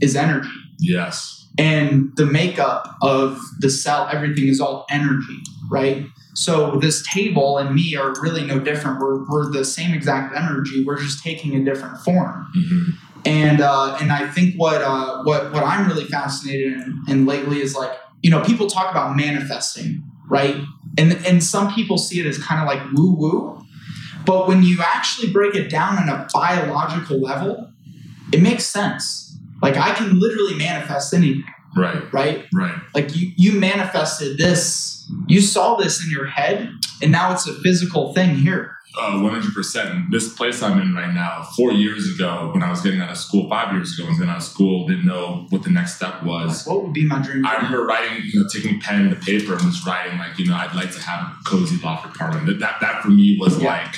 is 0.00 0.16
energy 0.16 0.48
yes. 0.78 1.37
And 1.58 2.10
the 2.16 2.24
makeup 2.24 2.96
of 3.02 3.38
the 3.58 3.68
cell 3.68 4.08
everything 4.10 4.48
is 4.48 4.60
all 4.60 4.86
energy 4.90 5.38
right? 5.70 6.06
So 6.32 6.76
this 6.76 7.06
table 7.06 7.58
and 7.58 7.74
me 7.74 7.94
are 7.94 8.14
really 8.22 8.42
no 8.42 8.58
different. 8.58 9.00
We're, 9.00 9.28
we're 9.28 9.50
the 9.50 9.66
same 9.66 9.92
exact 9.92 10.34
energy. 10.34 10.82
We're 10.82 10.98
just 10.98 11.22
taking 11.22 11.54
a 11.56 11.62
different 11.62 11.98
form. 11.98 12.50
Hmm 12.54 12.90
and 13.24 13.60
uh, 13.60 13.96
and 14.00 14.12
I 14.12 14.28
think 14.28 14.54
what 14.56 14.82
uh, 14.82 15.22
what 15.22 15.52
what 15.52 15.62
I'm 15.62 15.86
really 15.86 16.04
fascinated 16.04 16.72
in, 16.72 17.04
in 17.08 17.26
lately 17.26 17.60
is 17.60 17.74
like 17.74 17.92
you 18.22 18.30
know 18.30 18.42
people 18.42 18.68
talk 18.68 18.90
about 18.90 19.16
manifesting, 19.16 20.02
right? 20.28 20.56
And 20.96 21.12
and 21.26 21.42
some 21.42 21.72
people 21.72 21.98
see 21.98 22.20
it 22.20 22.26
as 22.26 22.38
kind 22.38 22.60
of 22.60 22.66
like 22.66 22.82
woo 22.92 23.14
woo, 23.14 23.62
but 24.24 24.48
when 24.48 24.62
you 24.62 24.78
actually 24.82 25.32
break 25.32 25.54
it 25.54 25.68
down 25.68 25.98
on 25.98 26.08
a 26.08 26.26
biological 26.32 27.20
level, 27.20 27.70
it 28.32 28.40
makes 28.40 28.64
sense. 28.66 29.27
Like 29.62 29.76
I 29.76 29.94
can 29.94 30.18
literally 30.20 30.54
manifest 30.54 31.12
anything, 31.14 31.44
Right. 31.76 32.12
right? 32.12 32.46
Right. 32.52 32.74
Like 32.94 33.14
you 33.16 33.32
you 33.36 33.58
manifested 33.58 34.38
this, 34.38 35.10
you 35.26 35.40
saw 35.40 35.76
this 35.76 36.02
in 36.04 36.10
your 36.10 36.26
head, 36.26 36.70
and 37.02 37.10
now 37.12 37.32
it's 37.32 37.46
a 37.48 37.54
physical 37.54 38.12
thing 38.14 38.36
here. 38.36 38.74
Uh, 39.00 39.12
100%. 39.20 40.10
This 40.10 40.32
place 40.34 40.60
I'm 40.62 40.80
in 40.80 40.92
right 40.94 41.12
now, 41.12 41.46
four 41.56 41.72
years 41.72 42.12
ago, 42.14 42.50
when 42.52 42.62
I 42.64 42.70
was 42.70 42.80
getting 42.80 43.00
out 43.00 43.10
of 43.10 43.18
school, 43.18 43.48
five 43.48 43.72
years 43.72 43.96
ago, 43.96 44.04
when 44.04 44.08
I 44.08 44.10
was 44.12 44.18
getting 44.18 44.30
out 44.32 44.36
of 44.38 44.42
school, 44.42 44.88
didn't 44.88 45.04
know 45.06 45.46
what 45.50 45.62
the 45.62 45.70
next 45.70 45.96
step 45.96 46.14
Like, 46.14 46.24
was. 46.24 46.66
what 46.66 46.82
would 46.82 46.94
be 46.94 47.06
my 47.06 47.20
dream? 47.22 47.46
I 47.46 47.56
remember 47.56 47.84
writing, 47.84 48.24
you 48.24 48.40
know, 48.40 48.48
taking 48.52 48.80
pen 48.80 49.10
to 49.10 49.16
paper 49.16 49.52
and 49.52 49.62
just 49.62 49.86
writing, 49.86 50.18
like, 50.18 50.36
you 50.38 50.46
know, 50.46 50.56
I'd 50.56 50.74
like 50.74 50.90
to 50.92 51.00
have 51.02 51.20
a 51.28 51.36
cozy 51.44 51.76
loft 51.84 52.06
apartment. 52.06 52.46
That, 52.46 52.58
that, 52.60 52.76
that 52.80 53.02
for 53.02 53.10
me 53.10 53.36
was 53.38 53.60
Yeah. 53.62 53.68
like 53.84 53.94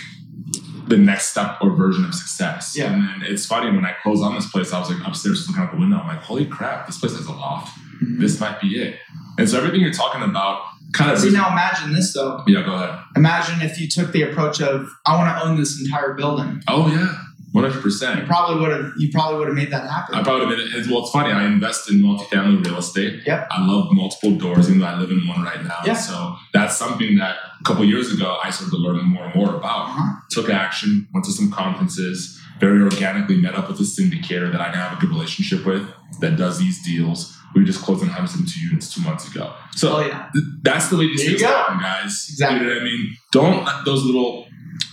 the 0.90 0.96
next 0.98 1.28
step 1.28 1.56
or 1.62 1.70
version 1.74 2.04
of 2.04 2.14
success. 2.14 2.74
Yeah. 2.76 2.92
And 2.92 3.02
then 3.02 3.22
it's 3.30 3.46
funny, 3.46 3.70
when 3.74 3.84
I 3.86 3.94
closed 4.02 4.22
on 4.22 4.34
this 4.34 4.50
place, 4.50 4.72
I 4.72 4.80
was 4.80 4.90
like 4.90 5.06
upstairs 5.06 5.46
looking 5.48 5.62
out 5.62 5.72
the 5.72 5.78
window. 5.78 5.96
I'm 5.98 6.06
like, 6.08 6.22
holy 6.22 6.44
crap, 6.46 6.86
this 6.86 6.98
place 6.98 7.16
has 7.16 7.26
a 7.26 7.32
loft. 7.32 7.78
Mhm. 8.02 8.18
This 8.20 8.38
might 8.40 8.60
be 8.60 8.68
it. 8.82 8.98
And 9.38 9.48
so 9.48 9.56
everything 9.58 9.80
you're 9.80 9.92
talking 9.92 10.22
about 10.22 10.62
kind 10.92 11.10
of. 11.12 11.18
See 11.18 11.30
now, 11.30 11.48
imagine 11.52 11.92
this 11.92 12.12
though. 12.12 12.42
yeah, 12.46 12.62
go 12.62 12.74
ahead. 12.74 12.98
Imagine 13.16 13.62
if 13.62 13.80
you 13.80 13.88
took 13.88 14.12
the 14.12 14.22
approach 14.22 14.60
of 14.60 14.88
I 15.06 15.16
want 15.16 15.28
to 15.38 15.46
own 15.46 15.56
this 15.56 15.80
entire 15.80 16.14
building. 16.14 16.60
Oh, 16.68 16.88
yeah. 16.88 17.14
You 17.52 17.60
100%. 17.62 18.20
You 18.20 18.26
probably 18.26 18.60
would 18.60 18.70
have. 18.72 18.92
You 18.96 19.10
probably 19.10 19.38
would 19.38 19.48
have 19.48 19.56
made 19.56 19.70
that 19.72 19.88
happen. 19.90 20.14
I 20.14 20.22
probably 20.22 20.46
would 20.46 20.58
have 20.58 20.68
made 20.70 20.86
it. 20.86 20.90
Well, 20.90 21.02
it's 21.02 21.10
funny. 21.10 21.32
I 21.32 21.46
invest 21.46 21.90
in 21.90 21.96
multifamily 22.00 22.64
real 22.64 22.78
estate. 22.78 23.22
Yep. 23.26 23.48
I 23.50 23.66
love 23.66 23.88
multiple 23.92 24.32
doors, 24.36 24.68
even 24.68 24.80
though 24.80 24.86
I 24.86 24.96
live 24.98 25.10
in 25.10 25.26
one 25.26 25.42
right 25.42 25.62
now. 25.64 25.78
Yeah. 25.84 25.94
So 25.94 26.36
that's 26.52 26.76
something 26.76 27.16
that 27.18 27.36
a 27.60 27.64
couple 27.64 27.84
years 27.84 28.12
ago 28.12 28.38
I 28.42 28.50
started 28.50 28.70
to 28.70 28.76
learn 28.76 29.04
more 29.04 29.24
and 29.24 29.34
more 29.34 29.54
about. 29.56 29.88
Uh-huh. 29.88 30.20
Took 30.30 30.48
action, 30.50 31.08
went 31.12 31.24
to 31.26 31.32
some 31.32 31.50
conferences, 31.50 32.38
very 32.60 32.82
organically 32.82 33.36
met 33.36 33.54
up 33.54 33.68
with 33.68 33.80
a 33.80 33.82
syndicator 33.84 34.50
that 34.52 34.60
I 34.60 34.70
now 34.72 34.88
have 34.88 34.98
a 34.98 35.00
good 35.00 35.10
relationship 35.10 35.66
with 35.66 35.88
that 36.20 36.36
does 36.36 36.58
these 36.58 36.82
deals. 36.84 37.36
We 37.54 37.64
just 37.64 37.82
closed 37.82 38.00
on 38.02 38.06
172 38.08 38.60
units 38.68 38.94
two 38.94 39.00
months 39.02 39.26
ago. 39.28 39.52
So 39.72 39.96
Oh 39.96 40.06
yeah. 40.06 40.28
th- 40.32 40.44
that's 40.62 40.88
the 40.88 40.96
way 40.96 41.06
these 41.08 41.22
There 41.22 41.32
you 41.32 41.38
things 41.38 41.50
go. 41.50 41.56
happen, 41.56 41.80
guys. 41.80 42.26
Exactly. 42.30 42.60
You 42.60 42.64
know 42.66 42.72
what 42.74 42.80
I 42.80 42.84
mean? 42.84 43.16
Don't 43.32 43.64
let 43.64 43.84
those 43.84 44.04
little 44.04 44.46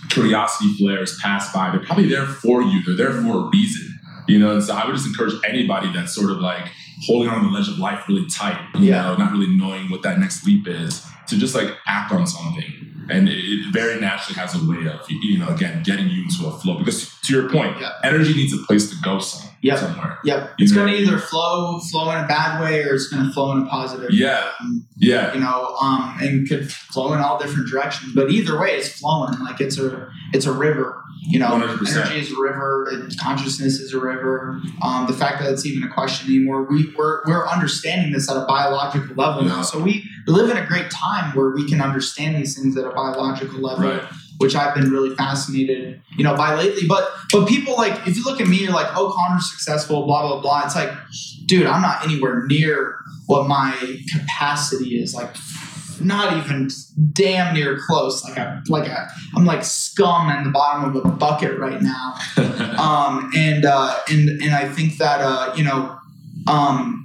curiosity 0.08 0.74
flares 0.78 1.18
pass 1.22 1.52
by. 1.52 1.70
They're 1.70 1.80
probably 1.84 2.08
there 2.08 2.26
for 2.26 2.62
you. 2.62 2.82
They're 2.84 2.96
there 2.96 3.22
for 3.22 3.46
a 3.46 3.50
reason. 3.50 3.98
You 4.26 4.38
know, 4.38 4.52
and 4.52 4.62
so 4.62 4.74
I 4.74 4.84
would 4.86 4.94
just 4.94 5.06
encourage 5.06 5.34
anybody 5.48 5.90
that's 5.92 6.14
sort 6.14 6.30
of 6.30 6.38
like 6.38 6.68
holding 7.06 7.30
on 7.30 7.42
the 7.44 7.48
ledge 7.50 7.68
of 7.68 7.78
life 7.78 8.04
really 8.08 8.26
tight, 8.28 8.60
you 8.74 8.90
Yeah. 8.90 9.02
know, 9.02 9.16
not 9.16 9.32
really 9.32 9.46
knowing 9.56 9.88
what 9.90 10.02
that 10.02 10.18
next 10.18 10.44
leap 10.46 10.66
is, 10.68 11.02
to 11.28 11.38
just 11.38 11.54
like 11.54 11.70
act 11.86 12.12
on 12.12 12.26
something. 12.26 12.64
And 13.08 13.26
it, 13.28 13.72
very 13.72 13.98
naturally 13.98 14.38
has 14.38 14.54
a 14.54 14.58
way 14.68 14.86
of, 14.86 15.00
you 15.08 15.38
know, 15.38 15.48
again, 15.48 15.82
getting 15.82 16.08
you 16.10 16.24
into 16.24 16.46
a 16.46 16.50
flow. 16.58 16.76
Because 16.78 17.10
to 17.22 17.32
your 17.32 17.48
point, 17.48 17.76
Yeah. 17.80 17.92
energy 18.04 18.34
needs 18.34 18.52
a 18.52 18.58
place 18.58 18.90
to 18.90 18.96
go 19.02 19.18
some, 19.18 19.47
Yep. 19.62 19.78
somewhere. 19.78 20.18
Yep. 20.24 20.50
You 20.58 20.64
It's 20.64 20.72
going 20.72 20.86
to 20.86 20.92
what 20.92 20.96
I 20.98 21.00
mean? 21.02 21.08
either 21.08 21.18
flow 21.18 21.78
flow 21.90 22.10
in 22.12 22.24
a 22.24 22.26
bad 22.28 22.60
way 22.60 22.82
or 22.84 22.94
it's 22.94 23.08
going 23.08 23.26
to 23.26 23.32
flow 23.32 23.52
in 23.52 23.62
a 23.62 23.66
positive. 23.66 24.10
Yeah. 24.12 24.50
Um, 24.60 24.86
Yeah. 24.96 25.34
You 25.34 25.40
know, 25.40 25.74
um, 25.80 26.16
and 26.20 26.48
could 26.48 26.70
flow 26.72 27.12
in 27.14 27.20
all 27.20 27.38
different 27.38 27.68
directions. 27.68 28.12
But 28.14 28.30
either 28.30 28.58
way, 28.60 28.70
it's 28.76 28.88
flowing. 29.00 29.38
Like 29.40 29.60
it's 29.60 29.78
a 29.78 30.08
it's 30.32 30.46
a 30.46 30.52
river. 30.52 31.02
You 31.30 31.40
know, 31.40 31.48
100%. 31.48 31.94
energy 31.96 32.20
is 32.20 32.32
a 32.32 32.40
river. 32.40 32.86
and 32.90 33.12
Consciousness 33.18 33.80
is 33.80 33.92
a 33.92 33.98
river. 34.00 34.60
Um, 34.80 35.06
the 35.06 35.12
fact 35.12 35.40
that 35.42 35.52
it's 35.52 35.66
even 35.66 35.82
a 35.88 35.92
question 35.92 36.28
anymore, 36.32 36.62
we, 36.62 36.94
we're 36.96 37.20
we're 37.26 37.46
understanding 37.46 38.12
this 38.12 38.30
at 38.30 38.36
a 38.36 38.46
biological 38.46 39.14
level 39.16 39.42
Yeah. 39.42 39.48
now. 39.56 39.62
So 39.62 39.80
we 39.82 40.08
live 40.26 40.48
in 40.50 40.56
a 40.56 40.64
great 40.66 40.90
time 40.90 41.34
where 41.36 41.50
we 41.50 41.68
can 41.68 41.80
understand 41.80 42.36
these 42.36 42.56
things 42.56 42.76
at 42.78 42.84
a 42.84 42.90
biological 42.90 43.58
level. 43.60 43.90
Right. 43.90 44.02
Which 44.38 44.54
I've 44.54 44.74
been 44.74 44.90
really 44.90 45.14
fascinated, 45.14 46.00
you 46.16 46.24
know, 46.24 46.36
by 46.36 46.54
lately. 46.54 46.86
But 46.88 47.10
but 47.32 47.48
people 47.48 47.76
like 47.76 48.06
if 48.06 48.16
you 48.16 48.24
look 48.24 48.40
at 48.40 48.48
me, 48.48 48.58
you're 48.58 48.72
like, 48.72 48.88
oh, 48.96 49.12
Connor's 49.14 49.50
successful, 49.50 50.06
blah 50.06 50.26
blah 50.26 50.40
blah. 50.40 50.64
It's 50.64 50.74
like, 50.74 50.90
dude, 51.46 51.66
I'm 51.66 51.82
not 51.82 52.04
anywhere 52.04 52.46
near 52.46 52.96
what 53.26 53.46
my 53.46 53.72
capacity 54.12 55.00
is. 55.00 55.14
Like, 55.14 55.34
not 56.00 56.36
even 56.36 56.68
damn 57.12 57.54
near 57.54 57.78
close. 57.86 58.24
Like 58.24 58.38
I 58.38 58.60
like 58.68 58.88
I, 58.88 59.08
I'm 59.34 59.44
like 59.44 59.64
scum 59.64 60.30
in 60.30 60.44
the 60.44 60.50
bottom 60.50 60.84
of 60.84 61.04
a 61.04 61.08
bucket 61.08 61.58
right 61.58 61.80
now. 61.80 62.14
Um, 62.78 63.32
and 63.36 63.64
uh, 63.64 63.96
and 64.08 64.40
and 64.40 64.54
I 64.54 64.68
think 64.68 64.98
that 64.98 65.20
uh, 65.20 65.52
you 65.56 65.64
know, 65.64 65.98
um, 66.46 67.04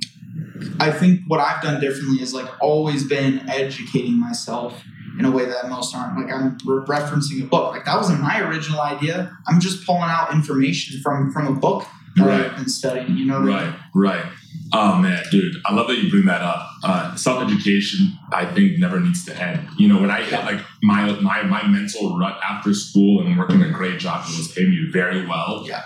I 0.80 0.92
think 0.92 1.22
what 1.28 1.40
I've 1.40 1.64
done 1.64 1.82
differently 1.82 2.22
is 2.22 2.32
like 2.32 2.48
always 2.62 3.08
been 3.08 3.50
educating 3.50 4.20
myself 4.20 4.84
in 5.20 5.26
a 5.26 5.32
way 5.32 5.46
that 5.46 5.70
most 5.70 5.96
aren't. 5.96 6.18
Like 6.18 6.34
I'm 6.34 6.58
re- 6.66 6.84
referencing 6.86 7.42
a 7.44 7.46
book. 7.46 7.72
Like 7.74 7.86
that 7.86 7.96
wasn't 7.98 8.22
my 8.22 8.42
original 8.42 8.82
idea. 8.82 9.36
I'm 9.48 9.60
just 9.60 9.86
pulling 9.86 10.04
out 10.04 10.34
information 10.34 11.00
from 11.02 11.32
from 11.32 11.48
a 11.48 11.54
book 11.60 11.86
that 12.16 12.26
Right. 12.28 12.46
I've 12.52 12.56
been 12.58 12.70
studying. 12.70 13.18
You 13.18 13.26
know? 13.26 13.42
Right, 13.42 13.74
right. 13.96 14.26
Oh 14.72 14.98
man, 14.98 15.24
dude, 15.32 15.56
I 15.66 15.74
love 15.74 15.88
that 15.88 15.98
you 15.98 16.10
bring 16.10 16.26
that 16.26 16.42
up. 16.42 16.68
Uh, 16.84 17.16
Self 17.16 17.44
education, 17.44 18.18
I 18.32 18.46
think, 18.46 18.80
never 18.80 19.00
needs 19.00 19.24
to 19.26 19.40
end. 19.40 19.68
You 19.78 19.88
know, 19.88 20.00
when 20.02 20.10
I 20.12 20.24
hit 20.24 20.44
like 20.46 20.60
my 20.82 21.12
my 21.22 21.44
my 21.44 21.66
mental 21.68 22.18
rut 22.18 22.40
after 22.48 22.74
school 22.74 23.22
and 23.22 23.38
working 23.38 23.62
a 23.62 23.70
great 23.72 24.00
job 24.00 24.26
that 24.26 24.36
was 24.38 24.52
paying 24.52 24.70
me 24.72 24.90
very 24.92 25.26
well, 25.28 25.64
Yeah. 25.68 25.84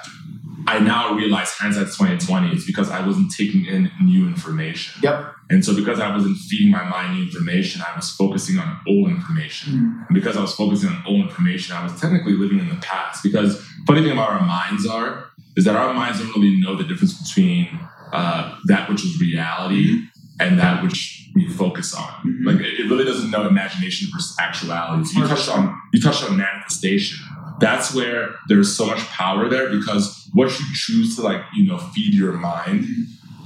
I 0.68 0.80
now 0.80 1.14
realize 1.14 1.52
hindsight's 1.52 1.96
twenty 1.96 2.18
twenty 2.18 2.54
is 2.56 2.66
because 2.66 2.90
I 2.92 3.06
wasn't 3.06 3.32
taking 3.34 3.66
in 3.66 3.90
new 4.04 4.28
information. 4.28 5.02
Yep. 5.02 5.34
And 5.50 5.64
so 5.64 5.74
because 5.74 6.00
I 6.00 6.14
wasn't 6.14 6.38
feeding 6.38 6.72
my 6.72 6.84
mind 6.84 7.16
new 7.16 7.24
information, 7.24 7.82
I 7.82 7.96
was 7.96 8.12
focusing 8.12 8.60
on 8.60 8.80
old 8.86 9.10
information. 9.10 9.74
Mm. 9.74 10.08
And 10.08 10.14
because 10.14 10.36
I 10.36 10.42
was 10.42 10.54
focusing 10.54 10.90
on 10.90 11.02
old 11.08 11.22
information, 11.22 11.76
I 11.76 11.84
was 11.84 12.00
technically 12.00 12.34
living 12.34 12.60
in 12.60 12.68
the 12.68 12.76
past. 12.76 13.24
Because 13.24 13.64
funny 13.88 14.02
thing 14.02 14.12
about 14.12 14.30
our 14.30 14.46
minds 14.46 14.86
are 14.86 15.26
is 15.56 15.64
that 15.64 15.76
our 15.76 15.94
minds 15.94 16.20
don't 16.20 16.36
really 16.36 16.60
know 16.60 16.76
the 16.76 16.84
difference 16.84 17.14
between 17.26 17.68
uh, 18.12 18.58
that 18.66 18.90
which 18.90 19.04
is 19.06 19.20
reality 19.22 20.02
and 20.40 20.60
that 20.60 20.84
which 20.84 21.30
we 21.34 21.48
focus 21.48 21.94
on. 21.94 22.12
Mhm. 22.26 22.46
Like 22.46 22.60
it 22.60 22.80
it 22.82 22.90
really 22.90 23.06
doesn't 23.06 23.32
know 23.32 23.48
imagination 23.48 24.10
versus 24.14 24.36
actuality. 24.40 25.06
So 25.06 25.22
you 25.22 25.28
touched 25.28 25.50
on 25.50 25.82
you 25.94 26.02
touched 26.02 26.24
on 26.30 26.36
manifestation. 26.36 27.20
That's 27.60 27.94
where 27.94 28.36
there's 28.48 28.76
so 28.76 28.86
much 28.86 29.00
power 29.08 29.50
there 29.50 29.70
because 29.70 30.30
what 30.34 30.58
you 30.60 30.66
choose 30.74 31.16
to 31.16 31.22
like 31.22 31.42
you 31.56 31.66
know 31.68 31.78
feed 31.78 32.14
your 32.14 32.34
mind 32.34 32.86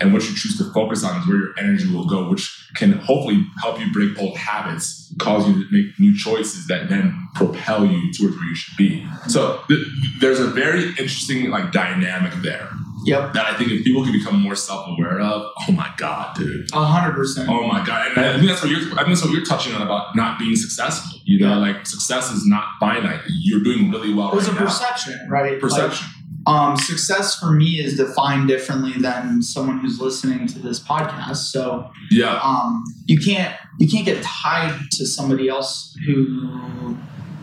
and 0.01 0.14
what 0.14 0.28
you 0.28 0.36
choose 0.36 0.57
to 0.57 0.74
focus 0.74 1.03
on 1.03 1.22
is 1.22 1.28
where 1.28 1.38
your 1.38 1.59
energy 1.59 1.93
will 1.93 2.07
go, 2.07 2.28
which 2.28 2.70
can 2.76 2.93
hopefully 2.93 3.45
help 3.62 3.80
you 3.80 3.91
break 3.93 4.18
old 4.20 4.36
habits, 4.36 5.14
cause 5.20 5.47
you 5.47 5.53
to 5.53 5.72
make 5.72 5.99
new 5.99 6.18
choices 6.18 6.66
that 6.68 6.89
then 6.89 7.30
propel 7.36 7.86
you 7.86 8.12
towards 8.12 8.36
where 8.36 8.45
you 8.45 8.55
should 8.55 8.78
be. 8.78 9.07
So 9.28 9.62
th- 9.68 9.86
there's 10.20 10.39
a 10.39 10.47
very 10.47 10.89
interesting 10.89 11.51
like 11.51 11.72
dynamic 11.72 12.34
there 12.41 12.68
Yep. 13.04 13.34
that 13.34 13.45
I 13.47 13.58
think 13.58 13.72
if 13.72 13.84
people 13.84 14.04
can 14.04 14.12
become 14.12 14.39
more 14.41 14.56
self-aware 14.56 15.20
of, 15.22 15.52
oh 15.68 15.72
my 15.72 15.89
god, 15.97 16.36
dude. 16.36 16.70
A 16.74 16.86
hundred 16.86 17.16
percent. 17.16 17.49
Oh 17.49 17.68
my 17.68 17.84
god! 17.86 18.12
And 18.16 18.26
I 18.26 18.36
think 18.38 18.47
that's 18.47 18.62
what 18.62 18.70
you're. 18.72 18.82
I 18.93 19.04
think 19.04 19.08
that's 19.10 19.24
what 19.24 19.32
you're 19.34 19.45
touching 19.45 19.74
on 19.74 19.82
about 19.82 20.16
not 20.16 20.38
being 20.39 20.56
successful. 20.56 21.20
You 21.26 21.39
know, 21.39 21.49
Yeah. 21.49 21.58
like 21.58 21.86
success 21.88 22.32
is 22.32 22.45
not 22.45 22.66
finite. 22.80 23.22
You're 23.28 23.64
doing 23.64 23.89
really 23.91 24.14
well 24.14 24.32
It 24.32 24.36
was 24.36 24.47
right 24.47 24.58
a 24.58 24.60
now. 24.60 24.66
perception, 24.68 25.28
right? 25.30 25.52
Like, 25.54 25.62
Perception. 25.62 26.08
um, 26.47 26.76
success 26.78 27.36
for 27.39 27.52
me 27.52 27.80
is 27.80 27.97
defined 27.97 28.47
differently 28.47 28.93
than 28.99 29.41
someone 29.41 29.80
who's 29.80 29.99
listening 29.99 30.47
to 30.47 30.60
this 30.60 30.80
podcast. 30.80 31.38
So 31.52 31.89
yeah. 32.10 32.39
um, 32.43 32.84
you 33.06 33.20
can't 33.20 33.56
you 33.80 33.88
can't 33.88 34.06
get 34.06 34.22
tied 34.24 34.74
to 34.91 35.06
somebody 35.08 35.49
else 35.49 35.95
who 36.06 36.97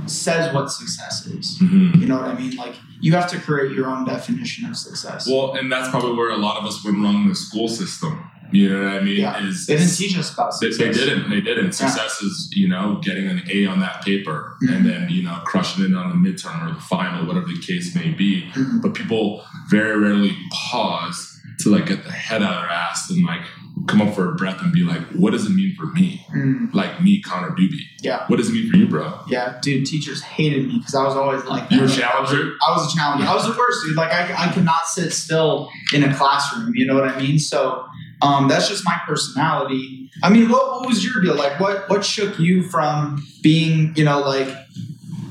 says 0.07 0.53
what 0.55 0.71
success 0.71 1.27
is. 1.27 1.59
Mhm. 1.61 2.01
You 2.01 2.07
know 2.07 2.17
what 2.17 2.27
I 2.29 2.35
mean? 2.35 2.57
Like 2.57 2.75
you 3.01 3.13
have 3.13 3.31
to 3.31 3.39
create 3.39 3.73
your 3.73 3.87
own 3.87 4.05
definition 4.05 4.69
of 4.69 4.77
success. 4.77 5.29
Well, 5.29 5.55
and 5.55 5.71
that's 5.71 5.89
probably 5.89 6.13
where 6.17 6.31
a 6.31 6.37
lot 6.37 6.57
of 6.59 6.65
us 6.65 6.85
went 6.85 6.99
wrong 6.99 7.23
in 7.23 7.29
the 7.29 7.35
school 7.35 7.69
system. 7.69 8.31
You 8.51 8.71
know 8.71 8.85
what 8.85 8.95
I 8.95 9.01
mean? 9.01 9.21
Yeah. 9.21 9.47
Is 9.47 9.67
They 9.67 9.77
didn't 9.77 9.95
teach 9.95 10.17
us 10.17 10.33
about 10.33 10.55
They, 10.59 10.71
success. 10.73 10.97
they 10.97 11.05
didn't. 11.05 11.29
They 11.29 11.43
didn't. 11.43 11.73
Success 11.73 12.23
is, 12.23 12.49
you 12.55 12.67
know, 12.67 12.99
getting 13.03 13.27
an 13.29 13.43
A 13.53 13.67
on 13.67 13.81
that 13.81 14.03
paper 14.03 14.57
Mhm. 14.63 14.75
and 14.75 14.87
then, 14.87 15.11
you 15.11 15.23
know, 15.23 15.39
crushing 15.45 15.85
it 15.85 15.95
on 15.95 16.09
the 16.11 16.17
midterm 16.31 16.67
or 16.67 16.73
the 16.75 16.81
final, 16.81 17.27
whatever 17.27 17.47
the 17.47 17.61
case 17.61 17.95
may 17.95 18.09
be. 18.11 18.49
Mhm. 18.55 18.81
But 18.81 18.95
people 18.95 19.45
very 19.69 19.99
rarely 19.99 20.35
pause 20.51 21.39
to 21.61 21.69
like 21.71 21.87
get 21.87 22.05
the 22.05 22.11
head 22.13 22.43
out 22.43 22.55
of 22.55 22.63
their 22.63 22.71
ass 22.71 23.11
and 23.11 23.23
like 23.25 23.43
come 23.89 24.01
up 24.03 24.15
for 24.15 24.29
a 24.31 24.35
breath 24.35 24.61
and 24.63 24.73
be 24.73 24.83
like, 24.85 25.01
what 25.13 25.33
does 25.33 25.47
it 25.47 25.51
mean 25.51 25.75
for 25.77 25.87
me? 25.87 26.25
Mm, 26.35 26.73
Like 26.75 27.03
me, 27.03 27.21
Connor 27.23 27.51
Dube. 27.51 27.79
Yeah. 28.01 28.25
What 28.29 28.37
does 28.37 28.51
it 28.51 28.53
mean 28.53 28.71
for 28.71 28.77
you, 28.77 28.87
bro? 28.87 29.19
yeah, 29.29 29.59
dude, 29.63 29.87
teachers 29.87 30.23
hated 30.23 30.67
me 30.69 30.79
because 30.79 30.95
I 30.95 31.03
was 31.05 31.15
always 31.17 31.45
like 31.45 31.71
You 31.71 31.81
were 31.81 31.87
a 31.87 31.91
challenger? 31.91 32.53
I 32.67 32.71
was 32.77 32.93
a 32.93 32.97
challenger. 32.97 33.27
I 33.27 33.35
was 33.35 33.45
the 33.47 33.57
worst, 33.59 33.79
dude. 33.87 33.97
Like 33.97 34.13
I, 34.13 34.49
I 34.49 34.53
could 34.53 34.65
not 34.65 34.87
sit 34.87 35.13
still 35.13 35.71
in 35.93 36.05
a 36.05 36.15
classroom. 36.15 36.73
You 36.75 36.87
know 36.87 36.95
what 36.95 37.09
I 37.09 37.19
mean? 37.21 37.39
So 37.39 37.85
um, 38.23 38.49
that's 38.49 38.69
just 38.69 38.85
my 38.85 38.99
personality. 39.07 40.11
I 40.23 40.31
mean, 40.31 40.49
what, 40.49 40.67
what 40.81 40.89
was 40.89 41.05
your 41.05 41.23
deal? 41.23 41.35
Like, 41.37 41.61
what 41.61 41.89
what 41.89 42.05
shook 42.05 42.39
you 42.39 42.63
from 42.65 43.25
being, 43.43 43.95
you 43.97 44.05
know, 44.05 44.21
like 44.21 44.49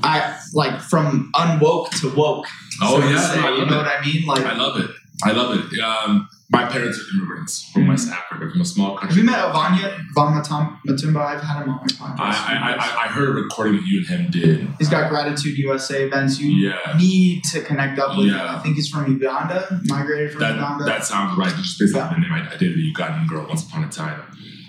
I 0.02 0.38
like 0.54 0.80
from 0.80 1.30
unwoke 1.34 1.90
to 2.00 2.14
woke? 2.14 2.46
Oh, 2.80 3.00
so 3.00 3.08
yeah, 3.08 3.18
say, 3.20 3.36
you 3.56 3.66
know 3.66 3.74
it. 3.80 3.84
what 3.84 3.86
I 3.88 4.00
mean? 4.04 4.24
Like, 4.26 4.44
I 4.44 4.54
love 4.56 4.78
it. 4.80 4.90
I 5.24 5.32
love 5.32 5.58
it. 5.72 5.80
Um, 5.80 6.28
my 6.50 6.64
parents 6.64 6.98
are 6.98 7.16
immigrants 7.16 7.70
from 7.72 7.86
West 7.88 8.08
Africa, 8.08 8.48
from 8.50 8.60
a 8.62 8.64
small 8.64 8.96
country. 8.96 9.08
have 9.08 9.16
you 9.18 9.24
met 9.24 9.38
Avanya 9.38 9.98
Van 10.14 10.32
Matum- 10.32 10.78
Matumba? 10.86 11.20
I've 11.20 11.42
had 11.42 11.62
him 11.62 11.68
on 11.68 11.76
my 11.76 11.86
podcast. 11.86 12.18
I, 12.18 12.56
I, 12.56 12.72
I, 12.72 13.04
I 13.04 13.08
heard 13.08 13.28
a 13.28 13.32
recording 13.32 13.76
that 13.76 13.84
you 13.84 13.98
and 13.98 14.06
him 14.08 14.30
did. 14.30 14.68
He's 14.78 14.88
got 14.88 15.10
Gratitude 15.10 15.58
USA 15.58 16.04
events. 16.04 16.40
You 16.40 16.48
Yeah. 16.70 16.96
need 16.96 17.44
to 17.52 17.60
connect 17.60 17.98
up 17.98 18.16
with 18.16 18.28
him. 18.28 18.34
I 18.40 18.58
think 18.60 18.76
he's 18.76 18.88
from 18.88 19.12
Uganda, 19.12 19.80
migrated 19.84 20.32
from 20.32 20.40
That, 20.40 20.54
Uganda. 20.54 20.84
that 20.84 21.04
sounds 21.04 21.36
right. 21.38 21.54
Just 21.56 21.78
based 21.78 21.94
on 21.96 22.14
the 22.14 22.18
name, 22.20 22.32
I, 22.32 22.46
I 22.50 22.56
dated 22.56 22.78
a 22.78 22.92
Ugandan 22.98 23.28
girl 23.28 23.46
once 23.46 23.66
upon 23.68 23.84
a 23.84 23.88
time. 23.90 24.22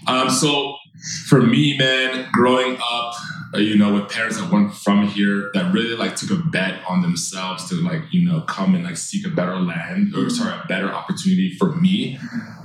Um, 0.06 0.30
so 0.30 0.76
for 1.28 1.42
me, 1.42 1.78
man, 1.78 2.28
growing 2.34 2.78
up, 2.92 3.14
you 3.56 3.78
know, 3.78 3.94
with 3.94 4.10
parents 4.10 4.40
that 4.40 4.52
weren't 4.52 4.74
from 4.74 5.08
here, 5.08 5.50
that 5.54 5.74
really 5.74 5.96
like 5.96 6.16
took 6.16 6.30
a 6.32 6.36
bet 6.50 6.82
on 6.88 7.02
themselves 7.02 7.68
to 7.70 7.76
like, 7.76 8.02
you 8.12 8.28
know, 8.30 8.42
come 8.42 8.76
and 8.76 8.84
like 8.84 8.98
seek 8.98 9.26
a 9.26 9.30
better 9.30 9.56
land 9.58 10.14
or 10.16 10.30
sorry, 10.30 10.54
a 10.54 10.66
better 10.68 10.92
opportunity 10.92 11.56
for 11.58 11.76
me. 11.76 12.20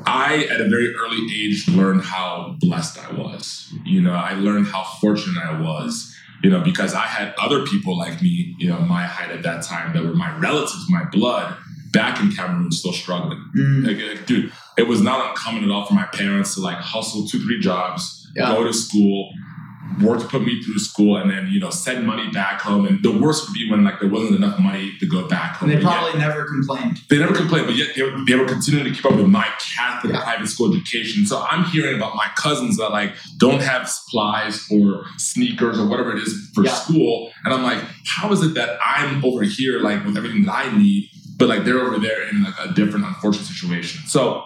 I, 0.06 0.46
at 0.50 0.60
a 0.60 0.68
very 0.68 0.94
early 0.94 1.26
age, 1.34 1.66
learned 1.68 2.02
how 2.02 2.56
blessed 2.60 2.98
I 2.98 3.12
was. 3.12 3.72
You 3.84 4.02
know, 4.02 4.12
I 4.12 4.34
learned 4.34 4.66
how 4.66 4.84
fortunate 5.00 5.42
I 5.42 5.60
was. 5.60 6.10
You 6.42 6.50
know, 6.50 6.60
because 6.60 6.92
I 6.92 7.06
had 7.06 7.32
other 7.38 7.64
people 7.64 7.96
like 7.96 8.20
me, 8.20 8.54
you 8.58 8.68
know, 8.68 8.78
my 8.80 9.04
height 9.04 9.30
at 9.30 9.42
that 9.44 9.62
time 9.62 9.94
that 9.94 10.04
were 10.04 10.12
my 10.12 10.36
relatives, 10.36 10.84
my 10.90 11.04
blood, 11.10 11.56
back 11.90 12.20
in 12.20 12.30
Cameroon, 12.32 12.70
still 12.70 12.92
struggling. 12.92 13.42
Mm. 13.56 13.86
Like, 13.86 14.18
like, 14.18 14.26
dude, 14.26 14.52
it 14.76 14.82
was 14.82 15.00
not 15.00 15.30
uncommon 15.30 15.64
at 15.64 15.70
all 15.70 15.86
for 15.86 15.94
my 15.94 16.04
parents 16.12 16.54
to 16.56 16.60
like 16.60 16.76
hustle 16.76 17.26
two, 17.26 17.40
three 17.46 17.60
jobs, 17.60 18.30
Yeah. 18.36 18.48
go 18.54 18.62
to 18.64 18.74
school, 18.74 19.30
work 20.02 20.18
to 20.20 20.26
put 20.26 20.42
me 20.42 20.62
through 20.62 20.78
school, 20.78 21.16
and 21.16 21.30
then 21.30 21.48
you 21.52 21.60
know 21.60 21.70
send 21.70 22.06
money 22.06 22.28
back 22.30 22.60
home. 22.60 22.86
And 22.86 23.02
the 23.02 23.12
worst 23.12 23.46
would 23.48 23.54
be 23.54 23.70
when 23.70 23.84
like 23.84 24.00
there 24.00 24.08
wasn't 24.08 24.36
enough 24.36 24.58
money 24.58 24.92
to 25.00 25.06
go 25.06 25.28
back 25.28 25.56
home. 25.56 25.70
And 25.70 25.78
they 25.78 25.82
But 25.82 25.90
yet- 25.90 25.98
probably 26.00 26.20
never 26.20 26.44
complained. 26.44 27.00
they 27.10 27.18
never 27.18 27.34
complained, 27.34 27.66
but 27.66 27.76
yet 27.76 27.88
they 27.94 28.02
were, 28.02 28.24
they 28.26 28.34
were 28.34 28.46
continuing 28.46 28.84
to 28.86 28.90
keep 28.94 29.04
up 29.04 29.16
with 29.16 29.26
my 29.26 29.46
Catholic 29.76 30.12
Yeah. 30.14 30.22
private 30.22 30.48
school 30.48 30.72
education. 30.74 31.26
So 31.26 31.44
I'm 31.50 31.64
hearing 31.64 31.96
about 31.96 32.16
my 32.16 32.28
cousins 32.36 32.76
that 32.78 32.90
like 32.90 33.14
don't 33.38 33.62
have 33.62 33.88
supplies 33.88 34.66
or 34.70 35.04
sneakers 35.18 35.78
or 35.78 35.86
whatever 35.86 36.16
it 36.16 36.22
is 36.22 36.50
for 36.54 36.64
Yeah. 36.64 36.72
school, 36.74 37.32
and 37.44 37.52
I'm 37.54 37.62
like, 37.62 37.82
how 38.06 38.32
is 38.32 38.42
it 38.42 38.54
that 38.54 38.78
I'm 38.84 39.24
over 39.24 39.42
here 39.42 39.80
like 39.80 40.04
with 40.04 40.16
everything 40.16 40.44
that 40.44 40.54
I 40.54 40.76
need, 40.76 41.10
but 41.38 41.48
like 41.48 41.64
they're 41.64 41.80
over 41.80 41.98
there 41.98 42.22
in 42.28 42.42
like 42.42 42.54
a 42.58 42.72
different 42.72 43.06
unfortunate 43.06 43.46
situation? 43.46 44.02
So 44.06 44.44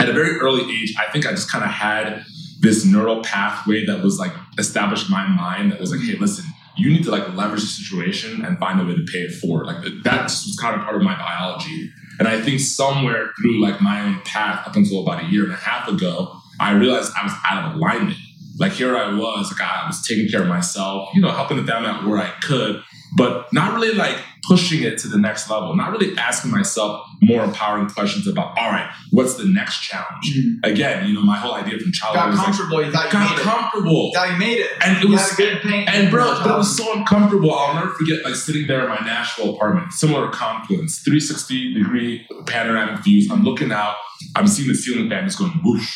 at 0.00 0.08
a 0.08 0.12
very 0.12 0.36
early 0.38 0.62
age, 0.82 0.94
I 0.98 1.10
think 1.12 1.26
I 1.26 1.30
just 1.30 1.50
kind 1.50 1.64
of 1.64 1.70
had 1.70 2.24
this 2.60 2.84
neural 2.84 3.22
pathway 3.22 3.84
that 3.86 4.02
was 4.02 4.18
like 4.18 4.32
established 4.58 5.06
in 5.06 5.12
my 5.12 5.26
mind 5.26 5.72
that 5.72 5.80
was 5.80 5.90
like, 5.90 6.00
hey, 6.00 6.16
listen, 6.16 6.44
you 6.76 6.90
need 6.90 7.04
to 7.04 7.10
like 7.10 7.34
leverage 7.34 7.62
the 7.62 7.66
situation 7.66 8.44
and 8.44 8.58
find 8.58 8.80
a 8.80 8.84
way 8.84 8.94
to 8.94 9.04
pay 9.10 9.20
it 9.20 9.34
forward. 9.34 9.66
Like 9.66 9.82
that 10.04 10.22
just 10.22 10.46
was 10.46 10.56
kind 10.60 10.74
of 10.74 10.82
part 10.82 10.96
of 10.96 11.02
my 11.02 11.16
biology. 11.16 11.90
And 12.18 12.28
I 12.28 12.40
think 12.40 12.60
somewhere 12.60 13.30
through 13.40 13.62
like 13.62 13.80
my 13.80 14.02
own 14.02 14.20
path 14.24 14.66
up 14.66 14.76
until 14.76 15.02
about 15.02 15.24
a 15.24 15.26
year 15.26 15.44
and 15.44 15.52
a 15.52 15.56
half 15.56 15.88
ago, 15.88 16.34
I 16.60 16.72
realized 16.72 17.12
I 17.18 17.24
was 17.24 17.32
out 17.46 17.64
of 17.64 17.76
alignment. 17.76 18.18
Like 18.58 18.72
here 18.72 18.96
I 18.96 19.12
was, 19.12 19.52
like 19.52 19.60
I 19.60 19.86
was 19.86 20.06
taking 20.06 20.28
care 20.28 20.42
of 20.42 20.48
myself, 20.48 21.10
you 21.14 21.20
know, 21.20 21.30
helping 21.30 21.58
the 21.58 21.64
family 21.64 21.88
out 21.88 22.06
where 22.06 22.18
I 22.18 22.30
could, 22.40 22.82
but 23.16 23.52
not 23.52 23.74
really 23.74 23.92
like 23.94 24.16
pushing 24.46 24.82
it 24.84 24.96
to 24.98 25.08
the 25.08 25.18
next 25.18 25.50
level, 25.50 25.74
not 25.74 25.90
really 25.90 26.16
asking 26.18 26.50
myself 26.52 27.04
more 27.20 27.42
empowering 27.42 27.88
questions 27.88 28.28
about, 28.28 28.56
all 28.56 28.70
right, 28.70 28.88
what's 29.10 29.34
the 29.34 29.44
next 29.44 29.80
challenge? 29.82 30.36
Mm-hmm. 30.36 30.70
Again, 30.70 31.08
you 31.08 31.14
know, 31.14 31.22
my 31.22 31.36
whole 31.36 31.54
idea 31.54 31.78
from 31.78 31.90
childhood 31.92 32.22
Got 32.22 32.28
was 32.30 32.38
like, 32.38 32.46
comfortable. 32.46 32.84
You 32.84 32.92
thought 32.92 33.06
you 33.06 33.12
got 33.12 33.30
made 33.30 33.40
it. 33.40 33.42
comfortable. 33.42 34.06
You 34.06 34.12
thought 34.14 34.30
you 34.30 34.36
made 34.38 34.58
it. 34.58 34.70
And 34.82 34.96
it 34.98 35.02
You 35.02 35.10
was 35.10 35.32
good 35.34 35.60
paint. 35.62 35.88
and 35.88 36.10
bro, 36.10 36.24
but 36.44 36.54
it 36.54 36.58
was 36.58 36.76
so 36.76 36.92
uncomfortable. 36.96 37.52
I'll 37.52 37.74
never 37.74 37.90
forget 37.90 38.22
like 38.24 38.34
sitting 38.36 38.66
there 38.68 38.82
in 38.84 38.88
my 38.90 39.00
Nashville 39.00 39.54
apartment, 39.56 39.92
similar 39.92 40.30
to 40.30 40.36
Confluence, 40.36 40.98
360 41.00 41.74
degree 41.74 42.26
panoramic 42.46 43.02
views. 43.02 43.28
I'm 43.30 43.42
looking 43.42 43.72
out, 43.72 43.96
I'm 44.36 44.46
seeing 44.46 44.68
the 44.68 44.74
ceiling 44.74 45.08
fan 45.10 45.24
just 45.24 45.38
going 45.38 45.52
whoosh, 45.64 45.90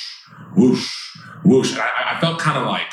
whoosh, 0.57 0.91
whoosh. 1.45 1.73
And 1.73 1.81
I, 1.83 2.17
I 2.17 2.21
felt 2.21 2.39
kind 2.41 2.59
of 2.59 2.67
like 2.67 2.87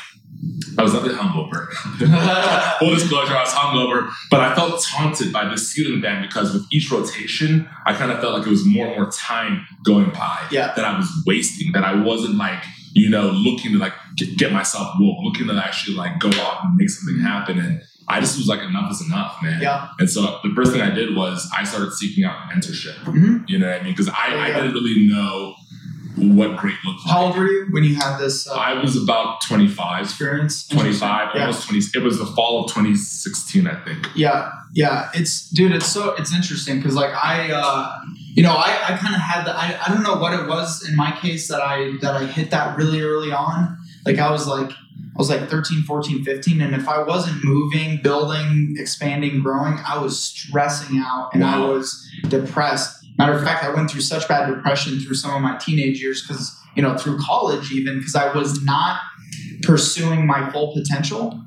I 0.78 0.82
was 0.82 0.94
a 0.94 1.00
bit 1.00 1.12
hungover. 1.12 1.68
Full 2.78 2.94
disclosure, 2.94 3.34
I 3.36 3.40
was 3.42 3.52
hungover, 3.52 4.10
but 4.30 4.40
I 4.40 4.54
felt 4.54 4.80
taunted 4.82 5.32
by 5.32 5.48
this 5.48 5.68
ceiling 5.72 6.00
fan 6.00 6.22
because 6.22 6.52
with 6.54 6.64
each 6.72 6.90
rotation, 6.90 7.68
I 7.86 7.94
kind 7.94 8.12
of 8.12 8.20
felt 8.20 8.34
like 8.38 8.46
it 8.46 8.50
was 8.50 8.64
more 8.64 8.86
and 8.86 8.94
more 8.96 9.10
time 9.10 9.66
going 9.84 10.10
by 10.10 10.46
Yeah. 10.50 10.72
that 10.76 10.84
I 10.84 10.96
was 10.96 11.08
wasting, 11.26 11.72
that 11.72 11.84
I 11.84 11.94
wasn't 12.00 12.36
like, 12.36 12.62
you 12.94 13.10
know, 13.10 13.30
looking 13.30 13.72
to 13.72 13.78
like 13.78 13.92
get, 14.16 14.52
myself 14.52 14.94
woke, 14.98 15.18
looking 15.24 15.48
to 15.48 15.54
actually 15.54 15.96
like 15.96 16.18
go 16.20 16.30
out 16.30 16.64
and 16.64 16.76
make 16.76 16.88
something 16.90 17.20
happen. 17.22 17.58
And 17.58 17.82
I 18.08 18.20
just 18.20 18.38
was 18.38 18.46
like, 18.46 18.60
enough 18.60 18.90
is 18.90 19.04
enough, 19.06 19.36
man. 19.42 19.60
Yeah. 19.60 19.88
And 19.98 20.08
so 20.08 20.38
the 20.42 20.50
first 20.54 20.72
thing 20.72 20.80
I 20.80 20.90
did 20.90 21.14
was 21.14 21.46
I 21.56 21.64
started 21.64 21.92
seeking 21.92 22.24
out 22.24 22.48
mentorship. 22.50 22.94
Mhm. 23.04 23.44
You 23.48 23.58
know 23.58 23.68
what 23.68 23.80
I 23.80 23.84
mean? 23.84 23.92
Because 23.92 24.08
I, 24.08 24.38
I 24.44 24.52
didn't 24.52 24.72
really 24.74 25.06
know 25.08 25.54
what 26.18 26.56
great 26.56 26.74
looked 26.84 27.06
like. 27.06 27.14
How 27.14 27.26
old 27.26 27.36
were 27.36 27.46
you 27.46 27.66
when 27.70 27.84
you 27.84 27.94
had 27.94 28.18
this 28.18 28.48
uh, 28.48 28.54
I 28.54 28.74
was 28.80 28.96
about 29.02 29.40
25. 29.42 30.04
experience? 30.04 30.66
25, 30.68 31.30
Yeah. 31.34 31.40
almost 31.42 31.68
20. 31.68 31.84
It 31.94 32.02
was 32.02 32.18
the 32.18 32.26
fall 32.26 32.64
of 32.64 32.70
2016, 32.70 33.66
I 33.66 33.74
think. 33.84 34.08
Yeah, 34.14 34.50
yeah. 34.72 35.10
It's 35.14 35.48
dude. 35.50 35.72
It's 35.72 35.86
so 35.86 36.14
it's 36.14 36.34
interesting 36.34 36.76
because 36.78 36.94
like 36.94 37.12
I, 37.14 37.50
uh, 37.52 38.00
you 38.34 38.42
know, 38.42 38.52
I, 38.54 38.78
I 38.88 38.96
kind 38.96 39.14
of 39.14 39.20
had 39.20 39.44
the 39.44 39.52
I, 39.56 39.78
I 39.86 39.92
don't 39.92 40.02
know 40.02 40.16
what 40.16 40.32
it 40.38 40.46
was 40.48 40.88
in 40.88 40.94
my 40.96 41.12
case 41.20 41.48
that 41.48 41.60
I 41.60 41.92
that 42.02 42.14
I 42.14 42.26
hit 42.26 42.50
that 42.50 42.76
really 42.76 43.00
early 43.02 43.32
on. 43.32 43.76
Like 44.06 44.18
I 44.18 44.30
was 44.30 44.46
like 44.46 44.70
I 44.70 45.18
was 45.18 45.30
like 45.30 45.48
13, 45.48 45.82
14, 45.82 46.24
15 46.24 46.60
and 46.60 46.74
if 46.76 46.88
I 46.88 47.02
wasn't 47.02 47.44
moving, 47.44 48.00
building, 48.02 48.76
expanding, 48.78 49.40
growing, 49.42 49.76
I 49.86 49.98
was 49.98 50.16
stressing 50.18 50.98
out 50.98 51.30
and 51.34 51.42
I 51.44 51.58
was 51.58 52.08
depressed. 52.28 52.97
Matter 53.18 53.32
of 53.32 53.42
fact, 53.42 53.64
I 53.64 53.74
went 53.74 53.90
through 53.90 54.02
such 54.02 54.28
bad 54.28 54.46
depression 54.46 55.00
through 55.00 55.16
some 55.16 55.34
of 55.34 55.42
my 55.42 55.56
teenage 55.58 56.00
years 56.00 56.22
because 56.22 56.56
you 56.76 56.82
know 56.82 56.96
through 56.96 57.18
college 57.18 57.72
even 57.72 57.98
because 57.98 58.14
I 58.14 58.32
was 58.32 58.62
not 58.62 59.00
pursuing 59.62 60.26
my 60.26 60.50
full 60.50 60.72
potential 60.72 61.42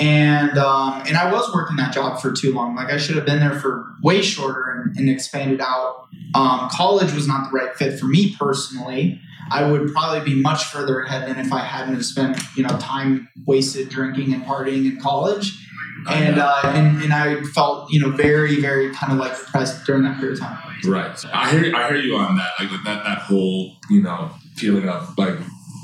and 0.00 0.56
um, 0.58 1.02
and 1.06 1.16
I 1.16 1.32
was 1.32 1.52
working 1.52 1.76
that 1.76 1.92
job 1.92 2.20
for 2.20 2.32
too 2.32 2.52
long. 2.52 2.76
Like 2.76 2.90
I 2.90 2.98
should 2.98 3.16
have 3.16 3.26
been 3.26 3.40
there 3.40 3.58
for 3.58 3.86
way 4.02 4.22
shorter 4.22 4.70
and, 4.70 4.96
and 4.96 5.10
expanded 5.10 5.60
out. 5.60 6.06
Um, 6.34 6.68
college 6.70 7.12
was 7.14 7.26
not 7.26 7.50
the 7.50 7.56
right 7.56 7.74
fit 7.74 7.98
for 7.98 8.06
me 8.06 8.34
personally. 8.36 9.20
I 9.50 9.68
would 9.68 9.92
probably 9.92 10.20
be 10.20 10.40
much 10.40 10.64
further 10.64 11.00
ahead 11.00 11.28
than 11.28 11.44
if 11.44 11.52
I 11.52 11.60
hadn't 11.60 12.02
spent 12.02 12.38
you 12.56 12.62
know 12.62 12.76
time 12.78 13.28
wasted 13.46 13.88
drinking 13.88 14.32
and 14.32 14.44
partying 14.44 14.90
in 14.90 15.00
college. 15.00 15.66
And 16.08 16.38
uh, 16.38 16.60
and 16.64 17.02
and 17.02 17.12
I 17.12 17.42
felt 17.42 17.90
you 17.90 18.00
know 18.00 18.10
very 18.10 18.60
very 18.60 18.92
kind 18.94 19.12
of 19.12 19.18
like 19.18 19.36
depressed 19.38 19.84
during 19.86 20.02
that 20.04 20.18
period 20.18 20.34
of 20.38 20.40
time. 20.44 20.58
Right. 20.84 21.24
I 21.32 21.50
hear 21.50 21.74
I 21.74 21.88
hear 21.88 21.96
you 21.98 22.16
on 22.16 22.36
that. 22.36 22.50
Like 22.58 22.70
that 22.84 23.04
that 23.04 23.18
whole, 23.18 23.76
you 23.90 24.02
know, 24.02 24.30
feeling 24.56 24.88
of 24.88 25.16
like 25.18 25.36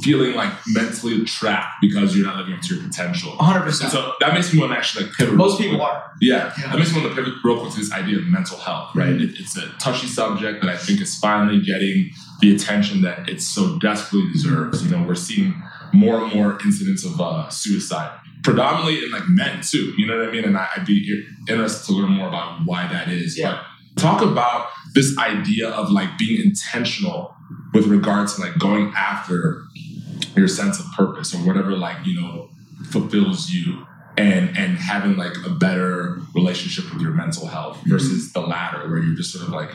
feeling 0.02 0.34
like 0.34 0.52
mentally 0.66 1.24
trapped 1.24 1.76
because 1.80 2.14
you're 2.16 2.26
not 2.26 2.36
living 2.36 2.52
up 2.54 2.60
to 2.60 2.74
your 2.74 2.84
potential. 2.84 3.30
100. 3.36 3.60
percent 3.62 3.90
so 3.90 4.12
that 4.20 4.34
makes 4.34 4.52
me 4.52 4.60
want 4.60 4.70
to 4.72 4.76
actually 4.76 5.04
like 5.06 5.14
pivot. 5.14 5.34
Most 5.34 5.58
people 5.58 5.80
are. 5.80 6.12
Yeah, 6.20 6.52
Yeah. 6.58 6.68
that 6.70 6.78
makes 6.78 6.94
me 6.94 7.00
want 7.00 7.14
to 7.14 7.22
pivot 7.22 7.34
real 7.42 7.60
quick 7.60 7.72
to 7.72 7.78
this 7.78 7.92
idea 7.92 8.18
of 8.18 8.24
mental 8.26 8.58
health, 8.58 8.94
right? 8.94 9.08
It, 9.08 9.30
it's 9.38 9.56
a 9.56 9.68
touchy 9.78 10.06
subject 10.06 10.62
that 10.62 10.70
I 10.70 10.76
think 10.76 11.00
is 11.00 11.16
finally 11.18 11.60
getting 11.60 12.10
the 12.40 12.54
attention 12.54 13.02
that 13.02 13.28
it 13.28 13.40
so 13.40 13.78
desperately 13.78 14.30
deserves. 14.32 14.84
You 14.84 14.90
know, 14.96 15.02
we're 15.06 15.14
seeing 15.14 15.60
more 15.92 16.22
and 16.24 16.34
more 16.34 16.58
incidents 16.64 17.04
of 17.04 17.20
uh, 17.20 17.48
suicide, 17.48 18.18
predominantly 18.44 19.04
in 19.04 19.10
like 19.10 19.28
men 19.28 19.60
too. 19.62 19.94
You 19.96 20.06
know 20.06 20.18
what 20.18 20.28
I 20.28 20.30
mean? 20.30 20.44
And 20.44 20.56
I, 20.56 20.68
I'd 20.76 20.86
be 20.86 21.24
interested 21.48 21.86
to 21.86 21.92
learn 21.98 22.10
more 22.10 22.28
about 22.28 22.60
why 22.64 22.86
that 22.86 23.08
is. 23.08 23.36
Yeah. 23.36 23.62
But 23.94 24.00
talk 24.00 24.22
about 24.22 24.68
this 24.94 25.16
idea 25.18 25.70
of 25.70 25.90
like 25.90 26.16
being 26.18 26.44
intentional 26.44 27.34
with 27.72 27.86
regards 27.86 28.36
to 28.36 28.42
like 28.42 28.58
going 28.58 28.92
after 28.96 29.64
your 30.36 30.48
sense 30.48 30.78
of 30.78 30.86
purpose 30.92 31.34
or 31.34 31.38
whatever 31.38 31.72
like 31.72 32.04
you 32.04 32.20
know 32.20 32.48
fulfills 32.90 33.50
you 33.50 33.86
and 34.16 34.56
and 34.56 34.78
having 34.78 35.16
like 35.16 35.34
a 35.44 35.50
better 35.50 36.20
relationship 36.34 36.92
with 36.92 37.02
your 37.02 37.12
mental 37.12 37.46
health 37.46 37.78
mm-hmm. 37.78 37.90
versus 37.90 38.32
the 38.32 38.40
latter 38.40 38.88
where 38.88 38.98
you're 38.98 39.16
just 39.16 39.32
sort 39.32 39.46
of 39.46 39.52
like 39.52 39.70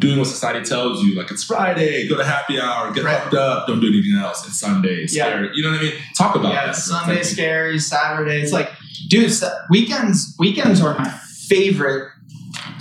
doing 0.00 0.18
what 0.18 0.26
society 0.26 0.64
tells 0.64 1.02
you 1.04 1.14
like 1.14 1.30
it's 1.30 1.44
friday 1.44 2.08
go 2.08 2.16
to 2.16 2.24
happy 2.24 2.58
hour 2.60 2.90
get 2.92 3.04
Right. 3.04 3.20
hooked 3.20 3.34
up 3.34 3.66
don't 3.68 3.80
do 3.80 3.86
anything 3.88 4.18
else 4.18 4.44
it's 4.46 4.58
sunday 4.58 5.02
Yeah. 5.08 5.24
scary 5.26 5.50
you 5.54 5.62
know 5.62 5.70
what 5.70 5.80
i 5.80 5.82
mean 5.84 5.92
talk 6.16 6.34
about 6.34 6.52
yeah, 6.52 6.66
that 6.66 6.76
Sunday 6.76 7.22
scary, 7.22 7.78
Saturday. 7.78 8.40
It's 8.42 8.52
like, 8.52 8.70
dude, 9.08 9.32
weekends 9.70 10.34
weekends 10.38 10.80
are 10.80 10.98
my 10.98 11.08
favorite 11.48 12.10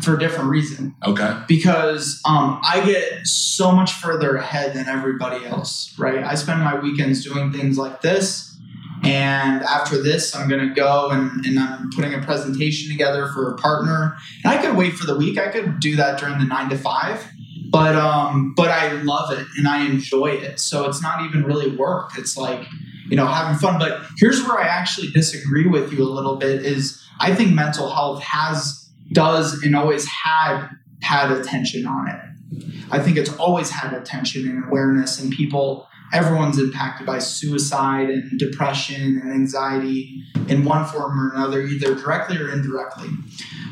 for 0.04 0.16
a 0.16 0.20
different 0.20 0.50
reason 0.50 0.96
okay 1.06 1.42
because 1.48 2.22
um, 2.26 2.60
I 2.64 2.82
get 2.86 3.28
so 3.28 3.72
much 3.72 3.92
further 3.94 4.36
ahead 4.36 4.74
than 4.74 4.88
everybody 4.88 5.46
else. 5.46 5.94
Right? 5.98 6.24
I 6.24 6.36
spend 6.36 6.62
my 6.64 6.80
weekends 6.80 7.24
doing 7.24 7.52
things 7.52 7.78
like 7.78 8.02
this, 8.02 8.49
and 9.04 9.64
after 9.64 10.02
this, 10.02 10.36
I'm 10.36 10.50
gonna 10.50 10.74
go 10.74 11.10
and, 11.10 11.46
and 11.46 11.60
I'm 11.60 11.90
putting 11.92 12.14
a 12.14 12.20
presentation 12.20 12.92
together 12.92 13.28
for 13.28 13.54
a 13.54 13.58
partner. 13.58 14.18
And 14.44 14.54
I 14.54 14.62
could 14.62 14.76
wait 14.76 14.94
for 14.94 15.06
the 15.06 15.16
week. 15.16 15.38
I 15.38 15.50
could 15.50 15.80
do 15.80 15.96
that 15.96 16.20
during 16.20 16.40
the 16.40 16.46
nine 16.46 16.70
to 16.70 16.78
five. 16.78 17.26
But 17.70 17.96
um, 17.96 18.54
but 18.56 18.70
I 18.70 18.92
love 19.04 19.32
it 19.32 19.46
and 19.58 19.68
I 19.68 19.86
enjoy 19.86 20.32
it. 20.32 20.60
So 20.60 20.90
it's 20.90 21.02
not 21.02 21.24
even 21.26 21.44
really 21.44 21.76
work. 21.76 22.18
It's 22.18 22.36
like 22.36 22.66
you 23.10 23.16
know 23.16 23.28
having 23.28 23.58
fun. 23.60 23.80
But 23.80 24.02
here's 24.18 24.44
where 24.44 24.60
I 24.60 24.68
actually 24.68 25.12
disagree 25.12 25.68
with 25.68 25.94
you 25.94 26.04
a 26.04 26.10
little 26.10 26.36
bit. 26.36 26.66
Is 26.66 27.02
I 27.20 27.36
think 27.36 27.54
mental 27.54 27.90
health 27.90 28.24
has 28.24 28.90
does 29.12 29.62
and 29.64 29.76
always 29.76 30.08
had 30.08 30.70
had 31.02 31.32
attention 31.32 31.86
on 31.86 32.10
it. 32.10 32.20
I 32.92 33.00
think 33.00 33.18
it's 33.18 33.34
always 33.38 33.70
had 33.70 33.94
attention 33.94 34.50
and 34.50 34.66
awareness, 34.66 35.20
and 35.22 35.32
people, 35.32 35.88
everyone's 36.14 36.60
impacted 36.60 37.06
by 37.06 37.20
suicide 37.20 38.10
and 38.10 38.40
depression 38.40 39.20
and 39.22 39.32
anxiety 39.32 40.24
in 40.48 40.66
one 40.66 40.86
form 40.86 41.20
or 41.20 41.36
another, 41.36 41.62
either 41.62 41.96
directly 41.96 42.38
or 42.38 42.52
indirectly. 42.52 43.10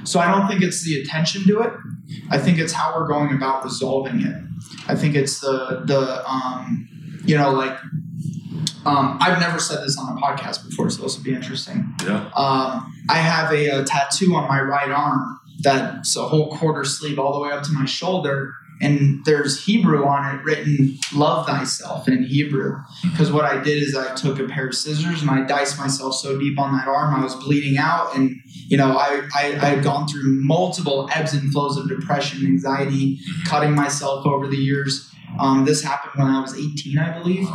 So 0.03 0.19
I 0.19 0.31
don't 0.31 0.47
think 0.47 0.61
it's 0.61 0.83
the 0.83 1.01
attention 1.01 1.43
to 1.47 1.61
it. 1.61 1.73
I 2.29 2.37
think 2.37 2.59
it's 2.59 2.73
how 2.73 2.95
we're 2.95 3.07
going 3.07 3.35
about 3.35 3.63
resolving 3.63 4.21
it. 4.21 4.35
I 4.87 4.95
think 4.95 5.15
it's 5.15 5.39
the 5.39 5.81
the 5.85 6.23
um, 6.27 6.87
you 7.25 7.37
know 7.37 7.51
like 7.51 7.77
um, 8.85 9.17
I've 9.19 9.39
never 9.39 9.59
said 9.59 9.83
this 9.83 9.97
on 9.97 10.17
a 10.17 10.21
podcast 10.21 10.67
before, 10.67 10.89
so 10.89 11.03
this 11.03 11.17
will 11.17 11.23
be 11.23 11.33
interesting. 11.33 11.93
yeah 12.05 12.29
Um, 12.35 12.93
I 13.09 13.17
have 13.17 13.51
a, 13.51 13.81
a 13.81 13.83
tattoo 13.83 14.33
on 14.35 14.47
my 14.47 14.61
right 14.61 14.89
arm 14.89 15.39
that's 15.59 16.15
a 16.15 16.23
whole 16.23 16.55
quarter 16.55 16.85
sleeve 16.85 17.19
all 17.19 17.33
the 17.33 17.39
way 17.39 17.51
up 17.51 17.63
to 17.63 17.71
my 17.71 17.85
shoulder. 17.85 18.53
And 18.81 19.25
there's 19.25 19.65
Hebrew 19.65 20.05
on 20.05 20.35
it 20.35 20.43
written, 20.43 20.97
love 21.13 21.47
thyself 21.47 22.07
in 22.07 22.23
Hebrew. 22.23 22.77
Because 23.03 23.31
what 23.31 23.45
I 23.45 23.61
did 23.61 23.81
is 23.81 23.95
I 23.95 24.13
took 24.15 24.39
a 24.39 24.47
pair 24.47 24.67
of 24.67 24.75
scissors 24.75 25.21
and 25.21 25.31
I 25.31 25.45
diced 25.45 25.79
myself 25.79 26.13
so 26.15 26.39
deep 26.39 26.59
on 26.59 26.75
that 26.77 26.87
arm, 26.87 27.15
I 27.15 27.23
was 27.23 27.35
bleeding 27.35 27.77
out. 27.77 28.15
And, 28.15 28.35
you 28.67 28.77
know, 28.77 28.97
I, 28.97 29.27
I, 29.35 29.45
I 29.61 29.65
had 29.65 29.83
gone 29.83 30.07
through 30.07 30.23
multiple 30.43 31.09
ebbs 31.13 31.33
and 31.33 31.51
flows 31.51 31.77
of 31.77 31.89
depression, 31.89 32.45
anxiety, 32.45 33.19
cutting 33.45 33.73
myself 33.73 34.25
over 34.25 34.47
the 34.47 34.57
years. 34.57 35.11
Um, 35.39 35.65
this 35.65 35.83
happened 35.83 36.13
when 36.15 36.27
I 36.27 36.39
was 36.39 36.53
18, 36.57 36.97
I 36.97 37.17
believe 37.17 37.49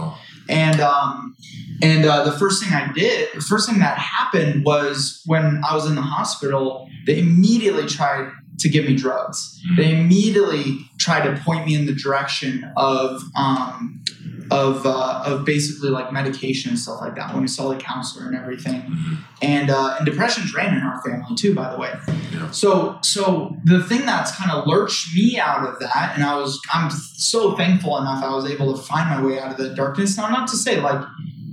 and 0.48 0.80
um, 0.80 1.36
and 1.80 2.04
uh, 2.04 2.24
the 2.24 2.32
first 2.32 2.62
thing 2.62 2.72
I 2.72 2.92
did, 2.92 3.28
the 3.34 3.40
first 3.40 3.68
thing 3.68 3.78
that 3.80 3.98
happened 3.98 4.64
was 4.64 5.22
when 5.26 5.62
I 5.68 5.74
was 5.74 5.86
in 5.86 5.94
the 5.94 6.02
hospital, 6.02 6.88
they 7.06 7.18
immediately 7.18 7.86
tried 7.86 8.30
to 8.62 8.68
give 8.68 8.84
me 8.86 8.94
drugs. 8.96 9.60
They 9.76 9.98
immediately 10.00 10.88
tried 10.98 11.24
to 11.28 11.40
point 11.42 11.66
me 11.66 11.74
in 11.74 11.86
the 11.86 11.94
direction 11.94 12.70
of 12.76 13.20
um, 13.36 14.02
of 14.50 14.84
uh, 14.86 15.22
of 15.26 15.44
basically 15.44 15.90
like 15.90 16.12
medication 16.12 16.70
and 16.70 16.78
stuff 16.78 17.00
like 17.00 17.14
that. 17.16 17.32
When 17.32 17.42
we 17.42 17.48
saw 17.48 17.68
the 17.70 17.76
counselor 17.76 18.26
and 18.26 18.36
everything, 18.36 18.82
Mhm. 18.82 19.18
and 19.40 19.70
uh, 19.70 19.96
and 19.96 20.06
depression's 20.06 20.54
ran 20.54 20.74
in 20.76 20.82
our 20.82 21.00
family 21.02 21.34
too, 21.36 21.54
by 21.54 21.70
the 21.72 21.78
way. 21.78 21.92
Yeah. 22.32 22.50
So 22.50 22.98
so 23.02 23.56
the 23.64 23.82
thing 23.82 24.04
that's 24.06 24.34
kind 24.36 24.50
of 24.50 24.66
lurched 24.66 25.14
me 25.14 25.38
out 25.38 25.66
of 25.66 25.78
that, 25.80 26.12
and 26.14 26.24
I 26.24 26.36
was 26.38 26.60
I'm 26.72 26.90
so 26.90 27.56
thankful 27.56 27.96
enough 27.98 28.22
I 28.22 28.34
was 28.34 28.44
able 28.50 28.74
to 28.76 28.82
find 28.82 29.08
my 29.10 29.22
way 29.24 29.40
out 29.40 29.50
of 29.52 29.56
that 29.58 29.74
darkness. 29.74 30.16
Now, 30.16 30.28
not 30.28 30.48
to 30.48 30.56
say 30.56 30.80
like 30.80 31.00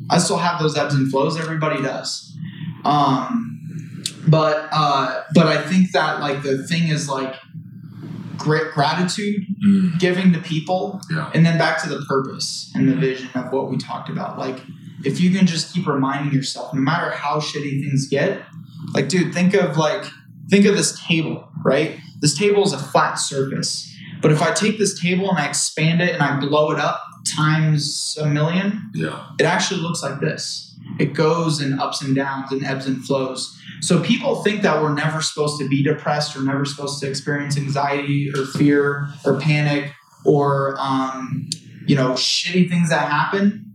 I 0.09 0.17
still 0.17 0.37
have 0.37 0.59
those 0.59 0.75
ebbs 0.77 0.93
and 0.95 1.09
flows. 1.11 1.39
Everybody 1.39 1.81
does. 1.81 2.25
Um, 2.85 3.48
but 4.27 4.67
uh, 4.71 5.23
but 5.33 5.47
I 5.47 5.61
think 5.61 5.91
that 5.91 6.19
like 6.19 6.43
the 6.43 6.65
thing 6.67 6.89
is 6.89 7.09
like 7.09 7.35
great 8.37 8.71
gratitude, 8.71 9.45
Mm, 9.65 9.99
giving 9.99 10.31
to 10.31 10.39
people, 10.39 11.01
yeah 11.11 11.29
and 11.33 11.45
then 11.45 11.57
back 11.57 11.81
to 11.83 11.89
the 11.89 11.99
purpose 12.07 12.71
and 12.73 12.87
the 12.87 12.95
vision 12.95 13.29
of 13.35 13.51
what 13.51 13.69
we 13.69 13.77
talked 13.77 14.09
about. 14.09 14.37
Like, 14.39 14.61
if 15.03 15.19
you 15.19 15.37
can 15.37 15.45
just 15.45 15.73
keep 15.73 15.85
reminding 15.85 16.33
yourself, 16.33 16.73
no 16.73 16.79
matter 16.79 17.11
how 17.11 17.39
shitty 17.39 17.83
things 17.83 18.07
get, 18.07 18.41
like, 18.93 19.09
dude, 19.09 19.33
think 19.33 19.53
of 19.53 19.75
like, 19.77 20.05
think 20.49 20.65
of 20.65 20.77
this 20.77 20.97
table, 21.05 21.49
right? 21.65 21.99
This 22.21 22.37
table 22.37 22.63
is 22.63 22.71
a 22.71 22.77
flat 22.77 23.15
surface. 23.15 23.93
But 24.21 24.31
if 24.31 24.41
I 24.41 24.51
take 24.53 24.77
this 24.77 24.99
table 24.99 25.29
and 25.29 25.37
I 25.37 25.47
expand 25.47 26.01
it 26.01 26.13
and 26.13 26.21
I 26.23 26.39
blow 26.39 26.71
it 26.71 26.79
up 26.79 27.01
times 27.35 28.17
a 28.19 28.25
million, 28.25 28.89
yeah 28.93 29.27
it 29.39 29.45
actually 29.45 29.81
looks 29.81 30.01
like 30.01 30.19
this. 30.21 30.68
It 30.99 31.13
goes 31.13 31.61
in 31.61 31.79
ups 31.79 32.01
and 32.01 32.15
downs 32.15 32.51
and 32.51 32.63
ebbs 32.65 32.85
and 32.85 33.03
flows. 33.03 33.57
So 33.81 34.01
people 34.03 34.43
think 34.43 34.61
that 34.63 34.81
we're 34.81 34.93
never 34.93 35.21
supposed 35.21 35.57
to 35.59 35.67
be 35.67 35.81
depressed 35.81 36.35
or 36.35 36.41
never 36.41 36.65
supposed 36.65 36.99
to 37.01 37.09
experience 37.09 37.57
anxiety 37.57 38.29
or 38.35 38.45
fear 38.45 39.07
or 39.25 39.39
panic 39.39 39.91
or 40.25 40.75
um, 40.77 41.49
you 41.87 41.95
know 41.95 42.11
shitty 42.11 42.69
things 42.69 42.89
that 42.89 43.09
happen. 43.09 43.65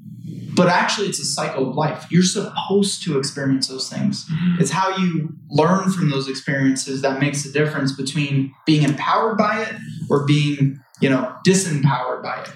But 0.56 0.68
actually, 0.68 1.08
it's 1.08 1.18
a 1.18 1.24
cycle 1.24 1.68
of 1.68 1.74
life. 1.74 2.06
You're 2.10 2.22
supposed 2.22 3.02
to 3.04 3.18
experience 3.18 3.66
those 3.66 3.88
things. 3.88 4.24
Mhm. 4.30 4.60
It's 4.60 4.70
how 4.70 4.96
you 4.96 5.34
learn 5.50 5.90
from 5.90 6.10
those 6.10 6.28
experiences 6.28 7.02
that 7.02 7.20
makes 7.20 7.42
the 7.42 7.50
difference 7.50 7.90
between 7.92 8.52
being 8.64 8.84
empowered 8.84 9.36
by 9.36 9.62
it 9.62 9.74
or 10.08 10.24
being, 10.26 10.78
you 11.00 11.10
know, 11.10 11.34
disempowered 11.44 12.22
by 12.22 12.36
it. 12.42 12.50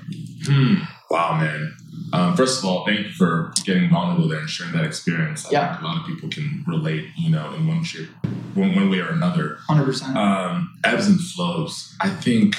Hmm. 0.47 0.75
Wow, 1.11 1.39
man. 1.41 1.73
Um, 2.13 2.37
first 2.37 2.59
of 2.59 2.65
all, 2.69 2.85
thank 2.87 3.01
you 3.01 3.13
for 3.13 3.53
getting 3.65 3.91
vulnerable 3.91 4.29
there 4.29 4.41
and 4.41 4.49
sharing 4.49 4.73
that 4.75 4.85
experience. 4.85 5.47
I 5.47 5.51
Yeah. 5.53 5.69
think 5.73 5.83
a 5.83 5.85
lot 5.87 6.01
of 6.01 6.07
people 6.07 6.29
can 6.29 6.65
relate, 6.67 7.07
you 7.17 7.31
know, 7.31 7.53
in 7.55 7.67
one 7.67 7.85
shape, 7.85 8.09
one, 8.55 8.75
one 8.75 8.91
way 8.91 9.01
or 9.01 9.09
another. 9.11 9.59
Hundred 9.69 9.85
percent. 9.85 10.17
Um, 10.17 10.79
ebbs 10.85 11.07
and 11.07 11.21
flows. 11.21 11.95
I 12.01 12.11
think 12.11 12.57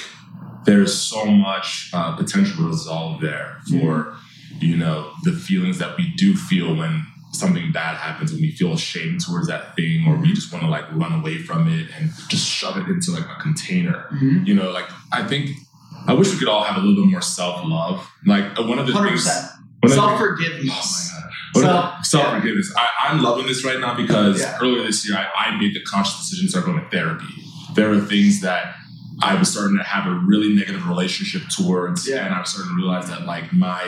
there's 0.64 0.94
so 0.94 1.24
much 1.26 1.90
uh, 1.92 2.16
potential 2.16 2.66
resolve 2.66 3.20
there 3.20 3.58
for, 3.70 4.14
you 4.60 4.76
know, 4.76 5.10
the 5.24 5.32
feelings 5.32 5.78
that 5.78 5.96
we 5.96 6.12
do 6.16 6.34
feel 6.36 6.74
when 6.76 7.06
something 7.32 7.70
bad 7.72 7.96
happens 7.96 8.32
and 8.32 8.40
we 8.40 8.50
feel 8.50 8.72
ashamed 8.72 9.20
towards 9.24 9.46
that 9.46 9.74
thing 9.76 10.04
or 10.06 10.16
we 10.16 10.32
just 10.34 10.52
want 10.52 10.64
to 10.64 10.68
like 10.70 10.84
run 10.92 11.12
away 11.20 11.38
from 11.38 11.68
it 11.68 11.88
and 11.98 12.10
just 12.28 12.44
shove 12.46 12.76
it 12.76 12.88
into 12.88 13.12
like 13.12 13.24
a 13.24 13.40
container 13.40 14.06
Mhm. 14.12 14.44
you 14.44 14.52
know 14.52 14.72
like 14.72 14.86
i 15.12 15.22
think 15.22 15.50
i 16.06 16.12
wish 16.12 16.32
we 16.32 16.38
could 16.38 16.48
all 16.48 16.62
have 16.64 16.76
a 16.76 16.80
little 16.80 17.02
bit 17.04 17.10
more 17.10 17.20
self-love 17.20 18.08
like 18.26 18.58
uh, 18.58 18.62
one 18.64 18.78
of 18.78 18.86
the 18.86 18.92
Hundred 18.92 19.10
things 19.10 19.24
percent. 19.24 19.46
one 19.80 19.90
of 19.90 19.90
the- 19.90 19.94
Self 19.96 20.10
oh 20.10 20.14
my 20.14 20.18
forgiveness. 20.18 21.10
god 21.12 21.30
One 21.54 21.64
of 21.64 21.70
the- 21.70 22.02
So- 22.02 22.18
self-forgiveness 22.18 22.72
I, 22.76 22.86
i'm 23.08 23.22
loving 23.22 23.46
this 23.46 23.64
right 23.64 23.80
now 23.80 23.94
because 23.96 24.40
Yeah. 24.40 24.58
earlier 24.60 24.82
this 24.84 25.08
year 25.08 25.18
I, 25.18 25.48
I 25.50 25.58
made 25.58 25.74
the 25.74 25.82
conscious 25.84 26.16
decision 26.20 26.46
to 26.46 26.50
start 26.50 26.64
going 26.66 26.80
to 26.82 26.88
therapy 26.90 27.24
there 27.74 27.88
were 27.88 28.00
things 28.00 28.40
that 28.40 28.74
i 29.22 29.34
was 29.34 29.50
starting 29.50 29.76
to 29.76 29.84
have 29.84 30.06
a 30.06 30.14
really 30.26 30.54
negative 30.54 30.86
relationship 30.88 31.42
towards 31.48 32.08
Yeah. 32.08 32.24
and 32.26 32.34
i 32.34 32.40
was 32.40 32.50
starting 32.50 32.70
to 32.72 32.76
realize 32.76 33.08
that 33.08 33.24
like 33.26 33.52
my 33.52 33.82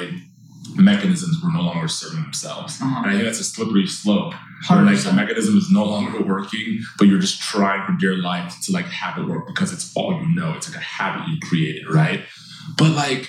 mechanisms 0.76 1.36
were 1.42 1.50
no 1.52 1.60
longer 1.62 1.88
serving 1.88 2.22
themselves 2.22 2.78
Uh-huh. 2.80 3.02
and 3.02 3.06
i 3.10 3.12
think 3.12 3.24
that's 3.24 3.40
a 3.40 3.44
slippery 3.44 3.86
slope 3.86 4.34
where 4.68 4.82
like 4.82 5.02
the 5.02 5.12
mechanism 5.12 5.56
is 5.56 5.70
no 5.70 5.84
longer 5.84 6.22
working, 6.22 6.80
but 6.98 7.08
you're 7.08 7.18
just 7.18 7.40
trying 7.40 7.86
for 7.86 7.94
dear 7.98 8.16
life 8.16 8.54
to 8.62 8.72
like 8.72 8.86
have 8.86 9.18
it 9.18 9.26
work 9.26 9.46
because 9.46 9.72
it's 9.72 9.92
all 9.96 10.12
you 10.12 10.34
know. 10.34 10.54
It's 10.54 10.68
like 10.68 10.78
a 10.78 10.84
habit 10.84 11.28
you 11.28 11.38
created, 11.40 11.88
right? 11.88 12.24
But 12.76 12.90
like, 12.90 13.28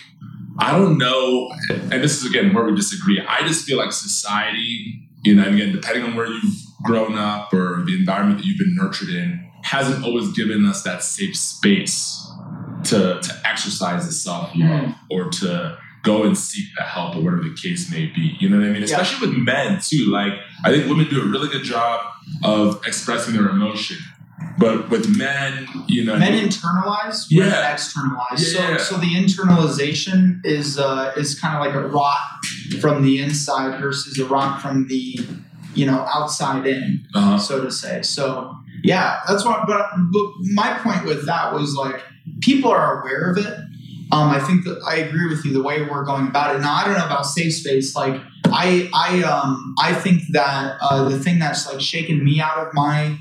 I 0.60 0.72
don't 0.72 0.98
know, 0.98 1.52
and 1.70 2.04
this 2.04 2.22
is 2.22 2.30
again 2.30 2.54
where 2.54 2.64
we 2.66 2.76
disagree. 2.76 3.20
I 3.22 3.48
just 3.48 3.66
feel 3.66 3.78
like 3.78 3.92
society, 3.92 5.10
you 5.24 5.36
know, 5.36 5.44
and 5.44 5.56
again, 5.56 5.72
depending 5.72 6.04
on 6.04 6.16
where 6.16 6.28
you've 6.28 6.54
grown 6.84 7.18
up 7.18 7.54
or 7.54 7.84
the 7.86 7.96
environment 7.96 8.40
that 8.40 8.46
you've 8.46 8.60
been 8.60 8.76
nurtured 8.76 9.10
in, 9.10 9.50
hasn't 9.64 10.04
always 10.06 10.32
given 10.34 10.66
us 10.66 10.84
that 10.84 11.04
safe 11.04 11.36
space 11.36 12.20
to 12.84 13.20
to 13.22 13.42
exercise 13.46 14.06
the 14.06 14.12
self 14.12 14.56
love 14.56 14.86
mm. 14.86 14.96
or 15.10 15.30
to 15.30 15.78
go 16.04 16.24
and 16.24 16.38
seek 16.38 16.66
the 16.78 16.84
help 16.84 17.16
or 17.16 17.22
whatever 17.22 17.44
the 17.44 17.56
case 17.56 17.90
may 17.90 18.06
be. 18.08 18.36
You 18.40 18.50
know 18.50 18.58
what 18.58 18.66
I 18.66 18.70
mean? 18.70 18.82
Yeah. 18.82 18.86
Especially 19.00 19.28
with 19.30 19.38
men 19.38 19.80
too. 19.82 20.10
Like 20.12 20.34
I 20.64 20.70
think 20.72 20.88
women 20.88 21.08
do 21.10 21.22
a 21.22 21.26
really 21.26 21.48
good 21.50 21.64
job 21.64 22.06
of 22.44 22.86
expressing 22.86 23.34
their 23.34 23.50
emotion. 23.50 23.98
But 24.58 24.90
with 24.90 25.18
men, 25.18 25.68
you 25.88 26.04
know, 26.04 26.18
Men 26.18 26.34
internalize, 26.48 27.26
Yeah. 27.30 27.72
externalize. 27.72 28.54
Yeah. 28.54 28.78
So, 28.78 28.96
so 28.96 28.98
the 28.98 29.16
internalization 29.16 30.46
is 30.46 30.78
uh, 30.78 31.14
is 31.18 31.40
kind 31.40 31.56
of 31.58 31.66
like 31.66 31.74
a 31.76 31.88
rot 31.88 32.18
from 32.82 33.04
the 33.04 33.20
inside 33.22 33.80
versus 33.82 34.20
a 34.20 34.26
rot 34.26 34.62
from 34.62 34.88
the 34.88 35.18
you 35.74 35.86
know 35.86 36.06
outside 36.14 36.68
in, 36.68 37.06
uh, 37.16 37.38
so 37.38 37.64
to 37.64 37.72
say. 37.72 38.02
So 38.02 38.56
yeah, 38.84 39.22
that's 39.28 39.46
what. 39.46 39.66
But, 39.66 39.88
but 40.12 40.26
my 40.54 40.78
point 40.84 41.06
with 41.06 41.26
that 41.26 41.54
was 41.54 41.76
like 41.76 42.02
people 42.42 42.70
are 42.72 43.02
aware 43.02 43.32
of 43.32 43.38
it. 43.38 43.58
Um, 44.14 44.30
I 44.30 44.40
think 44.40 44.64
that 44.66 44.82
I 44.88 44.96
agree 44.98 45.28
with 45.28 45.44
you 45.46 45.54
the 45.54 45.64
way 45.64 45.82
we're 45.82 46.06
going 46.06 46.28
about 46.28 46.56
it. 46.56 46.60
Now 46.60 46.76
I 46.76 46.86
don't 46.86 46.98
know 46.98 47.06
about 47.06 47.26
safe 47.26 47.54
space. 47.54 47.96
Like 47.96 48.22
I 48.48 48.90
I 48.94 49.24
um 49.24 49.74
I 49.80 49.94
think 49.94 50.22
that 50.32 50.78
uh, 50.82 51.10
the 51.10 51.20
thing 51.20 51.40
that's 51.40 51.68
like 51.72 51.82
shaken 51.82 52.24
me 52.24 52.40
out 52.40 52.58
of 52.66 52.74
my 52.74 53.18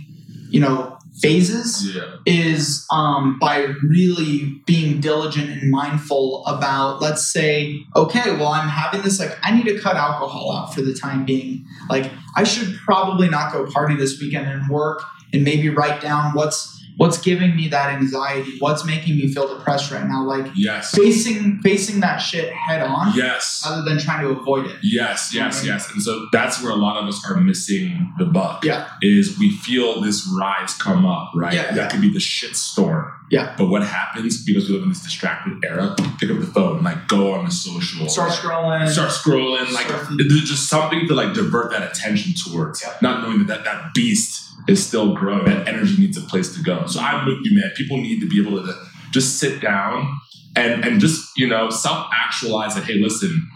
you 0.51 0.61
know 0.61 0.99
phases 1.20 1.95
Yeah. 1.95 2.16
is 2.26 2.86
um, 2.90 3.38
by 3.38 3.57
really 3.82 4.61
being 4.66 5.01
diligent 5.01 5.51
and 5.51 5.70
mindful 5.70 6.45
about 6.47 7.01
let's 7.03 7.24
say 7.26 7.80
okay 7.95 8.32
well 8.36 8.49
i'm 8.49 8.68
having 8.68 9.03
this 9.03 9.20
like 9.20 9.36
i 9.43 9.55
need 9.55 9.66
to 9.66 9.78
cut 9.78 9.95
alcohol 9.95 10.51
out 10.57 10.74
for 10.74 10.80
the 10.80 10.95
time 10.95 11.24
being 11.26 11.64
like 11.90 12.11
i 12.34 12.45
should 12.45 12.74
probably 12.84 13.28
not 13.28 13.53
go 13.53 13.66
party 13.70 13.95
this 13.95 14.18
weekend 14.20 14.47
and 14.49 14.68
work 14.70 15.03
and 15.34 15.45
maybe 15.45 15.68
write 15.68 16.01
down 16.01 16.32
what's 16.34 16.82
what's 16.97 17.18
giving 17.20 17.57
me 17.57 17.68
that 17.68 17.88
anxiety 17.95 18.57
what's 18.59 18.84
making 18.84 19.16
me 19.16 19.26
feel 19.32 19.49
depressed 19.57 19.90
right 19.90 20.07
now 20.07 20.22
like 20.24 20.47
Yes. 20.55 20.90
facing 20.95 21.61
facing 21.62 22.01
that 22.01 22.18
shit 22.18 22.53
head 22.53 22.82
on 22.82 23.12
Yes. 23.16 23.62
other 23.66 23.82
than 23.82 23.99
trying 23.99 24.22
to 24.22 24.28
avoid 24.28 24.66
it 24.66 24.76
Yes, 24.82 25.32
yes, 25.34 25.64
yes. 25.64 25.90
And 25.93 26.03
so 26.03 26.26
that's 26.32 26.62
where 26.62 26.72
a 26.72 26.76
lot 26.76 26.97
of 27.01 27.09
us 27.09 27.24
are 27.28 27.36
missing 27.36 28.12
the 28.18 28.24
buck. 28.26 28.64
Yeah. 28.64 28.88
Is 29.01 29.38
we 29.38 29.51
feel 29.51 30.01
this 30.01 30.28
rise 30.38 30.74
come 30.74 31.07
up, 31.07 31.30
right? 31.34 31.55
Yeah, 31.55 31.62
that 31.72 31.76
yeah. 31.76 31.88
could 31.88 32.01
be 32.01 32.12
the 32.12 32.20
shit 32.20 32.57
storm. 32.57 33.11
Yeah. 33.30 33.55
But 33.57 33.68
what 33.68 33.82
happens 33.82 34.45
because 34.45 34.68
we 34.68 34.74
live 34.74 34.82
in 34.82 34.90
this 34.90 35.01
distracted 35.03 35.64
era? 35.64 35.95
Pick 36.18 36.30
up 36.30 36.38
the 36.40 36.47
phone, 36.47 36.82
like 36.82 37.09
go 37.09 37.32
on 37.32 37.45
the 37.47 37.51
social. 37.51 38.09
start 38.09 38.30
scrolling 38.32 38.88
Start 38.88 39.11
scrolling, 39.11 39.72
like 39.72 39.86
Surfing. 39.86 40.18
there's 40.28 40.45
just 40.49 40.68
something 40.68 41.07
to 41.09 41.14
like 41.14 41.32
divert 41.32 41.70
that 41.72 41.82
attention 41.82 42.34
towards, 42.34 42.82
Yeah. 42.82 42.93
not 43.01 43.22
knowing 43.22 43.38
that, 43.38 43.47
that 43.47 43.64
that 43.64 43.95
beast 43.95 44.51
is 44.69 44.85
still 44.85 45.15
growing. 45.15 45.45
That 45.47 45.67
energy 45.69 45.97
needs 45.99 46.17
a 46.17 46.23
place 46.23 46.55
to 46.57 46.63
go. 46.63 46.87
So 46.87 47.01
I'm 47.01 47.27
with 47.27 47.39
you, 47.45 47.59
man. 47.59 47.71
People 47.77 47.97
need 47.99 48.21
to 48.21 48.29
be 48.29 48.41
able 48.47 48.63
to 48.65 48.75
just 49.13 49.39
sit 49.39 49.61
down 49.61 50.19
and 50.57 50.85
and 50.85 51.01
just 51.01 51.37
you 51.37 51.47
know 51.49 51.71
self 51.71 52.07
actualize 52.15 52.75
that. 52.75 52.85
Hey, 52.85 52.95
listen, 52.95 53.49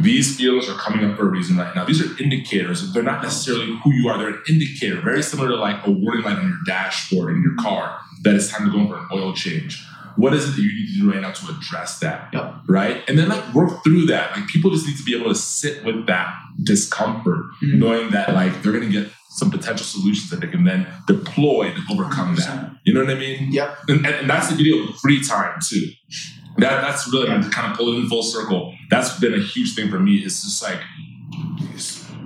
these 0.00 0.36
feelings 0.36 0.68
are 0.68 0.74
coming 0.78 1.04
up 1.08 1.16
for 1.16 1.26
a 1.28 1.30
reason 1.30 1.56
right 1.56 1.74
now. 1.74 1.84
These 1.84 2.00
are 2.02 2.22
indicators. 2.22 2.92
They're 2.92 3.02
not 3.02 3.22
necessarily 3.22 3.78
who 3.82 3.92
you 3.92 4.08
are. 4.08 4.18
They're 4.18 4.28
an 4.28 4.42
indicator, 4.48 5.00
very 5.00 5.22
similar 5.22 5.48
to 5.50 5.56
like 5.56 5.86
a 5.86 5.90
warning 5.90 6.24
light 6.24 6.38
on 6.38 6.48
your 6.48 6.58
dashboard 6.66 7.34
in 7.34 7.42
your 7.42 7.56
car 7.56 7.98
that 8.22 8.34
it's 8.34 8.48
time 8.48 8.70
to 8.70 8.72
go 8.76 8.86
for 8.86 8.98
an 8.98 9.06
oil 9.12 9.32
change. 9.34 9.84
What 10.16 10.34
is 10.34 10.46
it 10.46 10.52
that 10.56 10.62
you 10.62 10.68
need 10.74 10.92
to 10.92 11.00
do 11.00 11.10
right 11.10 11.20
now 11.22 11.32
to 11.32 11.52
address 11.56 11.98
that? 12.00 12.28
Yep. 12.34 12.54
Right? 12.68 13.02
And 13.08 13.18
then 13.18 13.28
like 13.30 13.54
work 13.54 13.82
through 13.82 14.06
that. 14.06 14.36
Like 14.36 14.46
people 14.46 14.70
just 14.70 14.86
need 14.86 14.98
to 14.98 15.02
be 15.04 15.18
able 15.18 15.30
to 15.30 15.34
sit 15.34 15.84
with 15.84 16.06
that 16.06 16.34
discomfort, 16.62 17.44
Mhm. 17.62 17.74
knowing 17.78 18.10
that 18.10 18.34
like 18.34 18.62
they're 18.62 18.72
gonna 18.72 18.90
get 18.90 19.10
some 19.36 19.50
potential 19.50 19.84
solutions 19.84 20.30
that 20.30 20.40
they 20.40 20.46
can 20.46 20.64
then 20.64 20.86
deploy 21.06 21.72
to 21.72 21.80
overcome 21.90 22.36
that. 22.36 22.48
100%. 22.48 22.78
You 22.84 22.94
know 22.94 23.00
what 23.04 23.10
I 23.10 23.18
mean? 23.18 23.50
Yep. 23.50 23.78
And, 23.88 24.06
and, 24.06 24.14
and 24.14 24.30
that's 24.30 24.48
the 24.48 24.56
beauty 24.56 24.88
of 24.88 24.96
free 24.96 25.22
time 25.22 25.58
too. 25.66 25.90
That 26.58 26.82
that's 26.82 27.10
really 27.10 27.28
to 27.28 27.50
kind 27.50 27.70
of 27.70 27.78
pull 27.78 27.94
it 27.94 27.96
in 27.96 28.08
full 28.08 28.22
circle. 28.22 28.74
That's 28.90 29.18
been 29.18 29.32
a 29.32 29.40
huge 29.40 29.74
thing 29.74 29.90
for 29.90 29.98
me. 29.98 30.16
It's 30.16 30.42
just 30.42 30.62
like 30.62 30.80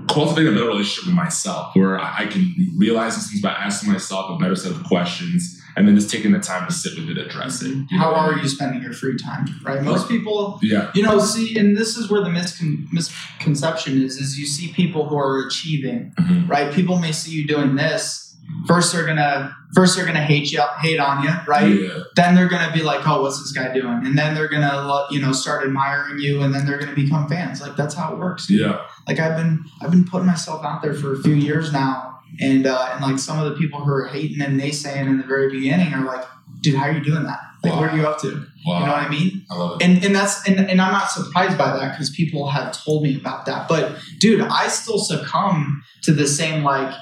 cultivating 0.09 0.53
a 0.53 0.57
better 0.57 0.69
relationship 0.69 1.07
with 1.07 1.15
myself, 1.15 1.77
where 1.77 1.99
I, 1.99 2.25
I 2.25 2.27
can 2.27 2.55
realize 2.77 3.15
these 3.15 3.31
things 3.31 3.43
by 3.43 3.51
asking 3.51 3.93
myself 3.93 4.31
a 4.31 4.37
better 4.43 4.57
set 4.57 4.73
of 4.73 4.83
questions, 4.85 5.56
and 5.77 5.87
then 5.87 5.95
just 5.95 6.11
taking 6.11 6.33
the 6.33 6.39
time 6.39 6.67
to 6.67 6.73
sit 6.73 6.97
with 6.99 7.09
it, 7.11 7.19
address 7.19 7.63
it. 7.63 7.69
You 7.91 7.99
how 7.99 8.11
know? 8.11 8.17
are 8.17 8.39
you 8.39 8.49
spending 8.49 8.83
your 8.83 8.93
free 8.95 9.17
time 9.17 9.47
right 9.63 9.83
most 9.83 10.09
people 10.09 10.59
Yeah. 10.63 10.91
You 10.95 11.03
know, 11.03 11.19
see, 11.21 11.59
and 11.59 11.77
this 11.77 11.97
is 11.97 12.11
where 12.11 12.23
the 12.23 12.31
miscon- 12.31 12.87
misconception 12.93 14.01
is: 14.03 14.17
is 14.19 14.39
you 14.39 14.47
see 14.47 14.73
people 14.73 15.09
who 15.09 15.17
are 15.17 15.47
achieving, 15.47 16.13
Mhm. 16.19 16.49
right? 16.49 16.73
People 16.73 16.99
may 16.99 17.13
see 17.13 17.33
you 17.33 17.47
doing 17.47 17.77
this. 17.77 18.23
First, 18.67 18.93
they're 18.93 19.05
gonna 19.07 19.55
first 19.75 19.97
they're 19.97 20.07
gonna 20.07 20.21
hate 20.23 20.53
you, 20.53 20.63
hate 20.81 21.01
on 21.01 21.23
you, 21.25 21.31
right? 21.49 21.69
Yeah. 21.81 21.89
Then 22.15 22.35
they're 22.37 22.49
gonna 22.49 22.73
be 22.73 22.83
like, 22.83 23.07
"Oh, 23.07 23.23
what's 23.23 23.39
this 23.41 23.51
guy 23.53 23.73
doing?" 23.75 24.07
And 24.07 24.17
then 24.17 24.35
they're 24.35 24.49
gonna, 24.49 25.05
you 25.11 25.21
know, 25.21 25.33
start 25.33 25.65
admiring 25.67 26.21
you, 26.21 26.43
and 26.43 26.55
then 26.55 26.65
they're 26.65 26.79
gonna 26.79 26.95
become 26.95 27.29
fans. 27.29 27.61
Like 27.61 27.77
that's 27.77 27.95
how 27.95 28.13
it 28.13 28.19
works. 28.19 28.49
Yeah. 28.49 28.79
Like 29.09 29.19
I've 29.19 29.37
been, 29.37 29.65
I've 29.83 29.91
been 29.91 30.05
putting 30.05 30.27
myself 30.29 30.65
out 30.65 30.81
there 30.83 30.95
for 30.95 31.13
a 31.15 31.19
few 31.23 31.35
years 31.35 31.73
now, 31.73 32.16
and 32.41 32.67
uh, 32.67 32.91
and 32.93 33.03
like 33.03 33.19
some 33.19 33.39
of 33.39 33.51
the 33.51 33.57
people 33.57 33.81
who 33.81 33.91
are 33.91 34.07
hating 34.07 34.41
and 34.41 34.61
naysaying 34.61 35.07
in 35.07 35.19
the 35.19 35.25
very 35.25 35.51
beginning 35.51 35.93
are 35.95 36.05
like, 36.05 36.25
"Dude, 36.61 36.75
how 36.75 36.85
are 36.85 36.93
you 36.93 37.03
doing 37.03 37.25
that? 37.25 37.41
Like, 37.63 37.75
what 37.75 37.91
are 37.91 37.97
you 37.97 38.07
up 38.07 38.21
to?" 38.23 38.47
Wow. 38.67 38.81
You 38.81 38.87
know 38.87 38.93
what 38.93 39.03
I 39.03 39.09
mean? 39.09 39.47
I 39.51 39.55
love 39.57 39.81
it. 39.81 39.85
and 39.85 40.05
and 40.05 40.15
that's 40.15 40.47
and, 40.49 40.59
and 40.59 40.81
I'm 40.81 40.93
not 40.93 41.11
surprised 41.11 41.57
by 41.57 41.77
that 41.77 41.93
because 41.93 42.11
people 42.11 42.49
have 42.49 42.73
told 42.85 43.03
me 43.03 43.17
about 43.17 43.47
that. 43.47 43.69
But 43.69 43.97
dude, 44.19 44.41
I 44.41 44.69
still 44.69 44.99
succumb 44.99 45.83
to 46.03 46.13
the 46.13 46.27
same 46.27 46.65
like, 46.65 46.93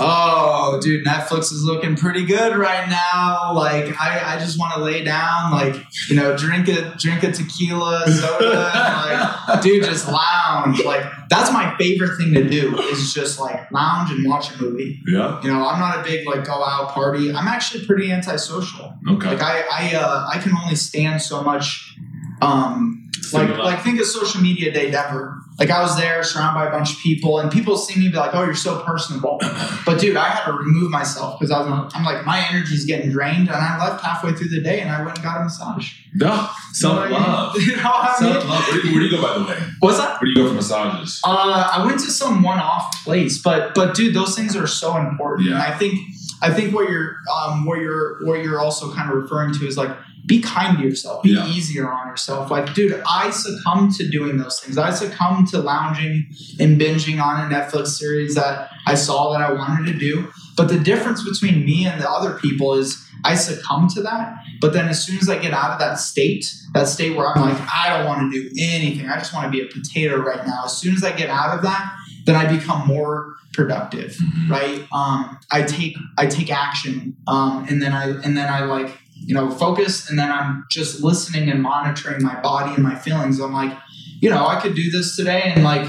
oh, 0.00 0.80
dude, 0.82 1.04
Netflix 1.04 1.52
is 1.52 1.62
looking 1.64 1.96
pretty 1.96 2.24
good 2.24 2.56
right 2.56 2.88
now. 2.88 3.52
Like 3.54 4.00
I, 4.00 4.34
I 4.34 4.38
just 4.38 4.58
want 4.58 4.74
to 4.74 4.80
lay 4.80 5.04
down, 5.04 5.52
like 5.52 5.76
you 6.08 6.16
know, 6.16 6.36
drink 6.36 6.68
a 6.68 6.94
drink 6.96 7.22
a 7.22 7.32
tequila 7.32 8.10
soda, 8.10 8.72
and, 8.74 9.48
like 9.48 9.62
dude, 9.62 9.84
just 9.84 10.08
lounge. 10.08 10.82
Like 10.84 11.04
that's 11.28 11.52
my 11.52 11.74
favorite 11.78 12.16
thing 12.16 12.34
to 12.34 12.48
do 12.48 12.76
is 12.90 13.14
just 13.14 13.38
like 13.38 13.70
lounge 13.70 14.10
and 14.10 14.28
watch 14.28 14.54
a 14.54 14.62
movie. 14.62 15.00
Yeah. 15.06 15.40
You 15.42 15.50
know, 15.50 15.66
I'm 15.66 15.78
not 15.78 16.00
a 16.00 16.02
big 16.02 16.26
like 16.26 16.44
go 16.44 16.64
out 16.64 16.90
party. 16.90 17.32
I'm 17.32 17.46
actually 17.48 17.86
pretty 17.86 18.10
antisocial. 18.10 18.94
Okay. 19.08 19.28
Like 19.28 19.42
I, 19.42 19.62
I, 19.70 19.94
uh, 19.94 20.28
I 20.32 20.38
can 20.38 20.52
only 20.56 20.76
stand 20.76 21.22
so 21.22 21.42
much. 21.42 21.96
Um, 22.42 22.89
like, 23.32 23.56
like 23.58 23.80
think 23.82 24.00
of 24.00 24.06
social 24.06 24.40
media 24.40 24.72
day 24.72 24.90
Denver. 24.90 25.36
Like 25.58 25.70
I 25.70 25.82
was 25.82 25.96
there, 25.98 26.22
surrounded 26.22 26.58
by 26.58 26.66
a 26.68 26.70
bunch 26.70 26.92
of 26.92 26.98
people, 27.00 27.38
and 27.38 27.50
people 27.52 27.76
see 27.76 27.98
me 28.00 28.08
be 28.08 28.16
like, 28.16 28.34
"Oh, 28.34 28.42
you're 28.44 28.54
so 28.54 28.80
personable." 28.82 29.38
But 29.84 30.00
dude, 30.00 30.16
I 30.16 30.28
had 30.30 30.44
to 30.46 30.52
remove 30.52 30.90
myself 30.90 31.38
because 31.38 31.50
I 31.50 31.58
was, 31.60 31.92
I'm 31.94 32.02
like, 32.04 32.24
my 32.24 32.42
energy's 32.50 32.86
getting 32.86 33.10
drained, 33.10 33.48
and 33.48 33.56
I 33.56 33.78
left 33.78 34.02
halfway 34.02 34.32
through 34.32 34.48
the 34.48 34.62
day, 34.62 34.80
and 34.80 34.90
I 34.90 35.02
went 35.04 35.16
and 35.18 35.24
got 35.24 35.40
a 35.40 35.44
massage. 35.44 35.92
No. 36.14 36.48
Self 36.72 37.10
love. 37.10 37.56
You 37.60 37.76
know 37.76 37.82
what 37.82 38.20
I 38.20 38.24
mean? 38.24 38.32
Self 38.32 38.44
love. 38.48 38.68
Where, 38.68 38.80
do 38.82 38.88
you- 38.88 38.94
where 38.94 39.00
do 39.02 39.06
you 39.06 39.16
go, 39.16 39.22
by 39.22 39.38
the 39.38 39.44
way? 39.44 39.58
What's 39.80 39.98
that? 39.98 40.20
Where 40.20 40.24
do 40.24 40.28
you 40.30 40.34
go 40.36 40.48
for 40.48 40.54
massages? 40.54 41.20
Uh, 41.24 41.70
I 41.76 41.84
went 41.84 42.00
to 42.00 42.10
some 42.10 42.42
one-off 42.42 43.04
place, 43.04 43.36
but 43.42 43.74
but 43.74 43.94
dude, 43.94 44.14
those 44.14 44.34
things 44.34 44.56
are 44.56 44.66
so 44.66 44.96
important. 44.96 45.48
Yeah. 45.50 45.54
And 45.56 45.62
I 45.74 45.76
think 45.76 46.00
I 46.42 46.50
think 46.54 46.74
what 46.74 46.88
you're 46.88 47.16
um 47.36 47.66
what 47.66 47.80
you're 47.80 48.24
what 48.24 48.42
you're 48.42 48.60
also 48.60 48.92
kind 48.94 49.10
of 49.10 49.16
referring 49.16 49.52
to 49.54 49.66
is 49.66 49.76
like 49.76 49.90
be 50.30 50.40
kind 50.40 50.78
to 50.78 50.84
yourself, 50.84 51.24
be 51.24 51.30
Yeah. 51.30 51.44
easier 51.48 51.90
on 51.92 52.06
yourself. 52.06 52.52
Like, 52.52 52.72
dude, 52.72 53.02
I 53.04 53.30
succumb 53.30 53.92
to 53.94 54.08
doing 54.08 54.36
those 54.38 54.60
things. 54.60 54.78
I 54.78 54.90
succumb 54.92 55.44
to 55.48 55.58
lounging 55.58 56.26
and 56.60 56.80
binging 56.80 57.20
on 57.20 57.34
a 57.40 57.52
Netflix 57.54 57.88
series 57.88 58.36
that 58.36 58.70
I 58.86 58.94
saw 58.94 59.32
that 59.32 59.42
I 59.42 59.52
wanted 59.52 59.86
to 59.92 59.98
do. 59.98 60.28
But 60.56 60.68
the 60.68 60.78
difference 60.78 61.20
between 61.28 61.64
me 61.64 61.84
and 61.84 62.00
the 62.00 62.08
other 62.08 62.34
people 62.34 62.74
is 62.74 62.96
I 63.24 63.34
succumb 63.34 63.88
to 63.96 64.02
that. 64.02 64.36
But 64.60 64.72
then 64.72 64.86
as 64.88 65.02
soon 65.04 65.18
as 65.18 65.28
I 65.28 65.36
get 65.38 65.52
out 65.52 65.72
of 65.72 65.78
that 65.80 65.98
state, 65.98 66.44
that 66.74 66.86
state 66.86 67.16
where 67.16 67.26
I'm 67.26 67.40
like, 67.48 67.60
I 67.82 67.88
don't 67.88 68.06
want 68.06 68.32
to 68.32 68.40
do 68.40 68.48
anything. 68.56 69.08
I 69.08 69.16
just 69.18 69.34
want 69.34 69.46
to 69.46 69.50
be 69.50 69.60
a 69.62 69.66
potato 69.66 70.16
right 70.16 70.46
now. 70.46 70.62
As 70.66 70.76
soon 70.78 70.94
as 70.94 71.02
I 71.02 71.10
get 71.10 71.28
out 71.28 71.56
of 71.56 71.62
that, 71.62 71.92
then 72.24 72.36
I 72.36 72.44
become 72.56 72.86
more 72.86 73.34
productive, 73.52 74.12
Mhm. 74.16 74.48
right? 74.48 74.80
Um, 74.92 75.38
I 75.50 75.62
take 75.62 75.96
I 76.16 76.26
take 76.26 76.52
action, 76.52 77.16
um, 77.26 77.66
and 77.68 77.82
then 77.82 77.92
I 77.92 78.04
and 78.24 78.36
then 78.36 78.48
I 78.48 78.60
like 78.76 78.90
you 79.20 79.34
know 79.34 79.50
focus, 79.50 80.08
and 80.08 80.18
then 80.18 80.30
I'm 80.30 80.64
just 80.70 81.02
listening 81.02 81.48
and 81.50 81.62
monitoring 81.62 82.22
my 82.22 82.40
body 82.40 82.74
and 82.74 82.82
my 82.82 82.94
feelings. 82.94 83.40
I'm 83.40 83.52
like, 83.52 83.76
you 84.20 84.30
know, 84.30 84.46
I 84.46 84.60
could 84.60 84.74
do 84.74 84.90
this 84.90 85.16
today, 85.16 85.42
and 85.44 85.62
like, 85.62 85.86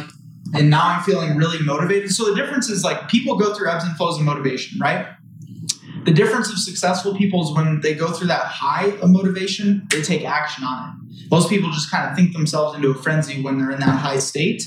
and 0.54 0.70
now 0.70 0.84
I'm 0.84 1.04
feeling 1.04 1.38
really 1.38 1.62
motivated. 1.64 2.12
So 2.12 2.26
the 2.26 2.36
difference 2.36 2.70
is 2.70 2.84
like 2.84 3.10
people 3.10 3.38
go 3.38 3.54
through 3.54 3.70
ebbs 3.70 3.84
and 3.84 3.96
flows 3.98 4.18
of 4.18 4.26
motivation, 4.26 4.80
right? 4.80 5.08
The 6.04 6.12
difference 6.12 6.50
of 6.52 6.58
successful 6.58 7.16
people 7.16 7.44
is 7.44 7.56
when 7.56 7.82
they 7.82 7.94
go 7.94 8.12
through 8.12 8.28
that 8.28 8.46
high 8.46 8.88
of 9.02 9.10
motivation, 9.12 9.88
they 9.92 10.02
take 10.02 10.26
action 10.26 10.64
on 10.64 10.90
it. 10.90 11.30
Most 11.30 11.50
people 11.50 11.70
just 11.72 11.92
kind 11.92 12.10
of 12.10 12.16
think 12.16 12.34
themselves 12.34 12.76
into 12.76 12.90
a 12.90 12.96
frenzy 12.96 13.42
when 13.42 13.60
they're 13.60 13.72
in 13.72 13.80
that 13.80 14.00
high 14.00 14.18
state. 14.18 14.64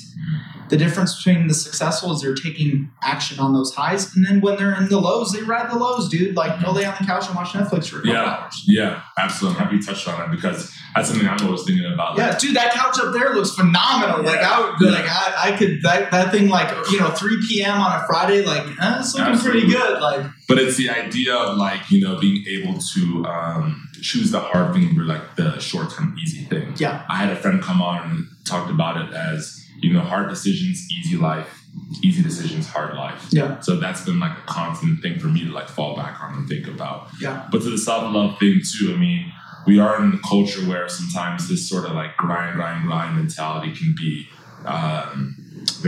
The 0.69 0.77
difference 0.77 1.17
between 1.23 1.47
the 1.47 1.55
successful 1.55 2.13
is 2.13 2.23
they're 2.23 2.35
taking 2.35 2.91
action 3.03 3.39
on 3.39 3.53
those 3.53 3.75
highs, 3.75 4.15
and 4.17 4.25
then 4.25 4.41
when 4.41 4.57
they're 4.57 4.75
in 4.75 4.89
the 4.89 4.99
lows, 4.99 5.33
they 5.33 5.43
ride 5.43 5.71
the 5.71 5.79
lows, 5.79 6.09
dude. 6.09 6.35
Like 6.37 6.63
go 6.63 6.73
lay 6.73 6.85
on 6.85 6.95
the 6.99 7.05
couch 7.07 7.27
and 7.27 7.37
watch 7.37 7.49
Netflix 7.49 7.89
for 7.89 7.97
a 7.99 8.01
couple 8.01 8.13
Yeah. 8.13 8.25
hours. 8.25 8.63
Yeah, 8.67 9.01
absolutely. 9.19 9.59
I'm 9.61 9.65
happy 9.67 9.77
you 9.77 9.83
touched 9.83 10.09
on 10.09 10.19
that 10.19 10.31
because 10.31 10.73
that's 10.95 11.09
something 11.09 11.29
I'm 11.29 11.45
always 11.47 11.65
thinking 11.65 11.93
about. 11.93 12.17
Yeah, 12.17 12.37
dude, 12.39 12.57
that 12.57 12.73
couch 12.73 12.99
up 12.99 13.13
there 13.13 13.35
looks 13.35 13.51
phenomenal. 13.55 14.23
Like 14.25 14.41
I 14.41 14.61
would 14.61 14.81
Yeah. 14.81 14.91
like, 14.93 15.07
I, 15.07 15.53
I 15.53 15.57
could 15.57 15.83
that, 15.83 16.11
that 16.13 16.31
thing 16.33 16.49
like 16.49 16.71
you 16.91 16.99
know 16.99 17.11
3 17.11 17.45
p.m. 17.49 17.79
on 17.81 18.01
a 18.03 18.07
Friday, 18.07 18.45
like 18.45 18.63
eh, 18.67 18.97
it's 19.01 19.15
looking 19.15 19.39
pretty 19.39 19.67
good. 19.67 20.01
Like 20.01 20.25
But 20.49 20.59
it's 20.59 20.77
the 20.77 20.89
idea 20.91 21.35
of 21.35 21.59
like, 21.59 21.91
you 21.91 22.01
know, 22.01 22.19
being 22.19 22.45
able 22.49 22.79
to 22.79 23.27
um, 23.27 23.89
choose 24.01 24.31
the 24.31 24.41
hard 24.41 24.73
thing 24.75 24.89
over 24.91 25.03
like 25.05 25.37
the 25.37 25.59
short 25.61 25.91
term 25.91 26.17
easy 26.23 26.45
thing. 26.45 26.73
yeah, 26.77 27.05
I 27.09 27.17
had 27.17 27.31
a 27.31 27.37
friend 27.37 27.61
come 27.63 27.83
on 27.83 28.11
and 28.11 28.27
talked 28.47 28.71
about 28.71 28.97
it 28.97 29.13
as, 29.15 29.64
you 29.85 29.93
know, 29.93 30.01
hard 30.01 30.27
decisions, 30.37 30.77
easy 30.99 31.17
life, 31.17 31.51
easy 32.03 32.23
decisions, 32.23 32.65
hard 32.77 32.93
life. 33.05 33.23
yeah, 33.39 33.61
So 33.61 33.71
that's 33.85 34.03
been 34.09 34.19
like 34.27 34.37
a 34.39 34.47
constant 34.59 35.03
thing 35.03 35.19
for 35.19 35.27
me 35.37 35.41
to 35.49 35.53
like 35.59 35.69
fall 35.69 35.93
back 36.03 36.15
on 36.23 36.31
and 36.39 36.49
think 36.49 36.67
about. 36.67 37.09
yeah, 37.21 37.47
But 37.53 37.61
to 37.65 37.71
the 37.71 37.79
self 37.79 38.03
love 38.17 38.39
thing 38.39 38.61
too, 38.73 38.95
I 38.95 38.97
mean, 39.07 39.23
we 39.67 39.79
are 39.79 39.95
in 40.03 40.13
a 40.13 40.19
culture 40.33 40.63
where 40.71 40.89
sometimes 40.89 41.49
this 41.49 41.63
sort 41.69 41.85
of 41.89 41.93
like 41.93 42.13
grind, 42.17 42.53
grind, 42.57 42.87
grind 42.87 43.17
mentality 43.17 43.71
can 43.81 43.95
be 44.05 44.29
um, 44.67 45.37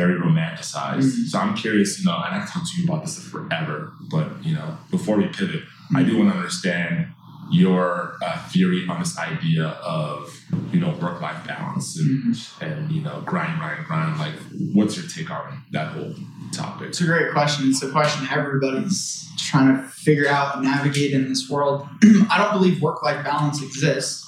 very 0.01 0.17
romanticized. 0.21 1.05
Mhm. 1.15 1.27
So 1.31 1.39
I'm 1.39 1.55
curious, 1.55 1.99
you 1.99 2.05
know, 2.07 2.17
and 2.25 2.35
I've 2.37 2.51
talked 2.51 2.67
to 2.73 2.81
you 2.81 2.85
about 2.89 3.05
this 3.05 3.19
forever, 3.33 3.93
but 4.11 4.27
you 4.45 4.55
know, 4.55 4.77
before 4.91 5.17
we 5.17 5.27
pivot, 5.29 5.63
I 5.95 6.03
do 6.03 6.19
want 6.19 6.31
to 6.33 6.37
understand 6.37 7.07
your 7.51 8.17
uh, 8.25 8.39
theory 8.49 8.87
on 8.89 8.99
this 9.01 9.19
idea 9.19 9.67
of 9.67 10.41
you 10.73 10.81
know 10.81 10.91
work 11.01 11.21
life 11.21 11.47
balance 11.47 11.99
and 11.99 12.35
Mm-hmm. 12.35 12.65
and 12.65 12.91
you 12.93 13.03
know 13.03 13.21
grind 13.25 13.59
grind 13.59 13.85
grind. 13.87 14.19
Like, 14.19 14.35
what's 14.75 14.97
your 14.97 15.07
take 15.07 15.31
on 15.31 15.63
that 15.73 15.93
whole 15.93 16.15
topic? 16.53 16.89
It's 16.89 17.01
a 17.01 17.05
great 17.05 17.33
question. 17.33 17.69
It's 17.69 17.83
a 17.83 17.91
question 17.91 18.27
everybody's 18.31 19.29
trying 19.39 19.77
to 19.77 19.83
figure 19.89 20.29
out 20.29 20.57
and 20.57 20.65
navigate 20.65 21.13
in 21.13 21.29
this 21.29 21.49
world. 21.49 21.87
I 22.31 22.39
don't 22.39 22.53
believe 22.53 22.81
work 22.83 23.03
life 23.03 23.25
balance 23.25 23.63
exists. 23.63 24.25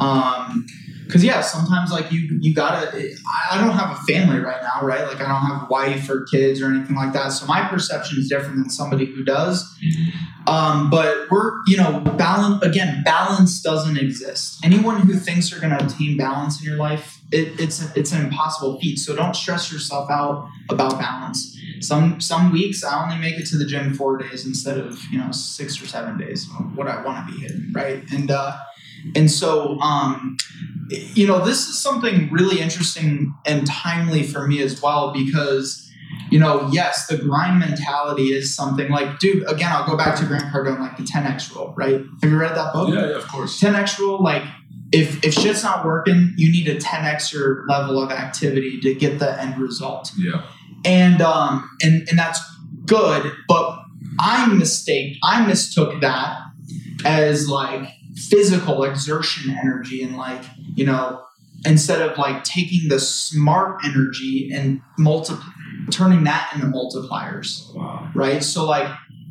Um, 0.00 0.66
because 1.10 1.24
yeah, 1.24 1.40
sometimes 1.40 1.90
like 1.90 2.12
you 2.12 2.38
you 2.40 2.54
gotta. 2.54 2.96
I 3.50 3.60
don't 3.60 3.76
have 3.76 3.98
a 3.98 4.00
family 4.02 4.38
right 4.38 4.62
now, 4.62 4.86
right? 4.86 5.02
Like 5.02 5.20
I 5.20 5.28
don't 5.28 5.42
have 5.42 5.62
a 5.62 5.66
wife 5.68 6.08
or 6.08 6.24
kids 6.30 6.62
or 6.62 6.66
anything 6.66 6.94
like 6.94 7.12
that. 7.14 7.30
So 7.30 7.46
my 7.46 7.66
perception 7.68 8.18
is 8.20 8.28
different 8.28 8.56
than 8.56 8.70
somebody 8.70 9.06
who 9.06 9.24
does. 9.24 9.68
Um, 10.46 10.88
but 10.88 11.28
we're 11.30 11.60
you 11.66 11.76
know 11.76 12.00
balance 12.16 12.62
again. 12.62 13.02
Balance 13.04 13.60
doesn't 13.60 13.96
exist. 13.96 14.64
Anyone 14.64 15.00
who 15.00 15.14
thinks 15.14 15.50
they're 15.50 15.60
going 15.60 15.76
to 15.76 15.84
obtain 15.84 16.16
balance 16.16 16.60
in 16.60 16.68
your 16.68 16.78
life, 16.78 17.20
it, 17.32 17.58
it's 17.58 17.94
it's 17.96 18.12
an 18.12 18.24
impossible 18.24 18.78
feat. 18.80 18.98
So 18.98 19.16
don't 19.16 19.34
stress 19.34 19.72
yourself 19.72 20.08
out 20.10 20.48
about 20.68 20.98
balance. 20.98 21.58
Some 21.80 22.20
some 22.20 22.52
weeks 22.52 22.84
I 22.84 23.02
only 23.02 23.18
make 23.18 23.40
it 23.40 23.46
to 23.48 23.58
the 23.58 23.64
gym 23.64 23.94
four 23.94 24.16
days 24.16 24.46
instead 24.46 24.78
of 24.78 25.02
you 25.10 25.18
know 25.18 25.32
six 25.32 25.82
or 25.82 25.86
seven 25.86 26.18
days. 26.18 26.48
What 26.74 26.86
I 26.86 27.02
want 27.02 27.26
to 27.26 27.34
be 27.34 27.40
hitting, 27.40 27.72
right? 27.72 28.02
And 28.12 28.30
uh, 28.30 28.56
and 29.14 29.30
so 29.30 29.78
um, 29.80 30.36
you 30.90 31.26
know 31.26 31.44
this 31.44 31.68
is 31.68 31.78
something 31.78 32.30
really 32.30 32.60
interesting 32.60 33.34
and 33.46 33.66
timely 33.66 34.22
for 34.22 34.46
me 34.46 34.62
as 34.62 34.82
well 34.82 35.12
because 35.12 35.90
you 36.30 36.38
know, 36.38 36.68
yes, 36.70 37.06
the 37.08 37.18
grind 37.18 37.58
mentality 37.58 38.32
is 38.32 38.54
something 38.54 38.88
like, 38.90 39.18
dude, 39.18 39.48
again, 39.48 39.72
I'll 39.72 39.86
go 39.86 39.96
back 39.96 40.16
to 40.16 40.24
Grant 40.24 40.52
Cardone, 40.52 40.78
like 40.78 40.96
the 40.96 41.02
10X 41.02 41.54
rule, 41.54 41.74
right? 41.76 42.00
Have 42.22 42.30
you 42.30 42.38
read 42.38 42.54
that 42.56 42.72
book? 42.72 42.94
Yeah, 42.94 43.08
yeah, 43.08 43.16
of 43.16 43.26
course. 43.26 43.60
10X 43.60 43.98
rule, 43.98 44.22
like, 44.22 44.42
if, 44.92 45.24
if 45.24 45.34
shit's 45.34 45.62
not 45.62 45.84
working, 45.84 46.32
you 46.36 46.50
need 46.50 46.68
a 46.68 46.76
10X 46.76 47.32
your 47.32 47.64
level 47.66 48.02
of 48.02 48.10
activity 48.10 48.80
to 48.80 48.94
get 48.94 49.18
the 49.18 49.40
end 49.40 49.58
result. 49.58 50.12
Yeah, 50.16 50.44
And, 50.84 51.20
um, 51.20 51.68
and, 51.82 52.08
and 52.08 52.18
that's 52.18 52.40
good, 52.86 53.32
but 53.48 53.80
I 54.18 54.46
mistake, 54.46 55.16
I 55.22 55.46
mistook 55.46 56.00
that 56.00 56.38
as 57.04 57.48
like 57.48 57.88
physical 58.28 58.84
exertion 58.84 59.56
energy 59.56 60.02
and 60.02 60.16
like, 60.16 60.42
you 60.74 60.84
know, 60.84 61.22
instead 61.64 62.00
of 62.00 62.16
like 62.16 62.44
taking 62.44 62.88
the 62.88 62.98
smart 62.98 63.80
energy 63.84 64.50
and 64.52 64.80
multi- 64.98 65.34
turning 65.90 66.24
that 66.24 66.50
into 66.54 66.66
multipliers 66.66 67.74
wow. 67.74 68.10
right? 68.14 68.42
So 68.42 68.64
like 68.64 68.90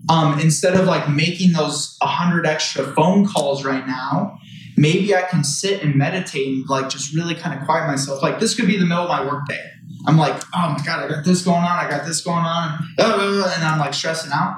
um 0.09 0.39
instead 0.39 0.75
of 0.75 0.85
like 0.85 1.09
making 1.09 1.53
those 1.53 1.95
100 2.01 2.45
extra 2.45 2.85
phone 2.93 3.25
calls 3.25 3.63
right 3.63 3.85
now 3.85 4.37
maybe 4.77 5.13
i 5.13 5.21
can 5.21 5.43
sit 5.43 5.83
and 5.83 5.95
meditate 5.95 6.47
and 6.47 6.69
like 6.69 6.89
just 6.89 7.13
really 7.13 7.35
kind 7.35 7.57
of 7.57 7.65
quiet 7.65 7.85
myself. 7.87 8.21
Like 8.23 8.39
this 8.39 8.55
could 8.55 8.67
be 8.67 8.77
the 8.77 8.85
middle 8.85 9.03
of 9.03 9.09
my 9.09 9.25
workday 9.25 9.71
i'm 10.07 10.17
like 10.17 10.41
oh 10.55 10.75
my 10.77 10.83
god 10.85 11.03
i 11.03 11.07
got 11.07 11.25
this 11.25 11.41
going 11.43 11.57
on 11.57 11.85
i 11.85 11.89
got 11.89 12.05
this 12.05 12.21
going 12.21 12.45
on 12.45 12.79
uh, 12.97 13.53
and 13.55 13.63
i'm 13.63 13.79
like 13.79 13.93
stressing 13.93 14.31
out 14.31 14.57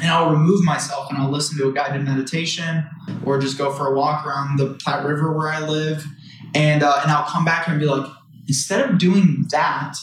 and 0.00 0.10
I'll 0.10 0.30
remove 0.30 0.64
myself 0.64 1.10
and 1.10 1.18
I'll 1.18 1.30
listen 1.30 1.58
to 1.58 1.68
a 1.68 1.72
guided 1.72 2.04
meditation 2.04 2.84
or 3.24 3.38
just 3.38 3.58
go 3.58 3.72
for 3.72 3.92
a 3.92 3.96
walk 3.96 4.26
around 4.26 4.58
the 4.58 4.74
Platte 4.74 5.04
River 5.04 5.36
where 5.36 5.48
I 5.48 5.60
live. 5.60 6.04
And, 6.54 6.82
uh, 6.82 7.00
and 7.02 7.10
I'll 7.10 7.26
come 7.26 7.44
back 7.44 7.68
and 7.68 7.78
be 7.78 7.86
like, 7.86 8.10
instead 8.46 8.88
of 8.88 8.98
doing 8.98 9.46
that, 9.50 9.94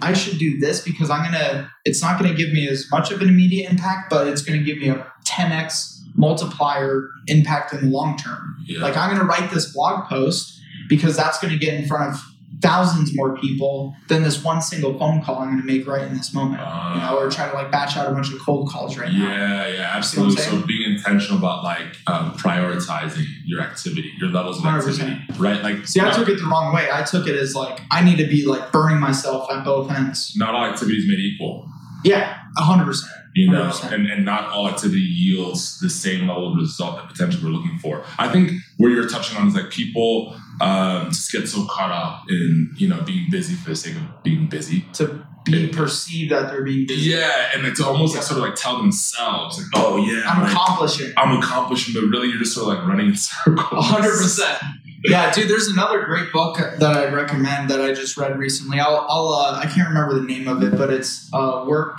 I 0.00 0.12
should 0.12 0.38
do 0.38 0.58
this 0.58 0.80
because 0.80 1.10
I'm 1.10 1.30
going 1.30 1.44
to, 1.44 1.70
it's 1.84 2.02
not 2.02 2.18
going 2.18 2.30
to 2.30 2.36
give 2.36 2.52
me 2.52 2.68
as 2.68 2.86
much 2.90 3.10
of 3.10 3.20
an 3.20 3.28
immediate 3.28 3.70
impact, 3.70 4.10
but 4.10 4.26
it's 4.26 4.42
going 4.42 4.58
to 4.58 4.64
give 4.64 4.78
me 4.78 4.88
a 4.88 5.06
10x 5.24 5.98
multiplier 6.14 7.10
impact 7.28 7.72
in 7.72 7.80
the 7.82 7.96
long 7.96 8.16
term. 8.16 8.56
Yeah. 8.66 8.82
Like 8.82 8.96
I'm 8.96 9.08
going 9.08 9.20
to 9.20 9.26
write 9.26 9.50
this 9.50 9.72
blog 9.72 10.08
post 10.08 10.60
because 10.88 11.16
that's 11.16 11.38
going 11.38 11.52
to 11.52 11.58
get 11.58 11.74
in 11.74 11.86
front 11.86 12.14
of 12.14 12.20
thousands 12.60 13.14
more 13.14 13.36
people 13.36 13.94
than 14.08 14.22
this 14.22 14.42
one 14.42 14.60
single 14.60 14.98
phone 14.98 15.22
call 15.22 15.38
I'm 15.38 15.48
going 15.50 15.60
to 15.60 15.66
make 15.66 15.86
right 15.86 16.02
in 16.02 16.14
this 16.16 16.34
moment. 16.34 16.60
you 16.60 17.00
know, 17.00 17.16
or 17.18 17.30
try 17.30 17.48
to 17.48 17.54
like 17.54 17.70
batch 17.70 17.96
out 17.96 18.10
a 18.10 18.12
bunch 18.12 18.32
of 18.32 18.38
cold 18.40 18.68
calls 18.68 18.96
right 18.98 19.12
now. 19.12 19.28
Yeah, 19.28 19.66
yeah, 19.68 20.00
See 20.00 20.18
what 20.18 20.24
I'm 20.26 20.32
absolutely. 20.32 20.60
So 20.60 20.66
being 20.66 20.90
intentional 20.96 21.38
about 21.38 21.62
like 21.62 21.86
um, 22.06 22.32
prioritizing 22.34 23.24
your 23.44 23.60
activity, 23.60 24.12
your 24.18 24.30
levels 24.30 24.58
of 24.58 24.64
100%. 24.64 24.76
activity, 24.88 25.20
right? 25.38 25.62
Like, 25.62 25.86
See, 25.86 26.00
I 26.00 26.10
took 26.12 26.28
it 26.28 26.36
the 26.38 26.46
wrong 26.46 26.74
way. 26.74 26.88
I 26.92 27.02
took 27.02 27.26
it 27.26 27.36
as 27.36 27.54
like 27.54 27.80
I 27.90 28.02
need 28.04 28.16
to 28.18 28.26
be 28.26 28.44
like 28.46 28.72
burning 28.72 28.98
myself 29.00 29.50
at 29.50 29.64
both 29.64 29.90
ends. 29.90 30.34
not 30.36 30.54
all 30.54 30.64
activities 30.66 31.04
made 31.08 31.18
equal, 31.20 31.68
Yeah, 32.04 32.38
hundred 32.56 32.86
percent. 32.86 33.12
you 33.34 33.50
know, 33.50 33.68
100%. 33.70 33.92
and, 33.92 34.06
and 34.06 34.24
not 34.24 34.50
all 34.50 34.68
activity 34.68 35.00
yields 35.00 35.78
the 35.80 35.90
same 35.90 36.26
level 36.26 36.52
of 36.52 36.58
result 36.58 36.96
that 36.96 37.08
potentially 37.08 37.44
we're 37.44 37.56
looking 37.56 37.78
for. 37.78 38.02
I 38.18 38.28
think 38.32 38.50
where 38.78 38.90
you're 38.90 39.08
touching 39.08 39.36
on 39.38 39.48
is 39.48 39.54
like 39.54 39.70
people 39.70 40.34
um, 40.60 41.10
just 41.10 41.32
get 41.32 41.48
so 41.48 41.64
caught 41.66 41.90
up 41.90 42.24
in 42.28 42.72
you 42.76 42.88
know 42.88 43.00
being 43.02 43.26
busy 43.30 43.54
for 43.54 43.70
the 43.70 43.76
sake 43.76 43.96
of 43.96 44.22
being 44.22 44.48
busy. 44.48 44.84
To 44.94 45.24
be 45.44 45.68
perceived 45.68 46.32
that 46.32 46.50
they're 46.50 46.62
being 46.62 46.86
busy. 46.86 47.10
Yeah, 47.10 47.50
and 47.54 47.66
it's 47.66 47.80
almost 47.80 48.14
like 48.14 48.24
sort 48.24 48.38
of 48.38 48.44
like 48.44 48.54
tell 48.54 48.76
themselves 48.76 49.58
like, 49.58 49.66
oh 49.74 49.96
yeah, 49.96 50.22
I'm 50.26 50.42
like, 50.42 50.52
accomplishing. 50.52 51.12
I'm 51.16 51.38
accomplishing, 51.38 51.94
but 51.94 52.06
really 52.08 52.28
you're 52.28 52.38
just 52.38 52.54
sort 52.54 52.70
of 52.70 52.78
like 52.78 52.88
running 52.88 53.08
in 53.08 53.16
circles. 53.16 53.86
hundred 53.86 54.12
percent. 54.12 54.58
Yeah, 55.04 55.30
dude. 55.32 55.48
There's 55.48 55.68
another 55.68 56.04
great 56.04 56.32
book 56.32 56.56
that 56.58 56.82
I 56.82 57.08
recommend 57.08 57.70
that 57.70 57.80
I 57.80 57.92
just 57.92 58.16
read 58.16 58.36
recently. 58.36 58.80
I'll, 58.80 59.06
I'll 59.08 59.28
uh, 59.28 59.58
I 59.58 59.66
can't 59.66 59.88
remember 59.88 60.14
the 60.14 60.26
name 60.26 60.48
of 60.48 60.62
it, 60.62 60.76
but 60.76 60.90
it's 60.90 61.30
uh, 61.32 61.64
work, 61.68 61.98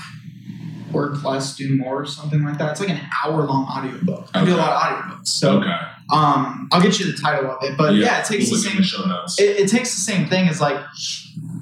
work 0.92 1.24
less, 1.24 1.56
do 1.56 1.78
more, 1.78 2.02
or 2.02 2.06
something 2.06 2.44
like 2.44 2.58
that. 2.58 2.72
It's 2.72 2.82
like 2.82 2.90
an 2.90 3.02
hour 3.24 3.44
long 3.44 3.66
audiobook. 3.66 4.30
I 4.34 4.44
do 4.44 4.54
a 4.54 4.58
lot 4.58 4.72
of 4.72 4.82
audiobooks, 4.82 5.28
so 5.28 5.60
Okay. 5.60 5.78
Um, 6.12 6.68
I'll 6.72 6.82
get 6.82 7.00
you 7.00 7.12
the 7.12 7.18
title 7.18 7.52
of 7.52 7.64
it. 7.64 7.78
But 7.78 7.96
yeah, 7.96 8.20
it 8.22 8.26
takes 8.26 8.50
we'll 8.50 8.60
the 8.62 8.70
same 8.70 8.78
the 8.78 9.36
it, 9.40 9.60
it 9.62 9.70
takes 9.70 9.94
the 9.96 10.02
same 10.02 10.28
thing 10.28 10.48
as 10.50 10.60
like 10.62 10.80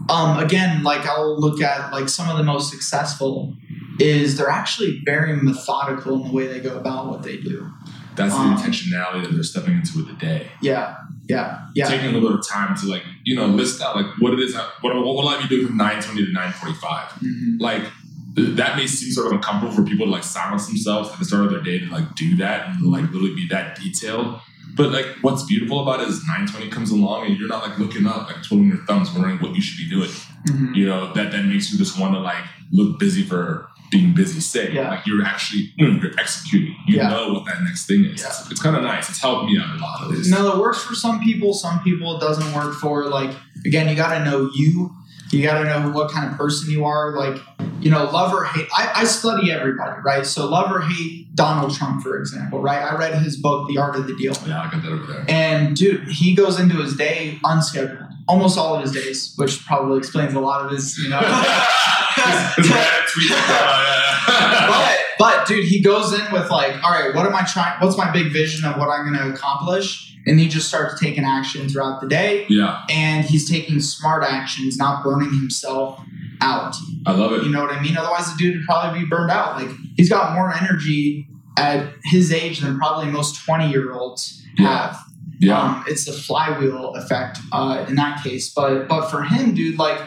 um 0.10 0.40
again 0.40 0.84
like 0.84 1.06
i'll 1.06 1.38
look 1.40 1.62
at 1.62 1.92
like 1.92 2.08
some 2.08 2.30
of 2.30 2.38
the 2.38 2.44
most 2.44 2.72
successful 2.72 3.54
is 4.00 4.38
they're 4.38 4.50
actually 4.50 5.02
very 5.06 5.34
methodical 5.36 6.16
in 6.16 6.28
the 6.30 6.34
way 6.34 6.48
they 6.48 6.60
go 6.62 6.78
about 6.78 7.08
what 7.08 7.24
they 7.24 7.36
do 7.38 7.70
That's 8.16 8.34
the 8.34 8.40
um, 8.40 8.56
intentionality 8.56 9.24
that 9.24 9.34
they're 9.34 9.44
stepping 9.44 9.74
into 9.74 9.98
with 9.98 10.08
the 10.08 10.14
day. 10.14 10.48
yeah 10.62 10.98
yeah 11.28 11.68
yeah 11.76 11.88
Taking 11.90 12.08
a 12.10 12.12
little 12.14 12.30
bit 12.30 12.40
of 12.40 12.48
time 12.48 12.76
to 12.78 12.86
like, 12.88 13.04
you 13.26 13.36
know, 13.36 13.48
list 13.48 13.82
out 13.82 13.96
like 13.98 14.06
what 14.20 14.32
it 14.34 14.40
is, 14.40 14.56
what, 14.82 14.96
what 14.96 15.04
will 15.16 15.28
I 15.28 15.42
be 15.42 15.48
doing 15.50 15.68
from 15.68 15.76
920 15.78 16.26
to 16.28 16.32
945? 16.32 17.10
Mhm. 17.20 17.60
Like, 17.60 17.82
th- 17.82 17.92
that 18.38 18.76
may 18.78 18.86
seem 18.88 19.12
sort 19.12 19.28
of 19.28 19.34
uncomfortable 19.34 19.74
for 19.76 19.84
people 19.84 20.06
to 20.06 20.12
like 20.12 20.24
silence 20.24 20.68
themselves 20.68 21.10
at 21.12 21.18
the 21.20 21.26
start 21.26 21.46
of 21.46 21.52
their 21.52 21.62
day 21.62 21.80
to 21.80 21.86
like 21.92 22.14
do 22.16 22.36
that 22.38 22.68
and 22.68 22.82
like 22.92 23.04
literally 23.06 23.34
be 23.36 23.48
that 23.50 23.76
detailed. 23.80 24.40
But 24.76 24.92
like, 24.92 25.08
what's 25.22 25.44
beautiful 25.44 25.82
about 25.82 26.02
it 26.02 26.08
is 26.10 26.20
920 26.28 26.70
comes 26.70 26.92
along 26.92 27.26
and 27.26 27.36
you're 27.38 27.48
not 27.48 27.68
like 27.68 27.80
looking 27.80 28.06
up, 28.06 28.28
like 28.28 28.44
twiddling 28.44 28.68
your 28.70 28.78
thumbs, 28.86 29.12
wondering 29.12 29.38
what 29.40 29.56
you 29.56 29.62
should 29.62 29.78
be 29.78 29.90
doing. 29.90 30.10
Mhm. 30.48 30.76
You 30.76 30.86
know, 30.86 31.12
that 31.14 31.32
then 31.32 31.50
makes 31.50 31.72
you 31.72 31.80
just 31.80 32.00
want 32.00 32.14
to 32.14 32.20
like 32.20 32.44
look 32.72 33.00
busy 33.00 33.24
for 33.24 33.68
being 33.90 34.14
busy 34.14 34.40
sake. 34.40 34.74
Yeah. 34.74 34.90
Like 34.90 35.08
you're 35.08 35.24
actually, 35.26 35.72
mm, 35.80 36.00
you're 36.04 36.12
executing. 36.20 36.76
You 36.86 36.98
Yeah. 36.98 37.10
know 37.10 37.34
what 37.34 37.46
that 37.46 37.64
next 37.64 37.88
thing 37.88 38.06
is. 38.06 38.22
Yeah. 38.22 38.28
It's, 38.28 38.52
it's 38.52 38.62
kind 38.62 38.76
of 38.76 38.84
nice. 38.84 39.10
It's 39.10 39.20
helped 39.22 39.46
me 39.50 39.58
out 39.60 39.76
a 39.76 39.82
lot 39.82 40.04
of 40.04 40.16
this. 40.16 40.30
no 40.30 40.44
that 40.52 40.60
works 40.62 40.84
for 40.84 40.94
some 40.94 41.22
people 41.22 41.54
some 41.56 41.80
people 41.84 42.18
it 42.18 42.20
doesn't 42.20 42.54
work 42.54 42.76
for 42.76 43.06
like 43.10 43.32
again 43.66 43.90
you 43.90 43.96
got 43.96 44.16
to 44.16 44.24
know 44.24 44.52
you 44.54 44.92
you 45.32 45.42
got 45.42 45.62
to 45.62 45.66
know 45.66 45.90
what 45.92 46.12
kind 46.12 46.30
of 46.32 46.38
person 46.38 46.70
you 46.70 46.86
are 46.86 47.16
like 47.18 47.42
you 47.88 47.94
know 47.94 48.04
love 48.04 48.34
or 48.34 48.44
hate 48.44 48.68
I, 48.76 48.92
I 48.96 49.04
study 49.06 49.50
everybody 49.50 50.02
right 50.04 50.26
so 50.26 50.46
love 50.50 50.70
or 50.70 50.82
hate 50.82 51.34
donald 51.36 51.74
trump 51.74 52.04
for 52.04 52.20
example 52.20 52.62
right 52.62 52.84
i 52.84 52.94
read 52.98 53.14
his 53.22 53.38
book 53.38 53.70
the 53.70 53.78
art 53.78 53.96
of 53.96 54.08
the 54.08 54.16
deal 54.18 54.34
Yeah, 54.46 54.64
I 54.64 54.70
got 54.70 54.82
that 54.84 54.92
over 54.92 55.14
there. 55.14 55.26
And 55.30 55.74
dude, 55.74 56.10
he 56.10 56.36
goes 56.36 56.60
into 56.60 56.76
his 56.82 56.98
day 56.98 57.40
unscheduled, 57.46 58.10
almost 58.28 58.58
all 58.58 58.76
of 58.76 58.82
his 58.82 58.92
days, 58.92 59.34
which 59.38 59.66
probably 59.66 60.00
explains 60.00 60.34
a 60.34 60.40
lot 60.42 60.66
of 60.66 60.72
his, 60.72 60.98
you 60.98 61.08
know. 61.10 61.22
His 62.58 62.70
bad 62.70 63.06
tweets. 63.06 63.30
Uh, 63.32 64.68
but 64.68 64.98
but 65.20 65.48
dude, 65.48 65.66
he 65.66 65.82
goes 65.82 66.14
in 66.14 66.32
with 66.32 66.50
like, 66.50 66.84
all 66.84 66.92
right, 66.92 67.14
what 67.16 67.26
am 67.26 67.36
I 67.36 67.44
trying? 67.44 67.80
What's 67.80 67.98
my 67.98 68.12
big 68.12 68.34
vision 68.34 68.66
of 68.66 68.78
what 68.78 68.90
I'm 68.90 69.06
going 69.08 69.20
to 69.20 69.34
accomplish? 69.34 70.17
And 70.28 70.40
he 70.40 70.48
just 70.50 70.68
starts 70.68 71.00
taking 71.00 71.24
action 71.24 71.70
throughout 71.70 72.02
the 72.02 72.08
day, 72.08 72.46
yeah, 72.50 72.84
and 72.90 73.24
he's 73.26 73.50
taking 73.50 73.80
smart 73.80 74.24
actions, 74.24 74.78
not 74.78 75.04
burning 75.04 75.30
himself 75.34 76.00
out. 76.42 76.76
I 77.06 77.14
love 77.14 77.32
it. 77.34 77.44
You 77.44 77.50
know 77.52 77.62
what 77.62 77.72
I 77.74 77.82
mean? 77.82 77.96
Otherwise, 77.98 78.32
the 78.32 78.38
dude 78.38 78.58
would 78.58 78.66
probably 78.66 79.00
be 79.00 79.06
burned 79.06 79.32
out. 79.32 79.56
Like 79.62 79.70
he's 79.96 80.10
got 80.10 80.34
more 80.36 80.54
energy 80.54 81.28
at 81.58 81.94
his 82.04 82.32
age 82.32 82.60
than 82.60 82.78
probably 82.78 83.10
most 83.12 83.44
20 83.46 83.70
year 83.72 83.94
olds 83.94 84.44
Yeah. 84.58 84.68
have. 84.68 85.00
Yeah, 85.40 85.60
Um, 85.62 85.84
it's 85.88 86.06
the 86.06 86.12
flywheel 86.14 86.96
effect 86.96 87.40
uh, 87.52 87.86
in 87.88 87.96
that 87.96 88.24
case. 88.24 88.52
But 88.54 88.88
but 88.88 89.10
for 89.10 89.22
him, 89.24 89.54
dude, 89.56 89.78
like, 89.80 90.00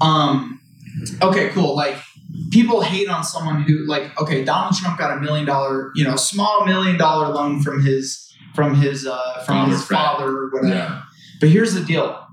um, 0.00 0.60
okay, 1.22 1.48
cool. 1.50 1.74
Like, 1.74 1.96
people 2.50 2.82
hate 2.82 3.08
on 3.08 3.24
someone 3.24 3.62
who, 3.62 3.86
like, 3.86 4.18
okay, 4.20 4.44
Donald 4.44 4.74
Trump 4.76 4.98
got 4.98 5.16
a 5.16 5.20
million 5.20 5.46
dollar, 5.46 5.90
you 5.94 6.04
know, 6.04 6.16
small 6.16 6.66
million 6.66 6.96
dollar 6.98 7.28
loan 7.32 7.62
from 7.62 7.82
his 7.84 8.33
from 8.54 8.74
his 8.74 9.06
uh, 9.06 9.42
from 9.44 9.56
Father, 9.56 9.70
his 9.72 9.84
father 9.84 10.28
or 10.28 10.50
whatever. 10.50 10.74
yeah, 10.74 11.02
But 11.40 11.48
here's 11.50 11.74
the 11.74 11.82
deal: 11.82 12.26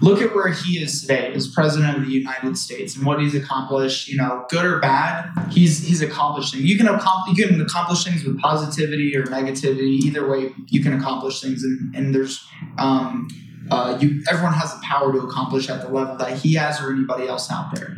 look 0.00 0.22
at 0.22 0.34
where 0.34 0.48
he 0.52 0.78
is 0.78 1.02
today 1.02 1.32
as 1.34 1.48
president 1.48 1.96
of 1.98 2.04
the 2.04 2.12
United 2.12 2.56
States 2.56 2.96
and 2.96 3.04
what 3.04 3.20
he's 3.20 3.34
accomplished. 3.34 4.08
You 4.08 4.16
know, 4.16 4.46
good 4.48 4.64
or 4.64 4.80
bad, 4.80 5.30
he's 5.50 5.86
he's 5.86 6.02
accomplished 6.02 6.54
things. 6.54 6.64
You 6.64 6.76
can 6.76 6.88
accomplish 6.88 7.38
you 7.38 7.46
can 7.46 7.60
accomplish 7.60 8.04
things 8.04 8.24
with 8.24 8.38
positivity 8.40 9.16
or 9.16 9.24
negativity. 9.24 9.98
Either 10.04 10.28
way, 10.28 10.52
you 10.68 10.82
can 10.82 10.94
accomplish 10.94 11.40
things, 11.40 11.62
and 11.62 11.94
and 11.94 12.14
there's 12.14 12.46
um, 12.78 13.28
uh, 13.70 13.98
you 14.00 14.22
everyone 14.30 14.54
has 14.54 14.74
the 14.74 14.80
power 14.82 15.12
to 15.12 15.18
accomplish 15.18 15.68
at 15.68 15.82
the 15.82 15.88
level 15.88 16.16
that 16.16 16.38
he 16.38 16.54
has 16.54 16.80
or 16.80 16.90
anybody 16.92 17.28
else 17.28 17.50
out 17.50 17.74
there. 17.74 17.96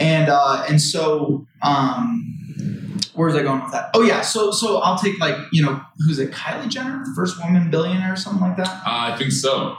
And 0.00 0.28
uh, 0.28 0.64
and 0.68 0.80
so 0.80 1.46
um, 1.62 2.41
where's 3.14 3.34
I 3.34 3.42
going 3.42 3.62
with 3.62 3.72
that? 3.72 3.90
Oh 3.94 4.02
yeah, 4.02 4.20
so 4.22 4.50
so 4.50 4.78
I'll 4.78 4.98
take 4.98 5.18
like 5.20 5.36
you 5.52 5.62
know 5.62 5.80
who's 5.98 6.18
it? 6.18 6.30
Kylie 6.32 6.68
Jenner, 6.68 7.04
first 7.14 7.38
woman 7.42 7.70
billionaire, 7.70 8.12
or 8.12 8.16
something 8.16 8.42
like 8.42 8.56
that. 8.56 8.68
Uh, 8.68 9.12
I 9.12 9.16
think 9.16 9.32
so. 9.32 9.76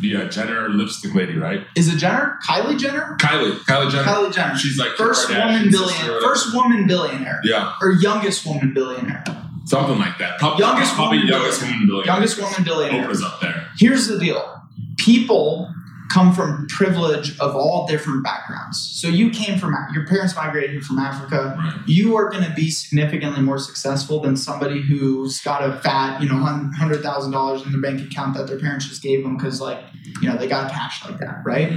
Yeah, 0.00 0.24
Jenner 0.28 0.68
lipstick 0.68 1.14
lady, 1.14 1.36
right? 1.36 1.64
Is 1.76 1.92
it 1.92 1.98
Jenner? 1.98 2.38
Kylie 2.46 2.78
Jenner? 2.78 3.16
Kylie, 3.20 3.56
Kylie 3.64 3.90
Jenner. 3.90 4.04
Kylie 4.04 4.32
Jenner. 4.32 4.56
She's 4.56 4.78
like 4.78 4.90
first 4.92 5.28
woman 5.28 5.70
billionaire. 5.70 6.20
First 6.22 6.54
woman 6.54 6.86
billionaire. 6.86 7.40
Yeah, 7.44 7.74
Or 7.80 7.92
youngest 7.92 8.46
woman 8.46 8.72
billionaire. 8.74 9.24
something 9.66 9.98
like 9.98 10.18
that. 10.18 10.38
Probably, 10.38 10.64
Youngest 10.64 10.94
probably 10.94 11.18
woman 11.18 11.32
youngest 11.32 11.60
billionaire. 11.60 11.78
woman 11.78 11.86
billionaire. 11.88 12.14
Youngest 12.14 12.38
woman 12.40 12.64
billionaire. 12.64 13.06
Oprah's 13.08 13.22
up 13.22 13.40
there. 13.40 13.68
Here's 13.78 14.06
the 14.08 14.18
deal. 14.18 14.60
People 14.98 15.72
come 16.12 16.32
from 16.34 16.66
privilege 16.68 17.38
of 17.38 17.56
all 17.56 17.86
different 17.86 18.22
backgrounds. 18.22 18.78
So 18.78 19.08
you 19.08 19.30
came 19.30 19.58
from 19.58 19.74
your 19.94 20.06
parents 20.06 20.36
migrated 20.36 20.70
here 20.72 20.80
from 20.82 20.98
Africa. 20.98 21.54
Right. 21.58 21.74
you 21.86 22.16
are 22.16 22.28
going 22.28 22.44
to 22.44 22.52
be 22.54 22.70
significantly 22.70 23.40
more 23.40 23.58
successful 23.58 24.20
than 24.20 24.36
somebody 24.36 24.82
who's 24.82 25.40
got 25.40 25.62
a 25.62 25.78
fat, 25.80 26.20
you 26.20 26.28
know, 26.28 26.36
hundred 26.36 27.02
thousand 27.02 27.32
dollars 27.32 27.64
in 27.64 27.72
their 27.72 27.80
bank 27.80 28.00
account 28.00 28.36
that 28.36 28.46
their 28.46 28.58
parents 28.58 28.86
just 28.88 29.02
gave 29.02 29.22
them 29.22 29.36
because, 29.36 29.60
like, 29.60 29.78
you 30.20 30.28
know, 30.28 30.36
they 30.36 30.46
got 30.48 30.70
cash 30.70 31.04
like 31.08 31.18
that, 31.18 31.38
right? 31.46 31.72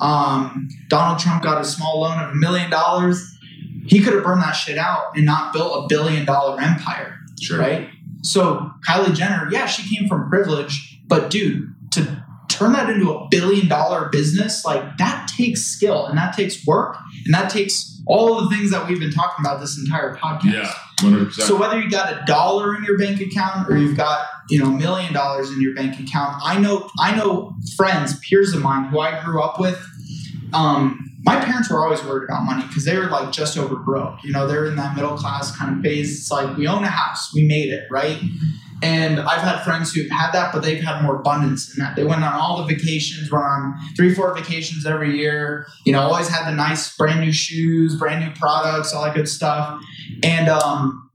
Um, 0.00 0.68
Donald 0.88 1.18
Trump 1.18 1.42
got 1.42 1.60
a 1.60 1.64
small 1.64 2.00
loan 2.00 2.18
of 2.22 2.30
a 2.30 2.34
million 2.34 2.70
dollars. 2.70 3.36
He 3.86 4.00
could 4.00 4.14
have 4.14 4.22
burned 4.24 4.42
that 4.42 4.52
shit 4.52 4.78
out 4.78 5.16
and 5.16 5.24
not 5.24 5.52
built 5.52 5.84
a 5.84 5.86
billion 5.88 6.24
dollar 6.24 6.60
empire, 6.60 7.16
Sure. 7.40 7.58
right? 7.58 7.88
So 8.22 8.70
Kylie 8.86 9.14
Jenner, 9.14 9.48
yeah, 9.50 9.66
she 9.66 9.96
came 9.96 10.08
from 10.08 10.28
privilege, 10.28 11.00
but 11.06 11.30
dude, 11.30 11.74
to 11.92 12.24
turn 12.58 12.72
that 12.72 12.90
into 12.90 13.12
a 13.12 13.28
billion 13.28 13.68
dollar 13.68 14.08
business, 14.08 14.64
like 14.64 14.98
that 14.98 15.30
takes 15.36 15.62
skill 15.62 16.06
and 16.06 16.18
that 16.18 16.34
takes 16.34 16.66
work 16.66 16.96
and 17.24 17.34
that 17.34 17.50
takes 17.50 18.00
all 18.06 18.38
of 18.38 18.48
the 18.48 18.56
things 18.56 18.70
that 18.70 18.88
we've 18.88 18.98
been 18.98 19.12
talking 19.12 19.44
about 19.44 19.60
this 19.60 19.78
entire 19.78 20.16
podcast. 20.16 20.52
Yeah, 20.52 20.72
one 21.02 21.12
hundred 21.12 21.26
percent. 21.26 21.48
So 21.48 21.58
whether 21.58 21.80
you 21.80 21.90
got 21.90 22.12
a 22.12 22.24
dollar 22.26 22.74
in 22.76 22.84
your 22.84 22.98
bank 22.98 23.20
account 23.20 23.70
or 23.70 23.76
you've 23.76 23.96
got 23.96 24.26
you 24.48 24.58
know 24.58 24.66
a 24.66 24.78
million 24.78 25.12
dollars 25.12 25.50
in 25.50 25.60
your 25.60 25.74
bank 25.74 26.00
account, 26.00 26.40
I 26.42 26.58
know 26.58 26.90
I 26.98 27.14
know 27.16 27.54
friends, 27.76 28.18
peers 28.20 28.54
of 28.54 28.62
mine 28.62 28.84
who 28.84 28.98
I 28.98 29.22
grew 29.24 29.42
up 29.42 29.60
with. 29.60 29.78
Um, 30.52 31.04
my 31.24 31.38
parents 31.38 31.70
were 31.70 31.84
always 31.84 32.02
worried 32.04 32.24
about 32.24 32.44
money 32.44 32.66
because 32.66 32.84
they 32.84 32.96
were 32.96 33.08
like 33.08 33.32
just 33.32 33.58
over 33.58 33.76
broke. 33.76 34.24
You 34.24 34.32
know, 34.32 34.46
they're 34.46 34.66
in 34.66 34.76
that 34.76 34.96
middle 34.96 35.16
class 35.16 35.54
kind 35.56 35.76
of 35.76 35.82
phase. 35.82 36.20
It's 36.20 36.30
like 36.30 36.56
we 36.56 36.66
own 36.66 36.84
a 36.84 36.88
house, 36.88 37.34
we 37.34 37.46
made 37.46 37.70
it, 37.70 37.86
right? 37.90 38.18
And 38.82 39.18
I've 39.18 39.40
had 39.40 39.62
friends 39.64 39.92
who've 39.92 40.10
had 40.10 40.30
that, 40.32 40.52
but 40.52 40.62
they've 40.62 40.82
had 40.82 41.02
more 41.02 41.16
abundance 41.16 41.74
in 41.76 41.82
that. 41.82 41.96
They 41.96 42.04
went 42.04 42.22
on 42.22 42.32
all 42.32 42.64
the 42.64 42.74
vacations, 42.74 43.30
went 43.30 43.44
on 43.44 43.74
three, 43.96 44.14
four 44.14 44.32
vacations 44.34 44.86
every 44.86 45.16
year. 45.16 45.66
You 45.84 45.92
know, 45.92 46.00
always 46.00 46.28
had 46.28 46.48
the 46.48 46.54
nice 46.54 46.96
brand 46.96 47.20
new 47.20 47.32
shoes, 47.32 47.96
brand 47.96 48.24
new 48.24 48.30
products, 48.38 48.92
all 48.92 49.04
that 49.04 49.14
good 49.14 49.28
stuff. 49.28 49.82
And 50.22 50.48
um, 50.48 51.10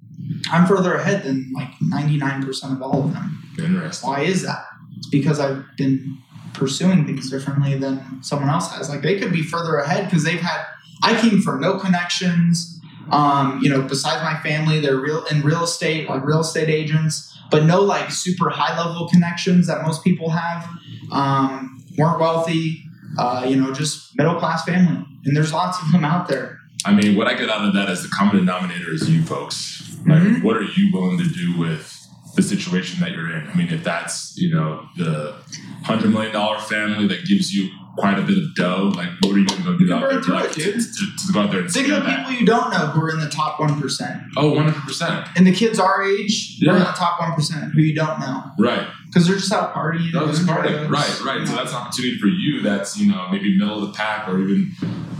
I'm 0.52 0.66
further 0.66 0.96
ahead 0.96 1.24
than 1.24 1.52
like 1.54 1.70
99% 1.80 2.74
of 2.74 2.82
all 2.82 3.06
of 3.06 3.14
them. 3.14 3.44
Interesting. 3.58 4.10
Why 4.10 4.22
is 4.22 4.42
that? 4.44 4.66
It's 4.98 5.08
because 5.08 5.40
I've 5.40 5.64
been 5.78 6.18
pursuing 6.54 7.06
things 7.06 7.30
differently 7.30 7.78
than 7.78 8.22
someone 8.22 8.50
else 8.50 8.72
has. 8.74 8.90
Like 8.90 9.02
they 9.02 9.20
could 9.20 9.32
be 9.32 9.44
further 9.44 9.78
ahead 9.78 10.06
because 10.06 10.24
they've 10.24 10.40
had. 10.40 10.66
I 11.02 11.20
came 11.20 11.42
from 11.42 11.60
no 11.60 11.78
connections. 11.78 12.80
Um, 13.12 13.60
you 13.62 13.70
know, 13.70 13.82
besides 13.82 14.24
my 14.24 14.40
family, 14.42 14.80
they're 14.80 14.98
real 14.98 15.26
in 15.26 15.42
real 15.42 15.64
estate, 15.64 16.08
like 16.08 16.26
real 16.26 16.40
estate 16.40 16.70
agents, 16.70 17.33
but 17.54 17.64
no 17.66 17.82
like 17.82 18.12
super 18.12 18.50
high 18.50 18.78
level 18.78 19.08
connections 19.08 19.68
that 19.68 19.84
most 19.86 20.04
people 20.04 20.30
have. 20.30 20.68
Um, 21.12 21.84
weren't 21.98 22.20
wealthy. 22.20 22.84
Uh, 23.18 23.46
you 23.48 23.56
know, 23.56 23.72
just 23.74 24.18
middle 24.18 24.36
class 24.40 24.66
family, 24.66 25.06
and 25.26 25.38
there's 25.38 25.54
lots 25.54 25.80
of 25.82 25.92
them 25.92 26.04
out 26.04 26.28
there. 26.28 26.58
I 26.86 26.94
mean, 26.94 27.16
what 27.16 27.28
I 27.28 27.36
get 27.36 27.50
out 27.50 27.64
of 27.66 27.74
that 27.76 27.88
is 27.90 28.02
the 28.02 28.10
common 28.10 28.38
denominator 28.38 28.92
is 28.92 29.08
you 29.10 29.22
folks. 29.24 29.96
Like, 30.06 30.22
Mhm. 30.24 30.44
what 30.44 30.58
are 30.58 30.64
you 30.64 30.92
willing 30.92 31.18
to 31.20 31.30
do 31.30 31.56
with 31.58 31.96
the 32.36 32.42
situation 32.42 33.00
that 33.02 33.12
you're 33.12 33.32
in? 33.32 33.48
I 33.48 33.54
mean, 33.56 33.70
if 33.70 33.84
that's 33.84 34.36
you 34.38 34.54
know 34.54 34.88
the 34.98 35.36
hundred 35.84 36.12
million 36.12 36.34
dollar 36.34 36.58
family 36.60 37.08
that 37.08 37.26
gives 37.26 37.54
you 37.54 37.70
quite 37.96 38.18
a 38.18 38.24
bit 38.24 38.38
of 38.38 38.56
dough, 38.56 38.92
like 38.96 39.10
what 39.22 39.36
are 39.36 39.40
you 39.40 39.46
going 39.46 39.62
to 39.62 39.72
go 39.72 39.78
do 39.78 39.94
out 39.94 40.10
there 40.10 40.20
to, 40.22 40.34
like, 40.34 40.52
to, 40.52 40.72
to, 40.72 40.80
to 40.80 41.34
go 41.34 41.42
out 41.42 41.52
there 41.52 41.62
and 41.62 41.72
Think 41.72 41.90
of 41.90 42.04
people 42.06 42.32
you 42.32 42.46
don't 42.46 42.72
know 42.72 42.88
who 42.88 43.02
are 43.02 43.12
in 43.12 43.20
the 43.20 43.30
top 43.30 43.60
one 43.60 43.80
percent, 43.80 44.22
Oh, 44.36 44.52
100 44.54 44.74
percent. 44.82 45.28
and 45.36 45.46
the 45.46 45.54
kids 45.54 45.80
our 45.80 46.04
age, 46.04 46.60
they're 46.60 46.74
in 46.74 46.80
the 46.80 46.86
top 46.86 47.20
one 47.20 47.34
percent 47.34 47.74
who 47.74 47.82
you 47.82 47.94
don't 47.96 48.20
know 48.20 48.44
Right. 48.58 48.88
because 49.08 49.28
they're 49.28 49.36
just 49.36 49.52
out 49.52 49.74
partying. 49.76 50.12
No, 50.14 50.26
this 50.26 50.38
doing 50.40 50.48
party. 50.48 50.74
Right, 50.74 51.22
right. 51.24 51.40
you 51.42 51.46
So 51.48 51.56
that's 51.56 51.72
an 51.72 51.78
opportunity 51.78 52.18
for 52.20 52.28
you 52.28 52.62
that's, 52.62 52.98
you 52.98 53.12
know, 53.12 53.28
maybe 53.32 53.58
middle 53.58 53.84
of 53.84 53.88
the 53.92 53.94
pack 53.94 54.28
or 54.28 54.40
even 54.40 54.72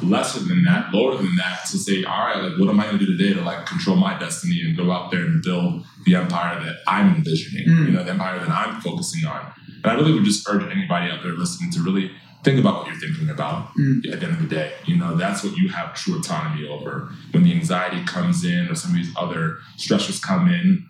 lesser 0.02 0.40
than 0.40 0.64
that, 0.64 0.94
lower 0.94 1.16
than 1.16 1.36
that, 1.38 1.62
to 1.72 1.78
say, 1.78 2.04
all 2.04 2.26
right, 2.26 2.42
like 2.44 2.60
what 2.60 2.70
am 2.70 2.80
I 2.80 2.86
gonna 2.86 2.98
do 2.98 3.06
today 3.06 3.34
to 3.34 3.42
like 3.42 3.66
control 3.66 3.96
my 3.96 4.18
destiny 4.18 4.62
and 4.66 4.76
go 4.76 4.92
out 4.92 5.12
there 5.12 5.22
and 5.22 5.42
build 5.44 5.86
the 6.06 6.16
empire 6.16 6.60
that 6.64 6.78
I'm 6.88 7.16
envisioning, 7.16 7.68
Mm. 7.68 7.86
you 7.86 7.92
know, 7.92 8.04
the 8.04 8.12
empire 8.12 8.40
that 8.40 8.50
I'm 8.50 8.82
focusing 8.82 9.26
on. 9.28 9.54
And 9.84 9.92
I 9.92 9.96
really 9.96 10.14
would 10.14 10.24
just 10.26 10.48
urge 10.50 10.64
anybody 10.72 11.10
out 11.12 11.24
there 11.24 11.34
listening 11.34 11.72
to 11.72 11.82
really 11.82 12.12
think 12.44 12.60
about 12.60 12.76
what 12.80 12.88
you're 12.88 12.96
thinking 13.00 13.30
about 13.30 13.74
Mm. 13.76 14.06
at 14.12 14.20
the 14.20 14.26
end 14.28 14.36
of 14.36 14.42
the 14.42 14.48
day. 14.56 14.74
You 14.86 14.98
know, 14.98 15.16
that's 15.16 15.44
what 15.44 15.56
you 15.56 15.70
have 15.70 15.94
true 15.96 16.20
autonomy 16.20 16.68
over. 16.68 17.10
When 17.32 17.44
the 17.44 17.54
anxiety 17.54 18.04
comes 18.06 18.44
in 18.44 18.68
or 18.70 18.76
some 18.76 18.92
of 18.92 18.98
these 18.98 19.12
other 19.16 19.58
stressors 19.78 20.22
come 20.22 20.48
in, 20.50 20.86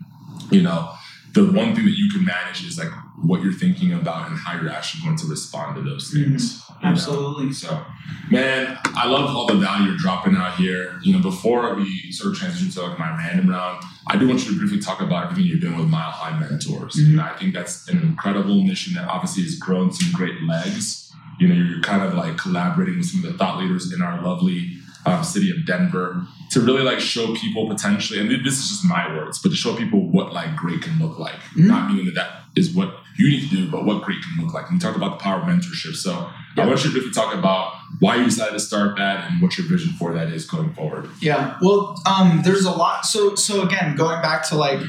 you 0.50 0.62
know, 0.62 0.90
the 1.32 1.44
one 1.44 1.74
thing 1.74 1.84
that 1.84 1.96
you 1.98 2.08
can 2.10 2.24
manage 2.24 2.64
is 2.64 2.78
like 2.78 2.90
what 3.22 3.42
you're 3.42 3.52
thinking 3.52 3.92
about 3.92 4.28
and 4.28 4.38
how 4.38 4.60
you're 4.60 4.70
actually 4.70 5.02
going 5.04 5.16
to 5.16 5.26
respond 5.26 5.74
to 5.76 5.82
those 5.82 6.10
things. 6.12 6.60
you 6.80 6.84
know? 6.84 6.90
Absolutely. 6.92 7.52
So, 7.52 7.84
man, 8.30 8.78
I 8.94 9.06
love 9.06 9.34
all 9.34 9.46
the 9.46 9.54
value 9.54 9.88
you're 9.88 9.96
dropping 9.96 10.36
out 10.36 10.56
here. 10.56 10.98
You 11.02 11.14
know, 11.14 11.18
before 11.20 11.74
we 11.74 12.12
sort 12.12 12.32
of 12.32 12.38
transition 12.38 12.70
to 12.72 12.82
like 12.82 12.98
my 12.98 13.10
random 13.16 13.48
round, 13.50 13.82
I 14.06 14.16
do 14.16 14.28
want 14.28 14.44
you 14.44 14.52
to 14.52 14.58
briefly 14.58 14.80
talk 14.80 15.00
about 15.00 15.24
everything 15.24 15.46
you're 15.46 15.58
doing 15.60 15.76
with 15.78 15.88
Mile 15.88 16.10
High 16.10 16.38
Mentors. 16.38 16.94
Mhm. 16.96 17.06
And 17.10 17.20
I 17.20 17.34
think 17.36 17.54
that's 17.54 17.88
an 17.88 17.98
incredible 18.02 18.62
mission 18.62 18.94
that 18.94 19.08
obviously 19.08 19.42
has 19.44 19.56
grown 19.56 19.92
some 19.92 20.12
great 20.12 20.40
legs. 20.42 21.03
You 21.38 21.48
know, 21.48 21.54
you're 21.54 21.80
kind 21.80 22.02
of 22.02 22.14
like 22.14 22.36
collaborating 22.36 22.98
with 22.98 23.06
some 23.06 23.24
of 23.24 23.32
the 23.32 23.38
thought 23.38 23.58
leaders 23.60 23.92
in 23.92 24.02
our 24.02 24.22
lovely 24.22 24.72
um, 25.06 25.22
city 25.24 25.50
of 25.50 25.66
Denver 25.66 26.22
to 26.50 26.60
really 26.60 26.82
like 26.82 27.00
show 27.00 27.34
people 27.34 27.68
potentially, 27.68 28.20
and 28.20 28.30
this 28.44 28.58
is 28.58 28.68
just 28.68 28.84
my 28.84 29.14
words, 29.16 29.38
but 29.42 29.50
to 29.50 29.56
show 29.56 29.74
people 29.74 30.00
what 30.10 30.32
like 30.32 30.54
great 30.56 30.82
can 30.82 30.98
look 30.98 31.18
like. 31.18 31.34
Mhm. 31.56 31.66
Not 31.66 31.90
meaning 31.90 32.06
that 32.06 32.14
that 32.14 32.30
is 32.56 32.70
what 32.74 32.94
you 33.16 33.28
need 33.28 33.48
to 33.48 33.56
do, 33.56 33.70
but 33.70 33.84
what 33.84 34.02
great 34.02 34.18
can 34.22 34.44
look 34.44 34.54
like. 34.54 34.64
And 34.70 34.74
you 34.74 34.80
talked 34.80 34.96
about 34.96 35.18
the 35.18 35.22
power 35.22 35.40
of 35.40 35.46
mentorship. 35.48 35.94
So 35.96 36.28
Yeah. 36.56 36.64
I 36.64 36.66
want 36.66 36.84
you 36.84 36.90
to 36.90 36.92
briefly 36.92 37.12
talk 37.12 37.34
about 37.34 37.72
why 37.98 38.16
you 38.16 38.24
decided 38.24 38.52
to 38.52 38.60
start 38.60 38.96
that 38.96 39.30
and 39.30 39.42
what 39.42 39.58
your 39.58 39.66
vision 39.68 39.92
for 39.94 40.12
that 40.14 40.28
is 40.28 40.46
going 40.46 40.72
forward. 40.74 41.08
Yeah. 41.20 41.56
Well, 41.60 42.00
um, 42.06 42.42
there's 42.44 42.64
a 42.64 42.70
lot. 42.70 43.06
So, 43.06 43.34
so 43.34 43.62
again, 43.62 43.96
going 43.96 44.22
back 44.22 44.48
to 44.48 44.56
like, 44.56 44.80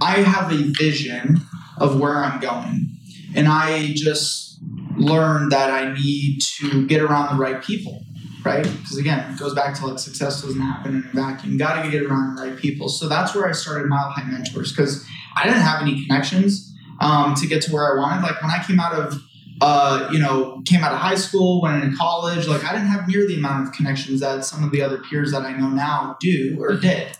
I 0.00 0.16
have 0.22 0.50
a 0.52 0.56
vision 0.72 1.42
of 1.78 2.00
where 2.00 2.16
I'm 2.24 2.40
going, 2.40 2.90
and 3.34 3.48
I 3.48 3.92
just 3.94 4.53
learned 4.96 5.52
that 5.52 5.70
I 5.70 5.94
need 5.94 6.40
to 6.42 6.86
get 6.86 7.00
around 7.00 7.36
the 7.36 7.40
right 7.40 7.62
people, 7.62 8.04
right? 8.44 8.62
Because 8.62 8.98
again, 8.98 9.32
it 9.32 9.38
goes 9.38 9.54
back 9.54 9.74
to 9.76 9.86
like 9.86 9.98
success 9.98 10.42
doesn't 10.42 10.60
happen 10.60 10.96
in 10.96 11.04
a 11.10 11.22
vacuum. 11.22 11.52
You 11.52 11.58
got 11.58 11.82
to 11.82 11.90
get 11.90 12.02
around 12.02 12.36
the 12.36 12.42
right 12.42 12.56
people. 12.56 12.88
So 12.88 13.08
that's 13.08 13.34
where 13.34 13.48
I 13.48 13.52
started 13.52 13.88
Mile 13.88 14.10
High 14.10 14.24
Mentors 14.24 14.72
because 14.72 15.06
I 15.36 15.44
didn't 15.44 15.62
have 15.62 15.82
any 15.82 16.04
connections 16.04 16.72
um, 17.00 17.34
to 17.34 17.46
get 17.46 17.62
to 17.62 17.72
where 17.72 17.92
I 17.92 17.98
wanted. 17.98 18.22
Like 18.22 18.40
when 18.40 18.50
I 18.50 18.62
came 18.64 18.80
out 18.80 18.94
of 18.94 19.20
uh, 19.60 20.08
you 20.12 20.18
know, 20.18 20.60
came 20.66 20.82
out 20.82 20.92
of 20.92 20.98
high 20.98 21.14
school, 21.14 21.62
went 21.62 21.82
into 21.82 21.96
college. 21.96 22.46
Like 22.46 22.64
I 22.64 22.72
didn't 22.72 22.88
have 22.88 23.08
near 23.08 23.26
the 23.26 23.36
amount 23.36 23.68
of 23.68 23.72
connections 23.72 24.20
that 24.20 24.44
some 24.44 24.64
of 24.64 24.72
the 24.72 24.82
other 24.82 24.98
peers 24.98 25.32
that 25.32 25.42
I 25.42 25.52
know 25.52 25.68
now 25.68 26.16
do 26.20 26.56
or 26.58 26.74
did. 26.74 27.16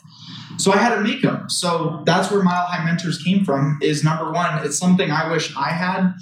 So 0.57 0.73
I 0.73 0.77
had 0.77 0.95
to 0.95 1.01
make 1.01 1.23
them. 1.23 1.49
So 1.49 2.03
that's 2.07 2.31
where 2.31 2.43
Mile 2.43 2.67
High 2.67 2.85
Mentors 2.85 3.23
came 3.23 3.45
from. 3.45 3.79
Is 3.83 4.05
number 4.05 4.31
one, 4.33 4.65
it's 4.65 4.79
something 4.79 5.11
I 5.11 5.31
wish 5.31 5.55
I 5.57 5.71
had 5.71 6.15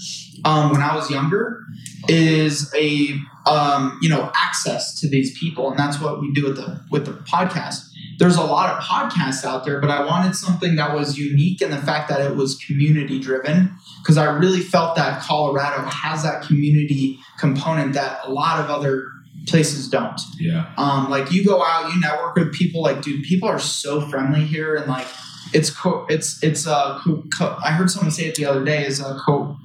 um, 0.44 0.72
when 0.72 0.80
I 0.80 0.94
was 0.94 1.10
younger. 1.10 1.60
Is 2.08 2.72
a 2.74 3.14
um, 3.46 3.98
you 4.02 4.08
know 4.08 4.30
access 4.36 5.00
to 5.00 5.08
these 5.08 5.36
people, 5.38 5.70
and 5.70 5.78
that's 5.78 6.00
what 6.00 6.20
we 6.20 6.32
do 6.32 6.44
with 6.44 6.56
the 6.56 6.80
with 6.90 7.06
the 7.06 7.12
podcast. 7.12 7.88
There's 8.18 8.36
a 8.36 8.42
lot 8.42 8.70
of 8.70 8.82
podcasts 8.82 9.44
out 9.44 9.64
there, 9.64 9.80
but 9.80 9.90
I 9.90 10.04
wanted 10.04 10.34
something 10.34 10.76
that 10.76 10.94
was 10.94 11.18
unique 11.18 11.62
in 11.62 11.70
the 11.70 11.78
fact 11.78 12.08
that 12.08 12.20
it 12.20 12.36
was 12.36 12.56
community 12.56 13.18
driven 13.18 13.74
because 14.00 14.16
I 14.16 14.26
really 14.36 14.60
felt 14.60 14.96
that 14.96 15.22
Colorado 15.22 15.82
has 15.88 16.22
that 16.22 16.42
community 16.42 17.18
component 17.38 17.94
that 17.94 18.20
a 18.24 18.30
lot 18.30 18.60
of 18.60 18.70
other 18.70 19.08
places 19.46 19.88
don't. 19.88 20.20
Yeah. 20.38 20.72
Um, 20.76 21.10
like 21.10 21.32
you 21.32 21.44
go 21.44 21.62
out, 21.64 21.92
you 21.92 22.00
network 22.00 22.36
with 22.36 22.52
people. 22.54 22.82
Like, 22.82 23.02
dude, 23.02 23.22
people 23.24 23.48
are 23.48 23.58
so 23.58 24.00
friendly 24.08 24.44
here, 24.44 24.76
and 24.76 24.86
like, 24.86 25.06
it's 25.52 25.70
co- 25.70 26.06
it's 26.08 26.42
it's 26.42 26.66
uh, 26.66 26.98
co- 27.04 27.24
co- 27.36 27.56
I 27.64 27.72
heard 27.72 27.90
someone 27.90 28.10
say 28.10 28.24
it 28.24 28.34
the 28.36 28.44
other 28.46 28.64
day 28.64 28.86
is 28.86 29.00
a 29.00 29.18
co, 29.24 29.56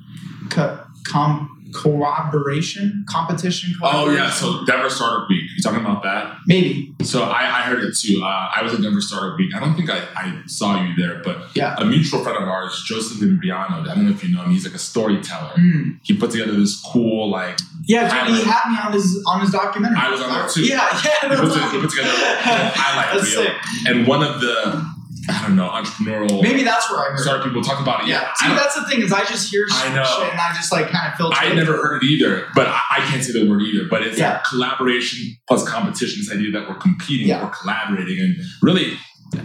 co 0.49 0.83
com 1.07 1.53
collaboration, 1.73 3.05
competition. 3.09 3.73
Oh 3.81 4.09
yeah, 4.13 4.29
so 4.29 4.63
Denver 4.65 4.89
Startup 4.89 5.27
Week. 5.29 5.43
You 5.55 5.61
talking 5.61 5.79
about 5.81 6.01
that? 6.03 6.37
maybe. 6.47 6.93
So 7.03 7.23
I, 7.23 7.41
I 7.41 7.61
heard 7.63 7.83
it 7.83 7.95
too. 7.97 8.21
Uh, 8.23 8.49
I 8.55 8.61
was 8.63 8.73
at 8.73 8.81
Denver 8.81 9.01
Startup 9.01 9.37
Week. 9.37 9.53
I 9.53 9.59
don't 9.59 9.75
think 9.75 9.89
I, 9.89 9.99
I 10.15 10.41
saw 10.47 10.81
you 10.83 10.95
there, 10.95 11.21
but 11.23 11.37
Yeah. 11.55 11.75
a 11.77 11.85
mutual 11.85 12.21
friend 12.23 12.37
of 12.41 12.47
ours, 12.47 12.83
Joseph 12.87 13.17
Imbriano. 13.19 13.87
I 13.87 13.95
don't 13.95 14.05
know 14.05 14.11
if 14.11 14.23
you 14.23 14.33
know 14.35 14.43
him. 14.43 14.51
He's 14.51 14.65
like 14.65 14.75
a 14.75 14.79
storyteller. 14.79 15.53
Mm. 15.57 15.99
He 16.03 16.15
put 16.17 16.31
together 16.31 16.53
this 16.53 16.81
cool 16.81 17.29
like 17.29 17.59
Yeah, 17.87 18.25
dude, 18.27 18.35
he 18.35 18.43
had 18.43 18.69
me 18.69 18.77
on 18.83 18.91
his 18.93 19.23
on 19.25 19.41
his 19.41 19.51
documentary. 19.51 19.97
I 19.97 20.09
was 20.09 20.21
on 20.21 20.29
there 20.29 20.47
too. 20.47 20.63
Yeah, 20.65 20.87
yeah, 21.05 21.11
he 21.21 21.35
put, 21.35 21.53
he 21.71 21.79
put 21.81 21.89
together 21.89 22.09
a 22.09 22.11
highlight 22.75 23.15
reel. 23.15 23.43
sick. 23.43 23.53
And 23.87 24.05
one 24.07 24.21
of 24.23 24.41
the 24.41 24.85
I 25.29 25.41
don't 25.45 25.57
know 25.57 25.67
entrepreneurial 25.69 26.41
Maybe 26.41 26.63
that's 26.63 26.89
where 26.89 26.99
I 27.01 27.09
heard. 27.11 27.19
Sorry, 27.19 27.43
people 27.43 27.61
talk 27.61 27.81
about 27.81 28.03
it. 28.03 28.07
Yeah, 28.07 28.21
Yeah, 28.21 28.33
see, 28.35 28.47
that's 28.55 28.75
the 28.75 28.85
thing 28.87 29.01
is 29.01 29.11
I 29.11 29.25
just 29.25 29.49
hear 29.51 29.65
I 29.71 29.83
shit 29.83 29.93
know. 29.93 30.29
and 30.31 30.39
I 30.39 30.53
just 30.55 30.71
like 30.71 30.87
kind 30.89 31.11
of 31.11 31.17
filter. 31.17 31.35
I 31.37 31.53
never 31.53 31.73
heard 31.73 32.01
it 32.01 32.05
either, 32.05 32.47
but 32.55 32.67
I, 32.67 32.81
I 32.91 32.99
can't 33.09 33.21
say 33.23 33.33
the 33.33 33.49
word 33.49 33.61
either. 33.61 33.87
But 33.89 34.03
it's 34.03 34.17
Yeah. 34.17 34.33
like 34.33 34.43
collaboration 34.45 35.35
plus 35.47 35.67
competition. 35.67 36.19
This 36.21 36.31
idea 36.31 36.51
that 36.51 36.67
we're 36.69 36.75
competing, 36.75 37.27
Yeah. 37.27 37.43
we're 37.43 37.51
collaborating, 37.51 38.19
and 38.19 38.35
really 38.61 38.93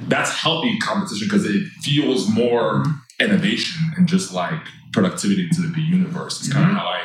that's 0.08 0.30
healthy 0.32 0.78
competition 0.78 1.26
because 1.28 1.44
it 1.44 1.62
fuels 1.82 2.28
more 2.28 2.84
innovation 3.18 3.80
and 3.96 4.06
just 4.08 4.32
like 4.32 4.60
productivity 4.92 5.42
into 5.44 5.62
the 5.62 5.80
universe. 5.80 6.40
It's 6.40 6.52
kind 6.52 6.66
Mhm. 6.66 6.70
of 6.70 6.76
how 6.76 6.86
I 6.86 7.00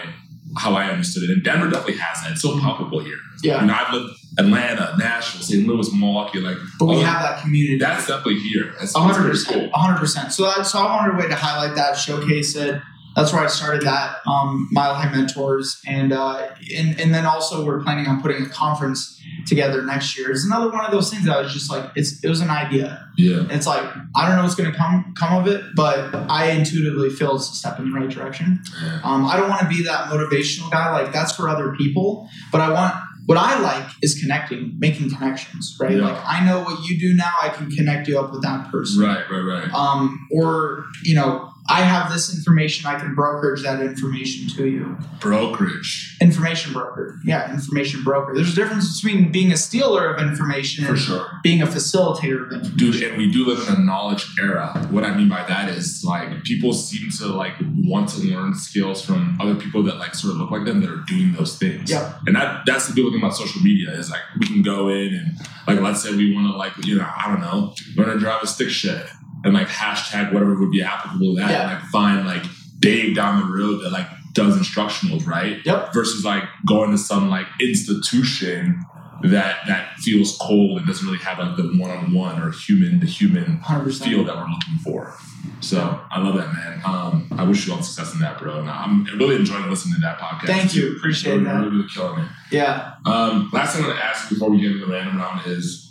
how 0.58 0.74
I 0.74 0.86
understood 0.90 1.24
it. 1.24 1.30
And 1.30 1.44
Denver 1.44 1.70
definitely 1.70 1.98
has 1.98 2.22
that. 2.24 2.32
It's 2.32 2.42
so 2.42 2.60
palpable 2.60 3.00
here. 3.00 3.18
Yeah, 3.44 3.62
You 3.62 3.68
know, 3.68 3.74
I've 3.76 3.94
lived 3.94 4.14
Atlanta, 4.40 4.96
Nashville, 4.98 5.42
St. 5.42 5.68
Louis, 5.68 5.92
Milwaukee. 5.94 6.40
Like, 6.40 6.58
but 6.80 6.86
we 6.88 6.96
all- 6.96 7.02
have 7.02 7.22
that 7.22 7.42
community. 7.42 7.78
that's 7.78 8.08
definitely 8.08 8.40
here. 8.40 8.74
That's, 8.80 8.96
hundred 8.96 9.14
pretty 9.16 9.30
percent, 9.30 9.72
cool. 9.72 9.80
hundred 9.82 10.00
percent. 10.00 10.32
So 10.34 10.44
that, 10.44 10.66
so 10.66 10.80
I 10.80 10.96
wanted 10.96 11.16
a 11.16 11.18
way 11.18 11.28
to 11.28 11.36
highlight 11.36 11.76
that, 11.76 11.94
showcase 11.98 12.56
it. 12.56 12.82
That's 13.18 13.34
where 13.34 13.42
I 13.42 13.48
started 13.48 13.82
that 13.82 14.18
um, 14.28 14.70
Mile 14.72 14.94
High 14.94 15.12
Mentors, 15.12 15.82
and 15.88 16.14
uh, 16.14 16.50
and 16.78 17.00
and 17.02 17.14
then 17.16 17.26
also 17.26 17.66
we're 17.66 17.82
planning 17.82 18.06
on 18.06 18.22
putting 18.22 18.44
a 18.44 18.50
conference 18.50 19.20
together 19.48 19.82
next 19.82 20.16
year. 20.16 20.30
It's 20.30 20.46
another 20.46 20.70
one 20.70 20.86
of 20.86 20.92
those 20.92 21.10
things 21.10 21.26
that 21.26 21.36
I 21.36 21.42
was 21.42 21.52
just 21.52 21.72
like, 21.72 21.90
it's 21.96 22.24
it 22.24 22.30
was 22.30 22.42
an 22.42 22.52
idea. 22.52 23.10
Yeah. 23.18 23.48
It's 23.50 23.66
like 23.66 23.84
I 24.16 24.28
don't 24.28 24.36
know 24.36 24.44
what's 24.44 24.54
going 24.54 24.72
to 24.72 24.78
come 24.78 25.16
come 25.18 25.42
of 25.42 25.48
it, 25.48 25.64
but 25.76 26.14
I 26.30 26.52
intuitively 26.52 27.10
feel 27.10 27.36
it's 27.36 27.50
a 27.50 27.56
step 27.56 27.80
in 27.80 27.92
the 27.92 28.00
right 28.00 28.08
direction. 28.08 28.62
yeah. 28.84 29.02
Um, 29.04 29.26
I 29.26 29.36
don't 29.36 29.50
want 29.50 29.62
to 29.62 29.68
be 29.68 29.84
that 29.86 30.10
motivational 30.10 30.70
guy. 30.70 30.92
Like 30.92 31.12
that's 31.12 31.36
for 31.36 31.50
other 31.50 31.76
people. 31.76 32.30
But 32.52 32.62
I 32.62 32.72
want 32.72 32.96
what 33.26 33.38
I 33.38 33.60
like 33.60 33.90
is 34.02 34.22
connecting, 34.22 34.76
making 34.80 35.10
connections, 35.10 35.76
right? 35.82 35.98
Yeah. 35.98 36.08
Like 36.08 36.24
I 36.26 36.46
know 36.46 36.62
what 36.62 36.88
you 36.88 37.00
do 37.00 37.16
now. 37.16 37.34
I 37.42 37.50
can 37.50 37.70
connect 37.72 38.08
you 38.08 38.20
up 38.20 38.32
with 38.32 38.44
that 38.44 38.72
person. 38.72 39.04
Right, 39.04 39.30
right, 39.30 39.42
right. 39.42 39.74
Um, 39.74 40.28
or 40.32 40.86
you 41.04 41.16
know, 41.16 41.52
I 41.70 41.82
have 41.82 42.12
this 42.12 42.34
information. 42.34 42.86
I 42.86 42.98
can 42.98 43.14
brokerage 43.14 43.64
that 43.64 43.82
information 43.82 44.48
to 44.56 44.68
you. 44.68 44.98
Brokerage. 45.20 46.18
Information 46.22 46.72
broker, 46.72 47.20
yeah, 47.26 47.54
information 47.54 48.04
broker. 48.04 48.34
There's 48.34 48.54
a 48.54 48.56
difference 48.56 49.02
between 49.02 49.32
being 49.32 49.52
a 49.52 49.58
stealer 49.58 50.14
of 50.14 50.22
information 50.22 50.86
For 50.86 50.92
and 50.92 51.00
sure. 51.00 51.30
being 51.44 51.62
a 51.62 51.68
facilitator 51.68 52.48
of 52.48 52.54
information. 52.54 52.78
Dude, 52.78 53.04
and 53.04 53.18
we 53.18 53.32
do 53.32 53.46
live 53.46 53.68
in 53.68 53.76
a 53.76 53.80
knowledge 53.80 54.26
era. 54.40 54.88
What 54.92 55.04
I 55.04 55.16
mean 55.16 55.28
by 55.28 55.46
that 55.48 55.70
is 55.70 56.04
like 56.06 56.44
people 56.44 56.74
seem 56.74 57.12
to 57.12 57.28
like 57.28 57.56
want 57.76 58.10
to 58.10 58.22
learn 58.22 58.56
skills 58.56 59.04
from 59.04 59.38
other 59.42 59.56
people 59.56 59.84
that 59.84 59.98
like 59.98 60.16
sort 60.16 60.34
of 60.34 60.40
look 60.40 60.52
like 60.52 60.66
them 60.66 60.80
that 60.82 60.90
are 60.90 61.04
doing 61.08 61.34
those 61.34 61.58
things. 61.58 61.92
Yeah. 61.92 62.18
And 62.26 62.36
that 62.36 62.66
that's 62.66 62.88
the 62.88 62.94
beautiful 62.94 63.18
thing 63.18 63.26
about 63.26 63.36
social 63.36 63.62
media 63.62 63.92
is 63.92 64.10
like 64.10 64.22
we 64.40 64.48
can 64.48 64.62
go 64.62 64.88
in 64.88 65.14
and 65.14 65.38
like 65.68 65.80
let's 65.82 66.02
say 66.02 66.16
we 66.16 66.34
want 66.34 66.48
to 66.48 66.58
like 66.58 66.74
you 66.86 66.98
know 66.98 67.08
I 67.18 67.28
don't 67.28 67.42
know 67.42 67.74
learn 67.96 68.14
to 68.14 68.20
drive 68.20 68.42
a 68.42 68.48
stick 68.48 68.70
shift 68.70 69.14
and 69.48 69.56
like 69.56 69.68
hashtag 69.68 70.32
whatever 70.34 70.56
would 70.60 70.72
be 70.72 70.84
applicable 70.84 71.34
to 71.36 71.42
that 71.42 71.50
Yeah. 71.50 71.62
and 71.64 71.72
like 71.74 71.84
find 71.90 72.26
like 72.28 72.44
Dave 72.80 73.16
down 73.16 73.40
the 73.42 73.58
road 73.58 73.82
that 73.84 73.92
like 73.92 74.08
does 74.34 74.56
instructionals 74.58 75.26
right 75.26 75.58
Yep. 75.66 75.94
versus 75.94 76.24
like 76.24 76.44
going 76.68 76.92
to 76.92 76.98
some 76.98 77.30
like 77.30 77.48
institution 77.60 78.84
that 79.24 79.58
that 79.68 79.98
feels 79.98 80.38
cold 80.38 80.78
and 80.78 80.86
doesn't 80.86 81.06
really 81.08 81.18
have 81.18 81.40
like 81.40 81.56
the 81.58 81.64
one-on-one 81.64 82.40
or 82.40 82.52
human 82.52 83.00
to 83.00 83.08
human 83.08 83.58
Hundred 83.58 83.86
percent. 83.86 84.12
feel 84.12 84.24
that 84.26 84.36
we're 84.36 84.48
looking 84.48 84.78
for. 84.84 85.12
So 85.60 86.00
I 86.12 86.20
love 86.22 86.36
that, 86.36 86.54
man. 86.54 86.82
Um, 86.86 87.28
I 87.36 87.44
wish 87.44 87.66
you 87.66 87.74
all 87.74 87.82
success 87.82 88.14
in 88.14 88.20
that, 88.20 88.38
bro. 88.38 88.60
And 88.60 88.70
I'm 88.70 89.06
really 89.18 89.36
enjoying 89.38 89.68
listening 89.72 89.96
to 89.96 90.02
that 90.02 90.20
podcast. 90.20 90.46
Thank 90.46 90.76
you. 90.76 90.96
Appreciate 90.98 91.32
Really, 91.34 91.46
that. 91.46 91.56
really, 91.56 91.70
really 91.78 91.90
killing 91.92 92.20
it. 92.20 92.28
Yeah. 92.52 92.94
Um, 93.06 93.50
last 93.52 93.76
thing 93.76 93.86
I'm 93.86 93.90
gonna 93.92 94.02
ask 94.02 94.30
before 94.30 94.52
we 94.52 94.62
get 94.62 94.72
into 94.72 94.86
the 94.86 94.92
random 94.92 95.18
round 95.18 95.48
is, 95.48 95.87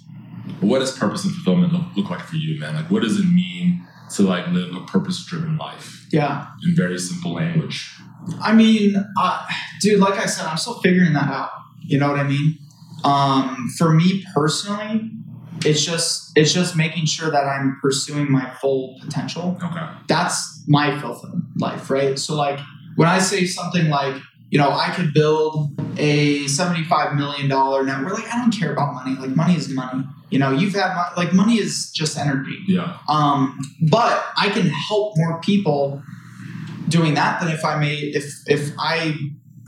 what 0.61 0.79
does 0.81 0.97
purpose 0.97 1.25
and 1.25 1.35
fulfillment 1.35 1.73
look, 1.97 2.11
like 2.11 2.21
for 2.21 2.37
you, 2.37 2.59
man? 2.61 2.75
Like, 2.75 2.91
what 2.91 3.03
does 3.03 3.19
it 3.19 3.25
mean 3.27 3.87
to 4.15 4.23
like 4.23 4.47
live 4.49 4.75
a 4.75 4.81
purpose-driven 4.87 5.57
life 5.59 6.07
Yeah. 6.13 6.47
in 6.65 6.75
very 6.75 6.99
simple 6.99 7.35
language? 7.35 7.93
I 8.41 8.53
mean, 8.55 8.97
uh, 9.19 9.47
dude, 9.81 10.01
like 10.01 10.19
I 10.19 10.27
said, 10.27 10.47
I'm 10.47 10.57
still 10.57 10.81
figuring 10.81 11.13
that 11.15 11.29
out. 11.29 11.51
You 11.83 11.99
know 11.99 12.09
what 12.11 12.19
I 12.19 12.25
mean? 12.25 12.59
Um, 13.05 13.69
for 13.77 13.93
me 13.93 14.25
personally, 14.35 15.11
it's 15.65 15.85
just 15.85 16.33
it's 16.37 16.53
just 16.53 16.77
making 16.77 17.07
sure 17.07 17.31
that 17.31 17.45
I'm 17.45 17.79
pursuing 17.81 18.31
my 18.31 18.51
full 18.61 18.99
potential. 19.01 19.59
Okay. 19.63 19.87
That's 20.07 20.63
my 20.67 20.99
fulfillment 21.01 21.45
life, 21.57 21.89
right? 21.91 22.19
So 22.19 22.35
like 22.35 22.59
when 22.97 23.09
I 23.09 23.19
say 23.21 23.45
something 23.47 23.89
like, 23.89 24.17
you 24.51 24.59
know, 24.59 24.71
I 24.71 24.91
could 24.91 25.13
build 25.13 25.71
a 25.99 26.47
seventy-five 26.47 27.15
million 27.15 27.49
dollar 27.49 27.83
network. 27.85 28.15
Like 28.15 28.33
I 28.33 28.39
don't 28.39 28.53
care 28.53 28.73
about 28.73 28.95
money. 28.95 29.17
Like 29.17 29.35
money 29.37 29.55
is 29.57 29.69
money. 29.69 30.05
You 30.31 30.39
know, 30.39 30.51
you've 30.51 30.75
had 30.75 30.95
mon- 30.95 31.13
like 31.17 31.33
money 31.33 31.59
is 31.59 31.91
just 31.93 32.19
energy. 32.19 32.59
Yeah. 32.67 32.99
Um, 33.09 33.59
but 33.91 34.25
I 34.37 34.49
can 34.51 34.67
help 34.67 35.17
more 35.17 35.41
people 35.41 36.03
doing 36.89 37.15
that 37.15 37.41
than 37.41 37.51
if 37.51 37.65
I 37.65 37.79
made 37.79 38.15
if 38.15 38.33
if 38.47 38.71
I 38.79 39.15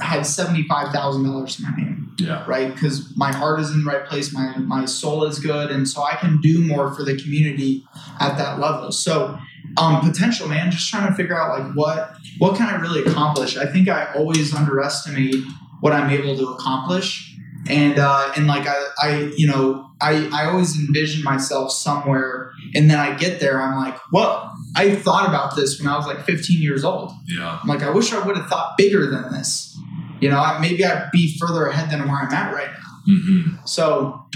had 0.00 0.24
seventy 0.26 0.64
five 0.68 0.92
thousand 0.92 1.24
dollars 1.24 1.56
to 1.56 1.62
my 1.62 1.74
name, 1.76 2.12
Yeah. 2.18 2.44
right? 2.46 2.72
Because 2.72 3.12
my 3.16 3.32
heart 3.32 3.58
is 3.60 3.70
in 3.72 3.84
the 3.84 3.90
right 3.90 4.04
place, 4.06 4.32
my 4.32 4.56
my 4.58 4.84
soul 4.84 5.24
is 5.24 5.38
good, 5.38 5.70
and 5.70 5.88
so 5.88 6.02
I 6.02 6.14
can 6.16 6.40
do 6.40 6.64
more 6.64 6.92
for 6.94 7.02
the 7.04 7.16
community 7.20 7.82
at 8.20 8.36
that 8.38 8.58
level. 8.60 8.92
So, 8.92 9.38
um, 9.78 10.00
potential, 10.00 10.48
man, 10.48 10.70
just 10.70 10.90
trying 10.90 11.06
to 11.08 11.14
figure 11.14 11.38
out 11.40 11.58
like 11.58 11.72
what 11.74 12.14
what 12.38 12.56
can 12.56 12.66
I 12.68 12.76
really 12.80 13.02
accomplish. 13.04 13.56
I 13.56 13.66
think 13.66 13.88
I 13.88 14.12
always 14.14 14.54
underestimate 14.54 15.36
what 15.80 15.92
I'm 15.92 16.10
able 16.10 16.36
to 16.36 16.48
accomplish, 16.48 17.36
and 17.68 17.98
uh, 17.98 18.32
and 18.36 18.46
like 18.46 18.66
I 18.66 18.76
I 19.00 19.32
you 19.36 19.46
know 19.46 19.90
I 20.00 20.28
I 20.32 20.46
always 20.46 20.76
envision 20.78 21.22
myself 21.24 21.70
somewhere, 21.72 22.52
and 22.74 22.90
then 22.90 22.98
I 22.98 23.16
get 23.16 23.40
there, 23.40 23.60
I'm 23.60 23.76
like, 23.76 23.96
whoa. 24.10 24.50
I 24.76 24.94
thought 24.94 25.26
about 25.26 25.56
this 25.56 25.80
when 25.80 25.88
I 25.88 25.96
was 25.96 26.06
like 26.06 26.24
15 26.24 26.60
years 26.62 26.84
old. 26.84 27.10
Yeah. 27.26 27.58
I'm 27.60 27.66
like, 27.68 27.82
I 27.82 27.90
wish 27.90 28.12
I 28.12 28.24
would 28.24 28.36
have 28.36 28.48
thought 28.48 28.76
bigger 28.76 29.06
than 29.10 29.32
this. 29.32 29.76
You 30.20 30.28
know, 30.28 30.38
I- 30.38 30.60
maybe 30.60 30.84
I'd 30.84 31.10
be 31.10 31.36
further 31.38 31.66
ahead 31.66 31.90
than 31.90 32.06
where 32.06 32.18
I'm 32.18 32.32
at 32.32 32.54
right 32.54 32.68
now. 32.70 33.12
Mm-hmm. 33.12 33.56
So, 33.64 34.26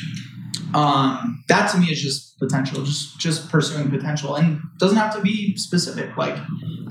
um, 0.75 1.45
that 1.49 1.70
to 1.73 1.79
me 1.79 1.87
is 1.87 2.01
just 2.03 2.39
potential, 2.39 2.83
just 2.85 3.18
just 3.18 3.49
pursuing 3.51 3.91
potential, 3.91 4.35
and 4.37 4.61
doesn't 4.79 4.97
have 4.97 5.14
to 5.14 5.20
be 5.20 5.57
specific. 5.57 6.16
Like, 6.16 6.37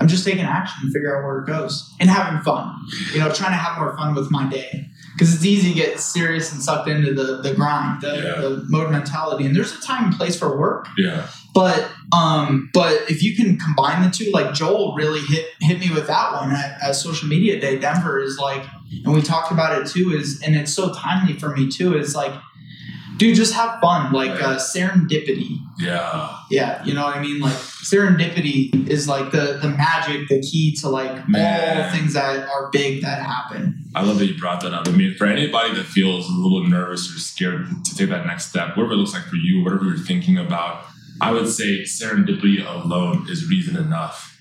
I'm 0.00 0.08
just 0.08 0.24
taking 0.24 0.40
action 0.44 0.80
and 0.82 0.92
figure 0.92 1.16
out 1.16 1.24
where 1.24 1.38
it 1.40 1.46
goes 1.46 1.92
and 2.00 2.08
having 2.10 2.40
fun. 2.42 2.74
You 3.12 3.20
know, 3.20 3.30
trying 3.32 3.50
to 3.52 3.56
have 3.58 3.78
more 3.78 3.96
fun 3.96 4.14
with 4.14 4.30
my 4.30 4.48
day 4.48 4.86
because 5.14 5.34
it's 5.34 5.44
easy 5.44 5.72
to 5.72 5.78
get 5.78 6.00
serious 6.00 6.52
and 6.52 6.62
sucked 6.62 6.88
into 6.88 7.12
the 7.14 7.42
the 7.42 7.54
grind, 7.54 8.00
the, 8.02 8.08
Yeah. 8.16 8.40
the 8.40 8.64
mode 8.68 8.90
mentality. 8.90 9.44
And 9.46 9.54
there's 9.54 9.72
a 9.76 9.80
time 9.82 10.04
and 10.06 10.14
place 10.14 10.38
for 10.38 10.58
work, 10.58 10.88
Yeah. 10.96 11.26
but 11.54 11.90
um, 12.12 12.70
but 12.74 13.10
if 13.10 13.22
you 13.22 13.34
can 13.36 13.58
combine 13.58 14.02
the 14.02 14.10
two, 14.10 14.30
like 14.32 14.52
Joel 14.54 14.94
really 14.94 15.20
hit 15.20 15.46
hit 15.60 15.78
me 15.80 15.90
with 15.90 16.06
that 16.06 16.32
one 16.32 16.50
at, 16.52 16.78
at 16.82 16.92
Social 16.96 17.28
Media 17.28 17.60
Day. 17.60 17.78
Denver 17.78 18.18
is 18.20 18.38
like, 18.38 18.64
and 19.04 19.14
we 19.14 19.22
talked 19.22 19.50
about 19.52 19.80
it 19.80 19.86
too. 19.86 20.12
Is 20.14 20.40
and 20.42 20.54
it's 20.56 20.72
so 20.72 20.92
timely 20.94 21.38
for 21.38 21.50
me 21.56 21.70
too. 21.70 21.96
Is 21.96 22.14
like, 22.14 22.32
dude, 23.22 23.36
just 23.36 23.54
have 23.54 23.80
fun. 23.80 24.12
Like 24.12 24.42
uh, 24.42 24.56
serendipity. 24.56 25.58
Yeah. 25.78 26.36
Yeah, 26.50 26.84
you 26.84 26.92
know 26.92 27.04
what 27.04 27.16
I 27.16 27.20
mean. 27.20 27.40
Like 27.40 27.54
serendipity 27.54 28.88
is 28.88 29.08
like 29.08 29.30
the 29.30 29.58
the 29.62 29.68
magic, 29.68 30.28
the 30.28 30.40
key 30.40 30.74
to 30.76 30.88
like 30.88 31.10
all 31.10 31.24
Man. 31.28 31.92
things 31.92 32.14
that 32.14 32.48
are 32.48 32.70
big 32.70 33.02
that 33.02 33.22
happen. 33.22 33.84
I 33.94 34.02
love 34.02 34.18
that 34.18 34.26
you 34.26 34.38
brought 34.38 34.60
that 34.62 34.74
up. 34.74 34.88
I 34.88 34.90
mean, 34.90 35.14
for 35.14 35.26
anybody 35.26 35.74
that 35.74 35.84
feels 35.84 36.28
a 36.28 36.32
little 36.32 36.66
nervous 36.66 37.14
or 37.14 37.18
scared 37.18 37.66
to 37.84 37.96
take 37.96 38.08
that 38.08 38.26
next 38.26 38.48
step, 38.48 38.76
whatever 38.76 38.94
it 38.94 38.96
looks 38.96 39.12
like 39.12 39.24
for 39.24 39.36
you, 39.36 39.62
whatever 39.62 39.84
you're 39.84 39.98
thinking 39.98 40.38
about, 40.38 40.84
I 41.20 41.30
would 41.30 41.48
say 41.48 41.82
serendipity 41.82 42.66
alone 42.66 43.26
is 43.30 43.48
reason 43.48 43.76
enough. 43.76 44.31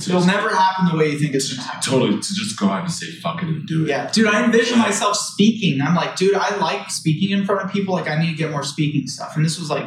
To 0.00 0.10
It'll 0.10 0.24
never 0.24 0.54
happen 0.54 0.86
the 0.90 0.96
way 0.96 1.10
you 1.10 1.18
think 1.18 1.34
it's 1.34 1.52
gonna 1.52 1.66
happen. 1.66 1.82
totally 1.82 2.20
to 2.20 2.34
just 2.34 2.58
go 2.58 2.68
out 2.68 2.84
and 2.84 2.90
say 2.90 3.06
fuck 3.20 3.42
it 3.42 3.48
and 3.48 3.66
do 3.66 3.84
it. 3.84 3.88
Yeah, 3.88 4.08
dude, 4.10 4.28
I 4.28 4.44
envision 4.44 4.78
myself 4.78 5.16
speaking. 5.16 5.80
I'm 5.80 5.96
like, 5.96 6.14
dude, 6.14 6.34
I 6.34 6.56
like 6.58 6.90
speaking 6.90 7.36
in 7.36 7.44
front 7.44 7.64
of 7.64 7.72
people. 7.72 7.94
Like, 7.94 8.08
I 8.08 8.20
need 8.20 8.30
to 8.30 8.36
get 8.36 8.52
more 8.52 8.62
speaking 8.62 9.08
stuff. 9.08 9.34
And 9.34 9.44
this 9.44 9.58
was 9.58 9.70
like 9.70 9.84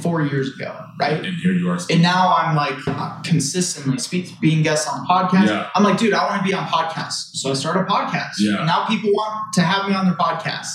four 0.00 0.22
years 0.22 0.54
ago, 0.54 0.74
right? 0.98 1.24
And 1.24 1.36
here 1.36 1.52
you 1.52 1.68
are. 1.68 1.78
Speaking. 1.78 1.96
And 1.96 2.02
now 2.02 2.34
I'm 2.34 2.56
like 2.56 2.76
consistently 3.24 3.98
speak, 3.98 4.40
being 4.40 4.62
guests 4.62 4.88
on 4.88 5.06
podcasts. 5.06 5.48
Yeah. 5.48 5.68
I'm 5.74 5.82
like, 5.82 5.98
dude, 5.98 6.14
I 6.14 6.24
want 6.24 6.42
to 6.42 6.48
be 6.48 6.54
on 6.54 6.66
podcasts. 6.66 7.36
So 7.36 7.50
I 7.50 7.54
start 7.54 7.76
a 7.76 7.84
podcast. 7.84 8.34
Yeah. 8.38 8.58
And 8.58 8.66
now 8.66 8.86
people 8.86 9.10
want 9.12 9.52
to 9.54 9.62
have 9.62 9.88
me 9.88 9.94
on 9.94 10.06
their 10.06 10.14
podcast. 10.14 10.68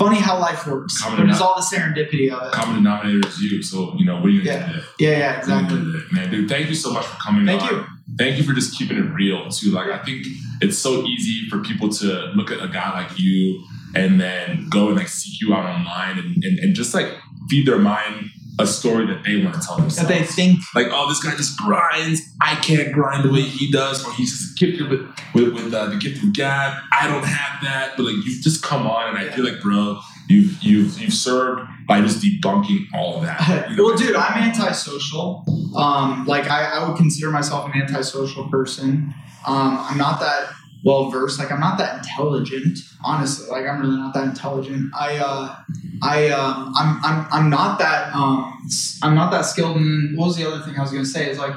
Funny 0.00 0.18
how 0.18 0.38
life 0.40 0.66
works. 0.66 1.00
Common 1.02 1.20
But 1.26 1.30
it's 1.30 1.40
all 1.42 1.54
the 1.60 1.66
serendipity 1.70 2.30
of 2.34 2.46
it. 2.46 2.52
Common 2.52 2.76
denominator 2.82 3.28
is 3.28 3.38
you. 3.40 3.62
So 3.62 3.94
you 3.98 4.04
know 4.06 4.16
what 4.16 4.26
are 4.26 4.30
you 4.30 4.42
gonna 4.42 4.56
Yeah. 4.58 4.72
do? 4.72 4.80
Yeah, 5.04 5.10
yeah, 5.10 5.16
What 5.18 5.20
are 5.20 5.30
you 5.32 5.38
exactly. 5.38 5.76
gonna 5.78 5.92
do 5.92 5.92
today? 5.92 6.06
Man, 6.12 6.30
dude, 6.30 6.48
thank 6.48 6.68
you 6.70 6.74
so 6.74 6.92
much 6.92 7.04
for 7.06 7.16
coming 7.22 7.48
out. 7.48 7.60
Thank 7.60 7.72
on. 7.72 7.78
you. 7.78 7.86
Thank 8.18 8.38
you 8.38 8.44
for 8.44 8.54
just 8.54 8.76
keeping 8.76 8.96
it 8.96 9.08
real 9.22 9.48
too. 9.50 9.70
Like 9.70 9.88
I 9.90 9.98
think 10.06 10.26
it's 10.62 10.78
so 10.78 11.04
easy 11.04 11.48
for 11.50 11.58
people 11.60 11.88
to 12.00 12.06
look 12.34 12.50
at 12.50 12.60
a 12.62 12.68
guy 12.68 12.90
like 13.02 13.18
you 13.18 13.62
and 13.94 14.20
then 14.20 14.68
go 14.70 14.88
and 14.88 14.96
like 14.96 15.08
seek 15.08 15.40
you 15.40 15.52
out 15.54 15.64
online 15.66 16.18
and, 16.18 16.44
and, 16.44 16.58
and 16.60 16.74
just 16.74 16.94
like 16.94 17.08
feed 17.48 17.66
their 17.66 17.78
mind 17.78 18.30
a 18.60 18.66
story 18.66 19.06
that 19.06 19.24
they 19.24 19.42
want 19.42 19.54
to 19.54 19.60
tell 19.60 19.76
themselves. 19.76 20.08
That 20.08 20.08
they 20.08 20.24
think 20.24 20.60
like, 20.74 20.88
oh, 20.90 21.08
this 21.08 21.22
guy 21.22 21.36
just 21.36 21.58
grinds. 21.58 22.20
I 22.40 22.54
can't 22.56 22.92
grind 22.92 23.24
the 23.24 23.32
way 23.32 23.42
he 23.42 23.70
does, 23.70 24.06
or 24.06 24.12
he's 24.12 24.30
just 24.30 24.58
gifted 24.58 24.88
with 24.88 25.00
with, 25.34 25.54
with 25.54 25.74
uh, 25.74 25.86
the 25.86 25.96
gift 25.96 26.22
of 26.22 26.32
gab. 26.32 26.80
I 26.92 27.06
don't 27.06 27.24
have 27.24 27.62
that, 27.62 27.96
but 27.96 28.04
like 28.04 28.14
you've 28.24 28.42
just 28.42 28.62
come 28.62 28.86
on, 28.86 29.08
and 29.08 29.18
I 29.18 29.30
feel 29.30 29.44
like, 29.44 29.60
bro, 29.60 29.98
you've 30.28 30.62
you've 30.62 31.00
you've 31.00 31.12
served 31.12 31.62
by 31.86 32.00
just 32.00 32.22
debunking 32.22 32.86
all 32.94 33.16
of 33.16 33.22
that. 33.24 33.40
You 33.70 33.76
know? 33.76 33.84
well, 33.84 33.96
dude, 33.96 34.16
I'm 34.16 34.42
antisocial. 34.42 35.44
Um, 35.76 36.24
like 36.26 36.50
I, 36.50 36.64
I 36.64 36.88
would 36.88 36.96
consider 36.96 37.30
myself 37.30 37.72
an 37.72 37.80
antisocial 37.80 38.48
person. 38.48 39.14
Um, 39.46 39.78
I'm 39.80 39.98
not 39.98 40.20
that 40.20 40.52
well 40.84 41.10
versed. 41.10 41.38
Like 41.38 41.50
I'm 41.52 41.60
not 41.60 41.78
that 41.78 41.98
intelligent. 41.98 42.78
Honestly, 43.04 43.46
like 43.50 43.66
I'm 43.66 43.80
really 43.80 43.96
not 43.96 44.14
that 44.14 44.24
intelligent. 44.24 44.92
I, 44.98 45.16
uh, 45.18 45.56
I, 46.02 46.28
um, 46.30 46.72
I'm, 46.76 47.00
I'm, 47.04 47.26
I'm 47.32 47.50
not 47.50 47.78
that. 47.78 48.14
Um, 48.14 48.58
s- 48.66 48.98
I'm 49.02 49.14
not 49.14 49.30
that 49.32 49.42
skilled. 49.44 49.76
in 49.76 50.14
what 50.16 50.26
was 50.28 50.36
the 50.36 50.46
other 50.50 50.62
thing 50.64 50.76
I 50.78 50.82
was 50.82 50.90
gonna 50.92 51.04
say? 51.04 51.30
Is 51.30 51.38
like 51.38 51.54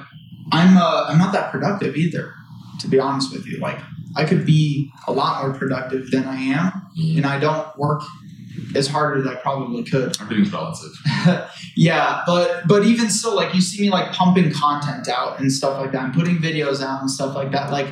I'm, 0.51 0.77
uh, 0.77 1.05
I'm 1.07 1.17
not 1.17 1.31
that 1.33 1.51
productive 1.51 1.95
either. 1.95 2.33
To 2.79 2.87
be 2.89 2.99
honest 2.99 3.31
with 3.31 3.45
you, 3.47 3.59
like 3.59 3.79
I 4.17 4.25
could 4.25 4.45
be 4.45 4.91
a 5.07 5.13
lot 5.13 5.41
more 5.45 5.53
productive 5.57 6.11
than 6.11 6.25
I 6.25 6.35
am, 6.35 6.71
Mhm. 6.99 7.17
and 7.17 7.25
I 7.25 7.39
don't 7.39 7.65
work 7.77 8.01
as 8.75 8.87
hard 8.87 9.17
as 9.19 9.25
I 9.25 9.35
probably 9.35 9.83
could. 9.83 10.19
Everything's 10.19 10.51
relative. 10.51 10.91
yeah, 11.77 12.23
but 12.25 12.67
but 12.67 12.83
even 12.85 13.09
still, 13.09 13.35
like 13.35 13.53
you 13.55 13.61
see 13.61 13.81
me 13.83 13.89
like 13.89 14.11
pumping 14.11 14.51
content 14.51 15.07
out 15.07 15.39
and 15.39 15.49
stuff 15.51 15.79
like 15.79 15.91
that, 15.93 16.03
and 16.03 16.13
putting 16.13 16.37
videos 16.39 16.83
out 16.83 16.99
and 17.01 17.09
stuff 17.09 17.35
like 17.35 17.51
that. 17.51 17.71
Like 17.71 17.87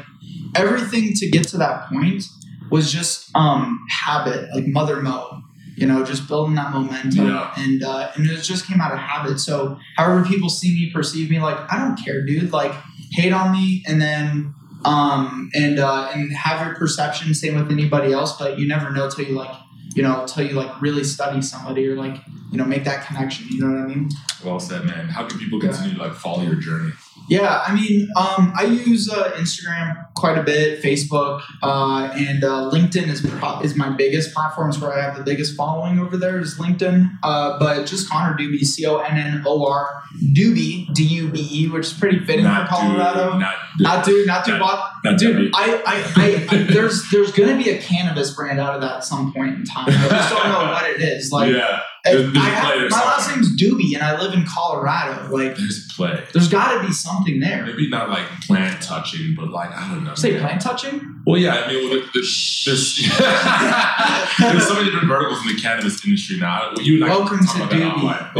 everything 0.55 1.13
to 1.15 1.29
get 1.29 1.47
to 1.49 1.57
that 1.57 1.89
point 1.89 2.23
was 2.69 2.91
just 2.91 3.29
um 3.35 3.85
habit, 3.89 4.49
like 4.53 4.67
mother 4.67 5.01
mode. 5.01 5.41
You 5.77 5.87
know, 5.87 6.03
just 6.03 6.27
building 6.27 6.55
that 6.55 6.71
momentum, 6.73 7.27
Yeah. 7.27 7.51
and 7.57 7.81
uh, 7.81 8.11
and 8.15 8.27
it 8.29 8.41
just 8.43 8.67
came 8.67 8.81
out 8.81 8.91
of 8.91 8.99
habit. 8.99 9.39
So, 9.39 9.79
however 9.95 10.23
people 10.23 10.49
see 10.49 10.73
me, 10.75 10.91
perceive 10.93 11.29
me, 11.31 11.39
like 11.39 11.57
I 11.71 11.79
don't 11.79 11.95
care, 11.95 12.23
dude. 12.25 12.51
Like 12.51 12.73
hate 13.11 13.31
on 13.33 13.51
me, 13.53 13.83
and 13.87 13.99
then 14.01 14.53
um 14.83 15.49
and 15.55 15.79
uh 15.79 16.11
and 16.13 16.31
have 16.33 16.65
your 16.65 16.75
perception. 16.75 17.33
Same 17.33 17.55
with 17.55 17.71
anybody 17.71 18.11
else, 18.13 18.37
but 18.37 18.59
you 18.59 18.67
never 18.67 18.91
know 18.91 19.09
till 19.09 19.25
you 19.25 19.33
like 19.33 19.55
you 19.95 20.03
know 20.03 20.25
till 20.27 20.45
you 20.45 20.53
like 20.53 20.81
really 20.81 21.03
study 21.05 21.41
somebody 21.41 21.87
or 21.87 21.95
like 21.95 22.17
you 22.51 22.57
know 22.57 22.65
make 22.65 22.83
that 22.83 23.07
connection. 23.07 23.47
You 23.49 23.61
know 23.61 23.71
what 23.71 23.81
I 23.81 23.87
mean? 23.87 24.09
Well 24.43 24.59
said, 24.59 24.83
man. 24.85 25.07
How 25.07 25.25
can 25.25 25.39
people 25.39 25.59
continue 25.59 25.95
to 25.95 25.99
like 26.01 26.13
follow 26.13 26.43
your 26.43 26.55
journey? 26.55 26.91
Yeah, 27.29 27.63
I 27.65 27.73
mean, 27.73 28.09
um, 28.17 28.51
I 28.57 28.63
use 28.65 29.09
uh, 29.09 29.31
Instagram 29.37 30.05
quite 30.15 30.37
a 30.37 30.43
bit, 30.43 30.81
Facebook, 30.83 31.41
uh, 31.63 32.11
and 32.13 32.43
uh, 32.43 32.69
LinkedIn 32.73 33.07
is 33.07 33.21
pro- 33.21 33.61
is 33.61 33.75
my 33.75 33.89
biggest 33.89 34.33
platforms 34.33 34.79
where 34.79 34.91
I 34.93 35.01
have 35.01 35.17
the 35.17 35.23
biggest 35.23 35.55
following 35.55 35.97
over 35.99 36.17
there 36.17 36.39
is 36.39 36.57
LinkedIn. 36.57 37.09
Uh, 37.23 37.57
but 37.57 37.85
just 37.85 38.09
Connor 38.09 38.37
Dube, 38.37 38.59
C 38.65 38.85
O 38.85 38.97
N 38.97 39.17
N 39.17 39.43
O 39.45 39.65
R 39.65 40.03
Dube, 40.33 40.93
D 40.93 41.03
U 41.03 41.29
B 41.29 41.47
E, 41.51 41.69
which 41.69 41.87
is 41.87 41.93
pretty 41.93 42.19
fitting 42.25 42.43
for 42.45 42.65
Colorado. 42.67 43.31
Dude, 43.31 43.39
not, 43.39 43.55
Not 43.79 44.05
dude, 44.05 44.27
not 44.27 44.45
dude, 44.45 44.59
Not- 44.59 44.91
not 45.03 45.17
Dude, 45.17 45.51
I, 45.55 45.81
I, 45.85 46.13
I, 46.15 46.47
I, 46.49 46.63
there's 46.71 47.09
there's 47.11 47.31
gonna 47.31 47.57
be 47.57 47.69
a 47.69 47.81
cannabis 47.81 48.35
brand 48.35 48.59
out 48.59 48.75
of 48.75 48.81
that 48.81 48.97
at 48.97 49.03
some 49.03 49.33
point 49.33 49.55
in 49.55 49.63
time. 49.65 49.85
I 49.87 50.07
just 50.09 50.29
don't 50.29 50.49
know 50.49 50.71
what 50.71 50.89
it 50.89 51.01
is. 51.01 51.31
Like, 51.31 51.51
yeah, 51.55 51.79
I, 52.03 52.13
there's- 52.13 52.33
there's 52.33 52.37
I 52.45 52.49
have- 52.49 52.89
my 52.91 52.97
last 53.05 53.29
name's 53.29 53.61
Dube, 53.61 53.93
and 53.93 54.03
I 54.03 54.19
live 54.19 54.33
in 54.33 54.43
Colorado. 54.45 55.29
Like, 55.35 55.55
there's 55.55 55.87
play. 55.95 56.23
there's 56.33 56.47
got 56.47 56.73
to 56.81 56.87
be 56.87 56.91
something 56.93 57.39
there. 57.39 57.63
Maybe 57.65 57.89
not 57.89 58.09
like 58.09 58.25
plant 58.47 58.81
touching, 58.81 59.35
but 59.37 59.49
like 59.49 59.71
I 59.71 59.87
don't 59.93 60.03
know. 60.03 60.15
Say 60.15 60.39
plant 60.39 60.61
touching? 60.61 61.21
Well, 61.27 61.37
yeah, 61.39 61.61
I 61.61 61.67
mean, 61.71 61.89
well, 61.89 62.01
there's, 62.15 62.63
there's, 62.65 62.95
there's 62.97 64.67
so 64.67 64.73
many 64.73 64.85
different 64.89 65.07
verticals 65.07 65.41
in 65.45 65.55
the 65.55 65.61
cannabis 65.61 66.03
industry 66.03 66.37
now. 66.39 66.71
You 66.79 66.95
and 66.95 67.05
I 67.05 67.09
Welcome 67.09 67.39
to 67.39 67.45
Doobie. 67.45 67.91
offline. 67.91 68.33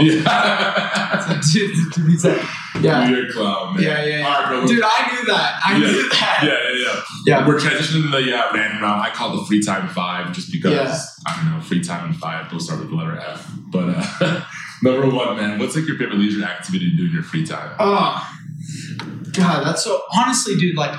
to, 1.54 1.92
to 1.94 2.06
be 2.08 2.18
said. 2.18 2.44
Yeah. 2.82 3.08
You're 3.12 3.30
a 3.30 3.32
clown, 3.32 3.76
man. 3.76 3.84
Yeah, 3.84 4.04
yeah, 4.04 4.18
yeah. 4.20 4.26
All 4.28 4.32
right, 4.42 4.50
bro. 4.50 4.66
Dude, 4.68 4.84
I 4.84 5.12
knew 5.14 5.26
that. 5.28 5.60
I 5.64 5.72
Yeah. 5.74 5.92
knew 5.92 6.10
that. 6.10 6.40
yeah, 6.44 6.50
yeah, 6.50 6.86
yeah. 6.86 7.02
Yeah. 7.42 7.48
We're 7.48 7.60
transitioning 7.60 8.04
to 8.04 8.10
the 8.10 8.36
uh, 8.36 8.52
random 8.54 8.82
round. 8.82 9.02
I 9.02 9.10
call 9.12 9.34
it 9.36 9.42
the 9.42 9.46
free 9.46 9.62
time 9.62 9.88
five 9.90 10.32
just 10.34 10.52
because 10.52 10.72
Yeah. 10.74 10.98
I 11.28 11.36
don't 11.36 11.52
know, 11.52 11.62
free 11.62 11.84
time 11.84 12.06
and 12.10 12.16
five 12.16 12.50
both 12.52 12.64
start 12.64 12.80
with 12.80 12.90
the 12.90 12.96
letter 12.96 13.18
F. 13.18 13.50
But 13.72 13.96
uh, 13.96 14.44
number 14.84 15.10
one, 15.16 15.38
man, 15.38 15.60
what's 15.60 15.76
like 15.76 15.88
your 15.88 15.98
favorite 15.98 16.18
leisure 16.18 16.44
activity 16.44 16.90
to 16.92 16.98
do 16.98 17.06
in 17.06 17.12
your 17.14 17.24
free 17.24 17.46
time? 17.46 17.76
Oh, 17.80 18.28
God, 19.34 19.66
that's 19.66 19.84
so. 19.84 20.02
Honestly, 20.16 20.56
dude, 20.56 20.76
like, 20.78 20.98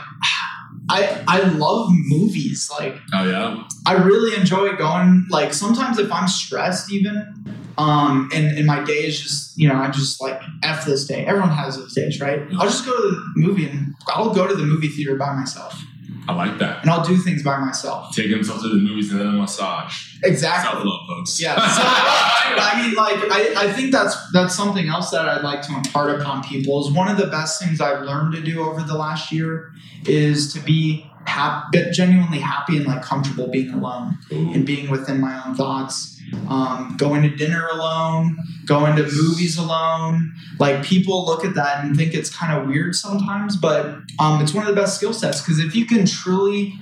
I 0.88 1.22
I 1.26 1.40
love 1.42 1.88
movies. 1.90 2.70
Like, 2.70 2.96
Oh 3.12 3.24
yeah, 3.28 3.64
I 3.86 3.94
really 3.94 4.36
enjoy 4.38 4.74
going. 4.76 5.26
Like, 5.30 5.52
sometimes 5.54 5.98
if 5.98 6.10
I'm 6.12 6.28
stressed, 6.28 6.92
even, 6.92 7.44
um, 7.78 8.30
and 8.34 8.56
and 8.56 8.66
my 8.66 8.82
day 8.84 9.04
is 9.06 9.20
just, 9.20 9.58
you 9.58 9.68
know, 9.68 9.74
I 9.76 9.90
just 9.90 10.20
like 10.20 10.40
f 10.62 10.84
this 10.84 11.06
day. 11.06 11.24
Everyone 11.26 11.50
has 11.50 11.76
those 11.76 11.94
days, 11.94 12.20
right? 12.20 12.40
I'll 12.58 12.66
just 12.66 12.84
go 12.86 12.92
to 12.92 13.10
the 13.10 13.32
movie 13.36 13.68
and 13.68 13.94
I'll 14.08 14.34
go 14.34 14.46
to 14.46 14.54
the 14.54 14.64
movie 14.64 14.88
theater 14.88 15.16
by 15.16 15.34
myself, 15.34 15.80
I 16.28 16.34
like 16.34 16.58
that. 16.58 16.82
and 16.82 16.90
I'll 16.90 17.04
do 17.04 17.16
things 17.16 17.42
by 17.42 17.58
myself. 17.58 18.14
Taking 18.14 18.32
himself 18.32 18.62
to 18.62 18.68
the 18.68 18.76
movies 18.76 19.10
and 19.10 19.20
then 19.20 19.26
a 19.28 19.32
massage. 19.32 20.14
Exactly. 20.22 20.70
Self 20.70 20.84
love, 20.84 21.00
folks. 21.08 21.40
Yeah. 21.40 21.54
So, 21.56 21.82
I 21.84 22.82
mean, 22.82 22.94
like, 22.94 23.18
I, 23.30 23.68
I 23.68 23.72
think 23.72 23.92
that's 23.92 24.16
that's 24.32 24.54
something 24.54 24.88
else 24.88 25.10
that 25.10 25.28
I'd 25.28 25.42
like 25.42 25.62
to 25.62 25.74
impart 25.74 26.20
upon 26.20 26.44
people. 26.44 26.86
Is 26.86 26.92
one 26.92 27.08
of 27.08 27.16
the 27.16 27.26
best 27.26 27.62
things 27.62 27.80
I've 27.80 28.02
learned 28.02 28.34
to 28.34 28.40
do 28.40 28.62
over 28.62 28.82
the 28.82 28.96
last 28.96 29.32
year 29.32 29.72
is 30.06 30.52
to 30.54 30.60
be 30.60 31.06
happy, 31.26 31.90
genuinely 31.92 32.38
happy 32.38 32.76
and 32.76 32.86
like 32.86 33.02
comfortable 33.02 33.48
being 33.48 33.70
alone 33.70 34.18
Ooh. 34.32 34.52
and 34.52 34.64
being 34.66 34.90
within 34.90 35.20
my 35.20 35.42
own 35.46 35.54
thoughts. 35.54 36.11
Um, 36.48 36.96
going 36.98 37.22
to 37.22 37.28
dinner 37.34 37.66
alone, 37.68 38.38
going 38.66 38.96
to 38.96 39.02
movies 39.02 39.58
alone. 39.58 40.34
Like 40.58 40.82
people 40.82 41.24
look 41.26 41.44
at 41.44 41.54
that 41.54 41.84
and 41.84 41.96
think 41.96 42.14
it's 42.14 42.34
kind 42.34 42.56
of 42.58 42.68
weird 42.68 42.94
sometimes, 42.94 43.56
but 43.56 43.86
um, 44.18 44.40
it's 44.42 44.54
one 44.54 44.66
of 44.66 44.74
the 44.74 44.80
best 44.80 44.96
skill 44.96 45.12
sets 45.12 45.40
because 45.40 45.58
if 45.58 45.74
you 45.74 45.84
can 45.86 46.06
truly 46.06 46.74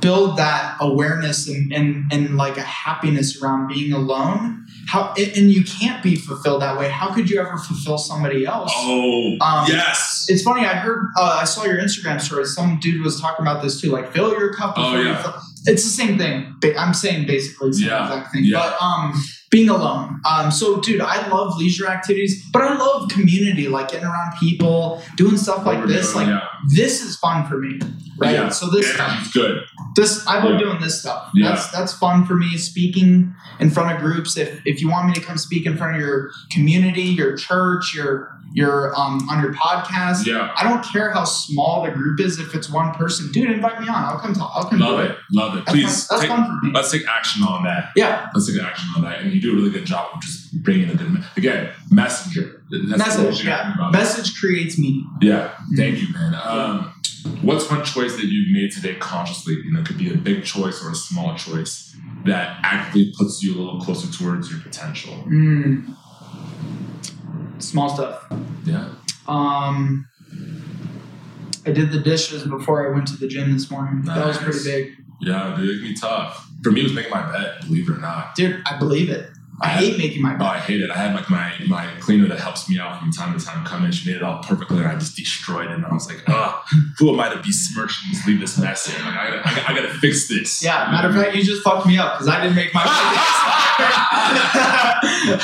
build 0.00 0.36
that 0.36 0.76
awareness 0.80 1.48
and, 1.48 1.72
and, 1.72 2.12
and 2.12 2.36
like 2.36 2.58
a 2.58 2.62
happiness 2.62 3.40
around 3.42 3.68
being 3.68 3.92
alone, 3.92 4.66
how 4.86 5.14
and 5.16 5.50
you 5.50 5.64
can't 5.64 6.02
be 6.02 6.14
fulfilled 6.14 6.60
that 6.60 6.78
way. 6.78 6.90
How 6.90 7.12
could 7.14 7.30
you 7.30 7.40
ever 7.40 7.56
fulfill 7.56 7.96
somebody 7.96 8.44
else? 8.44 8.70
Oh, 8.74 9.36
Um, 9.40 9.64
yes. 9.66 10.26
It's 10.28 10.42
funny. 10.42 10.66
I 10.66 10.74
heard. 10.74 11.06
Uh, 11.16 11.38
I 11.40 11.44
saw 11.44 11.64
your 11.64 11.78
Instagram 11.78 12.20
story. 12.20 12.44
Some 12.44 12.78
dude 12.80 13.02
was 13.02 13.18
talking 13.18 13.44
about 13.46 13.62
this 13.62 13.80
too. 13.80 13.90
Like, 13.90 14.12
fill 14.12 14.30
your 14.38 14.52
cup. 14.52 14.74
Oh, 14.76 14.82
before 14.90 14.98
you 15.02 15.08
yeah. 15.08 15.22
fill- 15.22 15.40
It's 15.66 15.82
the 15.84 15.90
same 15.90 16.18
thing. 16.18 16.54
I'm 16.76 16.94
saying 16.94 17.26
basically 17.26 17.70
the 17.70 17.74
same 17.76 17.88
Yeah, 17.88 18.06
exact 18.06 18.32
thing. 18.32 18.44
yeah. 18.44 18.58
But 18.58 18.82
um, 18.82 19.14
being 19.54 19.68
alone. 19.68 20.20
Um, 20.28 20.50
so 20.50 20.80
dude, 20.80 21.00
I 21.00 21.28
love 21.28 21.56
leisure 21.56 21.86
activities, 21.86 22.44
but 22.52 22.62
I 22.62 22.76
love 22.76 23.08
community, 23.08 23.68
like 23.68 23.88
getting 23.92 24.06
around 24.06 24.32
people, 24.40 25.00
doing 25.16 25.36
stuff 25.36 25.64
like 25.64 25.86
this. 25.86 26.12
doing, 26.12 26.26
Like 26.30 26.34
yeah. 26.42 26.48
this 26.74 27.02
is 27.02 27.16
fun 27.16 27.46
for 27.48 27.58
me, 27.58 27.78
right? 28.18 28.32
Yeah. 28.34 28.48
So 28.48 28.68
this 28.70 28.92
Yeah, 28.96 29.24
good. 29.32 29.62
this 29.94 30.26
I 30.26 30.42
love 30.42 30.54
Yeah. 30.54 30.58
doing 30.66 30.80
this 30.80 31.00
stuff. 31.00 31.30
Yeah. 31.34 31.50
That's 31.50 31.70
that's 31.70 31.92
fun 31.92 32.24
for 32.26 32.34
me. 32.34 32.56
Speaking 32.56 33.32
in 33.60 33.70
front 33.70 33.94
of 33.94 34.00
groups. 34.00 34.36
If 34.36 34.60
if 34.64 34.80
you 34.80 34.88
want 34.90 35.06
me 35.08 35.14
to 35.14 35.20
come 35.20 35.38
speak 35.38 35.66
in 35.66 35.76
front 35.76 35.94
of 35.94 36.00
your 36.00 36.30
community, 36.50 37.02
your 37.02 37.36
church, 37.36 37.94
your 37.94 38.30
your 38.52 38.94
um 38.98 39.28
on 39.30 39.42
your 39.42 39.52
podcast. 39.54 40.26
Yeah. 40.26 40.52
I 40.56 40.62
don't 40.68 40.84
care 40.84 41.10
how 41.10 41.24
small 41.24 41.84
the 41.84 41.90
group 41.90 42.18
is. 42.20 42.38
If 42.38 42.54
it's 42.54 42.68
one 42.70 42.92
person, 42.94 43.30
dude, 43.32 43.50
invite 43.50 43.80
me 43.80 43.88
on. 43.88 44.04
I'll 44.04 44.18
come 44.18 44.32
talk. 44.34 44.50
I'll 44.54 44.64
come. 44.68 44.78
Love 44.78 44.98
do 45.00 45.10
it. 45.12 45.16
Love 45.32 45.56
it. 45.56 45.64
That's, 45.66 45.72
Please, 45.72 46.06
fun, 46.06 46.18
that's 46.18 46.20
take, 46.22 46.30
fun 46.30 46.46
for 46.60 46.66
me. 46.66 46.72
let's 46.72 46.90
take 46.92 47.06
action 47.08 47.42
on 47.42 47.64
that. 47.64 47.90
Yeah, 47.96 48.28
Let's 48.32 48.46
take 48.52 48.62
action 48.62 48.88
on 48.96 49.02
that. 49.02 49.20
And 49.20 49.32
you 49.32 49.40
do 49.44 49.52
a 49.52 49.56
really 49.56 49.70
good 49.70 49.84
job 49.84 50.10
of 50.14 50.20
just 50.22 50.62
bringing 50.62 50.90
a 50.90 50.94
good, 50.94 51.12
me- 51.12 51.20
again, 51.36 51.70
messenger. 51.90 52.62
Message. 52.70 53.44
Yeah, 53.44 53.88
it. 53.88 53.92
message 53.92 54.38
creates 54.40 54.78
meaning. 54.78 55.08
Yeah, 55.20 55.54
thank 55.76 56.00
you, 56.00 56.12
man. 56.12 56.34
Um, 56.42 56.94
what's 57.42 57.70
one 57.70 57.84
choice 57.84 58.16
that 58.16 58.24
you've 58.24 58.52
made 58.52 58.72
today 58.72 58.94
consciously? 58.96 59.54
You 59.54 59.72
know, 59.72 59.80
it 59.80 59.86
could 59.86 59.98
be 59.98 60.12
a 60.12 60.16
big 60.16 60.44
choice 60.44 60.84
or 60.84 60.90
a 60.90 60.94
small 60.94 61.36
choice 61.36 61.96
that 62.24 62.58
actively 62.62 63.12
puts 63.16 63.42
you 63.42 63.54
a 63.54 63.56
little 63.60 63.80
closer 63.80 64.10
towards 64.10 64.50
your 64.50 64.60
potential. 64.60 65.12
Mm. 65.26 65.94
Small 67.58 67.88
stuff. 67.88 68.26
Yeah. 68.64 68.90
Um, 69.28 70.08
I 71.66 71.70
did 71.70 71.92
the 71.92 72.00
dishes 72.00 72.44
before 72.44 72.86
I 72.86 72.94
went 72.94 73.06
to 73.08 73.16
the 73.16 73.28
gym 73.28 73.52
this 73.52 73.70
morning. 73.70 74.02
That 74.04 74.26
was 74.26 74.38
pretty 74.38 74.64
big, 74.64 74.92
Yeah, 75.20 75.54
dude, 75.56 75.70
it 75.70 75.78
can 75.80 75.88
be 75.88 75.94
tough. 75.94 76.50
For 76.64 76.72
me, 76.72 76.80
it 76.80 76.84
was 76.84 76.94
making 76.94 77.10
my 77.10 77.30
bet, 77.30 77.60
believe 77.66 77.88
it 77.88 77.92
or 77.92 78.00
not. 78.00 78.34
dude. 78.34 78.62
I 78.66 78.78
believe 78.78 79.10
it. 79.10 79.30
I 79.60 79.68
hate 79.68 79.98
making 79.98 80.20
my 80.22 80.36
Oh. 80.38 80.44
I 80.44 80.58
hate 80.58 80.80
it. 80.80 80.90
I 80.90 80.96
had 80.96 81.14
like 81.14 81.30
my 81.30 81.52
my 81.68 81.86
cleaner 82.00 82.26
that 82.28 82.40
helps 82.40 82.68
me 82.68 82.78
out 82.78 82.98
from 82.98 83.12
time 83.12 83.38
to 83.38 83.44
time 83.44 83.64
come 83.64 83.84
in. 83.84 83.92
She 83.92 84.10
made 84.10 84.16
it 84.16 84.22
all 84.22 84.42
perfectly, 84.42 84.78
and 84.78 84.86
I 84.88 84.96
just 84.96 85.16
destroyed 85.16 85.70
it. 85.70 85.74
And 85.74 85.86
I 85.86 85.92
was 85.92 86.08
like, 86.08 86.22
ah, 86.28 86.64
who 86.98 87.12
am 87.12 87.20
I 87.20 87.28
to 87.32 87.36
besmirch 87.36 88.02
and 88.04 88.14
just 88.14 88.26
leave 88.26 88.40
this 88.40 88.58
mess 88.58 88.86
here? 88.86 89.04
Like, 89.04 89.14
I 89.14 89.30
gotta, 89.30 89.48
I 89.48 89.54
gotta, 89.54 89.70
I 89.70 89.74
gotta 89.74 89.94
fix 90.00 90.28
this. 90.28 90.62
Yeah, 90.62 90.88
matter 90.90 91.08
of 91.08 91.14
fact, 91.14 91.36
you 91.36 91.44
just 91.44 91.62
fucked 91.62 91.86
me 91.86 91.98
up 91.98 92.14
because 92.14 92.28
I 92.28 92.42
didn't 92.42 92.56
make 92.56 92.74
my 92.74 92.82
bed. 92.84 92.90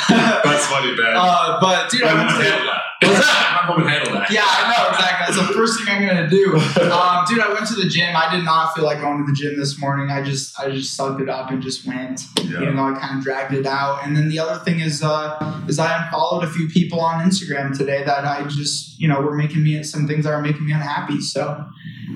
That's 0.43 0.65
funny, 0.67 0.95
man. 0.95 1.15
uh, 1.15 1.59
but 1.61 1.89
dude, 1.89 2.03
I 2.03 2.13
my 2.13 2.19
went 2.19 2.29
mom 2.31 2.41
to 2.41 2.49
handled 2.49 2.69
that. 2.69 2.81
my 3.67 3.75
would 3.75 3.87
handle 3.87 4.13
that. 4.13 4.29
Yeah, 4.29 4.43
I 4.45 4.71
know 4.71 4.89
exactly. 4.89 5.35
That's 5.35 5.47
the 5.47 5.53
first 5.53 5.79
thing 5.79 5.95
I'm 5.95 6.07
gonna 6.07 6.29
do. 6.29 6.55
Um, 6.55 7.25
dude, 7.27 7.39
I 7.39 7.51
went 7.53 7.67
to 7.67 7.75
the 7.75 7.87
gym. 7.87 8.15
I 8.15 8.33
did 8.33 8.43
not 8.43 8.75
feel 8.75 8.85
like 8.85 9.01
going 9.01 9.25
to 9.25 9.31
the 9.31 9.35
gym 9.35 9.57
this 9.57 9.79
morning. 9.79 10.11
I 10.11 10.21
just, 10.21 10.59
I 10.59 10.69
just 10.69 10.95
sucked 10.95 11.19
it 11.21 11.29
up 11.29 11.49
and 11.49 11.61
just 11.61 11.85
went. 11.87 12.21
Yeah. 12.43 12.61
Even 12.61 12.75
though 12.75 12.93
I 12.93 12.99
kind 12.99 13.17
of 13.17 13.23
dragged 13.23 13.53
it 13.53 13.65
out. 13.65 14.00
And 14.03 14.15
then 14.15 14.29
the 14.29 14.39
other 14.39 14.63
thing 14.63 14.79
is, 14.79 15.03
uh, 15.03 15.63
is 15.67 15.79
I 15.79 16.03
unfollowed 16.03 16.43
a 16.43 16.47
few 16.49 16.67
people 16.69 16.99
on 16.99 17.23
Instagram 17.27 17.77
today 17.77 18.03
that 18.03 18.25
I 18.25 18.43
just, 18.47 18.99
you 18.99 19.07
know, 19.07 19.21
were 19.21 19.35
making 19.35 19.63
me 19.63 19.81
some 19.83 20.07
things 20.07 20.25
that 20.25 20.31
are 20.33 20.41
making 20.41 20.65
me 20.65 20.73
unhappy. 20.73 21.19
So 21.21 21.65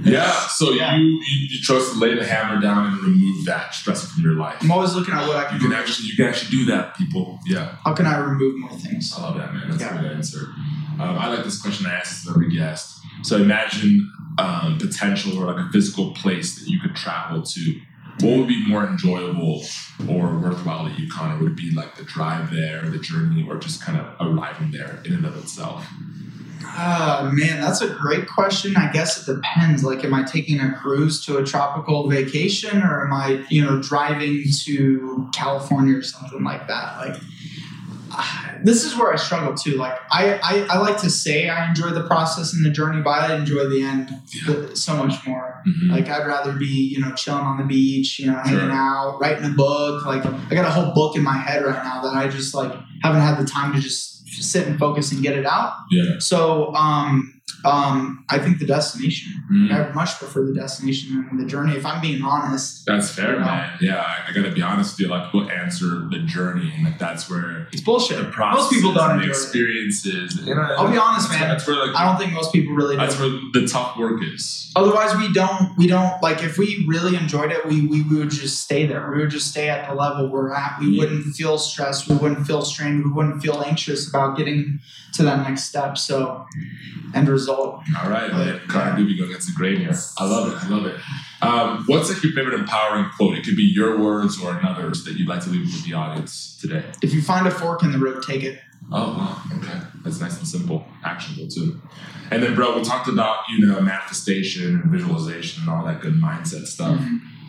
Yeah, 0.03 0.32
so 0.48 0.72
Yeah. 0.72 0.95
You, 0.98 1.03
you 1.06 1.48
you 1.52 1.62
chose 1.62 1.91
to 1.91 1.98
lay 1.99 2.14
the 2.16 2.26
hammer 2.26 2.60
down 2.62 2.88
and 2.88 2.98
remove 3.02 3.45
that 3.45 3.74
stress 3.74 4.06
from 4.12 4.24
your 4.24 4.34
life. 4.34 4.57
I'm 4.62 4.72
always 4.72 4.94
looking 4.95 5.14
at 5.14 5.28
what 5.28 5.38
I 5.38 5.45
can. 5.45 5.56
You 5.56 5.62
can. 5.62 5.70
do. 5.70 5.76
actually 5.76 6.07
you 6.10 6.16
can 6.16 6.26
actually 6.28 6.52
do 6.57 6.66
that, 6.66 6.95
people. 6.98 7.40
Yeah, 7.45 7.76
How 7.84 7.94
can 7.94 8.06
I 8.06 8.18
remove 8.18 8.57
more 8.60 8.72
things? 8.78 9.14
I 9.18 9.22
love 9.22 9.38
that, 9.38 9.53
man. 9.53 9.70
That's 9.70 9.82
Yeah. 9.82 9.98
a 9.98 10.02
good 10.02 10.12
answer. 10.12 10.41
Um, 10.99 11.18
I 11.18 11.28
like 11.28 11.44
this 11.44 11.62
question 11.62 11.86
I 11.88 11.94
ask 11.95 12.24
to 12.26 12.30
every 12.32 12.49
guest. 12.56 12.99
So 13.24 13.38
imagine 13.38 14.10
um, 14.38 14.78
potential 14.78 15.38
or 15.38 15.45
like 15.52 15.66
a 15.66 15.70
physical 15.72 16.14
place 16.14 16.60
that 16.60 16.70
you 16.70 16.80
could 16.80 16.95
travel 16.95 17.41
to. 17.41 17.62
What 18.22 18.38
would 18.38 18.48
be 18.48 18.66
more 18.68 18.88
enjoyable 18.88 19.64
or 20.10 20.38
worthwhile 20.40 20.88
to 20.88 21.02
you, 21.02 21.10
Connor? 21.12 21.38
Would 21.40 21.52
it 21.52 21.58
be 21.58 21.72
like 21.72 21.96
the 21.96 22.04
drive 22.04 22.52
there, 22.52 22.82
the 22.84 22.98
journey, 23.00 23.46
or 23.48 23.58
just 23.58 23.82
kind 23.82 24.00
of 24.00 24.16
arriving 24.20 24.72
there 24.72 25.02
in 25.06 25.14
and 25.14 25.26
of 25.26 25.38
itself? 25.38 25.86
Ah, 26.64 27.30
man, 27.34 27.62
that's 27.62 27.82
a 27.82 27.90
great 27.90 28.28
question. 28.28 28.76
I 28.76 28.92
guess 28.92 29.28
it 29.28 29.34
depends. 29.34 29.84
Like, 29.84 30.04
am 30.04 30.14
I 30.14 30.24
taking 30.24 30.60
a 30.60 30.74
cruise 30.74 31.26
to 31.26 31.38
a 31.38 31.44
tropical 31.44 32.10
vacation 32.10 32.82
or 32.82 33.06
am 33.06 33.14
I, 33.14 33.46
you 33.50 33.64
know, 33.64 33.82
driving 33.82 34.44
to 34.64 35.30
California 35.34 35.98
or 35.98 36.02
something 36.02 36.44
like 36.44 36.68
that? 36.68 36.98
Like, 36.98 37.22
this 38.64 38.84
is 38.84 38.98
where 38.98 39.12
I 39.14 39.16
struggle 39.16 39.54
too. 39.54 39.76
Like, 39.76 39.98
I, 40.12 40.40
I, 40.44 40.68
I 40.72 40.78
like 40.80 41.00
to 41.02 41.10
say 41.10 41.50
I 41.50 41.68
enjoy 41.70 41.90
the 41.90 42.04
process 42.08 42.54
and 42.54 42.66
the 42.66 42.70
journey, 42.70 43.02
but 43.02 43.12
I 43.30 43.36
enjoy 43.36 43.68
the 43.70 43.84
end 43.84 44.78
so 44.78 44.96
much 44.98 45.26
more. 45.28 45.62
Mhm. 45.68 45.92
Like, 45.92 46.08
I'd 46.10 46.26
rather 46.28 46.54
be, 46.54 46.66
you 46.94 47.00
know, 47.00 47.12
chilling 47.14 47.44
on 47.44 47.58
the 47.58 47.64
beach, 47.64 48.20
you 48.20 48.28
know, 48.28 48.38
hanging 48.44 48.60
Sure. 48.60 48.72
out, 48.72 49.20
writing 49.20 49.46
a 49.46 49.50
book. 49.50 50.06
Like, 50.06 50.26
I 50.26 50.56
got 50.56 50.66
a 50.66 50.70
whole 50.72 50.94
book 50.94 51.16
in 51.16 51.24
my 51.24 51.38
head 51.38 51.64
right 51.66 51.84
now 51.84 52.02
that 52.04 52.14
I 52.14 52.28
just, 52.28 52.54
like, 52.54 52.72
haven't 53.04 53.22
had 53.22 53.38
the 53.40 53.46
time 53.46 53.74
to 53.74 53.80
just 53.80 54.28
sit 54.28 54.68
and 54.68 54.78
focus 54.78 55.12
and 55.12 55.22
get 55.24 55.38
it 55.38 55.46
out. 55.46 55.74
yeah. 55.92 56.20
So 56.20 56.74
um, 56.76 57.35
um, 57.64 58.24
I 58.30 58.38
think 58.40 58.60
the 58.60 58.66
destination. 58.66 59.32
Mhm. 59.52 59.72
I 59.72 59.94
much 59.94 60.18
prefer 60.20 60.46
the 60.46 60.54
destination 60.54 61.28
and 61.32 61.40
the 61.40 61.46
journey. 61.46 61.74
If 61.76 61.86
I'm 61.86 62.00
being 62.02 62.22
honest, 62.24 62.86
That's 62.86 63.10
fair, 63.10 63.34
You 63.34 63.40
know? 63.40 63.46
man. 63.46 63.70
Yeah, 63.82 63.98
I, 63.98 64.30
I 64.30 64.34
gotta 64.34 64.52
be 64.52 64.62
honest 64.62 64.94
with 64.94 65.02
you. 65.02 65.08
Like, 65.08 65.26
people 65.32 65.50
answer 65.50 66.08
the 66.12 66.20
journey, 66.26 66.72
and 66.76 66.84
like 66.86 67.00
that's 67.00 67.30
where 67.30 67.68
it's 67.72 67.82
bullshit. 67.82 68.18
the 68.18 68.26
process, 68.26 68.62
Most 68.64 68.74
people 68.74 68.94
don't 68.94 69.12
and 69.12 69.20
the 69.20 69.24
enjoy 69.24 69.32
it. 69.32 69.36
experiences. 69.38 70.40
You 70.46 70.54
know, 70.56 70.62
I'll 70.62 70.92
be 70.92 70.98
honest, 70.98 71.30
man. 71.32 71.42
That's 71.42 71.66
where 71.68 71.76
like 71.76 71.96
I 71.96 72.06
don't 72.06 72.18
think 72.20 72.34
most 72.34 72.52
people 72.54 72.74
really 72.76 72.96
that's 72.98 73.16
do. 73.18 73.22
where 73.54 73.62
the 73.62 73.68
tough 73.68 73.98
work 73.98 74.22
is. 74.24 74.72
Otherwise, 74.76 75.16
we 75.16 75.32
don't. 75.34 75.76
We 75.78 75.88
don't 75.88 76.22
like. 76.22 76.44
If 76.44 76.58
we 76.58 76.86
really 76.88 77.16
enjoyed 77.16 77.52
it, 77.52 77.66
we, 77.66 77.86
we 77.88 78.02
we 78.04 78.18
would 78.18 78.30
just 78.32 78.60
stay 78.64 78.86
there. 78.86 79.10
We 79.12 79.20
would 79.22 79.30
just 79.32 79.50
stay 79.50 79.70
at 79.70 79.88
the 79.88 79.96
level 79.96 80.30
we're 80.30 80.54
at. 80.54 80.80
We 80.80 80.88
Yeah. 80.88 81.00
wouldn't 81.00 81.36
feel 81.36 81.58
stressed. 81.58 82.08
We 82.10 82.16
wouldn't 82.16 82.46
feel 82.46 82.62
strained. 82.64 83.06
We 83.06 83.12
wouldn't 83.12 83.42
feel 83.42 83.64
anxious 83.66 84.08
about 84.10 84.38
getting 84.38 84.80
to 85.16 85.24
that 85.24 85.48
next 85.48 85.64
step. 85.64 85.98
So, 85.98 86.46
end 87.14 87.30
result. 87.30 87.82
All 88.02 88.10
right, 88.10 88.32
man. 88.32 88.62
Connor 88.68 88.98
Dube 88.98 89.18
going 89.18 89.30
against 89.30 89.48
the 89.48 89.54
grain 89.56 89.78
here. 89.78 89.94
I 90.18 90.26
love 90.26 90.52
it. 90.52 90.64
I 90.64 90.70
love 90.70 90.86
it. 90.86 91.00
Um, 91.42 91.84
what's 91.88 92.12
like 92.12 92.24
your 92.24 92.34
favorite 92.34 92.60
empowering 92.60 93.10
quote? 93.16 93.38
It 93.38 93.44
could 93.46 93.56
be 93.56 93.64
your 93.64 94.00
words 94.00 94.42
or 94.42 94.58
another's 94.58 95.04
that 95.06 95.14
you'd 95.14 95.28
like 95.28 95.44
to 95.44 95.50
leave 95.50 95.62
with 95.62 95.86
the 95.86 95.94
audience 95.94 96.58
today. 96.60 96.84
If 97.02 97.14
you 97.14 97.22
find 97.22 97.48
a 97.48 97.52
fork 97.52 97.84
in 97.84 97.92
the 97.92 98.00
road, 98.00 98.24
take 98.24 98.44
it. 98.44 98.60
Oh, 98.92 99.18
wow. 99.18 99.58
Okay. 99.58 99.80
That's 100.04 100.20
nice 100.20 100.38
and 100.38 100.48
simple. 100.48 100.86
Actionable, 101.04 101.48
too. 101.48 101.82
And 102.32 102.44
then, 102.44 102.56
bro, 102.56 102.78
we 102.78 102.84
talked 102.84 103.08
about, 103.08 103.40
you 103.50 103.66
know, 103.66 103.80
manifestation 103.82 104.82
and 104.82 104.92
visualization 104.92 105.64
and 105.64 105.72
all 105.72 105.86
that 105.86 106.02
good 106.02 106.14
mindset 106.14 106.68
stuff. 106.68 107.00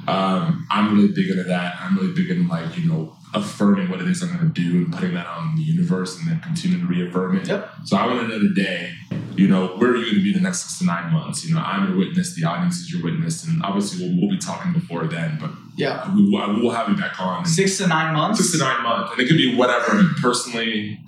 Um, 0.08 0.66
I'm 0.70 0.94
really 0.94 1.08
big 1.08 1.28
into 1.30 1.44
that. 1.44 1.76
I'm 1.80 1.96
really 1.96 2.12
big 2.12 2.30
into, 2.30 2.48
like, 2.48 2.76
you 2.78 2.88
know, 2.88 3.16
affirming 3.36 3.88
what 3.90 4.00
it 4.00 4.08
is 4.08 4.22
I'm 4.22 4.34
going 4.34 4.52
to 4.52 4.60
do 4.60 4.78
and 4.78 4.92
putting 4.92 5.14
that 5.14 5.26
out 5.26 5.42
in 5.50 5.56
the 5.56 5.62
universe 5.62 6.18
and 6.18 6.26
then 6.28 6.40
continuing 6.40 6.86
to 6.86 6.92
reaffirm 6.92 7.36
it. 7.36 7.46
Yep. 7.46 7.70
So 7.84 7.96
I 7.96 8.06
want 8.06 8.20
to 8.20 8.28
know 8.28 8.38
today, 8.40 8.92
you 9.36 9.46
know, 9.46 9.68
where 9.76 9.90
are 9.90 9.96
you 9.96 10.04
going 10.06 10.16
to 10.16 10.22
be 10.24 10.32
the 10.32 10.40
next 10.40 10.60
six 10.62 10.78
to 10.78 10.86
nine 10.86 11.12
months? 11.12 11.44
You 11.46 11.54
know, 11.54 11.60
I'm 11.60 11.88
your 11.88 11.98
witness, 11.98 12.34
the 12.34 12.44
audience 12.44 12.76
is 12.78 12.92
your 12.92 13.04
witness, 13.04 13.44
and 13.46 13.62
obviously 13.62 14.08
we'll, 14.08 14.18
we'll 14.20 14.30
be 14.30 14.38
talking 14.38 14.72
before 14.72 15.06
then, 15.06 15.38
but 15.40 15.50
Yeah. 15.76 16.12
we 16.14 16.28
will, 16.30 16.70
have 16.70 16.88
you 16.88 16.96
back 16.96 17.20
on. 17.20 17.44
Six 17.44 17.76
to 17.78 17.86
nine 17.86 18.14
months. 18.14 18.38
Six 18.40 18.52
to 18.52 18.58
nine 18.58 18.82
months, 18.82 19.12
and 19.12 19.20
it 19.20 19.28
could 19.28 19.36
be 19.36 19.54
whatever. 19.54 20.02
Personally, 20.22 20.98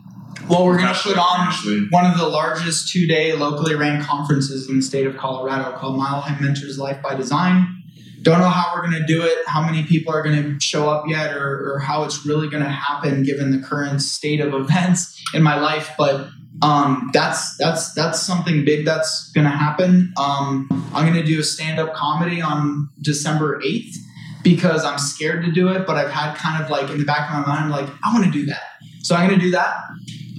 Well, 0.49 0.67
we're 0.67 0.79
going 0.79 0.93
to 0.95 1.01
put 1.01 1.17
on 1.19 1.47
professionally. 1.47 1.87
one 1.91 2.05
of 2.11 2.19
the 2.19 2.27
largest 2.29 2.89
two 2.91 3.07
day 3.07 3.33
locally 3.33 3.75
ran 3.75 4.03
conferences 4.05 4.69
in 4.69 4.77
the 4.77 4.83
state 4.83 5.07
of 5.07 5.17
Colorado 5.17 5.77
called 5.79 5.97
Mile 5.97 6.21
High 6.21 6.39
Mentors 6.41 6.79
Life 6.79 7.03
by 7.03 7.15
Design. 7.15 7.78
Don't 8.23 8.41
know 8.41 8.49
how 8.49 8.73
we're 8.75 8.89
going 8.89 9.01
to 9.01 9.07
do 9.07 9.23
it, 9.23 9.39
how 9.47 9.63
many 9.63 9.85
people 9.85 10.13
are 10.13 10.23
going 10.23 10.43
to 10.43 10.61
show 10.61 10.89
up 10.89 11.05
yet, 11.09 11.37
or, 11.37 11.75
or 11.75 11.79
how 11.79 12.05
it's 12.05 12.27
really 12.27 12.49
going 12.49 12.63
to 12.63 12.69
happen 12.69 13.23
given 13.23 13.51
the 13.51 13.67
current 13.67 14.03
state 14.03 14.41
of 14.41 14.55
events 14.61 15.23
in 15.35 15.43
my 15.43 15.59
life. 15.59 15.91
But 15.97 16.29
um, 16.63 17.11
that's 17.13 17.57
that's 17.57 17.95
that's 17.95 18.21
something 18.21 18.65
big 18.65 18.85
that's 18.85 19.31
going 19.33 19.45
to 19.45 19.51
happen. 19.51 20.13
Um, 20.17 20.67
I'm 20.95 21.07
going 21.07 21.21
to 21.21 21.25
do 21.25 21.41
a 21.41 21.45
stand 21.45 21.79
up 21.79 21.95
comedy 21.95 22.41
on 22.41 22.89
December 23.01 23.61
8th 23.61 23.95
because 24.43 24.85
I'm 24.85 24.99
scared 24.99 25.45
to 25.45 25.53
do 25.53 25.69
it, 25.69 25.87
but 25.87 25.97
I've 25.97 26.11
had 26.11 26.35
kind 26.37 26.63
of 26.63 26.71
like 26.71 26.91
in 26.91 26.99
the 26.99 27.05
back 27.05 27.31
of 27.31 27.47
my 27.47 27.61
mind, 27.61 27.71
like 27.71 27.89
I 28.05 28.13
want 28.13 28.25
to 28.25 28.31
do 28.31 28.47
that. 28.47 28.63
So 29.03 29.15
I'm 29.15 29.29
going 29.29 29.39
to 29.39 29.45
do 29.45 29.53
that. 29.53 29.85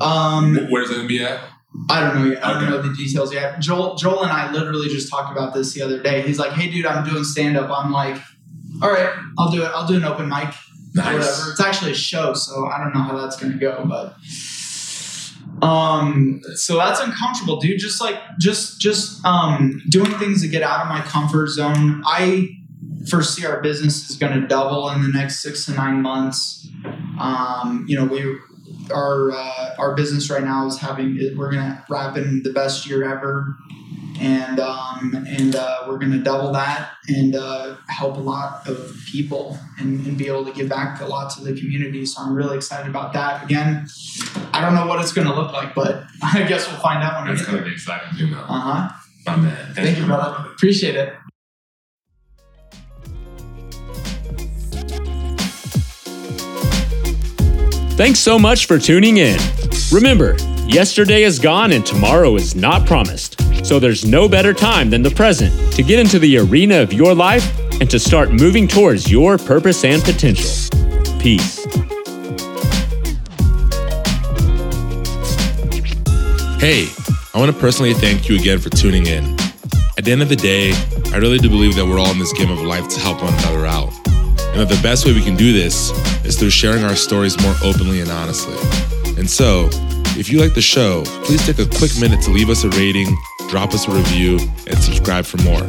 Um, 0.02 0.58
Where's 0.70 0.90
it 0.90 0.96
gonna 0.96 1.08
be 1.08 1.24
at? 1.24 1.42
I 1.90 2.00
don't 2.02 2.16
know 2.16 2.32
yet. 2.32 2.44
I 2.46 2.54
don't 2.54 2.64
Okay. 2.64 2.72
know 2.72 2.82
the 2.82 2.94
details 2.96 3.34
yet. 3.34 3.60
Joel, 3.60 3.96
Joel 3.96 4.24
and 4.24 4.32
I 4.32 4.52
literally 4.52 4.90
just 4.90 5.10
talked 5.10 5.32
about 5.32 5.54
this 5.54 5.74
the 5.74 5.82
other 5.82 6.02
day. 6.02 6.22
He's 6.24 6.40
like, 6.40 6.52
"Hey, 6.52 6.70
dude, 6.72 6.86
I'm 6.86 7.08
doing 7.08 7.24
stand 7.24 7.58
up." 7.58 7.70
I'm 7.72 7.92
like, 7.92 8.20
"All 8.82 8.90
right, 8.92 9.10
I'll 9.38 9.52
do 9.52 9.62
it. 9.64 9.72
I'll 9.76 9.88
do 9.88 9.96
an 9.96 10.04
open 10.04 10.28
mic, 10.30 10.48
or 10.98 11.04
whatever." 11.04 11.52
It's 11.52 11.60
actually 11.62 11.92
a 11.92 11.96
show, 11.96 12.34
so 12.34 12.66
I 12.68 12.80
don't 12.80 12.94
know 12.94 13.02
how 13.02 13.16
that's 13.18 13.38
gonna 13.38 13.58
go, 13.58 13.86
but 13.88 14.16
um, 15.62 16.42
so 16.56 16.78
that's 16.78 17.00
uncomfortable, 17.00 17.60
dude. 17.60 17.80
Just 17.80 18.02
like 18.02 18.18
just 18.40 18.80
just 18.80 19.24
um 19.26 19.82
doing 19.90 20.12
things 20.18 20.42
to 20.42 20.48
get 20.48 20.64
out 20.64 20.82
of 20.82 20.88
my 20.88 21.02
comfort 21.02 21.48
zone. 21.48 22.02
I 22.06 22.50
foresee 23.10 23.46
our 23.46 23.62
business 23.62 24.10
is 24.10 24.16
going 24.18 24.40
to 24.40 24.46
double 24.48 24.90
in 24.90 25.02
the 25.02 25.08
next 25.10 25.42
six 25.42 25.66
to 25.66 25.74
nine 25.74 26.02
months. 26.02 26.68
Um, 27.20 27.86
you 27.88 27.96
know, 27.98 28.06
we 28.06 28.38
our 28.92 29.32
uh, 29.32 29.76
our 29.78 29.96
business 29.96 30.30
right 30.30 30.44
now 30.44 30.68
is 30.68 30.78
having 30.78 31.18
we're 31.38 31.52
gonna 31.52 31.84
wrap 31.90 32.18
in 32.18 32.44
the 32.44 32.52
best 32.52 32.88
year 32.88 33.04
ever, 33.04 33.56
and 34.20 34.60
um, 34.60 35.26
and 35.28 35.56
uh, 35.56 35.86
we're 35.88 35.98
gonna 35.98 36.20
double 36.20 36.52
that 36.54 36.92
and 37.08 37.36
uh, 37.36 37.76
help 37.88 38.18
a 38.18 38.20
lot 38.20 38.68
of 38.68 38.96
people 39.12 39.58
and, 39.78 40.06
and 40.06 40.18
be 40.18 40.28
able 40.28 40.46
to 40.46 40.52
give 40.52 40.70
back 40.70 41.02
a 41.02 41.06
lot 41.06 41.32
to 41.32 41.44
the 41.44 41.60
community. 41.60 42.06
So 42.06 42.22
I'm 42.22 42.34
really 42.34 42.58
excited 42.58 42.90
about 42.90 43.14
that. 43.14 43.44
Again, 43.44 43.88
I 44.54 44.62
don't 44.62 44.76
know 44.76 44.88
what 44.88 45.00
it's 45.02 45.14
gonna 45.14 45.36
look 45.36 45.54
like, 45.54 45.74
but 45.76 46.04
I 46.22 46.44
guess 46.44 46.68
we'll 46.68 46.80
find 46.80 47.04
out 47.04 47.22
when 47.22 47.32
we 47.32 47.36
That's 47.36 47.48
gonna 47.48 47.64
be 47.64 47.72
exciting 47.72 48.18
too, 48.18 48.28
though. 48.28 48.42
Uh 48.42 48.60
huh. 48.60 48.90
My 49.26 49.36
man. 49.36 49.74
Thank 49.74 49.98
you, 49.98 50.06
brother. 50.06 50.50
Appreciate 50.52 50.96
it. 50.96 51.14
Thanks 58.00 58.22
so 58.22 58.40
much 58.40 58.66
for 58.66 58.80
tuning 58.80 59.18
in. 59.18 59.38
Remember, 59.92 60.38
yesterday 60.66 61.24
is 61.24 61.38
gone 61.38 61.74
and 61.74 61.86
tomorrow 61.86 62.38
is 62.38 62.56
not 62.56 62.88
promised. 62.88 63.36
So 63.66 63.78
there's 63.78 64.06
no 64.06 64.30
better 64.30 64.54
time 64.54 64.90
than 64.90 65.02
the 65.02 65.12
present 65.12 65.74
to 65.74 65.84
get 65.84 66.00
into 66.00 66.18
the 66.18 66.38
arena 66.38 66.78
of 66.80 66.94
your 66.94 67.14
life 67.14 67.60
and 67.82 67.90
to 67.90 68.00
start 68.00 68.32
moving 68.32 68.70
towards 68.70 69.12
your 69.12 69.38
purpose 69.38 69.84
and 69.84 70.02
potential. 70.02 70.50
Peace. 71.20 71.66
Hey, 76.62 76.88
I 77.34 77.38
want 77.38 77.54
to 77.54 77.58
personally 77.60 77.94
thank 77.94 78.30
you 78.30 78.38
again 78.38 78.60
for 78.60 78.70
tuning 78.70 79.08
in. 79.08 79.26
At 79.98 80.06
the 80.06 80.14
end 80.14 80.22
of 80.22 80.30
the 80.30 80.38
day, 80.38 80.72
I 81.12 81.18
really 81.18 81.38
do 81.38 81.50
believe 81.50 81.76
that 81.76 81.86
we're 81.86 82.00
all 82.00 82.12
in 82.12 82.18
this 82.18 82.32
game 82.32 82.50
of 82.50 82.62
life 82.62 82.88
to 82.88 83.00
help 83.02 83.22
one 83.22 83.34
another 83.34 83.66
out. 83.66 83.99
And 84.52 84.62
that 84.62 84.70
the 84.70 84.82
best 84.82 85.06
way 85.06 85.14
we 85.14 85.22
can 85.24 85.36
do 85.36 85.54
this 85.54 85.92
is 86.26 86.38
through 86.38 86.50
sharing 86.50 86.84
our 86.84 86.96
stories 86.96 87.40
more 87.42 87.56
openly 87.64 88.02
and 88.02 88.12
honestly. 88.12 88.56
And 89.18 89.30
so, 89.30 89.70
if 90.18 90.30
you 90.30 90.40
like 90.40 90.54
the 90.54 90.62
show, 90.62 91.04
please 91.24 91.46
take 91.46 91.60
a 91.60 91.70
quick 91.78 91.92
minute 92.00 92.22
to 92.24 92.32
leave 92.32 92.50
us 92.50 92.64
a 92.64 92.70
rating, 92.70 93.16
drop 93.50 93.74
us 93.74 93.88
a 93.88 93.92
review, 93.92 94.40
and 94.68 94.78
subscribe 94.80 95.26
for 95.26 95.38
more. 95.44 95.64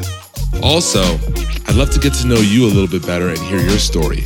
Also, 0.63 1.03
I'd 1.69 1.77
love 1.77 1.91
to 1.91 2.01
get 2.01 2.15
to 2.15 2.27
know 2.27 2.37
you 2.41 2.65
a 2.65 2.73
little 2.73 2.89
bit 2.89 3.07
better 3.07 3.29
and 3.29 3.39
hear 3.39 3.61
your 3.61 3.79
story. 3.79 4.25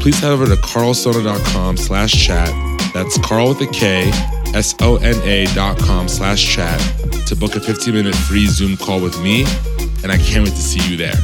please 0.00 0.18
head 0.18 0.32
over 0.32 0.46
to 0.46 0.56
karlsona.com 0.56 1.76
slash 1.76 2.12
chat. 2.12 2.50
That's 2.94 3.18
Carl 3.18 3.50
with 3.50 3.60
a 3.60 3.66
K, 3.66 4.10
S-O-N-A 4.54 5.46
dot 5.54 5.78
com 5.78 6.08
slash 6.08 6.54
chat 6.54 6.80
to 7.26 7.36
book 7.36 7.54
a 7.54 7.60
15 7.60 7.94
minute 7.94 8.14
free 8.14 8.46
Zoom 8.46 8.76
call 8.76 9.00
with 9.00 9.20
me. 9.22 9.44
And 10.02 10.10
I 10.10 10.16
can't 10.16 10.44
wait 10.44 10.54
to 10.54 10.62
see 10.62 10.80
you 10.90 10.96
there. 10.96 11.14